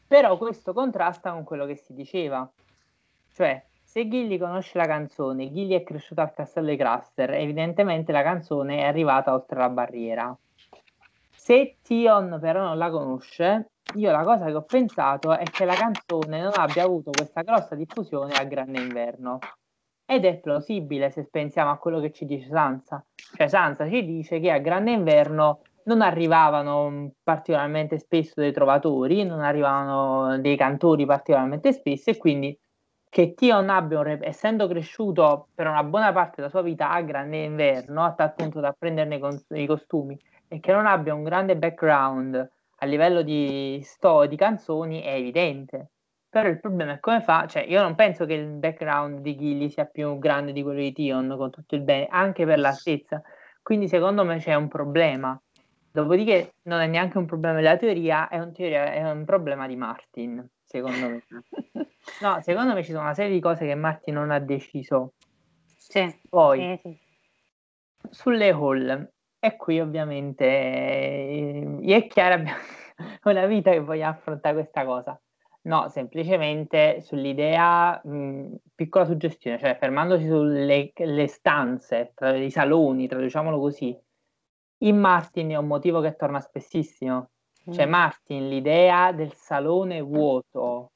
Però 0.06 0.36
questo 0.38 0.72
contrasta 0.72 1.32
con 1.32 1.44
quello 1.44 1.66
che 1.66 1.76
si 1.76 1.92
diceva. 1.94 2.48
Cioè, 3.32 3.64
se 3.82 4.08
Gilly 4.08 4.38
conosce 4.38 4.78
la 4.78 4.86
canzone, 4.86 5.52
Gilly 5.52 5.74
è 5.74 5.82
cresciuto 5.82 6.20
al 6.20 6.32
castello 6.32 6.70
di 6.70 6.76
Craster, 6.76 7.30
evidentemente 7.32 8.12
la 8.12 8.22
canzone 8.22 8.78
è 8.78 8.84
arrivata 8.84 9.32
oltre 9.32 9.58
la 9.58 9.68
barriera. 9.68 10.36
Se 11.30 11.76
Tion 11.82 12.38
però 12.40 12.62
non 12.62 12.78
la 12.78 12.90
conosce, 12.90 13.70
io 13.94 14.10
la 14.10 14.24
cosa 14.24 14.46
che 14.46 14.54
ho 14.54 14.62
pensato 14.62 15.36
è 15.36 15.44
che 15.44 15.64
la 15.64 15.74
canzone 15.74 16.42
non 16.42 16.52
abbia 16.54 16.82
avuto 16.82 17.10
questa 17.12 17.42
grossa 17.42 17.74
diffusione 17.74 18.34
a 18.34 18.44
Grande 18.44 18.80
Inverno. 18.80 19.38
Ed 20.04 20.24
è 20.24 20.36
plausibile 20.38 21.10
se 21.10 21.28
pensiamo 21.30 21.70
a 21.70 21.78
quello 21.78 22.00
che 22.00 22.12
ci 22.12 22.26
dice 22.26 22.48
Sansa. 22.48 23.04
Cioè 23.14 23.48
Sansa 23.48 23.88
ci 23.88 24.04
dice 24.04 24.40
che 24.40 24.50
a 24.50 24.58
Grande 24.58 24.90
Inverno 24.90 25.60
non 25.86 26.02
arrivavano 26.02 27.12
particolarmente 27.22 27.98
spesso 27.98 28.40
dei 28.40 28.52
trovatori, 28.52 29.24
non 29.24 29.40
arrivavano 29.40 30.38
dei 30.38 30.56
cantori 30.56 31.06
particolarmente 31.06 31.72
spesso 31.72 32.10
e 32.10 32.16
quindi 32.16 32.58
che 33.08 33.34
Tion 33.34 33.70
abbia, 33.70 34.00
un, 34.00 34.18
essendo 34.22 34.68
cresciuto 34.68 35.48
per 35.54 35.66
una 35.66 35.82
buona 35.84 36.12
parte 36.12 36.34
della 36.36 36.48
sua 36.48 36.62
vita 36.62 36.90
a 36.90 37.00
Grande 37.02 37.44
Inverno, 37.44 38.04
a 38.04 38.12
tal 38.12 38.34
punto 38.34 38.60
da 38.60 38.74
prenderne 38.78 39.20
i 39.50 39.66
costumi, 39.66 40.18
e 40.48 40.60
che 40.60 40.72
non 40.72 40.86
abbia 40.86 41.14
un 41.14 41.22
grande 41.22 41.56
background 41.56 42.50
a 42.78 42.86
livello 42.86 43.22
di 43.22 43.80
storie, 43.82 44.28
di 44.28 44.36
canzoni, 44.36 45.00
è 45.00 45.14
evidente. 45.14 45.92
Però 46.28 46.48
il 46.48 46.60
problema 46.60 46.92
è 46.94 47.00
come 47.00 47.22
fa, 47.22 47.46
cioè 47.46 47.62
io 47.62 47.80
non 47.80 47.94
penso 47.94 48.26
che 48.26 48.34
il 48.34 48.48
background 48.48 49.20
di 49.20 49.36
Gilly 49.36 49.70
sia 49.70 49.86
più 49.86 50.18
grande 50.18 50.52
di 50.52 50.62
quello 50.62 50.80
di 50.80 50.92
Tion, 50.92 51.34
con 51.38 51.50
tutto 51.50 51.74
il 51.74 51.82
bene, 51.82 52.06
anche 52.10 52.44
per 52.44 52.58
l'altezza. 52.58 53.22
Quindi 53.62 53.88
secondo 53.88 54.24
me 54.24 54.38
c'è 54.38 54.54
un 54.54 54.68
problema. 54.68 55.40
Dopodiché 55.96 56.56
non 56.64 56.80
è 56.80 56.86
neanche 56.86 57.16
un 57.16 57.24
problema 57.24 57.56
della 57.56 57.78
teoria, 57.78 58.28
è 58.28 58.38
un, 58.38 58.52
teoria, 58.52 58.92
è 58.92 59.10
un 59.10 59.24
problema 59.24 59.66
di 59.66 59.76
Martin, 59.76 60.46
secondo 60.62 61.08
me. 61.08 61.24
No, 62.20 62.40
secondo 62.40 62.72
me 62.72 62.84
ci 62.84 62.92
sono 62.92 63.02
una 63.02 63.14
serie 63.14 63.32
di 63.32 63.40
cose 63.40 63.66
che 63.66 63.74
Martin 63.74 64.14
non 64.14 64.30
ha 64.30 64.38
deciso. 64.38 65.14
Sì. 65.76 66.20
Poi, 66.28 66.78
sì, 66.82 66.90
sì. 66.90 66.98
sulle 68.10 68.50
hall, 68.50 69.10
e 69.40 69.56
qui 69.56 69.80
ovviamente 69.80 70.44
eh, 70.44 71.78
io 71.80 71.96
e 71.96 72.06
Chiara 72.06 72.34
abbiamo 72.34 72.60
una 73.24 73.46
vita 73.46 73.70
che 73.72 73.80
voglio 73.80 74.06
affrontare 74.06 74.54
questa 74.54 74.84
cosa. 74.84 75.20
No, 75.62 75.88
semplicemente 75.88 77.00
sull'idea, 77.00 78.00
mh, 78.04 78.54
piccola 78.74 79.04
suggestione, 79.06 79.58
cioè 79.58 79.76
fermandosi 79.78 80.26
sulle 80.26 80.92
le 80.94 81.26
stanze, 81.26 82.12
tra 82.14 82.36
i 82.36 82.50
saloni, 82.50 83.08
traduciamolo 83.08 83.58
così, 83.58 83.98
in 84.78 84.98
Martin 84.98 85.50
è 85.50 85.56
un 85.56 85.66
motivo 85.66 86.00
che 86.00 86.16
torna 86.16 86.40
spessissimo. 86.40 87.30
Cioè 87.70 87.86
Mm. 87.86 87.90
Martin, 87.90 88.48
l'idea 88.48 89.12
del 89.12 89.32
salone 89.32 90.00
vuoto, 90.00 90.92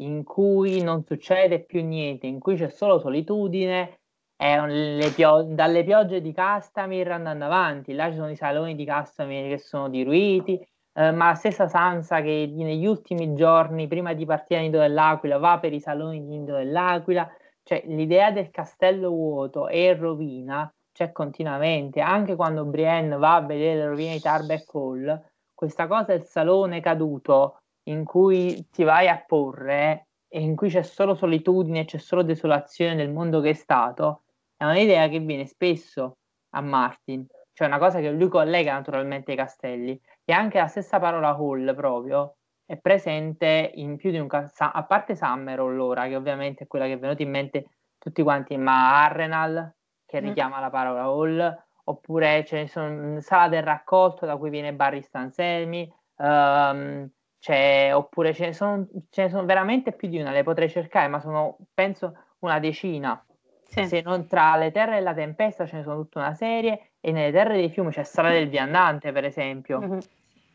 in 0.00 0.24
cui 0.24 0.82
non 0.82 1.04
succede 1.04 1.64
più 1.64 1.84
niente, 1.84 2.26
in 2.26 2.38
cui 2.38 2.56
c'è 2.56 2.68
solo 2.68 2.98
solitudine, 2.98 4.00
è 4.36 4.58
un- 4.58 4.98
pio- 5.14 5.42
dalle 5.42 5.84
piogge 5.84 6.20
di 6.20 6.32
Castamir 6.32 7.12
andando 7.12 7.44
avanti. 7.44 7.92
Là 7.94 8.10
ci 8.10 8.16
sono 8.16 8.30
i 8.30 8.36
saloni 8.36 8.74
di 8.74 8.84
Castamir 8.84 9.48
che 9.48 9.58
sono 9.58 9.88
diruiti, 9.88 10.54
eh, 10.94 11.10
ma 11.12 11.28
la 11.28 11.34
stessa 11.34 11.68
Sansa 11.68 12.20
che 12.20 12.50
negli 12.52 12.84
ultimi 12.86 13.32
giorni, 13.34 13.86
prima 13.86 14.12
di 14.14 14.26
partire 14.26 14.60
a 14.60 14.62
Nido 14.64 14.78
dell'Aquila, 14.80 15.38
va 15.38 15.58
per 15.58 15.72
i 15.72 15.80
saloni 15.80 16.20
di 16.20 16.38
Nido 16.38 16.56
dell'Aquila. 16.56 17.30
Cioè, 17.62 17.84
l'idea 17.86 18.32
del 18.32 18.50
castello 18.50 19.10
vuoto 19.10 19.68
e 19.68 19.86
in 19.86 19.98
rovina 19.98 20.74
c'è 21.02 21.12
continuamente, 21.12 22.00
anche 22.00 22.36
quando 22.36 22.64
Brienne 22.64 23.16
va 23.16 23.36
a 23.36 23.40
vedere 23.40 23.80
le 23.80 23.86
rovine 23.88 24.12
di 24.14 24.20
Tarbeck 24.20 24.72
Hall, 24.74 25.24
questa 25.52 25.86
cosa 25.88 26.04
del 26.04 26.24
salone 26.24 26.80
caduto 26.80 27.58
in 27.84 28.04
cui 28.04 28.68
ti 28.70 28.84
vai 28.84 29.08
a 29.08 29.22
porre 29.26 30.06
e 30.28 30.40
in 30.40 30.54
cui 30.54 30.70
c'è 30.70 30.82
solo 30.82 31.14
solitudine, 31.14 31.84
c'è 31.84 31.98
solo 31.98 32.22
desolazione 32.22 32.94
del 32.94 33.10
mondo 33.10 33.40
che 33.40 33.50
è 33.50 33.54
stato, 33.54 34.22
è 34.56 34.64
un'idea 34.64 35.08
che 35.08 35.18
viene 35.18 35.46
spesso 35.46 36.18
a 36.50 36.60
Martin, 36.60 37.26
cioè 37.52 37.66
una 37.66 37.78
cosa 37.78 37.98
che 37.98 38.10
lui 38.10 38.28
collega 38.28 38.72
naturalmente 38.72 39.32
ai 39.32 39.36
castelli. 39.36 40.00
E 40.24 40.32
anche 40.32 40.58
la 40.58 40.68
stessa 40.68 41.00
parola 41.00 41.30
hall 41.30 41.74
proprio 41.74 42.36
è 42.64 42.76
presente 42.76 43.72
in 43.74 43.96
più 43.96 44.12
di 44.12 44.18
un 44.18 44.28
castello, 44.28 44.70
a 44.72 44.84
parte 44.84 45.16
Summerall 45.16 45.78
ora, 45.78 46.06
che 46.06 46.14
ovviamente 46.16 46.64
è 46.64 46.66
quella 46.68 46.86
che 46.86 46.92
è 46.92 46.98
venuta 46.98 47.22
in 47.22 47.30
mente 47.30 47.66
tutti 47.98 48.22
quanti, 48.22 48.56
ma 48.56 49.04
Arrenal 49.04 49.74
che 50.12 50.20
Mm. 50.20 50.26
richiama 50.26 50.60
la 50.60 50.68
parola 50.68 51.04
hall, 51.04 51.62
oppure 51.84 52.44
ce 52.44 52.56
ne 52.56 52.68
sono 52.68 53.18
Sala 53.22 53.48
del 53.48 53.62
raccolto 53.62 54.26
da 54.26 54.36
cui 54.36 54.50
viene 54.50 54.74
Barry 54.74 55.00
Stanselmi, 55.00 55.90
ehm, 56.18 57.08
c'è, 57.40 57.94
oppure 57.94 58.34
ce 58.34 58.44
ne, 58.46 58.52
sono, 58.52 58.86
ce 59.08 59.22
ne 59.22 59.30
sono 59.30 59.46
veramente 59.46 59.92
più 59.92 60.08
di 60.08 60.20
una, 60.20 60.30
le 60.30 60.42
potrei 60.42 60.68
cercare, 60.68 61.08
ma 61.08 61.18
sono 61.18 61.56
penso 61.72 62.14
una 62.40 62.58
decina. 62.58 63.24
Sì. 63.64 63.86
Se 63.86 64.02
non 64.02 64.26
tra 64.26 64.54
le 64.56 64.70
terre 64.70 64.96
della 64.96 65.14
tempesta 65.14 65.64
ce 65.64 65.76
ne 65.76 65.82
sono 65.82 65.96
tutta 65.96 66.18
una 66.18 66.34
serie, 66.34 66.90
e 67.00 67.10
nelle 67.10 67.32
terre 67.32 67.54
dei 67.54 67.70
fiumi 67.70 67.90
c'è 67.90 68.02
Sala 68.02 68.28
del 68.28 68.50
Viandante, 68.50 69.12
per 69.12 69.24
esempio. 69.24 69.80
Mhm. 69.80 69.98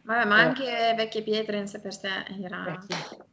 Vabbè, 0.03 0.25
ma 0.25 0.37
Eh. 0.37 0.41
anche 0.41 0.93
Vecchie 0.95 1.23
Pietre 1.23 1.57
in 1.57 1.67
sé 1.67 1.81
per 1.81 1.93
sé 1.93 2.09
era... 2.41 2.73
Eh 2.73 3.25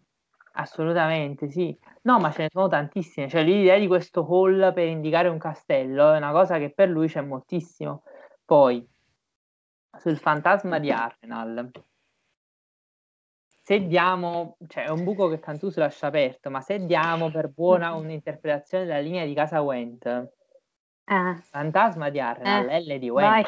Assolutamente 0.56 1.50
sì. 1.50 1.76
No, 2.04 2.18
ma 2.18 2.30
ce 2.32 2.42
ne 2.42 2.48
sono 2.50 2.68
tantissime. 2.68 3.28
Cioè, 3.28 3.42
l'idea 3.42 3.78
di 3.78 3.86
questo 3.86 4.26
hall 4.28 4.74
per 4.74 4.86
indicare 4.86 5.28
un 5.28 5.38
castello 5.38 6.12
è 6.12 6.18
una 6.18 6.32
cosa 6.32 6.58
che 6.58 6.70
per 6.70 6.88
lui 6.88 7.08
c'è 7.08 7.22
moltissimo. 7.22 8.02
Poi, 8.44 8.86
sul 9.98 10.18
fantasma 10.18 10.78
di 10.78 10.90
Arsenal, 10.90 11.70
se 13.62 13.86
diamo, 13.86 14.58
cioè 14.68 14.84
è 14.84 14.90
un 14.90 15.04
buco 15.04 15.28
che 15.28 15.38
Cantù 15.38 15.72
lascia 15.76 16.08
aperto, 16.08 16.50
ma 16.50 16.60
se 16.60 16.84
diamo 16.84 17.30
per 17.30 17.48
buona 17.48 17.94
un'interpretazione 17.96 18.84
della 18.84 18.98
linea 19.00 19.24
di 19.24 19.32
casa 19.32 19.62
Went, 19.62 20.04
Eh, 21.06 21.36
fantasma 21.50 22.10
di 22.10 22.20
Arsenal 22.20 22.68
Eh, 22.68 22.84
Lady. 22.84 23.08
Went. 23.08 23.46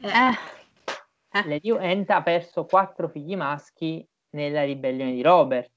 Eh, 0.00 1.44
Lady 1.44 1.70
Went 1.70 2.10
ha 2.10 2.22
perso 2.22 2.64
quattro 2.64 3.08
figli 3.08 3.36
maschi 3.36 4.04
nella 4.30 4.64
ribellione 4.64 5.12
di 5.12 5.22
Robert. 5.22 5.70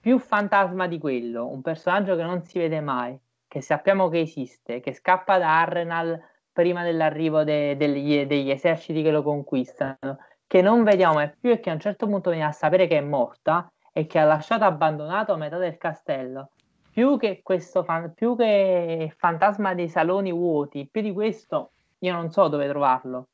Più 0.00 0.18
fantasma 0.18 0.86
di 0.86 0.98
quello, 0.98 1.46
un 1.46 1.60
personaggio 1.60 2.14
che 2.14 2.22
non 2.22 2.44
si 2.44 2.58
vede 2.58 2.80
mai, 2.80 3.18
che 3.48 3.60
sappiamo 3.60 4.08
che 4.08 4.20
esiste, 4.20 4.78
che 4.78 4.92
scappa 4.92 5.38
da 5.38 5.60
Arrenal 5.60 6.20
prima 6.52 6.84
dell'arrivo 6.84 7.42
de- 7.42 7.76
degli, 7.76 8.24
degli 8.24 8.50
eserciti 8.50 9.02
che 9.02 9.10
lo 9.10 9.22
conquistano, 9.22 10.18
che 10.46 10.62
non 10.62 10.84
vediamo 10.84 11.14
mai 11.14 11.32
più 11.38 11.50
e 11.50 11.58
che 11.58 11.70
a 11.70 11.72
un 11.72 11.80
certo 11.80 12.06
punto 12.06 12.30
viene 12.30 12.44
a 12.44 12.52
sapere 12.52 12.86
che 12.86 12.98
è 12.98 13.00
morta 13.00 13.70
e 13.92 14.06
che 14.06 14.18
ha 14.18 14.24
lasciato 14.24 14.64
abbandonato 14.64 15.36
metà 15.36 15.58
del 15.58 15.76
castello. 15.76 16.50
Più 16.92 17.16
che 17.16 17.40
questo 17.42 17.82
fan- 17.82 18.12
più 18.14 18.36
che 18.36 19.12
fantasma 19.16 19.74
dei 19.74 19.88
saloni 19.88 20.32
vuoti, 20.32 20.88
più 20.90 21.02
di 21.02 21.12
questo 21.12 21.72
io 21.98 22.12
non 22.12 22.30
so 22.30 22.46
dove 22.48 22.68
trovarlo. 22.68 23.28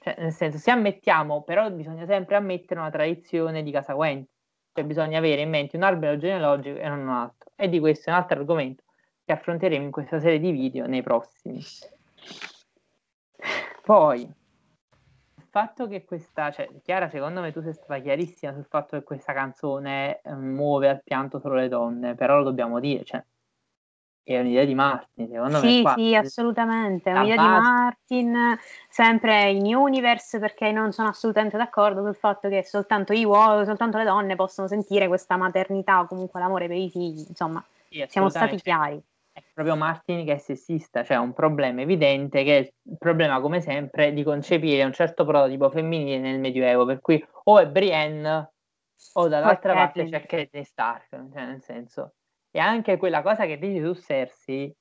Cioè, 0.00 0.14
nel 0.18 0.32
senso, 0.32 0.58
se 0.58 0.70
ammettiamo, 0.70 1.42
però 1.42 1.68
bisogna 1.70 2.06
sempre 2.06 2.36
ammettere 2.36 2.78
una 2.78 2.90
tradizione 2.90 3.64
di 3.64 3.72
Casa 3.72 3.96
Went, 3.96 4.28
cioè 4.78 4.84
bisogna 4.84 5.18
avere 5.18 5.40
in 5.40 5.50
mente 5.50 5.76
un 5.76 5.82
albero 5.82 6.16
genealogico 6.16 6.78
e 6.78 6.88
non 6.88 7.00
un 7.00 7.08
altro. 7.08 7.50
E 7.56 7.68
di 7.68 7.80
questo 7.80 8.10
è 8.10 8.12
un 8.12 8.18
altro 8.20 8.38
argomento 8.38 8.84
che 9.24 9.32
affronteremo 9.32 9.84
in 9.84 9.90
questa 9.90 10.20
serie 10.20 10.38
di 10.38 10.52
video 10.52 10.86
nei 10.86 11.02
prossimi. 11.02 11.60
Poi, 13.82 14.20
il 14.22 15.46
fatto 15.50 15.88
che 15.88 16.04
questa, 16.04 16.52
cioè, 16.52 16.68
Chiara, 16.82 17.08
secondo 17.08 17.40
me 17.40 17.50
tu 17.50 17.60
sei 17.60 17.72
stata 17.72 17.98
chiarissima 17.98 18.52
sul 18.52 18.66
fatto 18.66 18.96
che 18.96 19.02
questa 19.02 19.32
canzone 19.32 20.20
eh, 20.20 20.34
muove 20.34 20.88
al 20.88 21.02
pianto 21.02 21.40
solo 21.40 21.56
le 21.56 21.68
donne, 21.68 22.14
però 22.14 22.36
lo 22.36 22.44
dobbiamo 22.44 22.78
dire, 22.78 23.02
cioè, 23.02 23.24
è 24.34 24.40
un'idea 24.40 24.64
di 24.64 24.74
Martin, 24.74 25.28
secondo 25.28 25.60
me. 25.60 25.68
Sì, 25.70 25.82
qua- 25.82 25.94
sì, 25.94 26.14
assolutamente. 26.14 27.10
È 27.10 27.14
un'idea 27.14 27.36
di 27.36 27.48
base- 27.48 27.60
Martin, 27.60 28.58
sempre 28.88 29.50
in 29.50 29.74
Universe, 29.74 30.38
perché 30.38 30.70
non 30.72 30.92
sono 30.92 31.08
assolutamente 31.08 31.56
d'accordo 31.56 32.02
sul 32.02 32.14
fatto 32.14 32.48
che 32.48 32.62
soltanto 32.62 33.12
i 33.12 33.24
uomini, 33.24 33.64
soltanto 33.64 33.96
le 33.98 34.04
donne 34.04 34.36
possono 34.36 34.68
sentire 34.68 35.08
questa 35.08 35.36
maternità 35.36 36.00
o 36.00 36.06
comunque 36.06 36.40
l'amore 36.40 36.66
per 36.66 36.76
i 36.76 36.90
figli. 36.90 37.24
Insomma, 37.28 37.64
Sì, 37.88 38.04
siamo 38.08 38.28
stati 38.28 38.56
chiari. 38.56 39.00
è 39.32 39.42
proprio 39.54 39.76
Martin 39.76 40.24
che 40.26 40.34
è 40.34 40.38
sessista, 40.38 41.04
cioè 41.04 41.16
un 41.16 41.32
problema 41.32 41.80
evidente 41.80 42.42
che 42.42 42.58
è 42.58 42.60
il 42.60 42.98
problema, 42.98 43.40
come 43.40 43.60
sempre, 43.60 44.12
di 44.12 44.24
concepire 44.24 44.82
un 44.84 44.92
certo 44.92 45.24
prototipo 45.24 45.70
femminile 45.70 46.18
nel 46.18 46.40
Medioevo, 46.40 46.84
per 46.84 47.00
cui 47.00 47.24
o 47.44 47.58
è 47.58 47.66
Brienne 47.68 48.50
o 49.12 49.28
dall'altra 49.28 49.72
è 49.72 49.76
parte 49.76 50.04
c'è 50.08 50.26
Catelyn 50.26 50.64
Stark, 50.64 51.08
cioè 51.10 51.44
nel 51.46 51.62
senso. 51.62 52.14
E 52.54 52.58
anche 52.58 52.96
quella 52.96 53.22
cosa 53.22 53.44
che 53.46 53.58
dici 53.58 53.80
tu, 53.82 53.94
Cersei, 53.94 54.74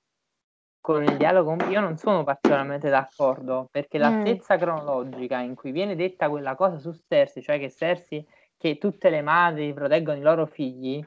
con 0.80 1.04
il 1.04 1.18
dialogo, 1.18 1.56
io 1.70 1.82
non 1.82 1.98
sono 1.98 2.24
particolarmente 2.24 2.90
d'accordo, 2.90 3.68
perché 3.70 3.98
Mm. 3.98 4.02
l'altezza 4.02 4.58
cronologica 4.58 5.40
in 5.40 5.54
cui 5.56 5.72
viene 5.72 5.96
detta 5.96 6.30
quella 6.30 6.56
cosa 6.56 6.78
su 6.80 6.92
Cersei, 7.08 7.44
cioè 7.44 7.60
che 7.60 7.70
Cersei, 7.72 8.26
che 8.58 8.78
tutte 8.78 9.10
le 9.10 9.22
madri 9.22 9.74
proteggono 9.74 10.18
i 10.18 10.22
loro 10.22 10.46
figli, 10.46 11.04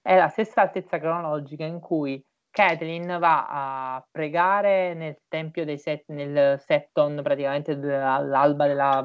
è 0.00 0.16
la 0.16 0.28
stessa 0.28 0.62
altezza 0.62 0.98
cronologica 0.98 1.64
in 1.64 1.80
cui 1.80 2.22
Catelyn 2.50 3.18
va 3.18 3.46
a 3.96 4.06
pregare 4.10 4.94
nel 4.94 5.16
tempio 5.28 5.64
dei 5.64 5.78
Set, 5.78 6.04
nel 6.08 6.60
Setton, 6.60 7.20
praticamente 7.22 7.72
all'alba 7.72 8.66
della, 8.68 9.02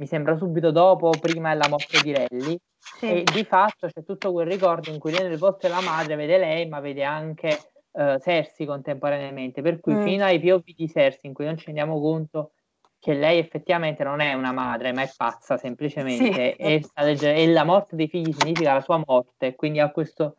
mi 0.00 0.06
sembra 0.06 0.36
subito 0.36 0.72
dopo, 0.72 1.18
prima 1.18 1.50
della 1.52 1.68
morte 1.68 2.00
di 2.00 2.12
Relly, 2.12 2.58
Sì. 2.98 3.06
e 3.06 3.24
di 3.24 3.44
fatto 3.44 3.88
c'è 3.88 4.04
tutto 4.04 4.32
quel 4.32 4.46
ricordo 4.46 4.90
in 4.90 4.98
cui 4.98 5.12
lei 5.12 5.28
nel 5.28 5.38
posto 5.38 5.66
della 5.66 5.80
madre 5.80 6.16
vede 6.16 6.38
lei, 6.38 6.66
ma 6.68 6.80
vede 6.80 7.02
anche 7.04 7.70
eh, 7.92 8.18
Cersei 8.20 8.66
contemporaneamente, 8.66 9.62
per 9.62 9.80
cui 9.80 9.94
Mm. 9.94 10.02
fino 10.02 10.24
ai 10.24 10.40
POV 10.40 10.62
di 10.64 10.88
Cersei 10.88 11.20
in 11.22 11.32
cui 11.34 11.44
non 11.44 11.56
ci 11.56 11.66
rendiamo 11.66 12.00
conto 12.00 12.52
che 12.98 13.12
lei 13.14 13.38
effettivamente 13.38 14.02
non 14.02 14.20
è 14.20 14.32
una 14.32 14.52
madre, 14.52 14.92
ma 14.92 15.02
è 15.02 15.12
pazza 15.14 15.56
semplicemente, 15.58 16.54
Sì. 16.56 16.62
e, 16.62 16.82
legge- 17.02 17.34
e 17.34 17.46
la 17.52 17.64
morte 17.64 17.96
dei 17.96 18.08
figli 18.08 18.32
significa 18.32 18.72
la 18.72 18.80
sua 18.80 19.00
morte, 19.04 19.54
quindi 19.54 19.78
ha 19.80 19.90
questo 19.90 20.36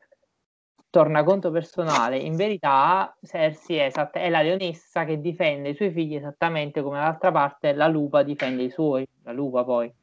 tornaconto 0.90 1.52
personale, 1.52 2.18
in 2.18 2.36
verità 2.36 3.16
Cersei 3.22 3.78
è, 3.78 3.86
esatt- 3.86 4.18
è 4.18 4.30
la 4.30 4.42
leonessa 4.42 5.04
che 5.06 5.20
difende 5.20 5.70
i 5.70 5.76
suoi 5.76 5.92
figli 5.92 6.16
esattamente 6.16 6.82
come 6.82 6.98
l'altra 7.00 7.32
parte 7.32 7.74
la 7.74 7.88
lupa 7.88 8.24
difende 8.24 8.64
i 8.64 8.70
suoi, 8.70 9.06
la 9.24 9.32
lupa 9.34 9.64
poi, 9.64 9.94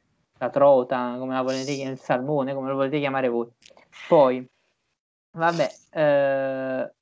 la 0.43 0.51
trota, 0.51 1.15
come 1.19 1.35
la 1.35 1.43
volete 1.43 1.73
chiamare, 1.75 1.93
il 1.95 1.99
salmone, 1.99 2.55
come 2.55 2.69
lo 2.69 2.75
volete 2.75 2.99
chiamare 2.99 3.29
voi. 3.29 3.49
Poi, 4.09 4.45
vabbè, 5.31 5.69
eh, 5.91 6.93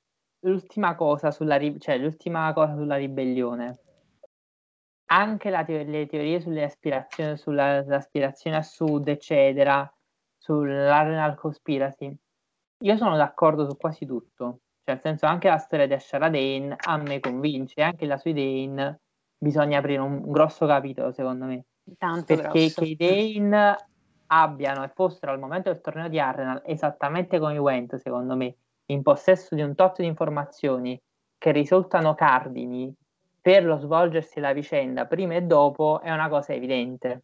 l'ultima 0.41 0.95
cosa 0.95 1.31
sulla, 1.31 1.55
ri- 1.55 1.79
cioè, 1.79 1.97
l'ultima 1.97 2.53
cosa 2.53 2.75
sulla 2.75 2.97
ribellione. 2.97 3.79
Anche 5.07 5.49
te- 5.65 5.83
le 5.83 6.05
teorie 6.05 6.39
sulle 6.39 6.63
aspirazioni, 6.63 7.35
sull'aspirazione 7.35 8.57
a 8.57 8.61
sud, 8.61 9.07
eccetera, 9.07 9.91
sull'Arenal 10.37 11.35
Conspiracy, 11.35 12.15
io 12.83 12.97
sono 12.97 13.17
d'accordo 13.17 13.67
su 13.67 13.75
quasi 13.75 14.05
tutto. 14.05 14.59
Cioè, 14.83 14.95
nel 14.95 14.99
senso, 15.01 15.25
anche 15.25 15.49
la 15.49 15.57
storia 15.57 15.87
di 15.87 15.93
Ashara 15.93 16.29
Dane 16.29 16.75
a 16.77 16.97
me 16.97 17.19
convince, 17.19 17.81
anche 17.81 18.05
la 18.05 18.17
sui 18.17 18.33
Dane 18.33 19.01
bisogna 19.37 19.79
aprire 19.79 19.99
un, 19.99 20.13
un 20.23 20.31
grosso 20.31 20.65
capitolo, 20.65 21.11
secondo 21.11 21.45
me. 21.45 21.65
Tanto 21.97 22.35
Perché 22.35 22.59
grosso. 22.59 22.81
che 22.81 22.87
i 22.87 22.95
Dane 23.39 23.75
abbiano 24.27 24.83
e 24.83 24.89
fossero 24.89 25.31
al 25.31 25.39
momento 25.39 25.71
del 25.71 25.81
torneo 25.81 26.07
di 26.07 26.19
Arsenal 26.19 26.61
esattamente 26.65 27.39
come 27.39 27.55
i 27.55 27.57
Went, 27.57 27.95
secondo 27.97 28.35
me, 28.35 28.55
in 28.85 29.01
possesso 29.01 29.55
di 29.55 29.61
un 29.61 29.75
tot 29.75 29.99
di 29.99 30.05
informazioni 30.05 31.01
che 31.37 31.51
risultano 31.51 32.13
cardini 32.13 32.93
per 33.41 33.65
lo 33.65 33.77
svolgersi 33.77 34.35
della 34.35 34.53
vicenda 34.53 35.05
prima 35.05 35.33
e 35.33 35.41
dopo 35.41 35.99
è 36.01 36.11
una 36.11 36.29
cosa 36.29 36.53
evidente. 36.53 37.23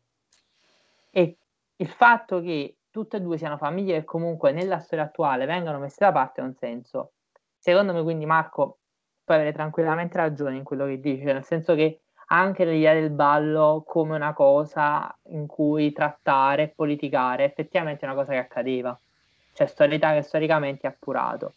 E 1.12 1.38
il 1.76 1.88
fatto 1.88 2.42
che 2.42 2.78
tutte 2.90 3.18
e 3.18 3.22
due 3.22 3.38
siano 3.38 3.58
famiglie 3.58 4.00
che 4.00 4.04
comunque 4.06 4.52
nella 4.52 4.80
storia 4.80 5.06
attuale 5.06 5.46
vengano 5.46 5.78
messe 5.78 5.98
da 6.00 6.12
parte 6.12 6.42
ha 6.42 6.44
un 6.44 6.56
senso. 6.56 7.12
Secondo 7.58 7.94
me, 7.94 8.02
quindi, 8.02 8.26
Marco, 8.26 8.80
puoi 9.24 9.38
avere 9.38 9.54
tranquillamente 9.54 10.18
ragione 10.18 10.56
in 10.56 10.64
quello 10.64 10.86
che 10.86 11.00
dici, 11.00 11.24
nel 11.24 11.44
senso 11.44 11.76
che 11.76 12.02
anche 12.30 12.66
l'idea 12.66 12.94
del 12.94 13.10
ballo 13.10 13.84
come 13.86 14.16
una 14.16 14.34
cosa 14.34 15.16
in 15.30 15.46
cui 15.46 15.92
trattare 15.94 16.64
e 16.64 16.68
politicare 16.68 17.46
effettivamente 17.46 18.06
è 18.06 18.10
una 18.10 18.18
cosa 18.18 18.32
che 18.32 18.40
accadeva, 18.40 18.98
cioè 19.54 19.68
storia 19.68 20.14
che 20.14 20.22
storicamente 20.24 20.88
è 20.88 20.90
appurato. 20.90 21.54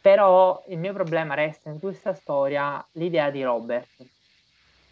Però 0.00 0.62
il 0.68 0.78
mio 0.78 0.92
problema 0.92 1.34
resta 1.34 1.68
in 1.68 1.78
questa 1.78 2.14
storia 2.14 2.84
l'idea 2.92 3.30
di 3.30 3.42
Robert. 3.42 3.88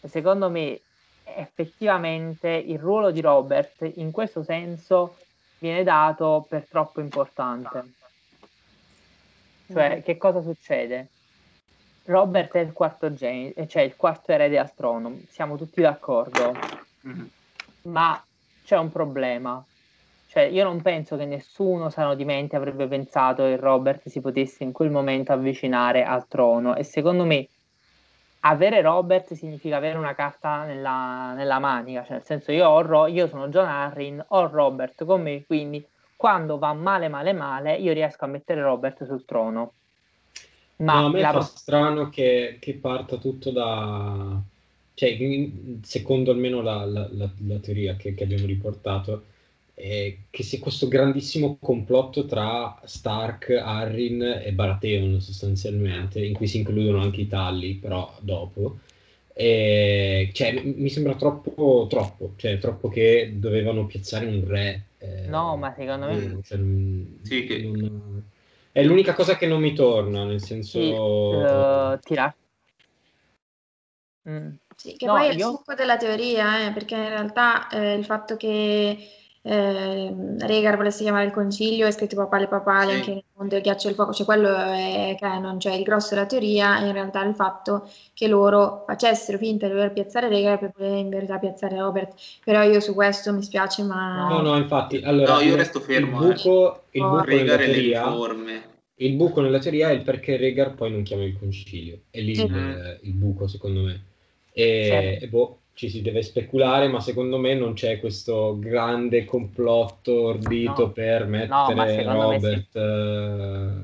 Secondo 0.03 0.49
me, 0.49 0.79
effettivamente, 1.23 2.49
il 2.49 2.77
ruolo 2.79 3.11
di 3.11 3.21
Robert 3.21 3.89
in 3.95 4.11
questo 4.11 4.43
senso 4.43 5.17
viene 5.59 5.83
dato 5.83 6.45
per 6.47 6.67
troppo 6.67 6.99
importante. 6.99 7.93
Cioè, 9.67 10.03
che 10.03 10.17
cosa 10.17 10.41
succede? 10.41 11.07
Robert 12.05 12.53
è 12.53 12.59
il 12.59 12.71
quarto 12.71 13.13
genio, 13.13 13.53
cioè 13.65 13.81
il 13.81 13.95
quarto 13.95 14.31
erede 14.31 14.59
al 14.59 14.73
trono, 14.73 15.21
siamo 15.27 15.57
tutti 15.57 15.81
d'accordo, 15.81 16.53
Mhm. 17.01 17.29
ma 17.83 18.23
c'è 18.63 18.77
un 18.77 18.91
problema. 18.91 19.63
Cioè, 20.27 20.43
io 20.43 20.63
non 20.63 20.81
penso 20.81 21.15
che 21.17 21.25
nessuno 21.25 21.89
sano 21.89 22.13
di 22.13 22.25
mente 22.25 22.55
avrebbe 22.55 22.87
pensato 22.87 23.43
che 23.43 23.55
Robert 23.55 24.07
si 24.07 24.19
potesse 24.19 24.63
in 24.63 24.71
quel 24.71 24.91
momento 24.91 25.31
avvicinare 25.31 26.03
al 26.03 26.27
trono. 26.27 26.75
E 26.75 26.83
secondo 26.83 27.23
me 27.23 27.47
avere 28.41 28.81
Robert 28.81 29.33
significa 29.33 29.77
avere 29.77 29.97
una 29.97 30.13
carta 30.13 30.65
nella, 30.65 31.33
nella 31.33 31.59
manica. 31.59 32.03
Cioè, 32.03 32.13
nel 32.17 32.23
senso, 32.23 32.51
io, 32.51 32.67
ho 32.67 32.81
Ro- 32.81 33.07
io 33.07 33.27
sono 33.27 33.47
John 33.47 33.67
Arryn, 33.67 34.23
ho 34.29 34.47
Robert 34.47 35.05
con 35.05 35.21
me, 35.21 35.45
quindi 35.45 35.87
quando 36.15 36.57
va 36.57 36.73
male, 36.73 37.07
male, 37.07 37.33
male, 37.33 37.75
io 37.75 37.93
riesco 37.93 38.25
a 38.25 38.27
mettere 38.27 38.61
Robert 38.61 39.05
sul 39.05 39.23
trono. 39.25 39.73
Ma 40.83 40.99
No, 40.99 41.05
a 41.05 41.09
me 41.09 41.21
la 41.21 41.31
fa 41.31 41.41
strano 41.41 42.09
che, 42.09 42.57
che 42.59 42.73
parta 42.75 43.17
tutto 43.17 43.51
da... 43.51 44.41
Cioè, 44.93 45.17
secondo 45.81 46.31
almeno 46.31 46.61
la, 46.61 46.85
la- 46.85 47.09
la- 47.11 47.31
la 47.47 47.59
teoria 47.59 47.95
che, 47.95 48.13
che 48.13 48.23
abbiamo 48.23 48.45
riportato, 48.45 49.25
è 49.73 50.15
che 50.29 50.43
sia 50.43 50.59
questo 50.59 50.87
grandissimo 50.87 51.57
complotto 51.61 52.25
tra 52.25 52.79
Stark, 52.85 53.49
Arryn 53.51 54.21
e 54.43 54.51
Baratheon 54.53 55.19
sostanzialmente, 55.21 56.23
in 56.23 56.33
cui 56.33 56.47
si 56.47 56.57
includono 56.59 57.01
anche 57.01 57.21
i 57.21 57.27
Talli, 57.27 57.75
però 57.75 58.15
dopo. 58.21 58.77
E, 59.33 60.29
cioè, 60.33 60.61
mi 60.63 60.89
sembra 60.89 61.15
troppo, 61.15 61.87
troppo, 61.89 62.33
cioè 62.37 62.57
troppo 62.57 62.87
che 62.89 63.33
dovevano 63.37 63.85
piazzare 63.85 64.25
un 64.27 64.45
re. 64.47 64.83
eh, 64.99 65.29
No, 65.29 65.57
ma 65.57 65.73
secondo 65.73 66.07
me- 66.07 66.39
cioè, 66.43 66.57
Sì, 67.21 67.45
che- 67.45 67.59
non- 67.61 68.23
è 68.75 68.83
l'unica 68.83 69.13
cosa 69.13 69.37
che 69.37 69.47
non 69.47 69.61
mi 69.61 69.73
torna, 69.73 70.25
nel 70.25 70.41
senso... 70.41 70.77
Sì, 70.79 70.89
eh, 70.91 71.99
tira- 72.01 72.35
Mm. 74.27 74.55
Sì, 74.75 74.97
che 74.97 75.05
No, 75.05 75.13
poi 75.13 75.27
è 75.27 75.31
il 75.31 75.37
io- 75.37 75.49
succo 75.51 75.75
della 75.75 75.95
teoria, 75.95 76.65
eh, 76.65 76.73
perché 76.73 76.95
in 76.95 77.07
realtà 77.07 77.69
eh, 77.69 77.93
il 77.93 78.03
fatto 78.03 78.35
che 78.35 78.97
eh, 79.45 80.15
Rhaegar 80.39 80.75
volesse 80.77 81.03
chiamare 81.03 81.25
il 81.25 81.31
concilio 81.31 81.85
e 81.87 81.91
scritto 81.91 82.15
papale 82.15 82.47
papale 82.47 82.91
Sì. 82.91 82.95
anche 82.95 83.11
nel 83.13 83.23
mondo 83.33 83.53
del 83.53 83.61
ghiaccio 83.63 83.87
del 83.87 83.95
fuoco, 83.95 84.13
cioè 84.13 84.25
quello 84.25 84.55
è 84.55 85.15
canon, 85.19 85.59
cioè 85.59 85.73
il 85.73 85.83
grosso 85.83 86.15
della 86.15 86.25
teoria 86.25 86.79
è 86.79 86.85
in 86.87 86.93
realtà 86.93 87.23
il 87.23 87.35
fatto 87.35 87.87
che 88.13 88.27
loro 88.27 88.83
facessero 88.87 89.37
finta 89.37 89.67
di 89.67 89.73
dover 89.73 89.93
piazzare 89.93 90.29
Rhaegar 90.29 90.59
per 90.59 90.71
poter 90.71 90.97
in 90.97 91.09
verità 91.09 91.37
piazzare 91.37 91.77
Robert, 91.77 92.13
però 92.43 92.63
io 92.63 92.79
su 92.79 92.93
questo 92.93 93.33
mi 93.33 93.43
spiace 93.43 93.83
ma... 93.83 94.27
No, 94.29 94.41
no, 94.41 94.57
infatti, 94.57 94.97
allora 95.03 95.33
No, 95.33 95.39
io 95.41 95.51
il- 95.51 95.57
resto 95.57 95.79
fermo, 95.81 96.17
Il 96.21 96.27
buco, 96.33 96.83
il 96.91 97.03
Oh, 97.03 97.09
buco 97.09 97.35
nella 97.35 97.57
teoria, 97.57 98.03
il 98.97 99.15
buco 99.15 99.41
nella 99.41 99.59
teoria 99.59 99.89
è 99.89 99.93
il 99.93 100.01
perché 100.03 100.37
Rhaegar 100.37 100.73
poi 100.75 100.91
non 100.91 101.03
chiama 101.03 101.23
il 101.23 101.37
concilio. 101.37 102.03
È 102.09 102.19
lì 102.21 102.31
il, 102.31 102.49
Mhm. 102.49 102.99
il 103.01 103.13
buco, 103.13 103.47
secondo 103.47 103.81
me. 103.81 104.05
E, 104.53 105.19
Certo. 105.19 105.25
e 105.25 105.27
boh, 105.27 105.59
ci 105.75 105.89
si 105.89 106.01
deve 106.01 106.21
speculare, 106.21 106.87
ma 106.87 107.01
secondo 107.01 107.37
me 107.37 107.53
non 107.53 107.73
c'è 107.73 107.99
questo 107.99 108.57
grande 108.57 109.25
complotto 109.25 110.27
ordito 110.27 110.85
No. 110.85 110.91
per 110.91 111.27
ma 111.27 111.37
mettere 111.37 111.95
secondo 111.97 112.27
me 112.29 112.39
sì. 112.39 112.45
Robert. 112.45 112.75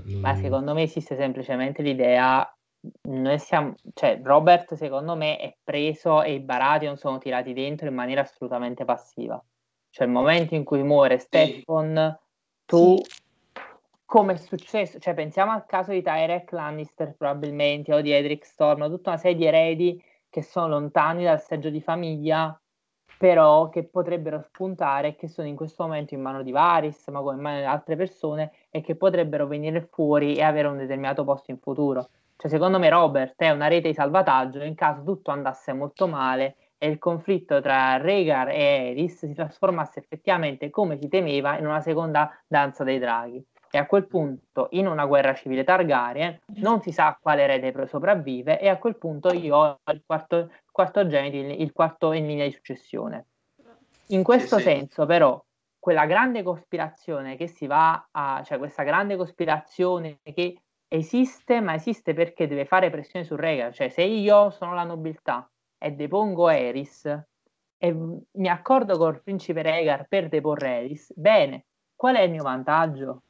eh, 0.07 0.15
Ma 0.15 0.35
secondo 0.35 0.73
me 0.73 0.81
esiste 0.84 1.15
semplicemente 1.18 1.81
l'idea, 1.81 2.49
noi 3.09 3.38
siamo, 3.39 3.76
cioè 3.93 4.22
Robert 4.23 4.73
secondo 4.76 5.15
me 5.18 5.38
è 5.38 5.53
preso 5.61 6.23
e 6.23 6.34
i 6.35 6.39
Baratheon 6.39 6.95
sono 6.95 7.18
tirati 7.18 7.51
dentro 7.51 7.88
in 7.88 7.93
maniera 7.93 8.22
assolutamente 8.22 8.85
passiva. 8.85 9.43
Cioè 9.89 10.07
il 10.07 10.13
momento 10.13 10.55
in 10.55 10.63
cui 10.63 10.81
muore 10.84 11.18
Stefan, 11.18 12.18
tu, 12.65 12.95
come 14.05 14.34
è 14.34 14.38
successo, 14.38 14.97
cioè 14.97 15.13
pensiamo 15.13 15.51
al 15.51 15.65
caso 15.65 15.91
di 15.91 16.01
Tyrek 16.01 16.53
Lannister 16.53 17.13
probabilmente 17.18 17.93
o 17.93 17.99
di 17.99 18.11
Edric 18.13 18.45
Storm, 18.45 18.88
tutta 18.89 19.09
una 19.09 19.19
serie 19.19 19.35
di 19.35 19.45
eredi 19.45 20.03
che 20.31 20.41
sono 20.41 20.69
lontani 20.69 21.25
dal 21.25 21.41
seggio 21.41 21.69
di 21.69 21.81
famiglia, 21.81 22.57
però 23.17 23.69
che 23.69 23.83
potrebbero 23.83 24.41
spuntare 24.41 25.09
e 25.09 25.15
che 25.15 25.27
sono 25.27 25.47
in 25.47 25.55
questo 25.55 25.83
momento 25.83 26.15
in 26.15 26.21
mano 26.21 26.41
di 26.41 26.51
Varys, 26.51 27.07
ma 27.09 27.19
come 27.19 27.35
in 27.35 27.41
mano 27.41 27.59
di 27.59 27.65
altre 27.65 27.95
persone 27.95 28.51
e 28.71 28.81
che 28.81 28.95
potrebbero 28.95 29.45
venire 29.45 29.87
fuori 29.91 30.35
e 30.35 30.41
avere 30.41 30.69
un 30.69 30.77
determinato 30.77 31.23
posto 31.23 31.51
in 31.51 31.59
futuro. 31.59 32.09
Cioè, 32.37 32.49
secondo 32.49 32.79
me, 32.79 32.89
Robert 32.89 33.35
è 33.37 33.51
una 33.51 33.67
rete 33.67 33.89
di 33.89 33.93
salvataggio 33.93 34.63
in 34.63 34.73
caso 34.73 35.03
tutto 35.03 35.29
andasse 35.29 35.73
molto 35.73 36.07
male 36.07 36.55
e 36.79 36.87
il 36.87 36.97
conflitto 36.97 37.61
tra 37.61 37.97
Rhaegar 37.97 38.49
e 38.49 38.89
Eris 38.89 39.25
si 39.27 39.33
trasformasse 39.33 39.99
effettivamente, 39.99 40.71
come 40.71 40.97
si 40.97 41.07
temeva, 41.07 41.59
in 41.59 41.67
una 41.67 41.81
seconda 41.81 42.31
danza 42.47 42.83
dei 42.83 42.97
draghi. 42.97 43.45
E 43.73 43.77
a 43.77 43.85
quel 43.85 44.06
punto, 44.06 44.68
in 44.72 44.85
una 44.85 45.06
guerra 45.06 45.34
civile 45.34 45.64
Targaryen, 45.64 46.41
non 46.56 46.81
si 46.81 46.91
sa 46.91 47.18
quale 47.19 47.43
erede 47.43 47.88
sopravvive, 47.88 48.60
e 48.60 48.68
a 48.68 48.77
quel 48.77 48.98
punto 48.98 49.34
io 49.34 49.56
ho 49.56 49.80
il 49.91 50.03
quarto, 50.06 50.35
il 50.38 50.49
quarto 50.72 51.07
genito, 51.07 51.38
il, 51.38 51.61
il 51.61 51.72
quarto 51.72 52.11
in 52.11 52.27
linea 52.27 52.45
di 52.45 52.52
successione. 52.52 53.27
In 54.07 54.23
questo 54.23 54.57
sì. 54.57 54.64
senso, 54.64 55.06
però, 55.06 55.41
quella 55.80 56.06
grande 56.06 56.43
cospirazione 56.43 57.38
che 57.38 57.48
si 57.48 57.65
va 57.65 58.07
a, 58.11 58.43
cioè 58.43 58.57
questa 58.57 58.84
grande 58.84 59.15
cospirazione 59.15 60.19
che 60.22 60.61
esiste, 60.88 61.61
ma 61.61 61.73
esiste 61.73 62.14
perché 62.14 62.48
deve 62.48 62.65
fare 62.65 62.89
pressione 62.89 63.26
su 63.26 63.35
Rhaegar. 63.35 63.73
Cioè, 63.73 63.89
se 63.89 64.03
io 64.03 64.49
sono 64.49 64.73
la 64.73 64.84
nobiltà 64.84 65.49
e 65.77 65.91
depongo 65.91 66.49
Eris 66.49 67.06
e 67.77 67.93
mi 67.93 68.48
accordo 68.49 68.98
col 68.98 69.23
principe 69.23 69.61
Rhaegar 69.61 70.06
per 70.07 70.27
deporre 70.27 70.84
Eris, 70.84 71.14
bene, 71.15 71.65
qual 71.95 72.15
è 72.15 72.22
il 72.22 72.31
mio 72.31 72.43
vantaggio? 72.43 73.23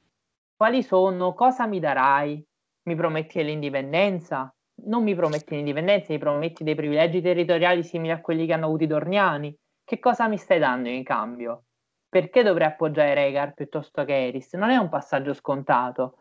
Quali 0.62 0.84
sono? 0.84 1.34
Cosa 1.34 1.66
mi 1.66 1.80
darai? 1.80 2.40
Mi 2.84 2.94
prometti 2.94 3.44
l'indipendenza? 3.44 4.54
Non 4.84 5.02
mi 5.02 5.16
prometti 5.16 5.56
l'indipendenza, 5.56 6.14
mi 6.14 6.20
prometti 6.20 6.64
dei 6.64 6.76
privilegi 6.76 7.20
territoriali 7.20 7.84
simili 7.84 8.12
a 8.14 8.22
quelli 8.22 8.46
che 8.46 8.54
hanno 8.54 8.68
avuto 8.68 8.84
i 8.84 8.88
Dorniani? 8.88 9.58
Che 9.84 9.98
cosa 9.98 10.28
mi 10.28 10.38
stai 10.38 10.60
dando 10.60 10.88
in 10.90 11.04
cambio? 11.04 11.64
Perché 12.08 12.44
dovrei 12.44 12.68
appoggiare 12.68 13.16
Rhaegar 13.16 13.56
piuttosto 13.56 14.06
che 14.06 14.28
Eris? 14.28 14.54
Non 14.54 14.70
è 14.70 14.78
un 14.78 14.88
passaggio 14.88 15.34
scontato. 15.34 16.18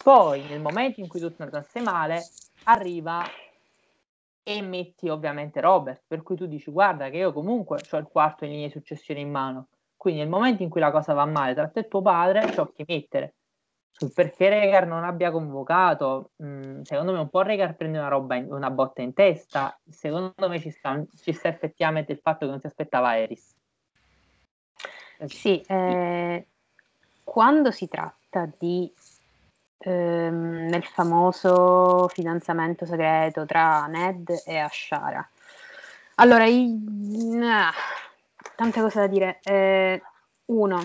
Poi, 0.00 0.40
nel 0.44 0.60
momento 0.60 1.00
in 1.00 1.08
cui 1.08 1.18
tutto 1.18 1.42
andasse 1.42 1.80
male, 1.80 2.22
arriva 2.66 3.24
e 4.44 4.62
metti 4.62 5.08
ovviamente 5.08 5.60
Robert, 5.60 6.04
per 6.06 6.22
cui 6.22 6.36
tu 6.36 6.46
dici 6.46 6.70
guarda 6.70 7.10
che 7.10 7.16
io 7.16 7.32
comunque 7.32 7.80
ho 7.90 7.96
il 7.96 8.06
quarto 8.06 8.44
in 8.44 8.52
linea 8.52 8.66
di 8.66 8.72
successione 8.72 9.18
in 9.18 9.32
mano, 9.32 9.66
quindi 9.96 10.20
nel 10.20 10.28
momento 10.28 10.62
in 10.62 10.68
cui 10.68 10.80
la 10.80 10.92
cosa 10.92 11.12
va 11.12 11.26
male 11.26 11.54
tra 11.54 11.68
te 11.68 11.80
e 11.80 11.88
tuo 11.88 12.02
padre, 12.02 12.52
c'ho 12.54 12.70
chi 12.70 12.84
mettere. 12.86 13.34
Sul 13.90 14.12
perché 14.12 14.48
Regar 14.48 14.86
non 14.86 15.04
abbia 15.04 15.30
convocato, 15.30 16.30
mh, 16.36 16.82
secondo 16.82 17.12
me 17.12 17.18
un 17.18 17.28
po' 17.28 17.42
Regar 17.42 17.74
prende 17.74 17.98
una, 17.98 18.08
roba 18.08 18.36
in, 18.36 18.52
una 18.52 18.70
botta 18.70 19.02
in 19.02 19.12
testa, 19.12 19.78
secondo 19.88 20.48
me 20.48 20.60
ci 20.60 20.70
sta, 20.70 21.02
ci 21.22 21.32
sta 21.32 21.48
effettivamente 21.48 22.12
il 22.12 22.18
fatto 22.18 22.44
che 22.44 22.50
non 22.50 22.60
si 22.60 22.66
aspettava 22.66 23.18
Eris. 23.18 23.54
Sì, 25.26 25.60
eh, 25.66 26.46
quando 27.22 27.70
si 27.70 27.88
tratta 27.88 28.50
di 28.58 28.90
ehm, 29.78 30.68
nel 30.68 30.84
famoso 30.84 32.08
fidanzamento 32.08 32.86
segreto 32.86 33.44
tra 33.44 33.86
Ned 33.86 34.42
e 34.46 34.56
Ashara. 34.56 35.28
Allora, 36.16 36.46
i, 36.46 36.78
ah, 37.42 37.72
tante 38.56 38.80
cose 38.80 39.00
da 39.00 39.06
dire. 39.06 39.40
Eh, 39.42 40.02
uno, 40.46 40.82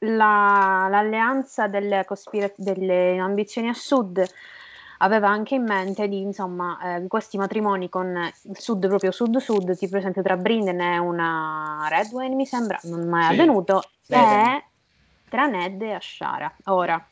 la, 0.00 0.86
l'alleanza 0.90 1.66
delle, 1.66 2.04
cospira- 2.04 2.52
delle 2.56 3.18
ambizioni 3.18 3.68
a 3.68 3.74
sud 3.74 4.22
aveva 4.98 5.28
anche 5.28 5.54
in 5.54 5.64
mente 5.64 6.08
di 6.08 6.20
insomma 6.20 6.96
eh, 6.96 7.06
questi 7.06 7.38
matrimoni 7.38 7.88
con 7.88 8.30
il 8.42 8.58
sud 8.58 8.86
proprio 8.86 9.10
sud-sud, 9.10 9.76
tipo 9.76 9.92
per 9.92 10.00
esempio 10.00 10.22
tra 10.22 10.36
Brinden 10.36 10.80
e 10.80 10.98
una 10.98 11.86
Redwayne 11.88 12.34
mi 12.34 12.44
sembra, 12.46 12.78
non 12.84 13.08
mai 13.08 13.24
Sì. 13.24 13.32
avvenuto, 13.32 13.90
Bene. 14.06 14.56
e 14.56 14.64
tra 15.28 15.46
Ned 15.46 15.80
e 15.80 15.92
Ashara. 15.94 16.54
Ora, 16.64 17.02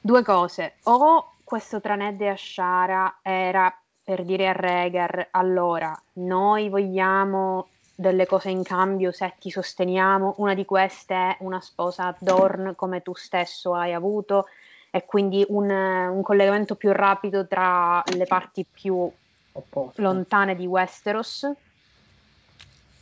due 0.00 0.22
cose, 0.22 0.76
o 0.84 1.38
questo 1.44 1.80
tra 1.80 1.96
Ned 1.96 2.20
e 2.20 2.28
Ashara 2.28 3.18
era 3.22 3.74
per 4.04 4.24
dire 4.24 4.48
a 4.48 4.52
Rhaegar, 4.52 5.28
allora, 5.32 6.00
noi 6.14 6.68
vogliamo 6.68 7.71
delle 8.02 8.26
cose 8.26 8.50
in 8.50 8.62
cambio 8.62 9.12
se 9.12 9.36
ti 9.38 9.50
sosteniamo, 9.50 10.34
una 10.38 10.52
di 10.52 10.66
queste 10.66 11.14
è 11.14 11.36
una 11.40 11.60
sposa 11.60 12.14
Dorn 12.20 12.74
come 12.76 13.00
tu 13.00 13.14
stesso 13.14 13.74
hai 13.74 13.94
avuto 13.94 14.46
e 14.90 15.06
quindi 15.06 15.42
un, 15.48 15.70
un 15.70 16.20
collegamento 16.22 16.76
più 16.76 16.92
rapido 16.92 17.46
tra 17.46 18.04
le 18.08 18.26
parti 18.26 18.66
più 18.70 19.10
Opposto. 19.52 20.02
lontane 20.02 20.54
di 20.54 20.66
Westeros 20.66 21.50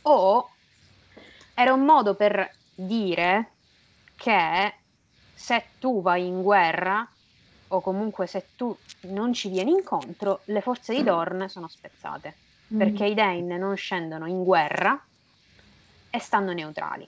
o 0.03 0.49
era 1.53 1.73
un 1.73 1.83
modo 1.83 2.15
per 2.15 2.59
dire 2.73 3.57
che 4.15 4.73
se 5.33 5.75
tu 5.79 6.01
vai 6.01 6.27
in 6.27 6.41
guerra 6.41 7.05
o 7.67 7.81
comunque 7.81 8.27
se 8.27 8.51
tu 8.55 8.73
non 9.01 9.33
ci 9.33 9.49
vieni 9.49 9.71
incontro, 9.71 10.43
le 10.45 10.61
forze 10.61 10.93
di 10.93 11.03
Dorn 11.03 11.49
sono 11.49 11.67
spezzate 11.67 12.50
perché 12.77 13.05
i 13.05 13.13
Dane 13.13 13.57
non 13.57 13.75
scendono 13.75 14.27
in 14.27 14.43
guerra 14.43 14.99
e 16.09 16.19
stanno 16.19 16.51
neutrali. 16.53 17.07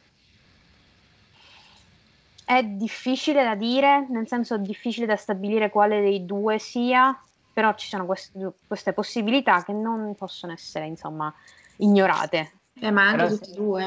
È 2.45 2.61
difficile 2.63 3.43
da 3.43 3.55
dire, 3.55 4.05
nel 4.09 4.27
senso 4.27 4.57
difficile 4.57 5.05
da 5.05 5.15
stabilire 5.15 5.69
quale 5.69 6.01
dei 6.01 6.25
due 6.25 6.59
sia, 6.59 7.17
però 7.53 7.73
ci 7.75 7.87
sono 7.87 8.05
quest- 8.05 8.33
queste 8.67 8.91
possibilità 8.93 9.63
che 9.63 9.71
non 9.71 10.13
possono 10.15 10.51
essere, 10.51 10.85
insomma, 10.85 11.33
ignorate. 11.77 12.59
Eh, 12.79 12.91
ma 12.91 13.03
anche 13.07 13.17
Però 13.17 13.29
tutti 13.29 13.45
se- 13.45 13.51
e 13.51 13.55
due. 13.55 13.83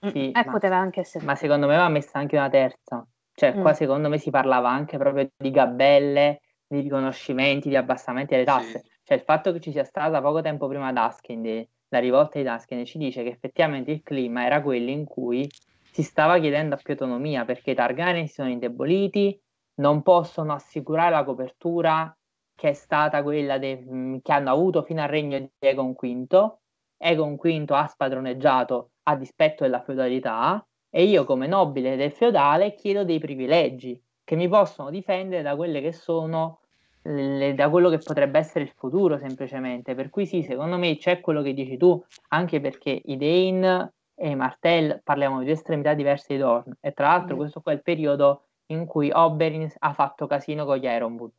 eh. 0.00 0.10
Sì, 0.10 0.30
e 0.30 0.44
ma- 0.44 0.50
poteva 0.50 0.76
anche 0.76 1.00
essere. 1.00 1.24
Ma 1.24 1.34
secondo 1.36 1.66
me 1.66 1.76
va 1.76 1.88
messa 1.88 2.18
anche 2.18 2.36
una 2.36 2.48
terza. 2.48 3.06
Cioè, 3.32 3.54
Mm. 3.56 3.60
qua 3.60 3.72
secondo 3.74 4.08
me 4.08 4.18
si 4.18 4.30
parlava 4.30 4.68
anche 4.70 4.98
proprio 4.98 5.28
di 5.36 5.50
gabelle, 5.50 6.40
di 6.66 6.80
riconoscimenti, 6.80 7.68
di 7.68 7.76
abbassamenti 7.76 8.32
delle 8.34 8.44
tasse. 8.44 8.80
Sì. 8.80 8.90
Cioè, 9.08 9.16
il 9.16 9.22
fatto 9.22 9.52
che 9.52 9.60
ci 9.60 9.72
sia 9.72 9.84
stata 9.84 10.20
poco 10.20 10.42
tempo 10.42 10.68
prima 10.68 10.92
Duskind, 10.92 11.66
la 11.88 11.98
rivolta 11.98 12.38
di 12.38 12.44
Duskind, 12.44 12.84
ci 12.84 12.98
dice 12.98 13.22
che 13.22 13.30
effettivamente 13.30 13.90
il 13.90 14.02
clima 14.02 14.44
era 14.44 14.60
quello 14.60 14.90
in 14.90 15.06
cui 15.06 15.48
si 15.90 16.02
stava 16.02 16.38
chiedendo 16.38 16.76
più 16.76 16.92
autonomia, 16.92 17.46
perché 17.46 17.70
i 17.70 17.74
Targaryen 17.74 18.26
si 18.26 18.34
sono 18.34 18.50
indeboliti, 18.50 19.40
non 19.76 20.02
possono 20.02 20.52
assicurare 20.52 21.08
la 21.08 21.24
copertura 21.24 22.14
che 22.54 22.68
è 22.68 22.72
stata 22.74 23.22
quella 23.22 23.56
de- 23.56 23.76
mh, 23.76 24.20
che 24.20 24.32
hanno 24.32 24.50
avuto 24.50 24.82
fino 24.82 25.00
al 25.00 25.08
regno 25.08 25.38
di 25.38 25.50
Egon 25.58 25.92
V. 25.92 26.56
Egon 26.98 27.36
V 27.36 27.64
ha 27.70 27.86
spadroneggiato 27.86 28.90
a 29.04 29.16
dispetto 29.16 29.62
della 29.62 29.80
feudalità 29.80 30.62
e 30.90 31.04
io 31.04 31.24
come 31.24 31.46
nobile 31.46 31.96
del 31.96 32.12
feudale 32.12 32.74
chiedo 32.74 33.04
dei 33.04 33.18
privilegi 33.18 33.98
che 34.22 34.36
mi 34.36 34.48
possono 34.48 34.90
difendere 34.90 35.40
da 35.40 35.56
quelle 35.56 35.80
che 35.80 35.94
sono 35.94 36.60
le- 37.02 37.54
da 37.54 37.68
quello 37.70 37.88
che 37.90 37.98
potrebbe 37.98 38.38
essere 38.38 38.64
il 38.64 38.72
futuro 38.74 39.18
semplicemente. 39.18 39.94
Per 39.94 40.10
cui 40.10 40.26
sì 40.26 40.42
secondo 40.42 40.76
me 40.76 40.96
c'è 40.96 41.20
quello 41.20 41.42
che 41.42 41.54
dici 41.54 41.76
tu 41.76 42.02
anche 42.28 42.60
perché 42.60 43.00
i 43.04 43.16
Dane 43.16 43.92
e 44.14 44.30
i 44.30 44.34
Martell 44.34 45.00
parliamo 45.02 45.38
di 45.38 45.44
due 45.44 45.54
estremità 45.54 45.94
diverse 45.94 46.34
di 46.34 46.40
Dorn 46.40 46.72
e 46.80 46.92
tra 46.92 47.06
l'altro 47.08 47.34
Mm. 47.34 47.38
questo 47.38 47.60
qua 47.60 47.72
è 47.72 47.76
il 47.76 47.82
periodo 47.82 48.42
in 48.70 48.84
cui 48.84 49.10
Oberyn 49.12 49.70
ha 49.78 49.92
fatto 49.92 50.26
casino 50.26 50.64
con 50.64 50.76
gli 50.76 50.84
Ironwood 50.84 51.30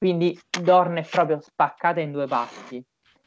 quindi 0.00 0.38
Dorn 0.50 0.96
è 0.96 1.02
proprio 1.02 1.40
spaccata 1.40 2.00
in 2.00 2.10
due 2.10 2.26
parti. 2.26 2.82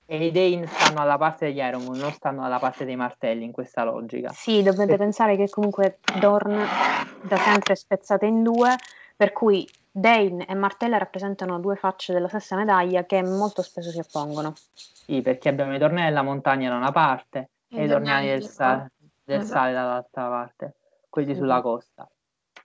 E 0.06 0.26
i 0.26 0.32
Dane 0.32 0.66
stanno 0.66 1.02
alla 1.02 1.18
parte 1.20 1.45
degli 1.45 1.60
Ironwood 1.60 2.00
non 2.00 2.12
stanno 2.12 2.41
dalla 2.41 2.58
parte 2.58 2.84
dei 2.84 2.95
Martelli 2.95 3.44
in 3.44 3.52
questa 3.52 3.84
logica. 3.84 4.30
Sì, 4.30 4.64
dovete 4.64 4.98
pensare 4.98 5.36
che 5.38 5.50
comunque 5.50 6.00
Dorn 6.20 6.52
da 7.22 7.38
sempre 7.38 7.74
è 7.74 7.76
spezzata 7.76 8.26
in 8.26 8.41
due, 8.41 8.76
per 9.16 9.32
cui 9.32 9.68
Dane 9.95 10.48
e 10.48 10.56
Martella 10.56 10.98
rappresentano 10.98 11.60
due 11.60 11.76
facce 11.76 12.14
della 12.14 12.28
stessa 12.28 12.56
medaglia 12.56 13.06
che 13.06 13.22
molto 13.22 13.61
spesso 13.61 13.91
si 13.91 13.99
oppongono. 13.99 14.53
Sì, 14.74 15.22
perché 15.22 15.49
abbiamo 15.49 15.76
i 15.76 15.78
tornei 15.78 16.06
della 16.06 16.24
montagna 16.24 16.70
da 16.70 16.78
una 16.78 16.91
parte 16.91 17.52
e, 17.70 17.84
i 17.84 17.88
tornei 17.88 18.28
del, 18.28 18.41
sa- 18.44 18.90
del 19.24 19.41
Esatto. 19.41 19.53
sale 19.53 19.74
dall'altra 19.74 20.28
parte, 20.30 20.74
quelli 21.10 21.34
Mhm. 21.34 21.38
sulla 21.38 21.61
costa. 21.61 22.10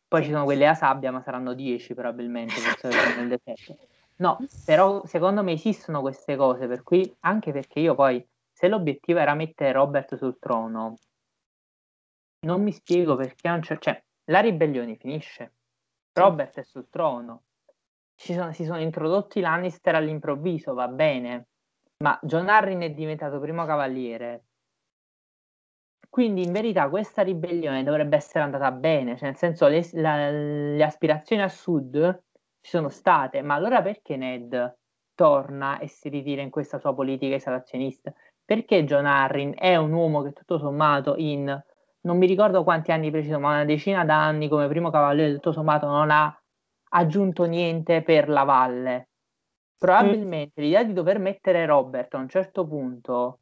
Poi 0.08 0.22
ci 0.24 0.30
sono 0.30 0.44
quelli 0.44 0.66
a 0.66 0.72
sabbia, 0.72 1.12
ma 1.12 1.20
saranno 1.20 1.52
10 1.52 1.92
probabilmente, 1.92 2.54
sono 2.78 2.94
nel 3.14 3.28
deserto. 3.28 3.76
No, 4.16 4.42
però 4.64 5.04
secondo 5.04 5.42
me 5.42 5.52
esistono 5.52 6.00
queste 6.00 6.34
cose, 6.34 6.66
per 6.66 6.82
cui 6.82 7.14
anche 7.20 7.52
perché 7.52 7.80
io 7.80 7.94
poi, 7.94 8.26
se 8.50 8.68
l'obiettivo 8.68 9.18
era 9.18 9.34
mettere 9.34 9.72
Robert 9.72 10.16
sul 10.16 10.38
trono, 10.38 10.94
non 12.46 12.62
mi 12.62 12.72
spiego 12.72 13.16
perché 13.16 13.48
non 13.48 13.60
c'è, 13.60 13.76
cioè, 13.78 14.02
la 14.30 14.40
ribellione 14.40 14.96
finisce, 14.96 15.52
Robert 16.18 16.58
è 16.58 16.62
sul 16.62 16.88
trono, 16.90 17.42
sono- 18.14 18.52
si 18.52 18.64
sono 18.64 18.80
introdotti 18.80 19.40
Lannister 19.40 19.94
all'improvviso, 19.94 20.74
va 20.74 20.88
bene, 20.88 21.48
ma 21.98 22.18
John 22.22 22.48
Arryn 22.48 22.80
è 22.80 22.90
diventato 22.90 23.38
primo 23.40 23.64
cavaliere. 23.64 24.44
Quindi 26.08 26.42
in 26.42 26.52
verità 26.52 26.88
questa 26.88 27.22
ribellione 27.22 27.84
dovrebbe 27.84 28.16
essere 28.16 28.44
andata 28.44 28.70
bene, 28.72 29.16
cioè 29.16 29.28
nel 29.28 29.36
senso 29.36 29.68
le, 29.68 29.86
la- 29.92 30.30
le 30.30 30.82
aspirazioni 30.82 31.42
a 31.42 31.48
sud 31.48 32.22
ci 32.60 32.70
sono 32.70 32.88
state, 32.88 33.42
ma 33.42 33.54
allora 33.54 33.82
perché 33.82 34.16
Ned 34.16 34.76
torna 35.14 35.78
e 35.78 35.88
si 35.88 36.08
ritira 36.08 36.42
in 36.42 36.50
questa 36.50 36.78
sua 36.78 36.94
politica 36.94 37.34
isolazionista? 37.34 38.12
Perché 38.44 38.84
John 38.84 39.04
Arryn 39.04 39.52
è 39.56 39.76
un 39.76 39.92
uomo 39.92 40.22
che 40.22 40.32
tutto 40.32 40.58
sommato 40.58 41.14
in 41.16 41.62
non 42.08 42.16
mi 42.16 42.26
ricordo 42.26 42.64
quanti 42.64 42.90
anni 42.90 43.10
preciso, 43.10 43.38
ma 43.38 43.50
una 43.50 43.64
decina 43.66 44.02
d'anni 44.02 44.48
come 44.48 44.66
primo 44.66 44.88
cavaliere 44.90 45.34
tutto 45.34 45.52
sommato 45.52 45.86
non 45.86 46.10
ha 46.10 46.34
aggiunto 46.90 47.44
niente 47.44 48.02
per 48.02 48.30
la 48.30 48.44
valle. 48.44 49.08
Probabilmente 49.76 50.62
l'idea 50.62 50.82
di 50.84 50.94
dover 50.94 51.18
mettere 51.18 51.66
Robert 51.66 52.14
a 52.14 52.18
un 52.18 52.28
certo 52.28 52.66
punto 52.66 53.40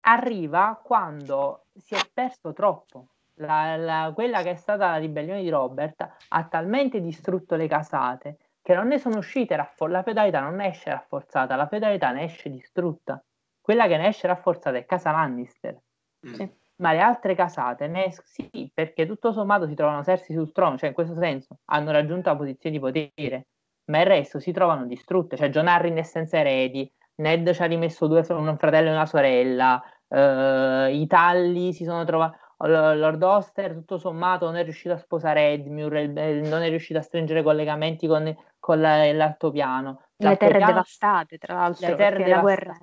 arriva 0.00 0.80
quando 0.82 1.66
si 1.76 1.94
è 1.94 2.00
perso 2.12 2.52
troppo. 2.52 3.06
La- 3.34 3.76
la- 3.76 4.10
quella 4.12 4.42
che 4.42 4.50
è 4.50 4.54
stata 4.56 4.90
la 4.90 4.96
ribellione 4.96 5.42
di 5.42 5.48
Robert 5.48 6.08
ha 6.28 6.44
talmente 6.46 7.00
distrutto 7.00 7.54
le 7.54 7.68
casate 7.68 8.36
che 8.60 8.74
non 8.74 8.88
ne 8.88 8.98
sono 8.98 9.18
uscite 9.18 9.54
raffor- 9.54 9.92
la 9.92 10.02
feudalità 10.02 10.40
non 10.40 10.56
ne 10.56 10.68
esce 10.70 10.90
rafforzata, 10.90 11.54
la 11.54 11.68
feudalità 11.68 12.10
ne 12.10 12.24
esce 12.24 12.50
distrutta. 12.50 13.22
Quella 13.60 13.86
che 13.86 13.96
ne 13.96 14.08
esce 14.08 14.26
rafforzata 14.26 14.76
è 14.76 14.84
Casa 14.84 15.12
Lannister 15.12 15.78
Mm. 16.26 16.32
Sì. 16.34 16.52
Ma 16.80 16.92
le 16.92 17.00
altre 17.00 17.34
casate 17.34 17.86
ne 17.86 18.12
sì, 18.24 18.70
perché 18.72 19.06
tutto 19.06 19.32
sommato 19.32 19.66
si 19.66 19.74
trovano 19.74 20.02
sersi 20.02 20.32
sul 20.32 20.52
trono, 20.52 20.76
cioè 20.76 20.88
in 20.88 20.94
questo 20.94 21.14
senso 21.14 21.58
hanno 21.66 21.90
raggiunto 21.90 22.28
la 22.30 22.36
posizione 22.36 22.76
di 22.76 22.80
potere, 22.80 23.46
ma 23.86 24.00
il 24.00 24.06
resto 24.06 24.38
si 24.38 24.52
trovano 24.52 24.86
distrutte, 24.86 25.36
cioè 25.36 25.48
John 25.48 25.68
Arryn 25.68 25.96
è 25.96 26.02
senza 26.02 26.38
eredi, 26.38 26.90
Ned 27.16 27.52
ci 27.52 27.62
ha 27.62 27.66
rimesso 27.66 28.06
due, 28.06 28.24
un 28.28 28.56
fratello 28.58 28.90
e 28.90 28.92
una 28.92 29.06
sorella, 29.06 29.82
eh, 30.06 30.90
i 30.94 31.06
Talli 31.08 31.72
si 31.72 31.84
sono 31.84 32.04
trovati, 32.04 32.38
Lord 32.58 33.22
Oster 33.22 33.72
tutto 33.72 33.98
sommato 33.98 34.46
non 34.46 34.56
è 34.56 34.64
riuscito 34.64 34.94
a 34.94 34.98
sposare 34.98 35.52
Edmure, 35.52 36.06
non 36.06 36.62
è 36.62 36.68
riuscito 36.68 36.98
a 36.98 37.02
stringere 37.02 37.42
collegamenti 37.42 38.06
con, 38.06 38.36
con 38.58 38.80
la- 38.80 39.12
l'altopiano. 39.12 40.02
Le 40.16 40.36
terre 40.36 40.58
devastate, 40.58 41.38
tra 41.38 41.54
l'altro, 41.54 41.88
le 41.88 41.94
terre 41.94 42.26
la 42.26 42.40
guerra. 42.40 42.76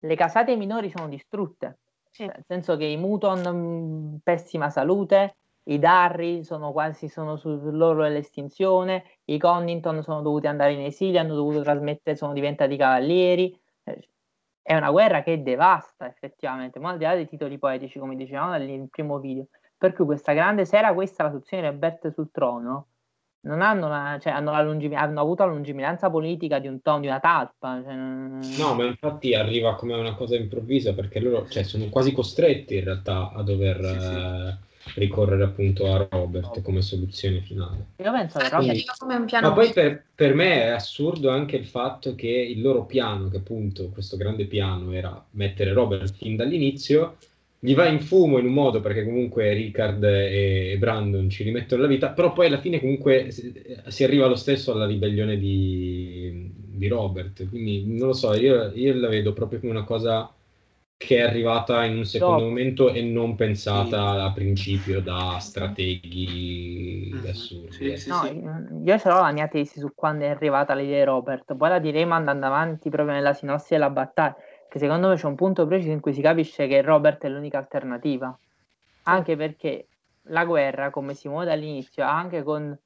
Le 0.00 0.14
casate 0.14 0.56
minori 0.56 0.90
sono 0.90 1.08
distrutte, 1.08 1.78
Sì. 2.18 2.24
nel 2.26 2.42
senso 2.46 2.76
che 2.76 2.84
i 2.84 2.96
Muton 2.96 3.40
mh, 4.16 4.20
pessima 4.24 4.70
salute, 4.70 5.36
i 5.68 5.78
Darri 5.78 6.42
sono 6.42 6.72
quasi 6.72 7.08
sono 7.08 7.36
sull'orlo 7.36 8.02
dell'estinzione, 8.02 9.04
i 9.26 9.38
Connington 9.38 10.02
sono 10.02 10.20
dovuti 10.22 10.46
andare 10.48 10.72
in 10.72 10.80
esilio, 10.80 11.20
hanno 11.20 11.34
dovuto 11.36 11.62
trasmettere, 11.62 12.16
sono 12.16 12.32
diventati 12.32 12.76
cavalieri. 12.76 13.56
Eh, 13.84 14.08
È 14.62 14.74
una 14.76 14.90
guerra 14.90 15.22
che 15.22 15.42
devasta 15.42 16.06
effettivamente, 16.08 16.78
ma 16.80 16.90
al 16.90 16.98
di 16.98 17.04
là 17.04 17.14
dei 17.14 17.26
titoli 17.28 17.56
poetici, 17.58 17.98
come 18.00 18.16
dicevamo 18.16 18.56
nel 18.56 18.88
primo 18.90 19.18
video, 19.20 19.46
Per 19.76 19.92
cui 19.92 20.04
questa 20.04 20.32
grande, 20.32 20.64
se 20.64 20.76
era 20.76 20.92
questa 20.94 21.22
la 21.24 21.30
soluzione 21.30 21.62
di 21.62 21.68
Roberto 21.70 22.10
sul 22.10 22.30
trono, 22.32 22.88
non 23.40 23.62
hanno, 23.62 23.88
la, 23.88 24.18
cioè, 24.20 24.32
hanno, 24.32 24.50
la 24.50 24.62
lungim- 24.62 24.94
hanno 24.94 25.20
avuto 25.20 25.44
la 25.44 25.52
lungimiranza 25.52 26.10
politica 26.10 26.58
di 26.58 26.66
un 26.66 26.80
tono, 26.82 27.00
di 27.00 27.06
una 27.06 27.20
talpa. 27.20 27.80
Cioè, 27.82 27.94
non- 27.94 28.40
No, 28.58 28.74
ma 28.74 28.84
infatti 28.84 29.34
arriva 29.34 29.74
come 29.74 29.94
una 29.94 30.14
cosa 30.14 30.36
improvvisa 30.36 30.94
perché 30.94 31.20
loro 31.20 31.48
cioè, 31.48 31.62
sono 31.62 31.88
quasi 31.88 32.12
costretti 32.12 32.76
in 32.76 32.84
realtà 32.84 33.32
a 33.32 33.42
dover 33.42 33.84
Sì, 33.84 34.00
sì. 34.00 34.14
eh, 34.14 35.00
ricorrere 35.00 35.44
appunto 35.44 35.92
a 35.92 36.06
Robert 36.10 36.62
come 36.62 36.80
soluzione 36.80 37.40
finale. 37.40 37.86
Io 37.96 38.10
penso 38.12 38.38
che 38.38 38.48
Robert 38.48 38.70
arriva 38.70 38.94
come 38.96 39.16
un 39.16 39.24
piano 39.26 39.48
Ma 39.48 39.54
poi 39.54 39.72
per, 39.72 40.04
per 40.14 40.34
me 40.34 40.62
è 40.62 40.68
assurdo 40.68 41.30
anche 41.30 41.56
il 41.56 41.66
fatto 41.66 42.14
che 42.14 42.28
il 42.28 42.60
loro 42.62 42.84
piano, 42.86 43.28
che 43.28 43.38
appunto 43.38 43.90
questo 43.90 44.16
grande 44.16 44.46
piano 44.46 44.92
era 44.92 45.22
mettere 45.32 45.72
Robert 45.72 46.14
fin 46.14 46.36
dall'inizio, 46.36 47.16
gli 47.60 47.74
va 47.74 47.86
in 47.88 48.00
fumo 48.00 48.38
in 48.38 48.46
un 48.46 48.52
modo 48.52 48.80
perché 48.80 49.04
comunque 49.04 49.52
Ricard 49.52 50.02
e, 50.04 50.76
Brandon 50.78 51.28
ci 51.28 51.42
rimettono 51.42 51.82
la 51.82 51.88
vita, 51.88 52.10
però 52.10 52.32
poi 52.32 52.46
alla 52.46 52.60
fine 52.60 52.78
comunque 52.80 53.30
si, 53.30 54.04
arriva 54.04 54.26
lo 54.28 54.36
stesso 54.36 54.72
alla 54.72 54.86
ribellione 54.86 55.36
di, 55.36 56.52
di 56.54 56.86
Robert, 56.88 57.48
quindi 57.48 57.84
non 57.86 58.08
lo 58.08 58.12
so, 58.14 58.34
io, 58.34 58.70
io 58.74 58.94
la 58.94 59.08
vedo 59.08 59.32
proprio 59.32 59.58
come 59.58 59.72
una 59.72 59.84
cosa 59.84 60.32
che 60.96 61.16
è 61.18 61.20
arrivata 61.20 61.84
in 61.84 61.96
un 61.96 62.04
secondo 62.04 62.40
Dopo. 62.42 62.48
momento 62.50 62.92
e 62.92 63.02
non 63.02 63.34
pensata 63.36 64.14
Sì. 64.14 64.20
a 64.26 64.32
principio 64.32 65.00
da 65.00 65.38
strateghi 65.38 67.10
Mhm. 67.14 67.26
assurdi. 67.28 67.72
Sì, 67.72 67.84
ecco. 67.86 67.96
sì, 67.96 68.08
No, 68.10 68.20
sì. 68.22 68.40
io 68.84 68.98
ce 68.98 69.08
l'ho 69.08 69.20
la 69.20 69.32
mia 69.32 69.48
tesi 69.48 69.78
su 69.78 69.92
quando 69.94 70.24
è 70.24 70.28
arrivata 70.28 70.74
l'idea 70.74 70.98
di 70.98 71.04
Robert, 71.04 71.56
poi 71.56 71.68
la 71.68 71.78
diremo 71.78 72.14
andando 72.14 72.46
avanti 72.46 72.88
proprio 72.90 73.14
nella 73.14 73.32
sinossi 73.32 73.74
della 73.74 73.90
battaglia, 73.90 74.36
che 74.68 74.78
secondo 74.78 75.08
me 75.08 75.16
c'è 75.16 75.26
un 75.26 75.34
punto 75.34 75.66
preciso 75.66 75.92
in 75.92 76.00
cui 76.00 76.12
si 76.12 76.20
capisce 76.20 76.66
che 76.66 76.82
Robert 76.82 77.24
è 77.24 77.28
l'unica 77.28 77.58
alternativa, 77.58 78.36
anche 79.04 79.36
perché 79.36 79.88
la 80.24 80.44
guerra, 80.44 80.90
come 80.90 81.14
si 81.14 81.28
muove 81.28 81.46
dall'inizio, 81.46 82.04
anche 82.04 82.42
con, 82.42 82.76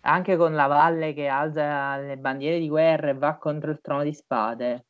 anche 0.00 0.36
con 0.36 0.54
la 0.54 0.66
valle 0.66 1.12
che 1.12 1.26
alza 1.26 1.96
le 1.98 2.16
bandiere 2.16 2.58
di 2.58 2.68
guerra 2.68 3.10
e 3.10 3.14
va 3.14 3.36
contro 3.36 3.70
il 3.70 3.80
trono 3.80 4.02
di 4.02 4.12
spade, 4.14 4.86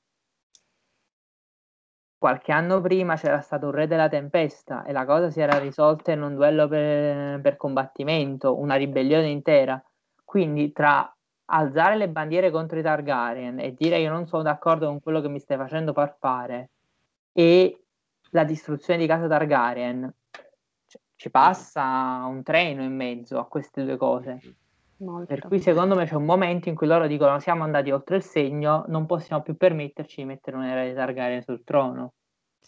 qualche 2.23 2.53
anno 2.53 2.81
prima 2.81 3.16
c'era 3.16 3.40
stato 3.40 3.66
un 3.66 3.73
re 3.73 3.89
della 3.89 4.09
tempesta 4.09 4.85
e 4.85 4.93
la 4.93 5.05
cosa 5.05 5.28
si 5.28 5.40
era 5.40 5.59
risolta 5.59 6.12
in 6.12 6.23
un 6.23 6.36
duello 6.36 6.69
per, 6.69 7.40
per 7.40 7.57
combattimento, 7.57 8.57
una 8.61 8.77
ribellione 8.77 9.28
intera. 9.28 9.82
Quindi 10.24 10.70
tra 10.70 11.12
alzare 11.55 11.97
le 11.97 12.09
bandiere 12.09 12.51
contro 12.51 12.79
i 12.79 12.83
Targaryen 12.83 13.59
e 13.61 13.74
dire 13.74 13.99
io 13.99 14.11
non 14.11 14.27
sono 14.27 14.43
d'accordo 14.43 14.87
con 14.87 15.01
quello 15.01 15.20
che 15.20 15.29
mi 15.29 15.39
stai 15.39 15.57
facendo 15.57 15.93
far 15.93 16.16
fare 16.19 16.70
e 17.33 17.79
la 18.31 18.45
distruzione 18.45 18.99
di 18.99 19.07
casa 19.07 19.29
Targaryen, 19.29 20.12
c- 20.87 20.99
ci 21.15 21.31
passa 21.31 22.24
un 22.27 22.43
treno 22.43 22.83
in 22.83 22.95
mezzo 22.95 23.39
a 23.39 23.47
queste 23.47 23.85
due 23.85 23.97
cose. 23.97 24.41
Molto. 25.03 25.27
Per 25.27 25.49
cui 25.49 25.61
secondo 25.61 25.95
me 25.95 26.07
c'è 26.07 26.15
un 26.15 26.24
momento 26.24 26.69
in 26.69 26.74
cui 26.74 26.87
loro 26.87 27.07
dicono 27.07 27.39
siamo 27.41 27.65
andati 27.65 27.91
oltre 27.91 28.16
il 28.16 28.23
segno, 28.23 28.85
non 28.87 29.05
possiamo 29.05 29.43
più 29.43 29.57
permetterci 29.57 30.20
di 30.20 30.27
mettere 30.27 30.57
un 30.57 30.65
erede 30.65 30.95
Targaryen 30.95 31.43
sul 31.43 31.65
trono. 31.65 32.15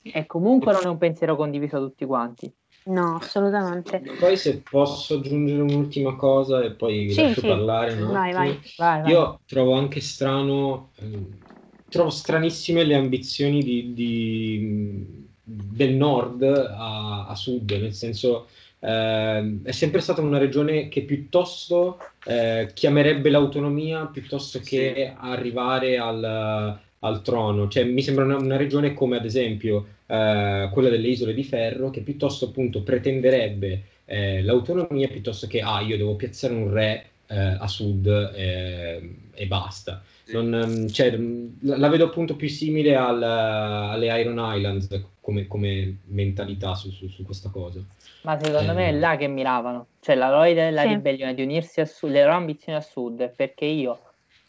E 0.02 0.26
comunque 0.26 0.72
non 0.72 0.82
è 0.84 0.88
un 0.88 0.98
pensiero 0.98 1.36
condiviso 1.36 1.78
da 1.78 1.86
tutti 1.86 2.04
quanti. 2.04 2.52
No, 2.86 3.16
assolutamente. 3.16 4.02
Poi 4.18 4.36
se 4.36 4.62
posso 4.62 5.14
aggiungere 5.18 5.60
un'ultima 5.62 6.16
cosa 6.16 6.62
e 6.62 6.72
poi 6.74 7.06
vi 7.06 7.14
Sì, 7.14 7.22
lascio 7.22 7.40
sì. 7.40 7.48
parlare, 7.48 7.94
no? 7.94 8.12
Vai, 8.12 8.32
vai. 8.32 8.60
Vai, 8.76 9.02
vai. 9.02 9.12
Io 9.12 9.40
trovo 9.46 9.74
anche 9.74 10.00
strano, 10.00 10.92
ehm, 10.96 11.42
trovo 11.88 12.10
stranissime 12.10 12.84
le 12.84 12.94
ambizioni 12.94 13.62
di, 13.62 13.92
di- 13.94 15.28
del 15.42 15.94
nord 15.94 16.42
a, 16.42 17.26
a 17.26 17.34
sud, 17.34 17.70
nel 17.72 17.92
senso 17.94 18.48
ehm, 18.80 19.62
è 19.64 19.72
sempre 19.72 20.00
stata 20.00 20.20
una 20.22 20.38
regione 20.38 20.88
che 20.88 21.02
piuttosto 21.04 21.98
eh, 22.24 22.70
chiamerebbe 22.74 23.30
l'autonomia 23.30 24.06
piuttosto 24.06 24.60
che 24.60 25.14
arrivare 25.16 25.98
al, 25.98 26.78
al 27.00 27.22
trono. 27.22 27.68
Cioè, 27.68 27.84
mi 27.84 28.02
sembra 28.02 28.24
una, 28.24 28.36
una 28.36 28.56
regione 28.56 28.94
come 28.94 29.16
ad 29.18 29.24
esempio 29.24 29.86
eh, 30.14 30.70
quella 30.70 30.88
delle 30.88 31.08
Isole 31.08 31.34
di 31.34 31.44
Ferro, 31.44 31.90
che 31.90 32.00
piuttosto 32.02 32.46
appunto 32.46 32.82
pretenderebbe 32.82 33.82
eh, 34.06 34.42
l'autonomia 34.42 35.08
piuttosto 35.08 35.46
che 35.46 35.60
ah, 35.60 35.80
io 35.80 35.96
devo 35.96 36.14
piazzare 36.16 36.54
un 36.54 36.70
re 36.70 37.10
eh, 37.26 37.36
a 37.38 37.66
sud 37.68 38.06
eh, 38.34 39.16
e 39.32 39.46
basta. 39.46 40.02
Non, 40.26 40.54
ehm, 40.54 40.90
cioè, 40.90 41.16
mh, 41.16 41.58
la 41.62 41.76
la 41.78 41.88
vedo 41.88 42.04
appunto 42.06 42.36
più 42.36 42.48
simile 42.48 42.96
al- 42.96 43.22
alle 43.22 44.20
Iron 44.20 44.38
Islands 44.56 44.88
come, 45.20 45.46
come 45.46 45.98
mentalità 46.06 46.74
su, 46.74 46.90
su- 46.90 47.08
su 47.08 47.24
questa 47.24 47.50
cosa. 47.50 47.80
Ma 48.22 48.38
secondo 48.38 48.72
Eh. 48.72 48.74
me 48.74 48.88
è 48.88 48.92
là 48.92 49.16
che 49.16 49.26
miravano. 49.28 49.88
Cioè 50.00 50.14
la 50.14 50.30
loro 50.30 50.44
idea 50.44 50.64
della 50.64 50.82
Sì. 50.82 50.88
ribellione 50.88 51.34
di 51.34 51.42
unirsi 51.42 51.80
a 51.80 51.86
sud, 51.86 52.10
le 52.10 52.22
loro 52.22 52.34
ambizioni 52.34 52.78
a 52.78 52.80
sud, 52.80 53.34
perché 53.34 53.66
io 53.66 54.00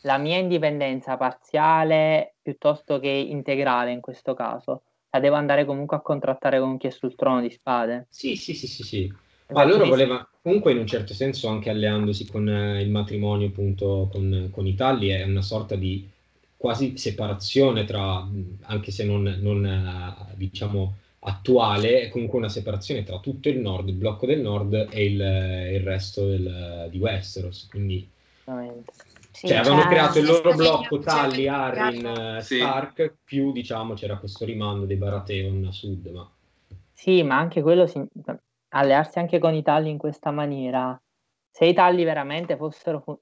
la 0.01 0.17
mia 0.17 0.37
indipendenza 0.37 1.17
parziale 1.17 2.35
piuttosto 2.41 2.99
che 2.99 3.09
integrale 3.09 3.91
in 3.91 4.01
questo 4.01 4.33
caso, 4.33 4.83
la 5.15 5.19
devo 5.21 5.35
andare 5.35 5.65
comunque 5.65 5.95
a 5.97 6.01
contrattare 6.01 6.59
con 6.59 6.77
chi 6.77 6.87
è 6.87 6.89
sul 6.89 7.15
trono 7.15 7.41
di 7.41 7.49
spade. 7.49 8.07
Sì, 8.09 8.35
sì, 8.35 8.53
sì, 8.53 8.67
sì, 8.67 8.83
sì. 8.83 9.13
Ma 9.53 9.63
loro 9.63 9.85
voleva, 9.85 10.27
comunque 10.41 10.73
in 10.73 10.79
un 10.79 10.87
certo 10.87 11.13
senso 11.13 11.47
anche 11.47 11.69
alleandosi 11.69 12.25
con 12.25 12.49
eh, 12.49 12.81
il 12.81 12.89
matrimonio 12.89 13.47
appunto 13.47 14.09
con, 14.11 14.49
con 14.51 14.67
i 14.67 14.75
Talli 14.75 15.09
è 15.09 15.23
una 15.23 15.41
sorta 15.41 15.75
di 15.75 16.09
quasi 16.57 16.97
separazione 16.97 17.85
tra, 17.85 18.27
anche 18.63 18.91
se 18.91 19.05
non, 19.05 19.23
non, 19.39 19.65
eh, 19.65 20.35
diciamo 20.35 20.95
attuale, 21.19 22.01
è 22.01 22.09
comunque 22.09 22.37
una 22.37 22.49
separazione 22.49 23.03
tra 23.03 23.19
tutto 23.19 23.47
il 23.49 23.59
nord, 23.59 23.87
il 23.87 23.95
blocco 23.95 24.25
del 24.25 24.41
nord 24.41 24.87
e 24.91 25.05
il, 25.05 25.13
il 25.13 25.79
resto 25.81 26.27
del- 26.27 26.87
di 26.91 26.97
Westeros. 26.97 27.67
Quindi 27.69 28.07
Veramente. 28.45 28.91
Sì, 29.35 29.47
cioè, 29.47 29.57
avevano 29.57 29.81
cioè, 29.81 29.89
creato 29.89 30.19
il 30.19 30.25
loro 30.25 30.53
blocco 30.55 31.01
sì. 31.01 31.47
Arryn, 31.47 32.05
eh, 32.05 32.41
Sì. 32.41 32.55
Stark, 32.55 33.17
più 33.23 33.51
diciamo 33.51 33.93
c'era 33.93 34.17
questo 34.17 34.45
rimando 34.45 34.85
dei 34.85 34.95
Baratheon 34.97 35.65
a 35.65 35.71
sud, 35.71 36.07
ma 36.07 36.29
Sì, 36.93 37.23
ma 37.23 37.37
anche 37.37 37.61
quello, 37.61 37.85
si- 37.87 38.03
allearsi 38.69 39.19
anche 39.19 39.39
con 39.39 39.53
i 39.53 39.61
Talli 39.61 39.89
in 39.89 39.97
questa 39.97 40.31
maniera, 40.31 40.99
se 41.49 41.65
i 41.65 41.73
Talli 41.73 42.03
veramente 42.03 42.55
fossero... 42.57 42.99
fu- 43.01 43.19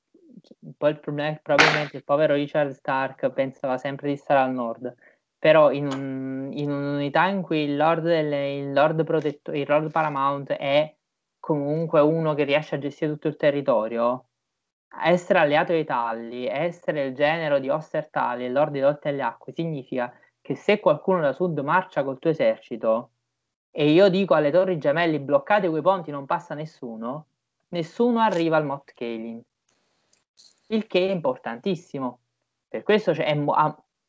Poi 0.77 0.91
il 0.91 0.99
problema 0.99 1.29
è 1.29 1.33
che 1.35 1.41
probabilmente 1.41 1.97
il 1.97 2.03
povero 2.03 2.33
Richard 2.33 2.71
Stark 2.71 3.31
pensava 3.31 3.77
sempre 3.77 4.09
di 4.09 4.17
stare 4.17 4.39
al 4.41 4.51
nord, 4.53 4.93
però 5.37 5.71
in, 5.71 5.87
un- 5.87 6.49
in 6.53 6.69
un'unità 6.71 7.27
in 7.27 7.41
cui 7.41 7.59
il 7.63 7.75
Lord, 7.77 8.03
delle- 8.03 8.55
il 8.57 8.73
Lord 8.73 9.03
protetto- 9.03 9.51
il 9.53 9.65
Lord 9.67 9.91
Paramount 9.91 10.51
è 10.51 10.95
comunque 11.39 11.99
uno 12.01 12.33
che 12.33 12.43
riesce 12.43 12.75
a 12.75 12.77
gestire 12.79 13.11
tutto 13.11 13.27
il 13.27 13.35
territorio, 13.37 14.29
essere 15.01 15.39
alleato 15.39 15.71
ai 15.71 15.85
Talli, 15.85 16.45
essere 16.45 17.05
il 17.05 17.15
genero 17.15 17.59
di 17.59 17.69
Oster 17.69 18.09
Tali, 18.09 18.45
il 18.45 18.51
Lord 18.51 18.71
di 18.71 18.79
Dotte 18.79 19.09
alle 19.09 19.23
Acque, 19.23 19.53
significa 19.53 20.13
che 20.41 20.55
se 20.55 20.79
qualcuno 20.79 21.21
da 21.21 21.33
sud 21.33 21.57
marcia 21.59 22.03
col 22.03 22.19
tuo 22.19 22.29
esercito 22.29 23.09
e 23.71 23.89
io 23.89 24.09
dico 24.09 24.35
alle 24.35 24.51
torri 24.51 24.77
gemelli 24.77 25.17
bloccate 25.17 25.67
quei 25.67 25.81
ponti, 25.81 26.11
non 26.11 26.27
passa 26.27 26.53
nessuno, 26.53 27.25
nessuno 27.69 28.19
arriva 28.19 28.57
al 28.57 28.65
Mott 28.65 28.91
Kaelin. 28.93 29.41
Il 30.67 30.85
che 30.85 31.07
è 31.07 31.11
importantissimo. 31.11 32.19
Per 32.67 32.83
questo 32.83 33.11
è, 33.11 33.35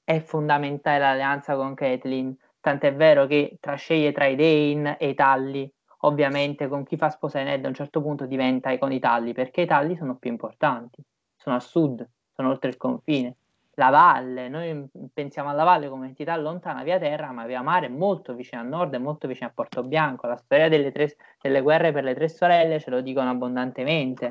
è 0.04 0.20
fondamentale 0.20 0.98
l'alleanza 0.98 1.56
con 1.56 1.74
Catelyn, 1.74 2.36
tant'è 2.60 2.94
vero 2.94 3.26
che 3.26 3.56
tra 3.60 3.74
sceglie 3.74 4.12
tra 4.12 4.26
i 4.26 4.36
Dane 4.36 4.98
e 4.98 5.08
i 5.08 5.14
Talli, 5.14 5.70
ovviamente 6.04 6.68
con 6.68 6.84
chi 6.84 6.96
fa 6.96 7.10
sposare 7.10 7.44
Ned 7.44 7.64
a 7.64 7.68
un 7.68 7.74
certo 7.74 8.00
punto 8.00 8.26
diventa 8.26 8.76
con 8.78 8.92
i 8.92 8.98
Talli, 8.98 9.32
perché 9.32 9.62
i 9.62 9.66
Talli 9.66 9.96
sono 9.96 10.16
più 10.16 10.30
importanti, 10.30 11.02
sono 11.36 11.56
a 11.56 11.60
sud, 11.60 12.06
sono 12.34 12.50
oltre 12.50 12.70
il 12.70 12.76
confine. 12.76 13.36
La 13.76 13.90
valle, 13.90 14.48
noi 14.48 14.88
pensiamo 15.12 15.50
alla 15.50 15.64
valle 15.64 15.88
come 15.88 16.06
entità 16.06 16.36
lontana 16.36 16.84
via 16.84 16.98
terra, 16.98 17.32
ma 17.32 17.44
via 17.44 17.60
mare 17.60 17.86
è 17.86 17.88
molto 17.88 18.32
vicino 18.34 18.60
a 18.60 18.64
nord 18.64 18.94
e 18.94 18.98
molto 18.98 19.26
vicino 19.26 19.48
a 19.48 19.52
Porto 19.52 19.82
Bianco. 19.82 20.28
La 20.28 20.36
storia 20.36 20.68
delle, 20.68 20.92
tre, 20.92 21.16
delle 21.40 21.60
guerre 21.60 21.90
per 21.90 22.04
le 22.04 22.14
tre 22.14 22.28
sorelle 22.28 22.78
ce 22.78 22.90
lo 22.90 23.00
dicono 23.00 23.30
abbondantemente 23.30 24.30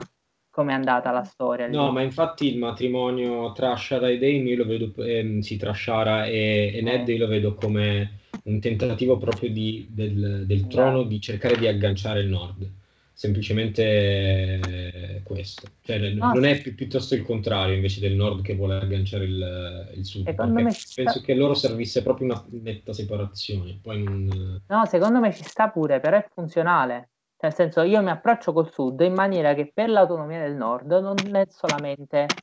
come 0.54 0.72
è 0.72 0.76
andata 0.76 1.10
la 1.10 1.24
storia. 1.24 1.66
lì. 1.66 1.76
No, 1.76 1.92
ma 1.92 2.02
infatti 2.04 2.48
il 2.48 2.60
matrimonio 2.60 3.52
tra 3.54 3.76
Shara 3.76 4.08
e 4.08 4.20
Dame 4.20 4.50
io 4.50 4.58
lo 4.58 4.66
vedo, 4.66 4.94
ehm, 5.04 5.40
sì, 5.40 5.58
tra 5.58 5.74
Shara 5.74 6.26
e, 6.26 6.72
e 6.76 6.82
Ned 6.82 7.08
io 7.08 7.18
lo 7.18 7.28
vedo 7.28 7.56
come 7.56 8.20
un 8.44 8.60
tentativo 8.60 9.18
proprio 9.18 9.50
di- 9.50 9.88
del, 9.90 10.44
del 10.46 10.68
trono 10.68 11.04
di 11.04 11.20
cercare 11.20 11.58
di 11.58 11.66
agganciare 11.68 12.20
il 12.22 12.28
nord. 12.28 12.70
Semplicemente 13.16 13.84
eh, 13.84 15.22
questo. 15.24 15.68
Cioè, 15.82 15.98
No, 16.14 16.34
non 16.34 16.44
sì. 16.44 16.50
è 16.50 16.62
pi- 16.62 16.74
piuttosto 16.74 17.16
il 17.16 17.24
contrario 17.24 17.76
invece 17.76 18.00
del 18.00 18.14
nord 18.14 18.42
che 18.44 18.56
vuole 18.56 18.76
agganciare 18.78 19.26
il, 19.26 19.92
il 19.96 20.06
sud. 20.06 20.26
Secondo 20.28 20.62
me 20.62 20.72
sta- 20.72 21.04
penso 21.04 21.22
che 21.22 21.34
loro 21.34 21.54
servisse 21.54 22.04
proprio 22.04 22.28
una 22.28 22.44
netta 22.62 22.94
separazione. 22.94 23.80
Poi 23.82 24.04
non... 24.04 24.62
No, 24.68 24.86
secondo 24.86 25.20
me 25.20 25.34
ci 25.34 25.44
sta 25.44 25.70
pure, 25.70 26.00
però 26.00 26.18
è 26.18 26.26
funzionale. 26.34 27.10
Nel 27.44 27.54
senso, 27.54 27.82
io 27.82 28.02
mi 28.02 28.10
approccio 28.10 28.54
col 28.54 28.72
sud 28.72 29.02
in 29.02 29.14
maniera 29.14 29.54
che 29.54 29.70
per 29.74 29.90
l'autonomia 29.90 30.40
del 30.40 30.56
nord 30.56 30.90
non 30.94 31.36
è 31.36 31.44
solamente 31.50 32.38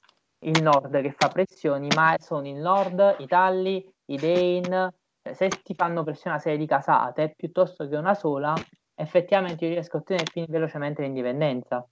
il 0.45 0.57
nord 0.57 1.01
che 1.01 1.11
fa 1.13 1.31
pressioni, 1.31 1.91
ma 1.91 2.15
sono 2.19 2.47
il 2.47 2.57
nord, 2.57 3.17
i 3.19 3.27
Talli, 3.27 3.83
i 4.07 4.19
Dane. 4.19 4.93
Cioè, 5.23 5.33
se 5.33 5.61
ti 5.63 5.75
fanno 5.75 6.03
pressione 6.05 6.33
una 6.37 6.39
serie 6.45 6.59
di 6.59 6.67
casate 6.67 7.33
piuttosto 7.35 7.89
che 7.89 7.97
una 7.97 8.13
sola, 8.15 8.63
effettivamente 8.95 9.65
io 9.65 9.71
riesco 9.73 9.97
a 9.97 10.01
ottenere 10.01 10.27
più 10.29 10.45
velocemente 10.47 11.01
l'indipendenza. 11.01 11.90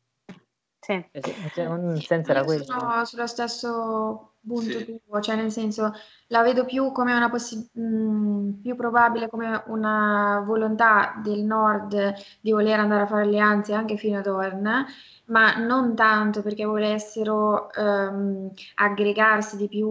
Sì. 0.89 1.05
Eh 1.12 1.20
sì, 1.52 1.60
Un 1.60 2.01
senso 2.01 2.31
era 2.31 2.40
Io 2.40 2.47
quello. 2.47 2.65
sono 2.65 3.05
sullo 3.05 3.27
stesso 3.27 4.32
punto 4.47 4.78
Sì. 4.78 4.98
tuo, 5.05 5.20
cioè 5.20 5.36
nel 5.36 5.51
senso 5.52 5.93
la 6.28 6.40
vedo 6.43 6.65
più 6.65 6.93
come 6.93 7.12
una 7.15 7.28
possi- 7.28 7.69
mh, 7.74 8.62
più 8.62 8.74
probabile 8.74 9.28
come 9.28 9.62
una 9.66 10.43
volontà 10.47 11.20
del 11.23 11.40
nord 11.43 12.15
di 12.40 12.52
voler 12.52 12.81
andare 12.81 13.02
a 13.02 13.06
fare 13.06 13.24
alleanze 13.24 13.74
anche 13.74 13.98
fino 13.98 14.19
ad 14.19 14.27
Orn, 14.28 14.86
ma 15.27 15.56
non 15.59 15.94
tanto 15.94 16.40
perché 16.40 16.65
volessero 16.65 17.70
ehm, 17.74 18.51
aggregarsi 18.77 19.59
di 19.59 19.69
più 19.69 19.89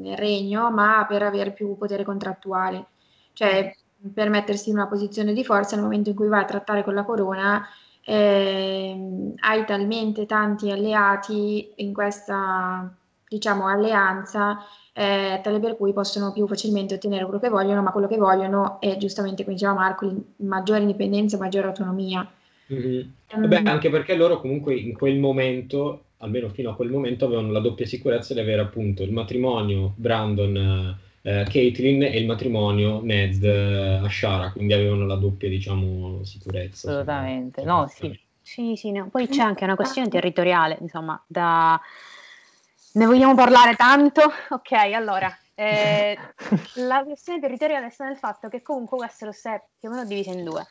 nel 0.00 0.16
regno, 0.16 0.70
ma 0.70 1.04
per 1.08 1.24
avere 1.24 1.52
più 1.52 1.76
potere 1.76 2.04
contrattuale, 2.04 2.86
cioè 3.32 3.74
per 4.14 4.30
mettersi 4.30 4.70
in 4.70 4.76
una 4.76 4.86
posizione 4.86 5.32
di 5.32 5.44
forza 5.44 5.74
nel 5.74 5.84
momento 5.84 6.10
in 6.10 6.14
cui 6.14 6.28
vai 6.28 6.42
a 6.42 6.44
trattare 6.44 6.84
con 6.84 6.94
la 6.94 7.02
corona 7.04 7.66
ehm, 8.08 9.34
hai 9.40 9.64
talmente 9.66 10.24
tanti 10.24 10.70
alleati 10.70 11.72
in 11.76 11.92
questa, 11.92 12.90
diciamo, 13.28 13.66
alleanza, 13.68 14.58
eh, 14.94 15.40
tale 15.42 15.60
per 15.60 15.76
cui 15.76 15.92
possono 15.92 16.32
più 16.32 16.46
facilmente 16.46 16.94
ottenere 16.94 17.24
quello 17.24 17.38
che 17.38 17.50
vogliono, 17.50 17.82
ma 17.82 17.92
quello 17.92 18.08
che 18.08 18.16
vogliono 18.16 18.80
è 18.80 18.96
giustamente, 18.96 19.44
come 19.44 19.56
diceva 19.56 19.74
Marco, 19.74 20.10
maggiore 20.36 20.80
indipendenza, 20.80 21.36
maggiore 21.36 21.66
autonomia. 21.66 22.26
Mhm. 22.68 23.12
Mm. 23.36 23.40
Vabbè, 23.42 23.62
anche 23.64 23.90
perché 23.90 24.16
loro 24.16 24.40
comunque 24.40 24.74
in 24.74 24.94
quel 24.94 25.18
momento, 25.18 26.04
almeno 26.18 26.48
fino 26.48 26.70
a 26.70 26.74
quel 26.74 26.90
momento, 26.90 27.26
avevano 27.26 27.52
la 27.52 27.60
doppia 27.60 27.84
sicurezza 27.84 28.32
di 28.32 28.40
avere 28.40 28.62
appunto 28.62 29.02
il 29.02 29.12
matrimonio 29.12 29.92
Brandon 29.96 30.96
eh, 31.28 31.44
Caitlyn 31.44 32.02
e 32.04 32.18
il 32.18 32.26
matrimonio 32.26 33.02
Ned 33.02 33.44
eh, 33.44 34.00
Ashara, 34.02 34.50
quindi 34.50 34.72
avevano 34.72 35.04
la 35.04 35.16
doppia, 35.16 35.48
diciamo, 35.50 36.24
sicurezza. 36.24 36.88
Assolutamente. 36.88 37.62
No, 37.64 37.86
sì. 37.86 38.18
Sì, 38.40 38.76
sì, 38.76 38.92
no. 38.92 39.08
poi 39.08 39.28
c'è 39.28 39.42
anche 39.42 39.64
una 39.64 39.76
questione 39.76 40.08
territoriale, 40.08 40.78
insomma, 40.80 41.22
da... 41.26 41.78
ne 42.92 43.04
vogliamo 43.04 43.34
parlare 43.34 43.74
tanto? 43.74 44.22
Ok, 44.48 44.72
allora, 44.72 45.30
eh, 45.54 46.16
la 46.86 47.04
questione 47.04 47.40
territoriale 47.40 47.90
sta 47.90 48.06
nel 48.06 48.16
fatto 48.16 48.48
che 48.48 48.62
comunque 48.62 48.96
Westeros 48.96 49.44
è 49.44 49.62
più 49.78 49.90
o 49.90 49.92
meno 49.92 50.06
divisa 50.06 50.30
in 50.30 50.44
due. 50.44 50.66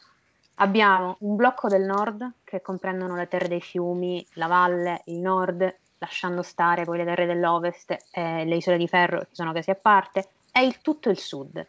Abbiamo 0.55 1.17
un 1.19 1.35
blocco 1.35 1.67
del 1.67 1.83
nord 1.83 2.31
che 2.43 2.63
comprendono 2.63 3.15
le 3.15 3.27
terre 3.27 3.47
dei 3.47 3.61
fiumi, 3.61 4.25
la 4.33 4.47
valle, 4.47 5.03
il 5.05 5.19
nord, 5.19 5.71
lasciando 5.99 6.41
stare 6.41 6.83
poi 6.83 6.97
le 6.97 7.05
terre 7.05 7.27
dell'ovest 7.27 7.95
e 8.11 8.43
le 8.43 8.55
isole 8.55 8.77
di 8.77 8.87
ferro 8.87 9.19
che 9.19 9.27
sono 9.33 9.53
casi 9.53 9.69
a 9.69 9.75
parte, 9.75 10.29
e 10.59 10.65
il 10.65 10.81
tutto 10.81 11.09
il 11.09 11.17
sud. 11.17 11.65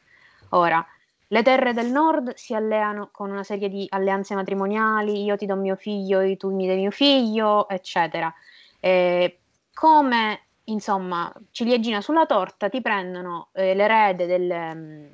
Ora, 0.51 0.85
le 1.31 1.43
terre 1.43 1.75
del 1.75 1.91
nord 1.91 2.35
si 2.35 2.55
alleano 2.55 3.11
con 3.13 3.31
una 3.31 3.45
serie 3.45 3.69
di 3.69 3.87
alleanze 3.91 4.35
matrimoniali, 4.35 5.23
io 5.23 5.37
ti 5.37 5.45
do 5.45 5.57
mio 5.57 5.77
figlio, 5.77 6.37
tu 6.37 6.55
mi 6.55 6.67
dai 6.67 6.77
mio 6.77 6.91
figlio, 6.91 7.69
eccetera. 7.69 8.33
E 8.81 9.41
come, 9.75 10.41
insomma, 10.65 11.31
ciliegina 11.51 12.01
sulla 12.01 12.25
torta, 12.25 12.71
ti 12.71 12.81
prendono 12.81 13.49
eh, 13.53 13.75
l'erede 13.75 14.27
del, 14.27 14.75
mm, 14.75 15.07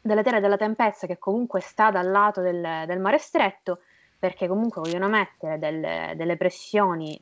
delle 0.00 0.22
terre 0.22 0.40
della 0.40 0.56
tempesta, 0.56 1.08
che 1.08 1.18
comunque 1.18 1.60
sta 1.60 1.90
dal 1.90 2.08
lato 2.08 2.40
del, 2.40 2.84
del 2.86 3.00
mare 3.00 3.18
stretto, 3.18 3.80
perché 4.20 4.46
comunque 4.46 4.82
vogliono 4.82 5.08
mettere 5.08 5.58
delle, 5.58 6.12
delle 6.14 6.36
pressioni 6.36 7.20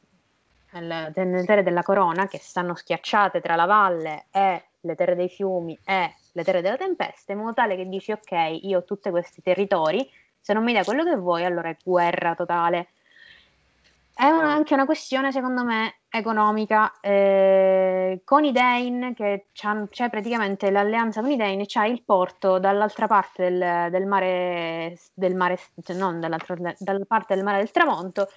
nel- 0.72 1.12
nelle 1.14 1.44
terre 1.44 1.62
della 1.62 1.82
corona, 1.82 2.26
che 2.26 2.38
stanno 2.38 2.74
schiacciate 2.74 3.40
tra 3.40 3.56
la 3.56 3.64
valle 3.64 4.26
e 4.30 4.67
le 4.80 4.94
terre 4.94 5.14
dei 5.16 5.28
fiumi 5.28 5.78
e 5.84 6.14
le 6.32 6.44
terre 6.44 6.62
della 6.62 6.76
tempesta, 6.76 7.32
in 7.32 7.38
modo 7.38 7.54
tale 7.54 7.76
che 7.76 7.88
dici 7.88 8.12
ok, 8.12 8.60
io 8.62 8.78
ho 8.78 8.84
tutti 8.84 9.10
questi 9.10 9.42
territori, 9.42 10.08
se 10.40 10.52
non 10.52 10.62
mi 10.64 10.72
dai 10.72 10.84
quello 10.84 11.04
che 11.04 11.16
vuoi, 11.16 11.44
allora 11.44 11.68
è 11.68 11.76
guerra 11.82 12.34
totale. 12.34 12.88
È 14.14 14.24
una- 14.28 14.52
anche 14.52 14.74
una 14.74 14.84
questione, 14.84 15.30
secondo 15.30 15.62
me, 15.64 15.98
economica. 16.08 16.92
eh, 17.00 18.22
con 18.24 18.44
i 18.44 18.50
Dane, 18.52 19.14
che 19.14 19.46
c'è 19.52 20.08
praticamente 20.10 20.70
l'alleanza 20.70 21.20
con 21.20 21.30
i 21.30 21.36
Dane, 21.36 21.66
c'è 21.66 21.86
il 21.86 22.02
porto 22.02 22.58
dall'altra 22.58 23.06
parte 23.06 23.48
del, 23.50 23.90
del 23.90 24.06
mare, 24.06 24.98
del 25.14 25.34
mare, 25.36 25.58
non 25.94 26.18
dall'altra, 26.18 26.56
dalla 26.78 27.04
parte 27.06 27.34
del 27.34 27.44
mare 27.44 27.58
del 27.58 27.70
tramonto, 27.70 28.28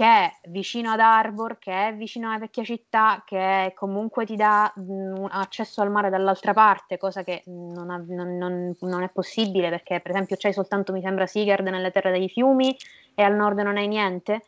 che 0.00 0.06
è 0.06 0.32
vicino 0.48 0.92
ad 0.92 1.00
Arbor, 1.00 1.58
che 1.58 1.88
è 1.88 1.94
vicino 1.94 2.30
alla 2.30 2.38
vecchia 2.38 2.64
città, 2.64 3.22
che 3.26 3.74
comunque 3.76 4.24
ti 4.24 4.34
dà 4.34 4.72
mh, 4.74 4.80
un 4.90 5.28
accesso 5.30 5.82
al 5.82 5.90
mare 5.90 6.08
dall'altra 6.08 6.54
parte, 6.54 6.96
cosa 6.96 7.22
che 7.22 7.42
non, 7.48 7.90
ha- 7.90 8.02
non- 8.08 8.38
non- 8.38 8.74
non 8.80 9.02
è 9.02 9.10
possibile 9.10 9.68
perché, 9.68 10.00
per 10.00 10.12
esempio, 10.12 10.36
c'hai 10.38 10.54
soltanto, 10.54 10.94
mi 10.94 11.02
sembra, 11.02 11.26
Sigurd 11.26 11.66
nelle 11.68 11.90
terre 11.90 12.12
dei 12.12 12.30
fiumi 12.30 12.74
e 13.14 13.22
al 13.22 13.34
nord 13.34 13.58
non 13.58 13.76
hai 13.76 13.88
niente. 13.88 14.46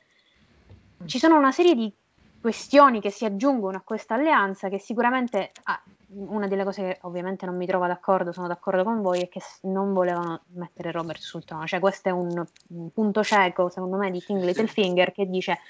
Ci 1.05 1.19
sono 1.19 1.37
una 1.37 1.53
serie 1.53 1.75
di 1.75 1.93
questioni 2.43 3.01
che 3.01 3.11
si 3.11 3.25
aggiungono 3.25 3.77
a 3.77 3.83
questa 3.83 4.15
alleanza 4.15 4.69
che 4.69 4.81
sicuramente 4.81 5.53
ah, 5.63 5.81
una 6.09 6.49
delle 6.49 6.65
cose 6.65 6.83
che 6.83 6.99
ovviamente 7.03 7.47
non 7.47 7.57
mi 7.57 7.67
trovo 7.67 7.87
d'accordo, 7.87 8.33
sono 8.33 8.49
d'accordo 8.49 8.83
con 8.83 9.01
voi, 9.01 9.23
è 9.23 9.29
che 9.29 9.41
non 9.63 9.93
volevano 9.93 10.43
mettere 10.55 10.91
Robert 10.91 11.21
sul 11.21 11.45
trono. 11.45 11.67
Cioè, 11.67 11.79
questo 11.79 12.09
è 12.09 12.13
un, 12.13 12.45
un 12.69 12.91
punto 12.91 13.23
cieco, 13.23 13.69
secondo 13.71 13.97
me, 13.97 14.11
di 14.11 14.21
King 14.21 14.43
Littlefinger 14.43 15.13
che 15.13 15.27
dice 15.27 15.61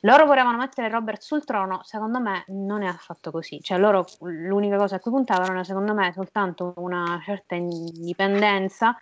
loro 0.00 0.26
volevano 0.26 0.58
mettere 0.58 0.88
Robert 0.88 1.22
sul 1.22 1.44
trono, 1.44 1.80
secondo 1.84 2.20
me 2.20 2.44
non 2.48 2.82
è 2.82 2.86
affatto 2.86 3.30
così. 3.30 3.60
Cioè, 3.62 3.78
loro 3.78 4.04
l'unica 4.20 4.76
cosa 4.76 4.96
a 4.96 5.00
cui 5.00 5.12
puntavano 5.12 5.52
era, 5.52 5.64
secondo 5.64 5.94
me, 5.94 6.12
soltanto 6.12 6.74
una 6.76 7.20
certa 7.24 7.54
indipendenza 7.54 8.96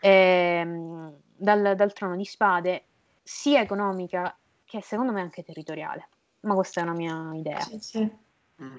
ehm, 0.00 1.14
dal, 1.34 1.74
dal 1.74 1.92
trono 1.92 2.16
di 2.16 2.24
spade, 2.24 2.84
sia 3.22 3.60
economica 3.60 4.36
che 4.64 4.82
secondo 4.82 5.12
me 5.12 5.20
anche 5.20 5.42
territoriale. 5.42 6.08
Ma 6.46 6.54
questa 6.54 6.80
è 6.80 6.84
una 6.84 6.94
mia 6.94 7.30
idea. 7.34 7.60
Sì, 7.60 7.78
sì. 7.80 8.24
Mm. 8.62 8.76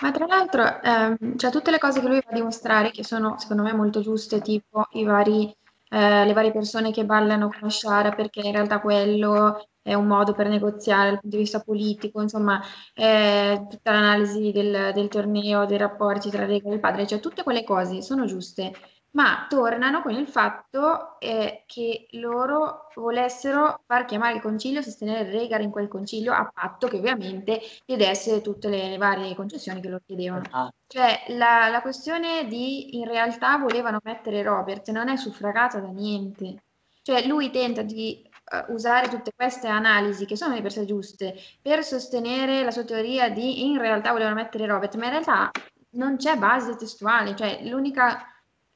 Ma 0.00 0.10
tra 0.10 0.26
l'altro, 0.26 0.82
ehm, 0.82 1.36
cioè 1.36 1.50
tutte 1.50 1.70
le 1.70 1.78
cose 1.78 2.00
che 2.00 2.08
lui 2.08 2.20
va 2.22 2.30
a 2.30 2.34
dimostrare, 2.34 2.90
che 2.90 3.04
sono 3.04 3.38
secondo 3.38 3.62
me 3.62 3.72
molto 3.72 4.00
giuste, 4.00 4.40
tipo 4.40 4.86
i 4.92 5.04
vari, 5.04 5.56
eh, 5.88 6.24
le 6.24 6.32
varie 6.32 6.52
persone 6.52 6.90
che 6.90 7.04
ballano 7.06 7.48
con 7.58 7.70
Shara, 7.70 8.10
perché 8.10 8.40
in 8.40 8.52
realtà 8.52 8.80
quello 8.80 9.66
è 9.80 9.94
un 9.94 10.06
modo 10.06 10.32
per 10.32 10.48
negoziare 10.48 11.10
dal 11.10 11.20
punto 11.20 11.36
di 11.36 11.42
vista 11.42 11.60
politico, 11.60 12.20
insomma, 12.20 12.60
eh, 12.94 13.66
tutta 13.70 13.92
l'analisi 13.92 14.50
del, 14.50 14.92
del 14.92 15.08
torneo, 15.08 15.64
dei 15.66 15.78
rapporti 15.78 16.30
tra 16.30 16.44
Rega 16.44 16.68
e 16.70 16.74
il 16.74 16.80
padre, 16.80 17.06
cioè 17.06 17.20
tutte 17.20 17.42
quelle 17.44 17.64
cose 17.64 18.02
sono 18.02 18.26
giuste, 18.26 18.72
ma 19.14 19.46
tornano 19.48 20.02
con 20.02 20.12
il 20.12 20.26
fatto 20.26 21.18
eh, 21.20 21.62
che 21.66 22.06
loro 22.12 22.88
volessero 22.96 23.82
far 23.86 24.04
chiamare 24.06 24.36
il 24.36 24.40
concilio, 24.40 24.82
sostenere 24.82 25.30
Rhaegar 25.30 25.60
in 25.60 25.70
quel 25.70 25.88
concilio, 25.88 26.32
a 26.32 26.50
patto 26.52 26.88
che 26.88 26.96
ovviamente 26.96 27.60
gli 27.84 27.96
desse 27.96 28.40
tutte 28.40 28.68
le, 28.68 28.88
le 28.88 28.96
varie 28.96 29.34
concessioni 29.36 29.80
che 29.80 29.88
loro 29.88 30.02
chiedevano. 30.04 30.42
Ah, 30.50 30.72
Cioè, 30.86 31.26
la, 31.28 31.68
la 31.68 31.80
questione 31.80 32.46
di 32.48 32.96
in 32.96 33.06
realtà 33.06 33.56
volevano 33.56 34.00
mettere 34.02 34.42
Robert 34.42 34.90
non 34.90 35.08
è 35.08 35.16
suffragata 35.16 35.78
da 35.78 35.88
niente. 35.88 36.64
Cioè, 37.02 37.26
lui 37.26 37.50
tenta 37.50 37.82
di 37.82 38.20
eh, 38.22 38.64
usare 38.72 39.08
tutte 39.08 39.30
queste 39.34 39.68
analisi, 39.68 40.26
che 40.26 40.36
sono 40.36 40.54
di 40.54 40.62
per 40.62 40.72
sé 40.72 40.84
giuste, 40.86 41.36
per 41.62 41.84
sostenere 41.84 42.64
la 42.64 42.72
sua 42.72 42.84
teoria 42.84 43.30
di 43.30 43.64
in 43.64 43.78
realtà 43.78 44.10
volevano 44.10 44.34
mettere 44.34 44.66
Robert, 44.66 44.96
ma 44.96 45.04
in 45.04 45.10
realtà 45.10 45.50
non 45.90 46.16
c'è 46.16 46.36
base 46.36 46.74
testuale. 46.76 47.36
Cioè, 47.36 47.60
l'unica 47.64 48.33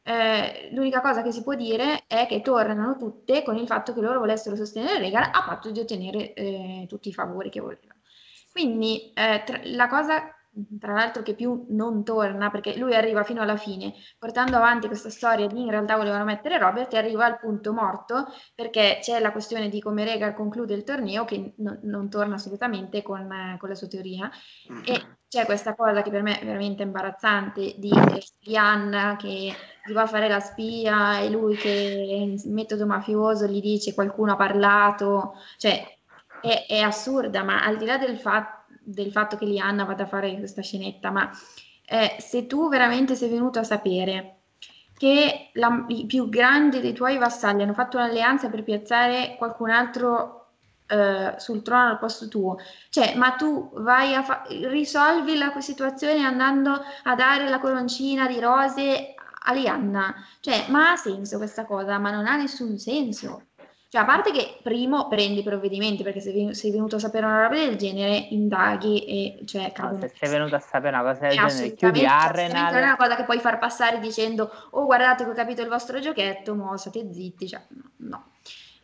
eh, 0.09 0.71
l'unica 0.73 1.03
cosa 1.03 1.21
che 1.21 1.33
si 1.33 1.43
può 1.43 1.55
dire 1.55 2.05
è 2.07 2.27
che 2.27 2.41
tornano 2.41 2.97
tutte 2.97 3.43
con 3.43 3.59
il 3.59 3.67
fatto 3.67 3.93
che 3.93 4.01
loro 4.01 4.21
volessero 4.21 4.57
sostenere 4.57 4.99
Reagan 4.99 5.25
a 5.35 5.45
patto 5.47 5.71
di 5.71 5.81
ottenere 5.81 6.33
eh, 6.33 6.87
tutti 6.89 7.11
i 7.11 7.13
favori 7.13 7.51
che 7.51 7.61
volevano. 7.61 8.01
Quindi 8.51 9.13
eh, 9.13 9.43
tra- 9.45 9.61
la 9.65 9.87
cosa, 9.87 10.35
tra 10.81 10.95
l'altro, 10.95 11.23
che 11.23 11.35
più 11.35 11.67
non 11.69 12.05
torna, 12.05 12.49
perché 12.51 12.79
lui 12.79 12.95
arriva 12.95 13.23
fino 13.23 13.43
alla 13.43 13.59
fine, 13.59 13.93
portando 14.19 14.57
avanti 14.57 14.87
questa 14.87 15.11
storia 15.11 15.47
di 15.47 15.61
in 15.61 15.69
realtà 15.71 15.97
volevano 15.97 16.25
mettere 16.25 16.57
Robert, 16.57 16.95
e 16.95 16.97
arriva 16.97 17.27
al 17.27 17.39
punto 17.39 17.75
morto, 17.75 18.29
perché 18.55 19.01
c'è 19.03 19.21
la 19.21 19.31
questione 19.31 19.69
di 19.69 19.79
come 19.79 20.05
Reagan 20.05 20.33
conclude 20.33 20.73
il 20.73 20.85
torneo, 20.85 21.27
che 21.27 21.53
no- 21.59 21.81
non 21.83 22.09
torna 22.09 22.37
assolutamente 22.37 23.03
con, 23.03 23.31
eh, 23.31 23.57
con 23.59 23.69
la 23.69 23.75
sua 23.75 23.89
teoria, 23.89 24.31
e 24.87 25.18
c'è 25.29 25.45
questa 25.45 25.75
cosa 25.75 26.03
che 26.03 26.11
per 26.11 26.23
me 26.23 26.41
è 26.41 26.45
veramente 26.45 26.83
imbarazzante 26.83 27.75
di 27.77 27.91
Lianna 28.41 29.17
che 29.17 29.55
gli 29.85 29.93
va 29.93 30.03
a 30.03 30.07
fare 30.07 30.27
la 30.29 30.41
spia 30.41 31.19
e 31.19 31.29
lui 31.29 31.55
che 31.57 31.69
in 31.69 32.37
metodo 32.53 32.87
mafioso 32.87 33.47
gli 33.47 33.61
dice 33.61 33.95
qualcuno 33.95 34.33
ha 34.33 34.37
parlato, 34.37 35.35
cioè 35.59 35.85
è, 36.41 36.65
è 36.67 36.79
assurda, 36.81 37.43
ma 37.43 37.63
al 37.63 37.77
di 37.77 37.85
là 37.85 37.99
del, 37.99 38.19
fa- 38.19 38.65
del 38.81 39.11
fatto 39.13 39.37
che 39.37 39.45
Lianna 39.45 39.85
vada 39.85 40.05
a 40.05 40.07
fare 40.07 40.37
questa 40.39 40.63
scenetta, 40.63 41.11
ma 41.11 41.31
eh, 41.85 42.17
se 42.19 42.47
tu 42.47 42.69
veramente 42.69 43.15
sei 43.15 43.29
venuto 43.29 43.59
a 43.59 43.65
sapere 43.65 44.35
che 44.97 45.51
la- 45.55 45.85
i 45.89 46.07
più 46.07 46.29
grandi 46.29 46.81
dei 46.81 46.93
tuoi 46.93 47.19
vassalli 47.19 47.63
hanno 47.63 47.75
fatto 47.75 47.99
un'alleanza 47.99 48.49
per 48.49 48.65
piazzare 48.65 49.37
qualcun 49.37 49.71
altro 49.71 50.38
eh, 50.89 51.35
sul 51.37 51.63
trono 51.63 51.91
al 51.91 51.99
posto 51.99 52.29
tuo, 52.29 52.57
cioè, 52.91 53.15
ma 53.15 53.33
tu 53.33 53.71
vai 53.75 54.15
a 54.15 54.23
fa- 54.23 54.45
risolvi 54.49 55.37
la 55.37 55.53
situazione 55.61 56.25
andando 56.25 56.81
a 57.05 57.15
dare 57.15 57.49
la 57.49 57.59
coroncina 57.61 58.27
di 58.27 58.41
rose 58.41 59.15
Alianna. 59.45 60.15
Cioè, 60.41 60.67
ma 60.69 60.93
ha 60.93 60.97
senso 60.97 61.37
questa 61.37 61.65
cosa? 61.65 61.99
Ma 61.99 62.11
non 62.11 62.27
ha 62.27 62.37
nessun 62.37 62.79
senso. 62.79 63.43
Cioè, 63.91 64.03
a 64.03 64.05
parte 64.05 64.33
che 64.33 64.59
primo 64.63 65.09
prendi 65.09 65.43
provvedimenti, 65.43 66.03
perché 66.03 66.21
se 66.21 66.31
ven- 66.31 66.53
sei 66.53 66.71
venuto 66.71 66.97
a 66.97 66.99
sapere 66.99 67.25
una 67.25 67.43
roba 67.43 67.55
del 67.55 67.77
genere, 67.77 68.17
indaghi 68.31 69.05
e 69.05 69.47
cioè, 69.47 69.73
No, 69.79 69.99
se 70.01 70.13
sei 70.15 70.29
venuto 70.29 70.57
a 70.57 70.59
sapere 70.59 70.95
una 70.95 71.11
cosa 71.11 71.29
del 71.29 71.39
genere, 71.39 71.75
chiudi 71.75 72.05
assolutamente 72.05 72.53
non 72.53 72.63
è 72.63 72.67
Arrenal. 72.67 72.83
una 72.83 72.97
cosa 72.97 73.17
che 73.17 73.25
puoi 73.25 73.41
far 73.41 73.59
passare 73.59 73.99
dicendo 73.99 74.51
oh 74.73 74.85
guardate 74.85 75.25
che 75.25 75.31
ho 75.31 75.35
capito 75.35 75.63
il 75.63 75.69
vostro 75.69 75.99
giochetto, 76.01 76.55
mo 76.55 76.77
state 76.77 77.09
zitti, 77.11 77.49
cioè, 77.49 77.63
no. 77.99 78.33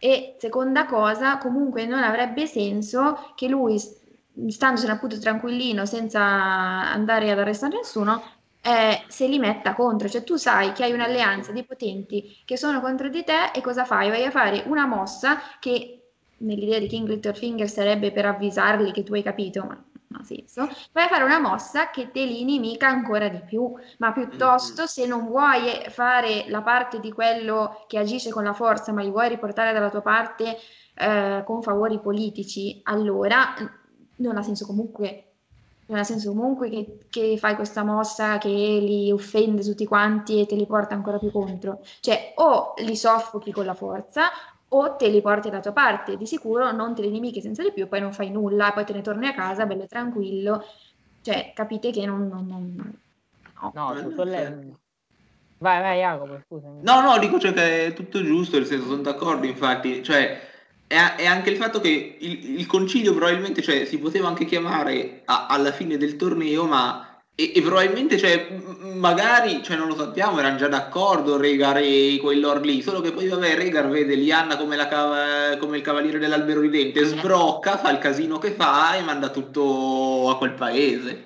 E 0.04 0.34
seconda 0.36 0.84
cosa, 0.84 1.38
comunque 1.38 1.86
non 1.86 2.02
avrebbe 2.02 2.46
senso 2.46 3.32
che 3.34 3.48
lui, 3.48 3.78
standosene 3.78 4.92
appunto 4.92 5.18
tranquillino 5.18 5.86
senza 5.86 6.20
andare 6.20 7.30
ad 7.30 7.38
arrestare 7.38 7.78
nessuno, 7.78 8.22
eh, 8.60 9.02
se 9.08 9.26
li 9.26 9.38
metta 9.38 9.72
contro. 9.72 10.06
Cioè 10.06 10.22
tu 10.22 10.36
sai 10.36 10.72
che 10.72 10.84
hai 10.84 10.92
un'alleanza 10.92 11.52
di 11.52 11.64
potenti 11.64 12.36
che 12.44 12.58
sono 12.58 12.82
contro 12.82 13.08
di 13.08 13.24
te 13.24 13.50
e 13.54 13.62
cosa 13.62 13.86
fai? 13.86 14.10
Vai 14.10 14.26
a 14.26 14.30
fare 14.30 14.64
una 14.66 14.84
mossa 14.86 15.38
che 15.58 16.10
nell'idea 16.36 16.80
di 16.80 16.86
King 16.86 17.08
Littlefinger 17.08 17.70
sarebbe 17.70 18.12
per 18.12 18.26
avvisarli 18.26 18.92
che 18.92 19.04
tu 19.04 19.14
hai 19.14 19.22
capito, 19.22 19.64
ma 19.64 19.82
non 20.14 20.20
ha 20.20 20.24
senso. 20.24 20.68
Vai 20.92 21.04
a 21.04 21.08
fare 21.08 21.24
una 21.24 21.40
mossa 21.40 21.90
che 21.90 22.10
te 22.10 22.24
li 22.24 22.40
inimica 22.40 22.86
ancora 22.86 23.28
di 23.28 23.40
più, 23.44 23.72
ma 23.98 24.12
piuttosto 24.12 24.86
se 24.86 25.06
non 25.06 25.26
vuoi 25.26 25.84
fare 25.88 26.44
la 26.48 26.62
parte 26.62 27.00
di 27.00 27.12
quello 27.12 27.84
che 27.88 27.98
agisce 27.98 28.30
con 28.30 28.44
la 28.44 28.52
forza, 28.52 28.92
ma 28.92 29.02
li 29.02 29.10
vuoi 29.10 29.28
riportare 29.28 29.72
dalla 29.72 29.90
tua 29.90 30.02
parte 30.02 30.56
eh, 30.94 31.42
con 31.44 31.62
favori 31.62 31.98
politici, 32.00 32.80
allora 32.84 33.56
eh, 33.56 33.68
non 34.16 34.36
ha 34.36 34.42
senso 34.42 34.64
comunque. 34.66 35.28
Non 35.86 35.98
ha 35.98 36.04
senso 36.04 36.30
comunque 36.30 36.70
che, 36.70 36.98
che 37.10 37.36
fai 37.36 37.56
questa 37.56 37.82
mossa 37.84 38.38
che 38.38 38.48
li 38.48 39.12
offende 39.12 39.62
tutti 39.62 39.84
quanti 39.84 40.40
e 40.40 40.46
te 40.46 40.54
li 40.54 40.64
porta 40.64 40.94
ancora 40.94 41.18
più 41.18 41.30
contro. 41.30 41.80
Cioè, 42.00 42.32
o 42.36 42.72
li 42.78 42.96
soffochi 42.96 43.52
con 43.52 43.66
la 43.66 43.74
forza, 43.74 44.30
o 44.76 44.96
te 44.96 45.08
li 45.08 45.20
porti 45.20 45.48
dalla 45.50 45.62
tua 45.62 45.72
parte. 45.72 46.16
Di 46.16 46.26
sicuro 46.26 46.70
non 46.72 46.94
te 46.94 47.02
li 47.02 47.10
nemichi 47.10 47.40
senza 47.40 47.62
di 47.62 47.72
più, 47.72 47.88
poi 47.88 48.00
non 48.00 48.12
fai 48.12 48.30
nulla, 48.30 48.72
poi 48.72 48.84
te 48.84 48.92
ne 48.92 49.02
torni 49.02 49.26
a 49.26 49.34
casa 49.34 49.66
bello 49.66 49.84
e 49.84 49.86
tranquillo. 49.88 50.64
Cioè, 51.22 51.52
capite 51.54 51.90
che 51.90 52.04
non... 52.06 52.28
non- 52.28 52.46
non- 52.46 53.00
no. 53.60 53.72
No, 53.74 53.94
Eh, 53.96 54.02
tu 54.02 54.10
solle- 54.12 54.36
certo. 54.36 54.78
Vai, 55.58 55.80
vai, 55.80 55.98
Jacopo, 56.00 56.40
scusami. 56.46 56.80
No, 56.82 57.00
no, 57.00 57.18
dico 57.18 57.38
cioè 57.38 57.52
che 57.54 57.86
è 57.86 57.92
tutto 57.94 58.22
giusto, 58.22 58.56
nel 58.58 58.66
senso 58.66 58.88
sono 58.88 59.00
d'accordo, 59.02 59.46
infatti, 59.46 60.02
cioè 60.02 60.38
è, 60.86 61.14
è 61.16 61.24
anche 61.24 61.48
il 61.50 61.56
fatto 61.56 61.80
che 61.80 62.16
il, 62.20 62.58
il 62.58 62.66
concilio 62.66 63.14
probabilmente 63.14 63.62
cioè, 63.62 63.86
si 63.86 63.98
poteva 63.98 64.28
anche 64.28 64.44
chiamare 64.44 65.22
a- 65.24 65.46
alla 65.46 65.72
fine 65.72 65.96
del 65.96 66.16
torneo, 66.16 66.66
ma 66.66 67.13
e, 67.36 67.52
e 67.54 67.62
probabilmente 67.62 68.16
cioè, 68.16 68.48
m- 68.50 68.98
magari, 68.98 69.62
cioè, 69.62 69.76
non 69.76 69.88
lo 69.88 69.96
sappiamo, 69.96 70.38
erano 70.38 70.56
già 70.56 70.68
d'accordo 70.68 71.36
Rhaegar 71.36 71.78
e 71.78 72.18
quei 72.20 72.38
lord 72.38 72.64
lì, 72.64 72.80
solo 72.80 73.00
che 73.00 73.12
poi 73.12 73.28
vabbè 73.28 73.56
Rhaegar 73.56 73.88
vede 73.88 74.14
Lianna 74.14 74.56
come, 74.56 74.76
la 74.76 74.86
cav- 74.86 75.58
come 75.58 75.78
il 75.78 75.82
cavaliere 75.82 76.18
dell'albero 76.18 76.60
ridente, 76.60 77.04
sbrocca, 77.04 77.76
fa 77.76 77.90
il 77.90 77.98
casino 77.98 78.38
che 78.38 78.52
fa 78.52 78.96
e 78.96 79.02
manda 79.02 79.30
tutto 79.30 80.30
a 80.30 80.38
quel 80.38 80.52
paese. 80.52 81.24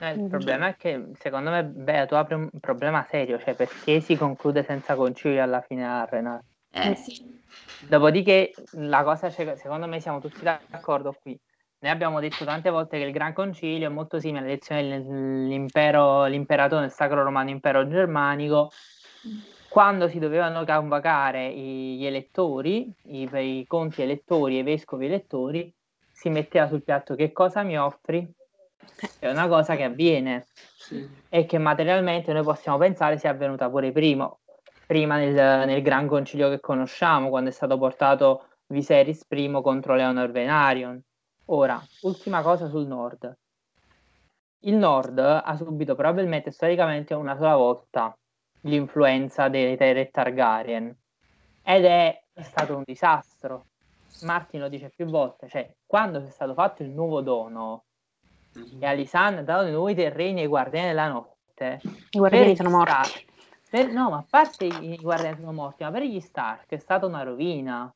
Eh, 0.00 0.12
il 0.12 0.28
problema 0.28 0.68
è 0.68 0.76
che 0.76 1.06
secondo 1.18 1.50
me, 1.50 1.64
Bea, 1.64 2.06
tu 2.06 2.14
apri 2.14 2.34
un 2.34 2.50
problema 2.60 3.04
serio, 3.10 3.38
cioè 3.38 3.54
perché 3.54 4.00
si 4.00 4.14
conclude 4.16 4.62
senza 4.62 4.94
concilio 4.94 5.42
alla 5.42 5.60
fine 5.60 5.84
Arrenal. 5.84 6.40
Eh 6.70 6.94
sì. 6.94 7.36
Dopodiché 7.80 8.52
la 8.72 9.02
cosa, 9.02 9.30
cioè, 9.30 9.56
secondo 9.56 9.86
me 9.86 10.00
siamo 10.00 10.20
tutti 10.20 10.42
d'accordo 10.42 11.16
qui. 11.20 11.36
Noi 11.80 11.92
abbiamo 11.92 12.18
detto 12.18 12.44
tante 12.44 12.70
volte 12.70 12.98
che 12.98 13.04
il 13.04 13.12
Gran 13.12 13.32
Concilio 13.32 13.86
è 13.86 13.90
molto 13.90 14.18
simile 14.18 14.40
all'elezione 14.40 14.82
dell'impero, 14.82 16.24
l'imperatore 16.24 16.82
del 16.82 16.90
Sacro 16.90 17.22
Romano 17.22 17.50
Impero 17.50 17.86
Germanico, 17.86 18.72
quando 19.68 20.08
si 20.08 20.18
dovevano 20.18 20.64
convocare 20.64 21.52
gli 21.52 22.04
elettori, 22.04 22.92
i, 23.04 23.28
i 23.32 23.64
conti 23.68 24.02
elettori 24.02 24.56
e 24.56 24.60
i 24.60 24.64
vescovi 24.64 25.06
elettori, 25.06 25.72
si 26.10 26.28
metteva 26.30 26.66
sul 26.66 26.82
piatto 26.82 27.14
che 27.14 27.30
cosa 27.30 27.62
mi 27.62 27.78
offri? 27.78 28.28
È 29.20 29.28
una 29.28 29.46
cosa 29.46 29.76
che 29.76 29.84
avviene 29.84 30.46
Sì. 30.54 31.08
e 31.28 31.44
che 31.44 31.58
materialmente 31.58 32.32
noi 32.32 32.42
possiamo 32.42 32.78
pensare 32.78 33.18
sia 33.18 33.30
avvenuta 33.30 33.70
pure 33.70 33.92
prima, 33.92 34.28
prima 34.84 35.16
nel, 35.16 35.32
nel 35.66 35.82
Gran 35.82 36.08
Concilio 36.08 36.48
che 36.48 36.58
conosciamo, 36.58 37.28
quando 37.28 37.50
è 37.50 37.52
stato 37.52 37.78
portato 37.78 38.46
Viserys 38.66 39.24
I 39.28 39.60
contro 39.62 39.94
Leonor 39.94 40.32
Venarion. 40.32 41.00
Ora, 41.50 41.82
ultima 42.02 42.42
cosa 42.42 42.68
sul 42.68 42.86
nord. 42.86 43.36
Il 44.64 44.74
nord 44.74 45.18
ha 45.18 45.56
subito 45.56 45.94
probabilmente 45.94 46.50
storicamente 46.50 47.14
una 47.14 47.36
sola 47.36 47.56
volta 47.56 48.14
l'influenza 48.62 49.48
dei 49.48 49.76
Re 49.76 50.10
Targaryen 50.10 50.94
ed 51.62 51.84
è 51.84 52.22
stato 52.42 52.76
un 52.76 52.82
disastro. 52.84 53.66
Martin 54.22 54.60
lo 54.60 54.68
dice 54.68 54.90
più 54.90 55.06
volte, 55.06 55.48
cioè 55.48 55.72
quando 55.86 56.22
è 56.22 56.28
stato 56.30 56.52
fatto 56.52 56.82
il 56.82 56.90
nuovo 56.90 57.22
dono 57.22 57.84
e 58.80 58.84
Alisan 58.84 59.38
ha 59.38 59.42
dato 59.42 59.66
i 59.66 59.70
nuovi 59.70 59.94
terreni 59.94 60.40
ai 60.40 60.48
guardiani 60.48 60.88
della 60.88 61.08
notte, 61.08 61.80
I 62.10 62.18
guardiani 62.18 62.56
sono 62.56 62.70
morti. 62.70 62.90
Stark- 62.90 63.24
per- 63.70 63.92
no, 63.92 64.10
ma 64.10 64.16
a 64.18 64.26
parte 64.28 64.64
i 64.66 64.92
i 64.92 64.96
guardiani 64.96 65.36
sono 65.36 65.52
morti, 65.52 65.84
ma 65.84 65.90
per 65.92 66.02
gli 66.02 66.20
Stark 66.20 66.68
è 66.68 66.78
stata 66.78 67.06
una 67.06 67.22
rovina 67.22 67.90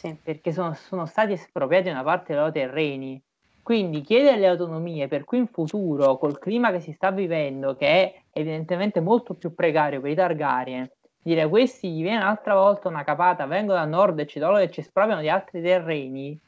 Sì. 0.00 0.16
perché 0.22 0.50
sono, 0.50 0.72
sono 0.72 1.04
stati 1.04 1.32
espropriati 1.32 1.90
una 1.90 2.02
parte 2.02 2.28
dei 2.28 2.36
loro 2.36 2.50
terreni. 2.50 3.22
Quindi 3.62 4.00
chiedere 4.00 4.38
le 4.38 4.46
autonomie 4.46 5.08
per 5.08 5.24
cui 5.24 5.36
in 5.38 5.46
futuro, 5.46 6.16
col 6.16 6.38
clima 6.38 6.70
che 6.72 6.80
si 6.80 6.92
sta 6.92 7.10
vivendo, 7.10 7.76
che 7.76 7.86
è 7.86 8.14
evidentemente 8.32 9.00
molto 9.00 9.34
più 9.34 9.54
precario 9.54 10.00
per 10.00 10.10
i 10.10 10.14
Targaryen, 10.14 10.90
dire 11.22 11.46
questi 11.48 11.90
gli 11.90 12.00
viene 12.02 12.16
un'altra 12.16 12.54
volta 12.54 12.88
una 12.88 13.04
capata, 13.04 13.44
vengono 13.44 13.78
da 13.78 13.84
nord 13.84 14.18
e 14.20 14.26
ci 14.26 14.38
tolgono 14.38 14.62
e 14.62 14.70
ci 14.70 14.80
espropriano 14.80 15.20
di 15.20 15.28
altri 15.28 15.60
terreni, 15.60 16.40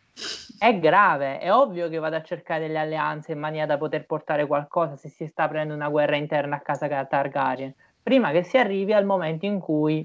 è 0.59 0.79
grave. 0.79 1.39
È 1.39 1.53
ovvio 1.53 1.89
che 1.91 1.99
vado 1.99 2.17
a 2.17 2.23
cercare 2.23 2.67
delle 2.67 2.79
alleanze 2.79 3.33
in 3.33 3.39
maniera 3.39 3.67
da 3.67 3.77
poter 3.77 4.07
portare 4.07 4.47
qualcosa 4.47 4.97
se 4.97 5.11
si 5.11 5.27
sta 5.27 5.45
aprendo 5.45 5.75
una 5.75 5.91
guerra 5.91 6.17
interna 6.17 6.57
a 6.57 6.61
casa 6.61 6.89
Targaryen, 7.05 7.75
prima 8.03 8.31
che 8.31 8.43
si 8.43 8.57
arrivi 8.57 8.95
al 8.95 9.05
momento 9.05 9.45
in 9.45 9.61
cui 9.61 10.05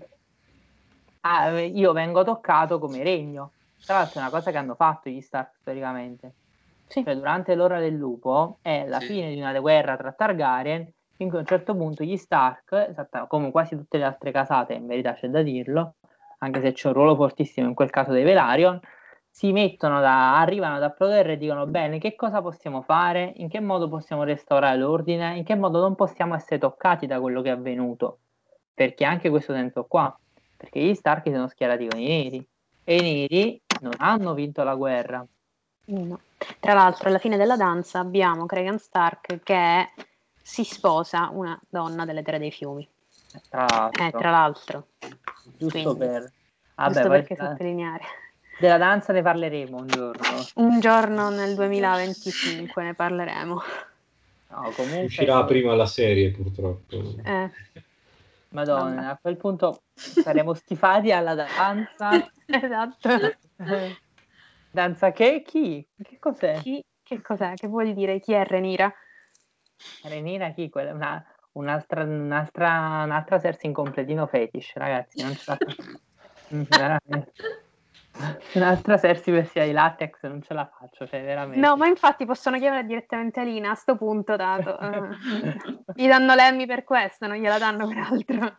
ah, 1.36 1.60
io 1.60 1.92
vengo 1.94 2.24
toccato 2.24 2.80
come 2.80 3.04
regno. 3.04 3.52
Tra 3.86 3.98
l'altro 3.98 4.20
è 4.20 4.24
una 4.24 4.32
cosa 4.32 4.52
che 4.52 4.58
hanno 4.58 4.76
fatto 4.76 5.10
gli 5.10 5.22
Stark 5.22 5.56
storicamente. 5.60 6.34
Sì. 6.88 7.04
Cioè, 7.04 7.16
durante 7.16 7.56
l'ora 7.56 7.80
del 7.80 7.94
lupo 7.96 8.60
è 8.62 8.86
la 8.88 9.00
Sì. 9.00 9.08
fine 9.08 9.34
di 9.34 9.40
una 9.40 9.58
guerra 9.60 9.98
tra 9.98 10.12
Targaryen 10.12 10.90
in 11.18 11.30
cui 11.30 11.38
a 11.38 11.42
un 11.42 11.48
certo 11.48 11.76
punto 11.76 12.04
gli 12.04 12.16
Stark, 12.16 13.28
come 13.28 13.52
quasi 13.52 13.76
tutte 13.76 13.98
le 13.98 14.04
altre 14.04 14.32
casate, 14.32 14.74
in 14.74 14.86
verità 14.86 15.14
c'è 15.14 15.28
da 15.30 15.42
dirlo, 15.42 15.96
anche 16.40 16.62
se 16.62 16.72
c'è 16.74 16.88
un 16.88 16.94
ruolo 16.94 17.16
fortissimo 17.16 17.68
in 17.68 17.74
quel 17.74 17.90
caso 17.90 18.12
dei 18.12 18.24
Velaryon, 18.24 18.80
si 19.30 19.52
mettono 19.52 20.00
da, 20.00 20.40
arrivano 20.40 20.76
ad 20.76 20.84
applaudire 20.84 21.34
e 21.34 21.38
dicono 21.38 21.66
bene, 21.68 22.00
che 22.00 22.16
cosa 22.16 22.42
possiamo 22.42 22.82
fare? 22.82 23.34
In 23.38 23.50
che 23.50 23.60
modo 23.60 23.88
possiamo 23.88 24.24
restaurare 24.24 24.78
l'ordine? 24.78 25.38
In 25.38 25.44
che 25.44 25.56
modo 25.56 25.80
non 25.80 25.96
possiamo 25.96 26.36
essere 26.36 26.60
toccati 26.60 27.06
da 27.06 27.20
quello 27.20 27.42
che 27.42 27.50
è 27.50 27.54
avvenuto? 27.54 28.20
Perché 28.74 29.06
anche 29.06 29.30
questo 29.30 29.54
senso 29.54 29.86
qua, 29.86 30.16
perché 30.58 30.80
gli 30.82 30.94
Stark 30.96 31.24
si 31.28 31.32
sono 31.34 31.48
schierati 31.48 31.88
con 31.88 32.00
i 32.00 32.08
neri 32.08 32.48
e 32.84 32.96
i 32.98 33.02
neri 33.30 33.62
non 33.82 33.94
hanno 33.98 34.34
vinto 34.34 34.64
la 34.64 34.76
guerra. 34.76 35.26
No. 35.86 36.20
Tra 36.60 36.74
l'altro, 36.74 37.08
alla 37.08 37.20
fine 37.20 37.38
della 37.38 37.56
danza 37.56 38.00
abbiamo 38.00 38.46
Cregan 38.46 38.78
Stark 38.80 39.42
che 39.44 39.90
si 40.42 40.64
sposa 40.64 41.30
una 41.32 41.58
donna 41.70 42.04
delle 42.06 42.24
Terre 42.24 42.40
dei 42.40 42.52
Fiumi. 42.52 42.88
Tra 43.50 43.66
l'altro, 43.70 44.06
Eh, 44.06 44.12
tra 44.12 44.30
l'altro, 44.32 44.88
giusto 45.58 45.96
quindi, 45.96 45.98
per... 46.00 46.32
Vabbè, 46.76 46.92
giusto 46.94 47.08
poi 47.08 47.18
perché 47.20 47.36
della- 47.36 47.50
sottolineare. 47.50 48.04
della 48.60 48.78
danza 48.78 49.14
ne 49.14 49.22
parleremo 49.22 49.78
un 49.78 49.88
giorno. 49.88 50.24
Un 50.56 50.80
giorno 50.80 51.30
nel 51.30 51.56
2025 51.56 52.84
ne 52.84 52.94
parleremo. 52.94 53.62
No, 54.50 54.62
comunque, 54.76 55.06
Uscirà 55.06 55.44
prima 55.46 55.76
la 55.76 55.86
serie, 55.86 56.32
purtroppo. 56.32 56.96
Eh, 57.24 57.52
Madonna, 58.50 58.96
Vabbè. 58.96 59.08
a 59.08 59.18
quel 59.22 59.38
punto 59.38 59.84
saremo 59.94 60.54
schifati 60.54 61.12
alla 61.12 61.36
danza. 61.36 62.10
esatto. 62.46 63.10
danza 64.72 65.12
che 65.12 65.42
chi? 65.46 65.88
Che 66.02 66.18
cos'è? 66.20 66.60
Chi, 66.62 66.84
che 67.04 67.22
cos'è? 67.22 67.54
Che 67.56 67.68
vuol 67.68 67.94
dire? 67.94 68.20
Chi 68.20 68.34
è 68.34 68.46
Renira? 68.46 68.92
Renira 70.04 70.52
chi? 70.52 70.70
Quella- 70.70 70.94
una- 70.94 71.26
un'altra, 71.54 72.04
un'altra, 72.04 73.04
un'altra 73.04 73.40
Cersei 73.40 73.70
in 73.70 73.74
completino 73.74 74.28
fetish, 74.28 74.74
ragazzi, 74.76 75.22
non 75.22 75.36
ce 75.36 75.44
la 75.46 75.56
faccio. 75.56 76.00
Veramente. 76.50 77.34
Un'altra 78.54 78.98
Cersei 78.98 79.34
vestita 79.34 79.66
di 79.66 79.72
latex 79.72 80.24
non 80.24 80.42
ce 80.42 80.54
la 80.54 80.66
faccio, 80.66 81.08
cioè 81.08 81.24
veramente. 81.24 81.60
No, 81.60 81.76
ma 81.78 81.88
infatti 81.88 82.26
possono 82.26 82.58
chiamare 82.58 82.86
direttamente 82.86 83.40
Alina 83.40 83.72
a 83.72 83.76
sto 83.76 83.96
punto, 83.96 84.36
dato. 84.36 84.78
Gli 85.94 86.08
danno 86.08 86.34
l'Emmy 86.34 86.66
per 86.66 86.84
questo, 86.84 87.28
non 87.28 87.38
gliela 87.38 87.58
danno 87.58 87.88
per 87.88 87.98
altro. 87.98 88.58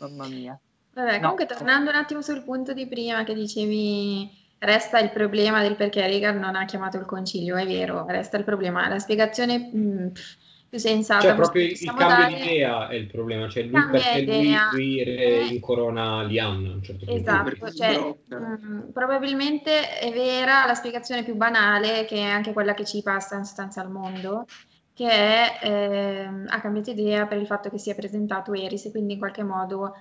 Mamma 0.00 0.26
mia. 0.26 0.58
Vabbè, 0.94 1.14
No. 1.14 1.20
comunque 1.20 1.46
tornando 1.46 1.90
un 1.90 1.96
attimo 1.96 2.20
sul 2.20 2.42
punto 2.42 2.72
di 2.72 2.86
prima 2.86 3.24
che 3.24 3.32
dicevi, 3.34 4.30
resta 4.58 4.98
il 4.98 5.10
problema 5.10 5.62
del 5.62 5.76
perché 5.76 6.06
Reagan 6.06 6.38
non 6.38 6.54
ha 6.54 6.64
chiamato 6.66 6.98
il 6.98 7.06
concilio, 7.06 7.56
è 7.56 7.66
vero, 7.66 8.04
resta 8.06 8.36
il 8.36 8.44
problema. 8.44 8.88
La 8.88 8.98
spiegazione 8.98 9.58
mh, 9.72 10.10
pff, 10.12 10.36
più 10.72 10.80
sensata. 10.80 11.20
Cioè, 11.20 11.34
proprio 11.34 11.64
il 11.64 11.78
cambio 11.78 12.06
dare. 12.06 12.34
di 12.34 12.40
idea 12.40 12.88
è 12.88 12.94
il 12.94 13.06
problema. 13.06 13.46
Cioè, 13.46 13.64
lui, 13.64 13.72
Cambia 13.72 14.00
perché 14.00 14.22
lui, 14.22 14.38
idea. 14.40 14.68
lui 14.72 15.04
re- 15.04 15.40
Eh. 15.40 15.46
incorona 15.48 16.22
Lianna 16.22 16.70
a 16.70 16.72
un 16.76 16.82
certo 16.82 17.04
punto. 17.04 17.20
Esatto, 17.20 17.70
cioè, 17.72 17.92
blocca. 17.92 18.38
mm, 18.38 18.88
probabilmente 18.90 19.98
è 19.98 20.10
vera 20.12 20.64
la 20.64 20.72
spiegazione 20.74 21.24
più 21.24 21.34
banale, 21.34 22.06
che 22.06 22.16
è 22.16 22.22
anche 22.22 22.54
quella 22.54 22.72
che 22.72 22.86
ci 22.86 23.02
passa 23.02 23.36
in 23.36 23.44
sostanza 23.44 23.82
al 23.82 23.90
mondo, 23.90 24.46
che 24.94 25.08
è, 25.10 25.58
ehm, 25.62 26.46
ha 26.48 26.60
cambiato 26.62 26.90
idea 26.90 27.26
per 27.26 27.36
il 27.38 27.46
fatto 27.46 27.68
che 27.68 27.76
si 27.78 27.90
è 27.90 27.94
presentato 27.94 28.54
Eris 28.54 28.86
e 28.86 28.90
quindi 28.92 29.12
in 29.12 29.18
qualche 29.18 29.42
modo 29.42 29.94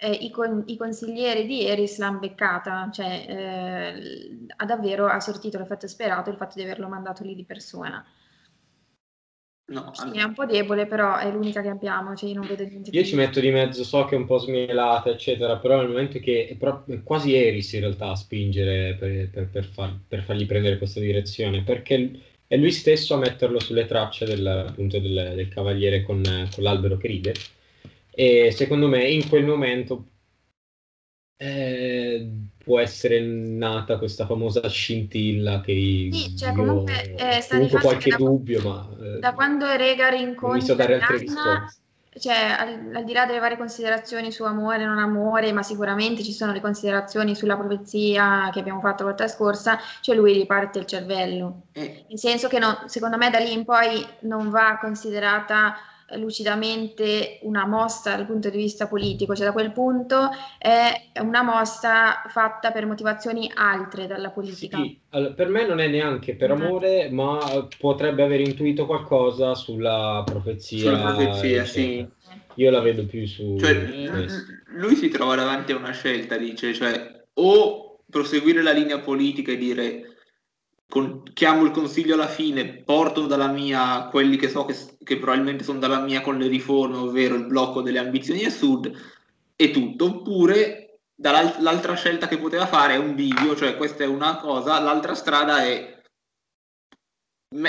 eh, 0.00 0.10
i, 0.10 0.30
con- 0.32 0.64
i 0.66 0.76
consiglieri 0.76 1.46
di 1.46 1.64
Eris 1.64 1.96
l'hanno 1.98 2.18
beccata, 2.18 2.88
cioè 2.92 3.24
eh, 3.28 4.46
ha 4.56 4.64
davvero 4.64 5.06
ha 5.06 5.20
sortito 5.20 5.58
l'effetto 5.58 5.86
sperato 5.86 6.28
il 6.30 6.36
fatto 6.36 6.54
di 6.56 6.62
averlo 6.62 6.88
mandato 6.88 7.22
lì 7.22 7.36
di 7.36 7.44
persona. 7.44 8.04
No, 9.70 9.92
Sì, 9.92 10.00
allora- 10.02 10.20
è 10.20 10.24
un 10.24 10.32
po' 10.32 10.46
debole, 10.46 10.86
però 10.86 11.18
è 11.18 11.30
l'unica 11.30 11.60
che 11.60 11.68
abbiamo, 11.68 12.14
cioè 12.16 12.30
io 12.30 12.36
non 12.36 12.46
vedo 12.46 12.64
niente 12.64 12.90
Io 12.90 13.04
ci 13.04 13.14
metto 13.16 13.38
di 13.38 13.50
mezzo, 13.50 13.84
so 13.84 14.04
che 14.06 14.14
è 14.14 14.18
un 14.18 14.24
po' 14.24 14.38
smielata, 14.38 15.10
eccetera, 15.10 15.58
però 15.58 15.76
nel 15.78 15.88
momento 15.88 16.18
che 16.20 16.48
è, 16.48 16.56
proprio- 16.56 16.96
è 16.96 17.02
quasi 17.02 17.34
Eris 17.34 17.72
in 17.74 17.80
realtà 17.80 18.10
a 18.10 18.14
spingere 18.16 18.94
per, 18.98 19.28
per- 19.30 19.48
per 19.50 19.64
far- 19.66 19.98
per 20.08 20.22
fargli 20.22 20.46
prendere 20.46 20.78
questa 20.78 21.00
direzione, 21.00 21.62
perché 21.64 22.10
è 22.46 22.56
lui 22.56 22.70
stesso 22.72 23.12
a 23.14 23.18
metterlo 23.18 23.60
sulle 23.60 23.84
tracce 23.84 24.24
del, 24.24 24.46
appunto 24.46 24.98
del, 25.00 25.32
del 25.34 25.48
cavaliere 25.48 26.02
con, 26.02 26.22
con 26.22 26.62
l'albero 26.64 26.96
che 26.96 27.08
ride. 27.08 27.34
E 28.10 28.50
secondo 28.52 28.88
me 28.88 29.04
in 29.06 29.28
quel 29.28 29.44
momento 29.44 30.06
eh, 31.38 32.47
può 32.68 32.78
essere 32.80 33.20
nata 33.20 33.96
questa 33.98 34.26
famosa 34.26 34.68
scintilla 34.68 35.60
che 35.62 35.72
Sì, 36.10 36.34
cioè, 36.36 36.52
io- 36.52 36.52
comunque, 36.54 37.14
eh, 37.14 37.40
sta 37.42 37.58
comunque 37.58 37.80
qualche 37.80 38.10
che 38.10 38.16
da- 38.16 38.16
dubbio, 38.16 38.60
ma 38.62 38.88
eh, 39.00 39.24
Da 39.24 39.32
quando 39.34 39.66
Rhaegar 39.66 40.14
non 40.42 40.52
mi 40.52 40.60
so 40.60 40.74
incontra 40.74 40.74
dare 40.74 40.94
altre 40.94 41.18
Lyanna, 41.26 41.42
risposte. 41.42 41.80
cioè 42.18 42.34
al, 42.58 42.92
al 42.96 43.04
di 43.04 43.12
là 43.12 43.26
delle 43.26 43.38
varie 43.40 43.56
considerazioni 43.56 44.30
su 44.32 44.44
amore 44.44 44.82
e 44.82 44.86
non 44.86 44.98
amore, 44.98 45.52
ma 45.52 45.62
sicuramente 45.62 46.22
ci 46.22 46.32
sono 46.32 46.52
le 46.52 46.60
considerazioni 46.60 47.34
sulla 47.34 47.56
profezia 47.56 48.48
che 48.52 48.60
abbiamo 48.60 48.80
fatto 48.80 49.02
la 49.04 49.10
volta 49.10 49.28
scorsa, 49.28 49.78
cioè 50.00 50.14
lui 50.16 50.36
gli 50.36 50.46
parte 50.46 50.78
il 50.78 50.86
cervello. 50.86 51.62
eh, 51.74 52.04
Nel 52.08 52.18
senso 52.18 52.48
che 52.48 52.58
no- 52.58 52.82
secondo 52.86 53.16
me 53.18 53.30
da 53.30 53.38
lì 53.38 53.52
in 53.52 53.64
poi 53.64 54.04
non 54.22 54.50
va 54.50 54.78
considerata 54.80 55.74
lucidamente 56.16 57.38
una 57.42 57.66
mossa 57.66 58.16
dal 58.16 58.26
punto 58.26 58.48
di 58.50 58.56
vista 58.56 58.88
politico, 58.88 59.34
cioè 59.34 59.46
da 59.46 59.52
quel 59.52 59.72
punto 59.72 60.30
è 60.58 61.10
una 61.20 61.42
mossa 61.42 62.22
fatta 62.28 62.70
per 62.72 62.86
motivazioni 62.86 63.50
altre 63.54 64.06
dalla 64.06 64.30
politica. 64.30 64.78
Sì, 64.78 64.98
allora, 65.10 65.34
per 65.34 65.48
me 65.48 65.66
non 65.66 65.80
è 65.80 65.88
neanche 65.88 66.34
per 66.34 66.52
Mhm. 66.52 66.62
amore, 66.62 67.10
ma 67.10 67.66
potrebbe 67.78 68.22
aver 68.22 68.40
intuito 68.40 68.86
qualcosa 68.86 69.54
sulla 69.54 70.22
profezia. 70.24 70.78
Sulla 70.78 71.12
profezia, 71.14 71.64
sì. 71.64 72.06
Io 72.54 72.70
la 72.70 72.80
vedo 72.80 73.06
più 73.06 73.24
su 73.26 73.56
Cioè, 73.56 74.26
lui 74.74 74.96
si 74.96 75.08
trova 75.08 75.36
davanti 75.36 75.72
a 75.72 75.76
una 75.76 75.92
scelta, 75.92 76.36
dice, 76.36 76.74
cioè, 76.74 77.24
o 77.34 78.00
proseguire 78.10 78.62
la 78.62 78.72
linea 78.72 78.98
politica 78.98 79.52
e 79.52 79.56
dire 79.56 80.02
con- 80.88 81.22
chiamo 81.34 81.64
il 81.64 81.70
consiglio 81.70 82.14
alla 82.14 82.26
fine, 82.26 82.82
porto 82.82 83.26
dalla 83.26 83.48
mia 83.48 84.08
quelli 84.10 84.36
che 84.36 84.48
so 84.48 84.64
che, 84.64 84.74
che 85.08 85.16
probabilmente 85.16 85.64
sono 85.64 85.78
dalla 85.78 86.00
mia 86.00 86.20
con 86.20 86.36
le 86.36 86.48
riforme, 86.48 86.98
ovvero 86.98 87.34
il 87.34 87.46
blocco 87.46 87.80
delle 87.80 87.98
ambizioni 87.98 88.44
a 88.44 88.50
sud, 88.50 88.92
e 89.56 89.70
tutto, 89.70 90.04
oppure 90.04 91.00
l'altra 91.16 91.94
scelta 91.94 92.28
che 92.28 92.38
poteva 92.38 92.66
fare 92.66 92.94
è 92.94 92.98
un 92.98 93.14
bivio, 93.14 93.56
cioè 93.56 93.76
questa 93.76 94.04
è 94.04 94.06
una 94.06 94.36
cosa, 94.36 94.78
l'altra 94.78 95.14
strada 95.14 95.64
è 95.64 96.00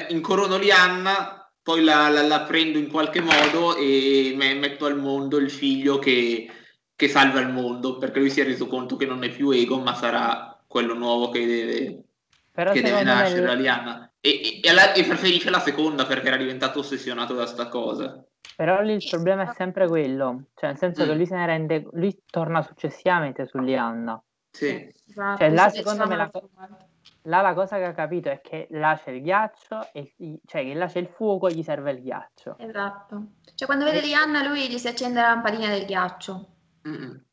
incorono 0.09 0.57
Lianna, 0.57 1.49
poi 1.63 1.81
la, 1.81 2.09
la- 2.09 2.27
la 2.27 2.41
prendo 2.41 2.77
in 2.77 2.89
qualche 2.89 3.21
modo 3.21 3.75
e 3.77 4.33
me- 4.35 4.55
metto 4.55 4.85
al 4.85 4.99
mondo 4.99 5.37
il 5.37 5.49
figlio 5.49 5.97
che, 5.97 6.49
che 6.93 7.07
salva 7.07 7.39
il 7.39 7.49
mondo, 7.49 7.97
perché 7.97 8.19
lui 8.19 8.29
si 8.29 8.41
è 8.41 8.43
reso 8.43 8.67
conto 8.67 8.97
che 8.97 9.05
non 9.05 9.23
è 9.23 9.29
più 9.29 9.49
Ego, 9.51 9.79
ma 9.79 9.95
sarà 9.95 10.61
quello 10.67 10.93
nuovo 10.93 11.29
che 11.29 11.45
deve, 11.45 12.03
Però 12.51 12.71
che 12.71 12.81
deve 12.81 13.03
nascere, 13.03 13.45
la 13.45 13.53
Lianna. 13.53 14.11
E, 14.19 14.29
e- 14.29 14.67
e 14.67 14.99
e 14.99 15.03
preferisce 15.05 15.49
la 15.49 15.59
seconda 15.59 16.05
perché 16.05 16.27
era 16.27 16.37
diventato 16.37 16.79
ossessionato 16.79 17.33
da 17.33 17.45
sta 17.45 17.67
cosa. 17.69 18.23
Però 18.55 18.81
lì 18.81 18.93
il 18.93 19.07
problema 19.09 19.43
è 19.49 19.53
sempre 19.55 19.87
quello, 19.87 20.47
cioè 20.55 20.69
nel 20.69 20.77
senso 20.77 21.05
che 21.05 21.13
Mm. 21.13 21.15
lui 21.15 21.25
se 21.25 21.35
ne 21.35 21.45
rende, 21.45 21.87
lui 21.93 22.23
torna 22.25 22.61
successivamente 22.61 23.45
su 23.45 23.57
Lianna. 23.59 24.21
Sì. 24.51 24.91
Esatto, 25.07 25.37
Cioè, 25.37 25.49
là, 25.53 25.69
se 25.69 25.77
secondo 25.77 26.07
me, 26.07 26.15
la- 26.17 26.29
volta. 26.31 26.77
Là 27.23 27.41
la 27.41 27.53
cosa 27.53 27.77
che 27.77 27.83
ha 27.83 27.93
capito 27.93 28.29
è 28.29 28.39
che 28.41 28.67
là 28.71 28.99
c'è 29.01 29.11
il 29.11 29.21
ghiaccio, 29.21 29.89
e, 29.93 30.13
cioè 30.45 30.63
che 30.63 30.73
là 30.73 30.87
c'è 30.87 30.99
il 30.99 31.07
fuoco, 31.07 31.49
gli 31.49 31.61
serve 31.61 31.91
il 31.91 32.01
ghiaccio. 32.01 32.55
Esatto. 32.57 33.31
Cioè 33.55 33.67
quando 33.67 33.85
vede 33.85 33.99
Rihanna 33.99 34.45
lui 34.47 34.67
gli 34.69 34.77
si 34.77 34.87
accende 34.87 35.21
la 35.21 35.27
lampadina 35.29 35.67
del 35.69 35.85
ghiaccio. 35.85 36.47
Mm-mm. 36.87 37.25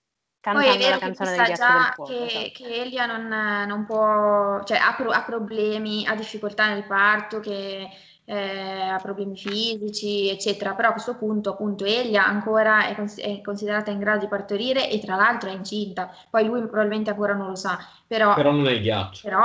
Poi 0.52 0.66
è 0.66 0.76
vero 0.78 0.90
la 0.90 0.98
che 0.98 1.04
canzone 1.12 1.30
si 1.30 1.36
sa 1.36 1.44
già 1.44 1.92
fuoco. 1.94 2.12
che, 2.12 2.24
esatto. 2.26 2.50
che 2.54 2.80
Elia 2.82 3.06
non, 3.06 3.26
non 3.66 3.84
può, 3.84 4.62
cioè 4.64 4.78
ha, 4.78 4.94
pro- 4.94 5.10
ha 5.10 5.22
problemi, 5.22 6.06
ha 6.06 6.14
difficoltà 6.14 6.68
nel 6.68 6.84
parto, 6.84 7.40
che 7.40 7.88
eh, 8.24 8.80
ha 8.88 8.98
problemi 8.98 9.36
fisici, 9.36 10.28
eccetera. 10.28 10.74
Però 10.74 10.88
a 10.88 10.92
questo 10.92 11.16
punto, 11.16 11.50
appunto, 11.52 11.84
Elia 11.84 12.24
ancora 12.26 12.86
è, 12.86 12.94
cons- 12.94 13.18
è 13.20 13.40
considerata 13.40 13.90
in 13.90 13.98
grado 13.98 14.20
di 14.20 14.28
partorire 14.28 14.90
e 14.90 14.98
tra 15.00 15.16
l'altro 15.16 15.50
è 15.50 15.52
incinta. 15.52 16.10
Poi 16.30 16.44
lui 16.44 16.60
probabilmente 16.60 17.10
ancora 17.10 17.34
non 17.34 17.48
lo 17.48 17.54
sa, 17.54 17.78
però, 18.06 18.34
Però 18.34 18.50
non 18.52 18.66
è 18.66 18.72
il 18.72 18.82
ghiaccio. 18.82 19.20
però, 19.28 19.44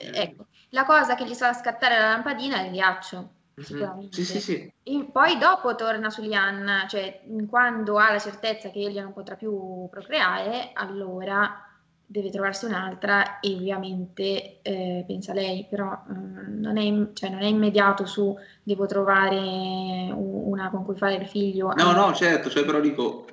eh, 0.00 0.10
ecco, 0.22 0.46
la 0.70 0.84
cosa 0.84 1.14
che 1.14 1.24
gli 1.26 1.34
fa 1.34 1.52
scattare 1.52 1.98
la 1.98 2.08
lampadina 2.08 2.58
è 2.58 2.64
il 2.66 2.72
ghiaccio. 2.72 3.30
Sicuramente. 3.56 4.14
Sì, 4.16 4.24
sì, 4.24 4.40
sì. 4.40 4.72
E 4.82 5.08
poi 5.10 5.38
dopo 5.38 5.74
torna 5.74 6.10
su 6.10 6.22
Lianna, 6.22 6.86
cioè 6.88 7.22
mh, 7.26 7.44
quando 7.46 7.98
ha 7.98 8.12
la 8.12 8.18
certezza 8.18 8.70
che 8.70 8.80
Elia 8.80 9.02
non 9.02 9.12
potrà 9.12 9.36
più 9.36 9.88
procreare, 9.90 10.70
allora 10.72 11.64
deve 12.06 12.30
trovarsi 12.30 12.66
un'altra 12.66 13.40
e 13.40 13.54
ovviamente 13.54 14.60
eh, 14.62 15.04
pensa 15.06 15.32
lei, 15.32 15.66
però 15.68 16.02
mm, 16.12 16.60
non, 16.60 16.76
è, 16.76 17.12
cioè, 17.14 17.30
non 17.30 17.40
è 17.42 17.46
immediato 17.46 18.04
su 18.06 18.36
devo 18.62 18.86
trovare 18.86 20.10
una 20.12 20.70
con 20.70 20.84
cui 20.84 20.96
fare 20.96 21.14
il 21.14 21.26
figlio. 21.26 21.72
No, 21.74 21.92
no, 21.92 22.12
certo, 22.12 22.50
cioè 22.50 22.64
però 22.64 22.80
dico, 22.80 23.24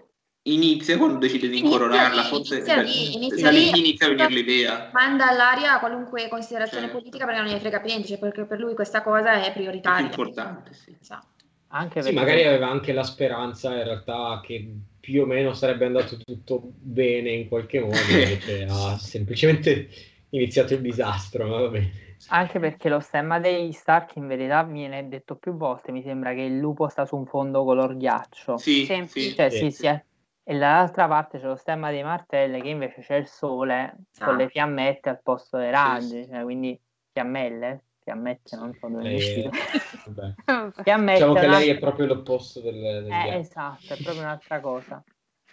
inizia 0.43 0.97
quando 0.97 1.19
decide 1.19 1.47
di 1.47 1.59
incoronarla, 1.59 2.23
forse 2.23 2.55
inizia 2.55 2.75
da, 2.75 2.81
lì, 2.81 3.13
inizia 3.15 3.43
da 3.43 3.51
lì 3.51 3.77
inizia 3.77 4.05
a 4.07 4.09
venire 4.09 4.33
l'idea. 4.33 4.89
Manda 4.93 5.27
all'aria 5.27 5.79
qualunque 5.79 6.27
considerazione 6.27 6.85
Certo. 6.85 6.97
politica 6.97 7.25
perché 7.25 7.41
non 7.41 7.51
ne 7.51 7.59
frega 7.59 7.79
più 7.79 7.89
niente, 7.89 8.07
cioè 8.07 8.17
perché 8.17 8.45
per 8.45 8.59
lui 8.59 8.73
questa 8.73 9.03
cosa 9.03 9.33
è 9.33 9.41
È 9.41 9.43
più 9.51 9.61
prioritaria. 9.61 10.05
importante, 10.05 10.73
sì. 10.73 10.95
Esatto. 10.99 11.27
Anche 11.73 12.01
Sì, 12.01 12.11
perché 12.11 12.19
magari 12.19 12.43
aveva 12.47 12.69
anche 12.69 12.91
la 12.91 13.03
speranza 13.03 13.73
in 13.73 13.83
realtà 13.83 14.41
che 14.43 14.73
più 14.99 15.21
o 15.21 15.25
meno 15.25 15.53
sarebbe 15.53 15.85
andato 15.85 16.17
tutto 16.17 16.59
bene 16.63 17.29
in 17.31 17.47
qualche 17.47 17.79
modo, 17.79 17.95
invece 18.11 18.67
ha 18.69 18.97
semplicemente 18.97 19.87
iniziato 20.29 20.73
il 20.73 20.81
disastro, 20.81 21.47
ma 21.47 21.59
va 21.61 21.67
bene. 21.69 21.91
Anche 22.27 22.59
perché 22.59 22.87
lo 22.89 22.99
stemma 22.99 23.39
dei 23.39 23.71
Stark 23.71 24.15
in 24.17 24.27
verità 24.27 24.63
viene 24.63 25.07
detto 25.07 25.35
più 25.35 25.55
volte, 25.55 25.91
mi 25.91 26.03
sembra 26.03 26.33
che 26.33 26.41
il 26.41 26.57
lupo 26.59 26.87
sta 26.87 27.05
su 27.05 27.15
un 27.15 27.25
fondo 27.25 27.63
color 27.63 27.95
ghiaccio. 27.97 28.57
Sì, 28.57 28.85
Sì. 28.85 29.05
sì. 29.07 29.33
Cioè, 29.33 29.49
Sì, 29.49 29.57
sì, 29.57 29.71
sì. 29.71 29.75
sì. 29.87 30.01
E 30.47 30.57
dall'altra 30.57 31.07
parte 31.07 31.37
c'è 31.39 31.45
lo 31.45 31.55
stemma 31.55 31.91
dei 31.91 32.03
martelli 32.03 32.61
che 32.61 32.69
invece 32.69 33.01
c'è 33.01 33.15
il 33.15 33.27
sole 33.27 33.95
con 34.23 34.35
le 34.37 34.45
Ah. 34.45 34.47
fiammette 34.47 35.09
al 35.09 35.21
posto 35.21 35.57
dei 35.57 35.69
raggi, 35.69 36.23
sì. 36.23 36.29
cioè, 36.29 36.41
quindi 36.43 36.79
fiammelle, 37.11 37.83
fiammette, 37.99 38.55
non 38.55 38.73
so 38.73 38.87
dove 38.87 39.03
Lei 39.03 39.43
è. 39.43 39.49
Fiammette 40.83 41.13
Diciamo 41.19 41.33
che 41.35 41.47
lei 41.47 41.69
è 41.69 41.77
proprio 41.79 42.05
l'opposto 42.07 42.59
del, 42.59 42.73
del 42.81 43.11
Eh, 43.11 43.37
esatto, 43.37 43.93
è 43.93 43.97
proprio 43.97 44.23
un'altra 44.23 44.59
cosa. 44.61 45.03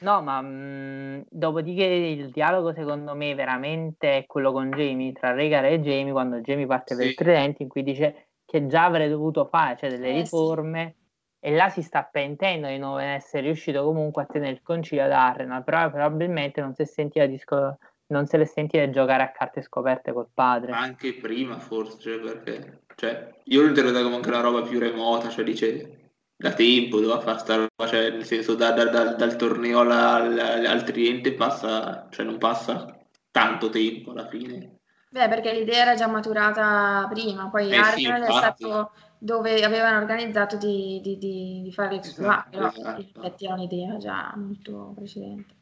No, 0.01 0.23
ma 0.23 0.41
mh, 0.41 1.27
dopodiché 1.29 1.85
il 1.85 2.31
dialogo 2.31 2.73
secondo 2.73 3.15
me 3.15 3.35
veramente 3.35 4.19
è 4.19 4.27
quello 4.27 4.53
con 4.53 4.71
Jamie, 4.71 5.13
tra 5.13 5.33
Rhaegar 5.35 5.65
e 5.67 5.81
Jamie, 5.81 6.13
quando 6.13 6.41
Jamie 6.41 6.67
parte 6.67 6.95
per 6.95 7.05
Sì. 7.05 7.11
il 7.11 7.15
tridente, 7.17 7.63
in 7.63 7.69
cui 7.69 7.83
dice 7.83 8.29
che 8.47 8.67
già 8.67 8.85
avrei 8.85 9.09
dovuto 9.11 9.45
fare, 9.47 9.77
cioè 9.77 9.91
delle 9.91 10.11
Eh, 10.11 10.15
sì. 10.15 10.23
riforme, 10.23 10.97
e 11.41 11.53
là 11.55 11.69
si 11.69 11.83
sta 11.83 12.03
pentendo 12.03 12.67
di 12.69 12.79
non 12.79 13.01
essere 13.01 13.43
riuscito 13.45 13.85
comunque 13.85 14.23
a 14.23 14.27
tenere 14.27 14.53
il 14.53 14.63
concilio 14.63 15.05
ad 15.05 15.13
Arrenal, 15.13 15.63
però 15.65 15.89
probabilmente 15.91 16.61
non 16.61 16.75
si 16.75 16.83
è 16.83 16.85
sentita 16.85 17.27
di 17.27 17.39
sco- 17.39 17.79
non 18.09 18.27
se 18.27 18.39
l'è 18.39 18.45
sentita 18.45 18.89
giocare 18.91 19.23
a 19.23 19.31
carte 19.31 19.63
scoperte 19.63 20.13
col 20.13 20.29
padre. 20.33 20.73
Anche 20.73 21.15
prima 21.15 21.59
forse, 21.59 21.99
cioè, 21.99 22.19
perché 22.19 22.81
cioè, 22.97 23.33
io 23.45 23.61
lo 23.61 23.69
interpreto 23.69 24.03
come 24.03 24.17
anche 24.17 24.29
una 24.29 24.41
roba 24.41 24.63
più 24.63 24.79
remota, 24.79 25.29
cioè 25.29 25.45
dice 25.45 26.11
da 26.35 26.53
tempo 26.53 27.01
doveva 27.01 27.21
fare 27.21 27.39
sta 27.39 27.55
roba, 27.57 27.87
cioè 27.91 28.11
nel 28.11 28.25
senso 28.25 28.55
da- 28.55 28.73
da- 28.73 28.87
da- 28.87 29.15
dal 29.15 29.37
torneo 29.37 29.81
alla- 29.81 30.15
al, 30.15 30.65
al 30.67 30.85
Triente 30.85 31.35
passa, 31.35 32.09
cioè 32.11 32.25
non 32.25 32.39
passa 32.39 32.99
tanto 33.31 33.69
tempo 33.69 34.11
alla 34.13 34.27
fine. 34.27 34.79
Beh, 35.11 35.29
perché 35.29 35.53
l'idea 35.53 35.83
era 35.83 35.95
già 35.95 36.07
maturata 36.07 37.07
prima, 37.11 37.49
poi 37.49 37.71
Eh 37.71 37.83
sì, 37.85 38.07
Arnold 38.07 38.25
è 38.29 38.33
stato 38.33 38.91
dove 39.19 39.65
avevano 39.65 39.99
organizzato 39.99 40.57
di, 40.57 41.01
di, 41.03 41.19
di, 41.19 41.61
di 41.63 41.73
fare 41.73 41.95
l'exploit, 41.95 42.47
Esatto, 42.49 42.51
però 42.51 42.69
esatto. 42.69 43.01
in 43.01 43.09
effetti 43.15 43.45
era 43.45 43.55
un'idea 43.55 43.97
già 43.97 44.33
molto 44.37 44.93
precedente. 44.95 45.55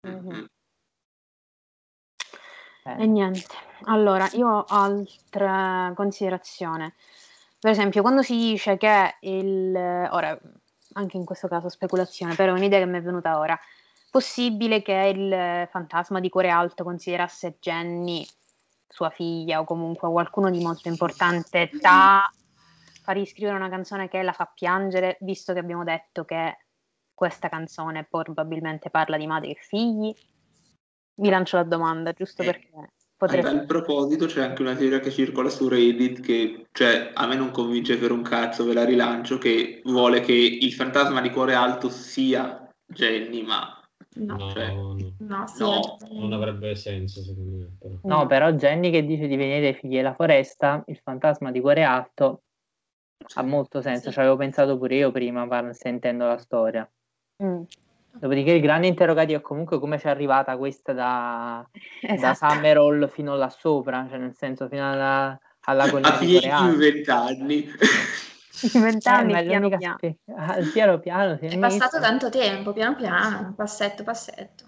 Mhm. 0.00 0.34
Mm. 0.34 0.44
Eh, 2.86 3.02
E 3.02 3.06
niente, 3.06 3.54
allora 3.84 4.28
io 4.32 4.48
ho 4.48 4.64
altra 4.68 5.92
considerazione. 5.94 6.94
Per 7.58 7.70
esempio, 7.70 8.02
quando 8.02 8.22
si 8.22 8.36
dice 8.36 8.76
che 8.76 9.16
il... 9.20 9.74
Ora, 9.74 10.38
anche 10.92 11.16
in 11.16 11.24
questo 11.24 11.48
caso 11.48 11.68
speculazione, 11.68 12.34
però 12.34 12.52
è 12.54 12.58
un'idea 12.58 12.78
che 12.78 12.86
mi 12.86 12.98
è 12.98 13.02
venuta 13.02 13.38
ora. 13.38 13.58
Possibile 14.10 14.82
che 14.82 15.12
il 15.14 15.68
fantasma 15.70 16.20
di 16.20 16.28
cuore 16.28 16.50
alto 16.50 16.84
considerasse 16.84 17.56
Jenny 17.58 18.24
sua 18.86 19.10
figlia 19.10 19.60
o 19.60 19.64
comunque 19.64 20.08
qualcuno 20.10 20.50
di 20.50 20.62
molto 20.62 20.88
importante 20.88 21.68
da 21.80 22.30
far 23.04 23.16
riscrivere 23.16 23.56
una 23.56 23.68
canzone 23.68 24.08
che 24.08 24.22
la 24.22 24.32
fa 24.32 24.50
piangere, 24.52 25.18
visto 25.20 25.52
che 25.52 25.58
abbiamo 25.58 25.84
detto 25.84 26.24
che 26.24 26.56
questa 27.12 27.50
canzone 27.50 28.08
probabilmente 28.10 28.88
parla 28.88 29.18
di 29.18 29.26
madri 29.26 29.50
e 29.50 29.58
figli? 29.60 30.12
Mi 31.16 31.28
lancio 31.28 31.58
la 31.58 31.64
domanda, 31.64 32.12
giusto 32.12 32.42
Eh, 32.42 32.46
perché 32.46 32.70
A 32.74 32.90
potrebbe... 33.14 33.42
tal 33.42 33.66
proposito 33.66 34.24
c'è 34.24 34.42
anche 34.42 34.62
una 34.62 34.74
teoria 34.74 35.00
che 35.00 35.10
circola 35.10 35.50
su 35.50 35.68
Reddit 35.68 36.20
che, 36.20 36.66
cioè, 36.72 37.10
a 37.12 37.26
me 37.26 37.36
non 37.36 37.50
convince 37.50 37.98
per 37.98 38.10
un 38.10 38.22
cazzo, 38.22 38.64
ve 38.64 38.72
la 38.72 38.84
rilancio, 38.84 39.36
che 39.36 39.82
vuole 39.84 40.20
che 40.20 40.32
il 40.32 40.72
fantasma 40.72 41.20
di 41.20 41.30
cuore 41.30 41.54
alto 41.54 41.90
sia 41.90 42.66
Jenny, 42.86 43.42
ma 43.42 43.78
No, 44.16 44.36
No, 44.36 44.50
cioè, 44.50 44.72
no, 44.72 44.96
no, 45.18 45.46
sì, 45.48 45.62
no, 45.62 45.98
non 46.12 46.32
avrebbe 46.32 46.76
senso 46.76 47.20
secondo 47.20 47.56
me. 47.56 47.76
Però. 47.80 47.94
No, 48.02 48.26
però 48.26 48.52
Jenny 48.52 48.92
che 48.92 49.04
dice 49.04 49.26
di 49.26 49.36
venire 49.36 49.60
dai 49.60 49.74
figli 49.74 49.96
della 49.96 50.14
foresta, 50.14 50.84
il 50.86 51.00
fantasma 51.02 51.50
di 51.50 51.60
cuore 51.60 51.82
alto, 51.82 52.42
ha 53.34 53.42
molto 53.42 53.80
senso. 53.80 54.08
Sì. 54.08 54.12
Ci 54.12 54.18
avevo 54.20 54.36
pensato 54.36 54.76
pure 54.78 54.94
io 54.96 55.10
prima, 55.10 55.46
sentendo 55.72 56.26
la 56.26 56.38
storia. 56.38 56.88
Mm, 57.42 57.62
Dopodiché 58.16 58.52
il 58.52 58.60
grande 58.60 58.86
interrogativo 58.86 59.38
è 59.38 59.42
comunque 59.42 59.80
come 59.80 59.98
ci 59.98 60.06
è 60.06 60.10
arrivata 60.10 60.56
questa 60.56 60.92
da, 60.92 61.68
da 62.00 62.14
esatto. 62.14 62.48
Summerall 62.48 63.08
fino 63.08 63.34
là 63.34 63.48
sopra, 63.50 64.06
cioè 64.08 64.18
nel 64.18 64.34
senso 64.36 64.68
fino 64.68 64.88
alla, 64.88 65.38
alla 65.62 65.82
a 65.84 66.22
in 66.22 66.76
vent'anni. 66.76 67.68
In 68.72 68.80
vent'anni, 68.80 69.32
Eh, 69.32 69.38
è 69.40 69.46
piano 69.46 69.68
piano. 69.68 69.98
ah, 70.36 70.58
piano 70.72 71.00
piano 71.00 71.36
si 71.38 71.46
È 71.46 71.58
passato 71.58 71.98
tanto 71.98 72.30
tempo, 72.30 72.72
piano 72.72 72.94
piano, 72.94 73.52
passetto, 73.56 74.04
passetto. 74.04 74.64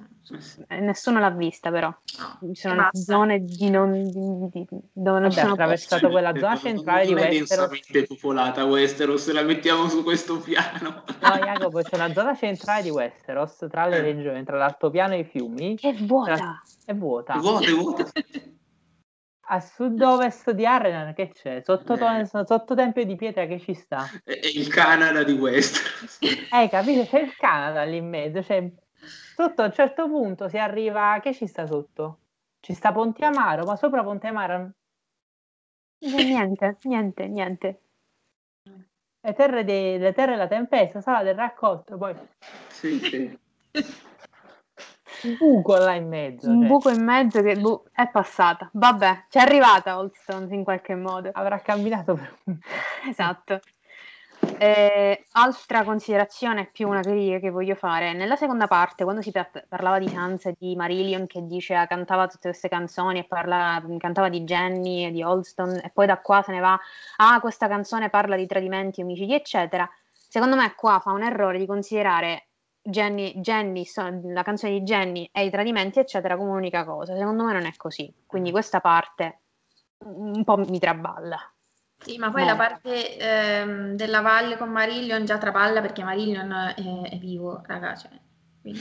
Eh, 0.69 0.81
Nessuno 0.81 1.21
l'ha 1.21 1.31
vista 1.31 1.71
però. 1.71 1.95
Ci 2.05 2.55
sono 2.55 2.75
basta. 2.75 2.99
zone 2.99 3.45
di 3.45 3.71
non, 3.71 3.93
di- 3.93 4.49
di- 4.51 4.67
dove 4.93 5.21
non 5.21 5.31
sono 5.31 5.53
attraversato 5.53 6.09
quella 6.11 6.35
zona 6.35 6.49
Non 6.49 6.59
centrale 6.59 7.07
di 7.07 7.13
è 7.13 7.15
Westeros. 7.15 7.49
densamente 7.49 8.07
popolata 8.07 8.65
Westeros, 8.65 9.23
se 9.23 9.33
la 9.33 9.43
mettiamo 9.43 9.89
su 9.89 10.03
questo 10.03 10.39
piano. 10.41 11.05
No, 11.21 11.37
Jacopo, 11.39 11.81
c'è 11.83 11.95
una 11.97 12.13
zona 12.13 12.35
centrale 12.35 12.83
di 12.83 12.91
Westeros 12.91 13.67
tra 13.71 13.87
le 13.87 13.97
Eh. 13.99 14.01
regioni, 14.01 14.43
tra 14.45 14.57
l'altopiano 14.57 15.15
e 15.15 15.19
i 15.21 15.25
fiumi, 15.25 15.77
È 15.81 15.93
vuota. 15.95 16.63
è 16.85 16.93
vuota. 16.95 17.35
È 17.35 17.39
vuota, 17.39 17.67
è 17.67 17.71
vuota. 17.73 18.05
A 19.49 19.61
sud-ovest 19.61 20.51
di 20.51 20.67
Arrenan 20.67 21.15
che 21.15 21.29
c'è? 21.31 21.61
Sotto, 21.65 21.95
Eh. 21.95 22.27
sotto 22.27 22.75
Tempio 22.75 23.05
di 23.05 23.15
Pietra 23.15 23.47
che 23.47 23.61
ci 23.61 23.75
sta? 23.75 24.05
È 24.25 24.33
il 24.55 24.67
Canada 24.67 25.23
di 25.23 25.35
Westeros. 25.35 26.19
Eh, 26.21 26.69
capito? 26.69 27.05
C'è 27.05 27.21
il 27.21 27.37
Canada 27.37 27.85
lì 27.85 27.99
in 27.99 28.09
mezzo, 28.09 28.43
cioè, 28.43 28.69
sotto 29.07 29.63
a 29.63 29.67
un 29.67 29.73
certo 29.73 30.09
punto 30.09 30.49
si 30.49 30.59
arriva... 30.59 31.19
Che 31.21 31.33
ci 31.35 31.47
sta 31.47 31.67
sotto? 31.67 32.19
Ci 32.61 32.75
sta 32.75 32.93
Ponte 32.93 33.25
Amaro, 33.25 33.65
ma 33.65 33.77
sopra 33.77 34.03
Ponte 34.03 34.27
Amaro 34.27 34.73
Niente, 35.99 36.77
niente, 36.83 37.27
niente. 37.27 37.81
le 39.21 39.33
terre, 39.33 39.65
de- 39.65 39.99
le 39.99 40.13
terre 40.13 40.33
della 40.33 40.47
tempesta, 40.47 41.01
sala 41.01 41.23
del 41.23 41.35
raccolto, 41.35 41.97
poi 41.97 42.15
Sì, 42.69 42.99
sì. 42.99 43.39
un 45.23 45.37
buco 45.39 45.77
là 45.77 45.95
in 45.95 46.09
mezzo. 46.09 46.51
Un 46.51 46.61
cioè, 46.61 46.69
buco 46.69 46.91
in 46.91 47.03
mezzo 47.03 47.43
che 47.43 47.57
boh, 47.57 47.85
è 47.93 48.09
passata. 48.09 48.69
Vabbè, 48.73 49.27
ci 49.29 49.39
è 49.39 49.41
arrivata 49.41 49.99
Old 49.99 50.13
Stones 50.15 50.51
in 50.51 50.65
qualche 50.65 50.95
modo. 50.95 51.31
Avrà 51.33 51.59
camminato 51.61 52.15
per 52.15 52.37
un... 52.45 52.59
Esatto. 53.09 53.61
Eh, 54.59 55.27
altra 55.33 55.85
considerazione, 55.85 56.67
più 56.73 56.89
una 56.89 57.01
critica 57.01 57.39
che 57.39 57.51
voglio 57.51 57.75
fare. 57.75 58.15
Nella 58.15 58.37
seconda 58.37 58.67
parte, 58.67 59.05
quando 59.05 59.21
si 59.21 59.31
par- 59.31 59.67
parlava 59.69 59.99
di 59.99 60.09
Sansa 60.09 60.49
e 60.49 60.55
di 60.59 60.75
Marillion 60.75 61.27
che 61.27 61.45
dice 61.47 61.75
ah, 61.75 61.87
cantava 61.87 62.27
tutte 62.27 62.49
queste 62.49 62.69
canzoni 62.69 63.19
e 63.19 63.25
parla, 63.25 63.83
cantava 63.99 64.31
di 64.31 64.45
Jenny 64.45 65.05
e 65.05 65.11
di 65.11 65.23
Holston 65.23 65.81
e 65.85 65.91
poi 65.93 66.07
da 66.07 66.19
qua 66.21 66.43
se 66.43 66.53
ne 66.53 66.61
va, 66.61 66.79
ah 67.19 67.41
questa 67.41 67.69
canzone 67.69 68.09
parla 68.09 68.37
di 68.37 68.47
tradimenti, 68.47 69.03
omicidi 69.03 69.35
eccetera. 69.35 69.89
Secondo 70.13 70.57
me 70.57 70.75
qua 70.75 71.01
fa 71.01 71.13
un 71.13 71.23
errore 71.23 71.59
di 71.59 71.67
considerare 71.67 72.49
Jenny, 72.81 73.41
Jenny, 73.41 73.85
la 74.33 74.43
canzone 74.43 74.73
di 74.73 74.83
Jenny 74.83 75.29
e 75.33 75.45
i 75.45 75.51
tradimenti 75.51 75.99
eccetera 75.99 76.37
come 76.37 76.51
un'unica 76.51 76.85
cosa. 76.85 77.15
Secondo 77.17 77.45
me 77.45 77.53
non 77.53 77.67
è 77.67 77.73
così. 77.77 78.13
Quindi 78.27 78.51
questa 78.51 78.81
parte 78.81 79.41
un 79.99 80.45
po' 80.45 80.57
mi 80.57 80.79
traballa. 80.79 81.39
Sì, 81.99 82.19
ma 82.19 82.31
poi 82.31 82.43
No. 82.43 82.47
la 82.49 82.57
parte 82.57 83.17
ehm, 83.17 83.95
della 83.95 84.21
valle 84.21 84.57
con 84.57 84.71
Marillion 84.71 85.25
già 85.25 85.39
traballa 85.39 85.81
perché 85.81 86.05
Marillion 86.05 86.53
è, 86.77 87.11
è 87.11 87.17
vivo, 87.19 87.63
raga, 87.67 87.95
cioè, 87.97 88.11
quindi... 88.61 88.81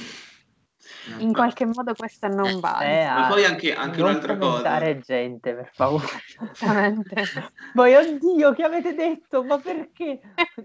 In 1.17 1.33
qualche 1.33 1.65
modo 1.65 1.95
questa 1.95 2.27
non 2.27 2.59
vale. 2.59 3.01
Eh, 3.01 3.05
Ma 3.05 3.25
ah, 3.25 3.29
poi 3.29 3.43
anche, 3.43 3.73
anche 3.73 3.97
non 4.01 4.09
un'altra 4.09 4.37
cosa. 4.37 4.47
commentare 4.49 4.99
gente, 4.99 5.53
per 5.55 5.71
favore. 5.73 6.05
Esattamente. 6.53 7.23
Poi, 7.73 7.95
oddio, 7.95 8.53
che 8.53 8.63
avete 8.63 8.93
detto? 8.93 9.43
Ma 9.43 9.57
perché? 9.57 10.19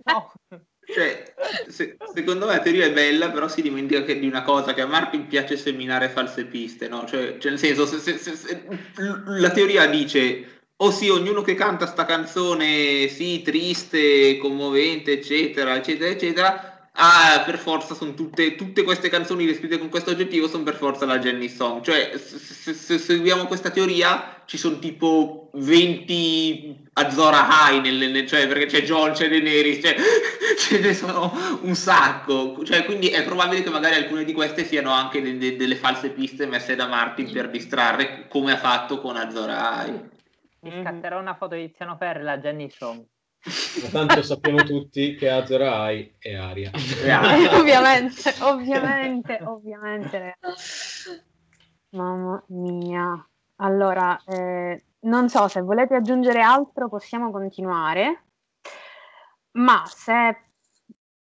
No. 0.04 0.32
Cioè, 0.84 1.34
se- 1.68 1.96
secondo 2.14 2.46
me 2.46 2.56
la 2.56 2.60
teoria 2.60 2.84
è 2.86 2.92
bella, 2.92 3.30
però 3.30 3.48
si 3.48 3.62
dimentica 3.62 4.02
che- 4.02 4.18
di 4.18 4.26
una 4.26 4.42
cosa, 4.42 4.74
che 4.74 4.82
a 4.82 4.86
Martin 4.86 5.26
piace 5.26 5.56
seminare 5.56 6.10
false 6.10 6.44
piste, 6.44 6.86
no? 6.88 7.06
Cioè, 7.06 7.38
cioè, 7.38 7.50
nel 7.52 7.58
senso, 7.60 7.86
se- 7.86 7.98
se- 8.00 8.18
se- 8.18 8.34
se- 8.36 8.66
l- 8.96 9.40
la 9.40 9.50
teoria 9.50 9.86
dice, 9.86 10.59
oh 10.82 10.90
sì, 10.90 11.08
ognuno 11.10 11.42
che 11.42 11.54
canta 11.54 11.86
sta 11.86 12.04
canzone, 12.06 13.08
sì, 13.08 13.42
triste, 13.42 14.38
commovente, 14.38 15.12
eccetera, 15.12 15.74
eccetera, 15.76 16.10
eccetera, 16.10 16.88
ah, 16.92 17.42
per 17.44 17.58
forza 17.58 17.94
sono 17.94 18.14
tutte, 18.14 18.54
tutte 18.56 18.82
queste 18.82 19.08
canzoni 19.10 19.44
descritte 19.46 19.78
con 19.78 19.88
questo 19.90 20.10
oggettivo 20.10 20.48
sono 20.48 20.62
per 20.62 20.76
forza 20.76 21.04
la 21.04 21.18
Jenny 21.18 21.48
Song. 21.48 21.82
Cioè, 21.82 22.12
se, 22.16 22.38
se- 22.38 22.72
se 22.74 22.98
seguiamo 22.98 23.46
questa 23.46 23.70
teoria, 23.70 24.42
ci 24.46 24.56
sono 24.56 24.78
tipo 24.78 25.50
20 25.54 26.88
Azora 26.94 27.46
High, 27.68 27.82
nelle- 27.82 28.08
nel- 28.08 28.26
cioè, 28.26 28.46
perché 28.48 28.66
c'è 28.66 28.82
John, 28.82 29.12
c'è 29.12 29.28
Daenerys, 29.28 29.80
cioè, 29.82 29.96
ce 30.58 30.78
ne 30.78 30.94
sono 30.94 31.58
un 31.62 31.74
sacco. 31.74 32.62
Cioè, 32.64 32.84
quindi 32.86 33.08
è 33.08 33.22
probabile 33.24 33.62
che 33.62 33.70
magari 33.70 33.96
alcune 33.96 34.24
di 34.24 34.32
queste 34.32 34.64
siano 34.64 34.90
anche 34.92 35.20
de- 35.22 35.36
de- 35.36 35.56
delle 35.56 35.76
false 35.76 36.08
piste 36.10 36.46
messe 36.46 36.74
da 36.74 36.86
Martin 36.86 37.30
per 37.30 37.50
distrarre, 37.50 38.26
come 38.28 38.52
ha 38.52 38.56
fatto 38.58 38.98
con 39.00 39.16
Azora 39.16 39.84
High. 39.84 40.08
Mi 40.62 40.70
Mhm. 40.70 40.82
scatterò 40.82 41.18
una 41.18 41.34
foto 41.34 41.54
di 41.54 41.66
Tiziano 41.66 41.96
Ferro 41.96 42.20
e 42.20 42.22
la 42.22 42.38
Jenny 42.38 42.68
Song. 42.70 43.04
Ma 43.82 43.88
tanto 43.88 44.22
sappiamo 44.22 44.62
tutti 44.62 45.14
che 45.14 45.30
Azor 45.30 45.62
Ahai 45.62 46.16
è 46.18 46.34
Aria. 46.34 46.70
Ovviamente, 47.58 48.34
ovviamente, 48.42 49.40
ovviamente. 49.42 50.38
Mamma 51.90 52.42
mia. 52.48 53.26
Allora, 53.56 54.20
eh, 54.26 54.84
non 55.00 55.30
so 55.30 55.48
se 55.48 55.62
volete 55.62 55.94
aggiungere 55.94 56.42
altro, 56.42 56.90
possiamo 56.90 57.30
continuare. 57.30 58.24
Ma 59.52 59.84
se 59.86 60.36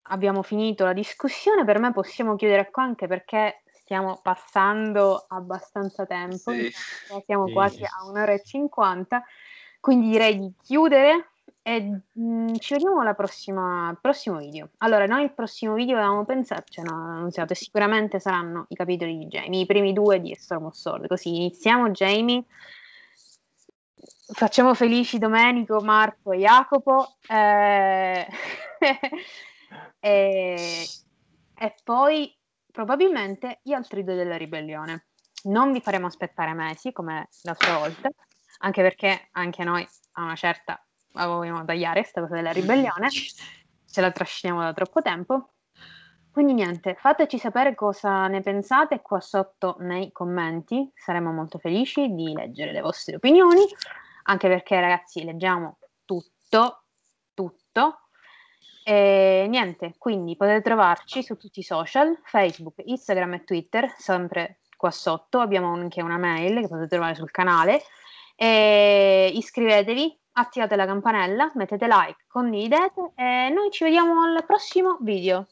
abbiamo 0.05 0.43
finito 0.43 0.85
la 0.85 0.95
discussione, 0.95 1.65
per 1.65 1.79
me 1.79 1.93
possiamo 1.93 2.35
chiudere 2.37 2.71
qua 2.71 2.83
anche 2.85 3.07
perché 3.07 3.60
stiamo 3.91 4.21
passando 4.23 5.25
abbastanza 5.27 6.07
tempo. 6.07 6.53
Sì. 6.53 6.71
Siamo 7.27 7.49
Sì, 7.49 7.53
quasi 7.53 7.83
a 7.83 8.07
un'ora 8.09 8.31
e 8.33 8.43
cinquanta. 8.45 9.25
Quindi 9.81 10.11
direi 10.11 10.39
di 10.39 10.53
chiudere 10.63 11.31
e 11.61 12.01
mm, 12.17 12.55
ci 12.59 12.75
vediamo 12.75 13.01
alla 13.01 13.15
prossima, 13.15 13.89
al 13.89 13.99
prossimo 14.01 14.39
video. 14.39 14.71
Allora, 14.79 15.07
noi 15.07 15.25
il 15.25 15.33
prossimo 15.33 15.75
video 15.75 15.97
avevamo 15.97 16.25
pensato, 16.25 16.67
cioè 16.69 16.85
no, 16.85 16.93
annunziato, 16.93 17.53
e 17.53 17.57
sicuramente 17.57 18.21
saranno 18.21 18.67
i 18.69 18.77
capitoli 18.77 19.19
di 19.19 19.27
Jamie, 19.27 19.63
i 19.63 19.67
primi 19.67 19.93
due 19.93 20.21
di 20.21 20.37
Storm 20.37 20.67
of 20.67 20.75
Sword. 20.75 21.09
Così 21.09 21.35
iniziamo 21.35 21.91
Jamie, 21.91 22.45
facciamo 24.33 24.73
felici 24.75 25.19
Domenico, 25.19 25.81
Marco 25.81 26.31
e 26.31 26.39
Jacopo 26.39 27.17
eh, 27.27 28.25
e, 29.99 30.87
e 31.59 31.75
poi 31.83 32.39
probabilmente 32.71 33.61
gli 33.63 33.73
altri 33.73 34.05
due 34.05 34.15
della 34.15 34.37
ribellione. 34.37 35.07
Non 35.45 35.73
vi 35.73 35.81
faremo 35.81 36.07
aspettare 36.07 36.53
mesi 36.53 36.93
come 36.93 37.29
l'altra 37.43 37.79
volta, 37.79 38.11
anche 38.59 38.83
perché 38.83 39.29
anche 39.33 39.65
noi 39.65 39.87
a 40.13 40.23
una 40.23 40.37
certa 40.37 40.83
la 41.13 41.27
vogliamo 41.27 41.65
tagliare 41.65 42.01
questa 42.01 42.21
cosa 42.21 42.35
della 42.35 42.53
ribellione, 42.53 43.09
ce 43.91 44.01
la 44.01 44.11
trasciniamo 44.11 44.61
da 44.61 44.73
troppo 44.73 45.03
tempo. 45.03 45.53
Quindi 46.31 46.53
niente, 46.53 46.95
fateci 46.95 47.39
sapere 47.39 47.75
cosa 47.75 48.29
ne 48.29 48.41
pensate 48.41 49.01
qua 49.03 49.21
sotto 49.21 49.77
nei 49.81 50.13
commenti, 50.13 50.89
saremo 50.95 51.33
molto 51.33 51.59
felici 51.59 52.15
di 52.15 52.33
leggere 52.33 52.71
le 52.71 52.81
vostre 52.81 53.17
opinioni, 53.17 53.65
anche 54.25 54.47
perché 54.47 54.81
ragazzi 54.81 55.25
leggiamo 55.25 55.79
tutto, 56.05 56.85
tutto. 57.35 58.10
E 58.91 59.47
niente, 59.49 59.95
quindi 59.99 60.35
potete 60.35 60.63
trovarci 60.63 61.23
su 61.23 61.37
tutti 61.37 61.61
i 61.61 61.63
social, 61.63 62.19
Facebook, 62.25 62.83
Instagram 62.85 63.35
e 63.35 63.45
Twitter, 63.45 63.95
sempre 63.97 64.63
qua 64.77 64.91
sotto. 64.91 65.39
Abbiamo 65.39 65.73
anche 65.73 66.03
una 66.03 66.19
mail 66.19 66.61
che 66.61 66.67
potete 66.67 66.89
trovare 66.89 67.15
sul 67.15 67.31
canale. 67.31 67.83
E 68.35 69.31
iscrivetevi, 69.33 70.19
attivate 70.33 70.75
la 70.75 70.87
campanella, 70.87 71.53
mettete 71.55 71.87
like, 71.87 72.25
condividete 72.27 73.13
e 73.15 73.49
noi 73.55 73.71
ci 73.71 73.85
vediamo 73.85 74.23
al 74.23 74.45
prossimo 74.45 74.99
video. 75.03 75.47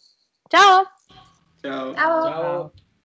Ciao! 0.48 0.90
Ciao. 1.60 1.94
Ciao. 1.94 2.23
Ciao. 2.24 2.73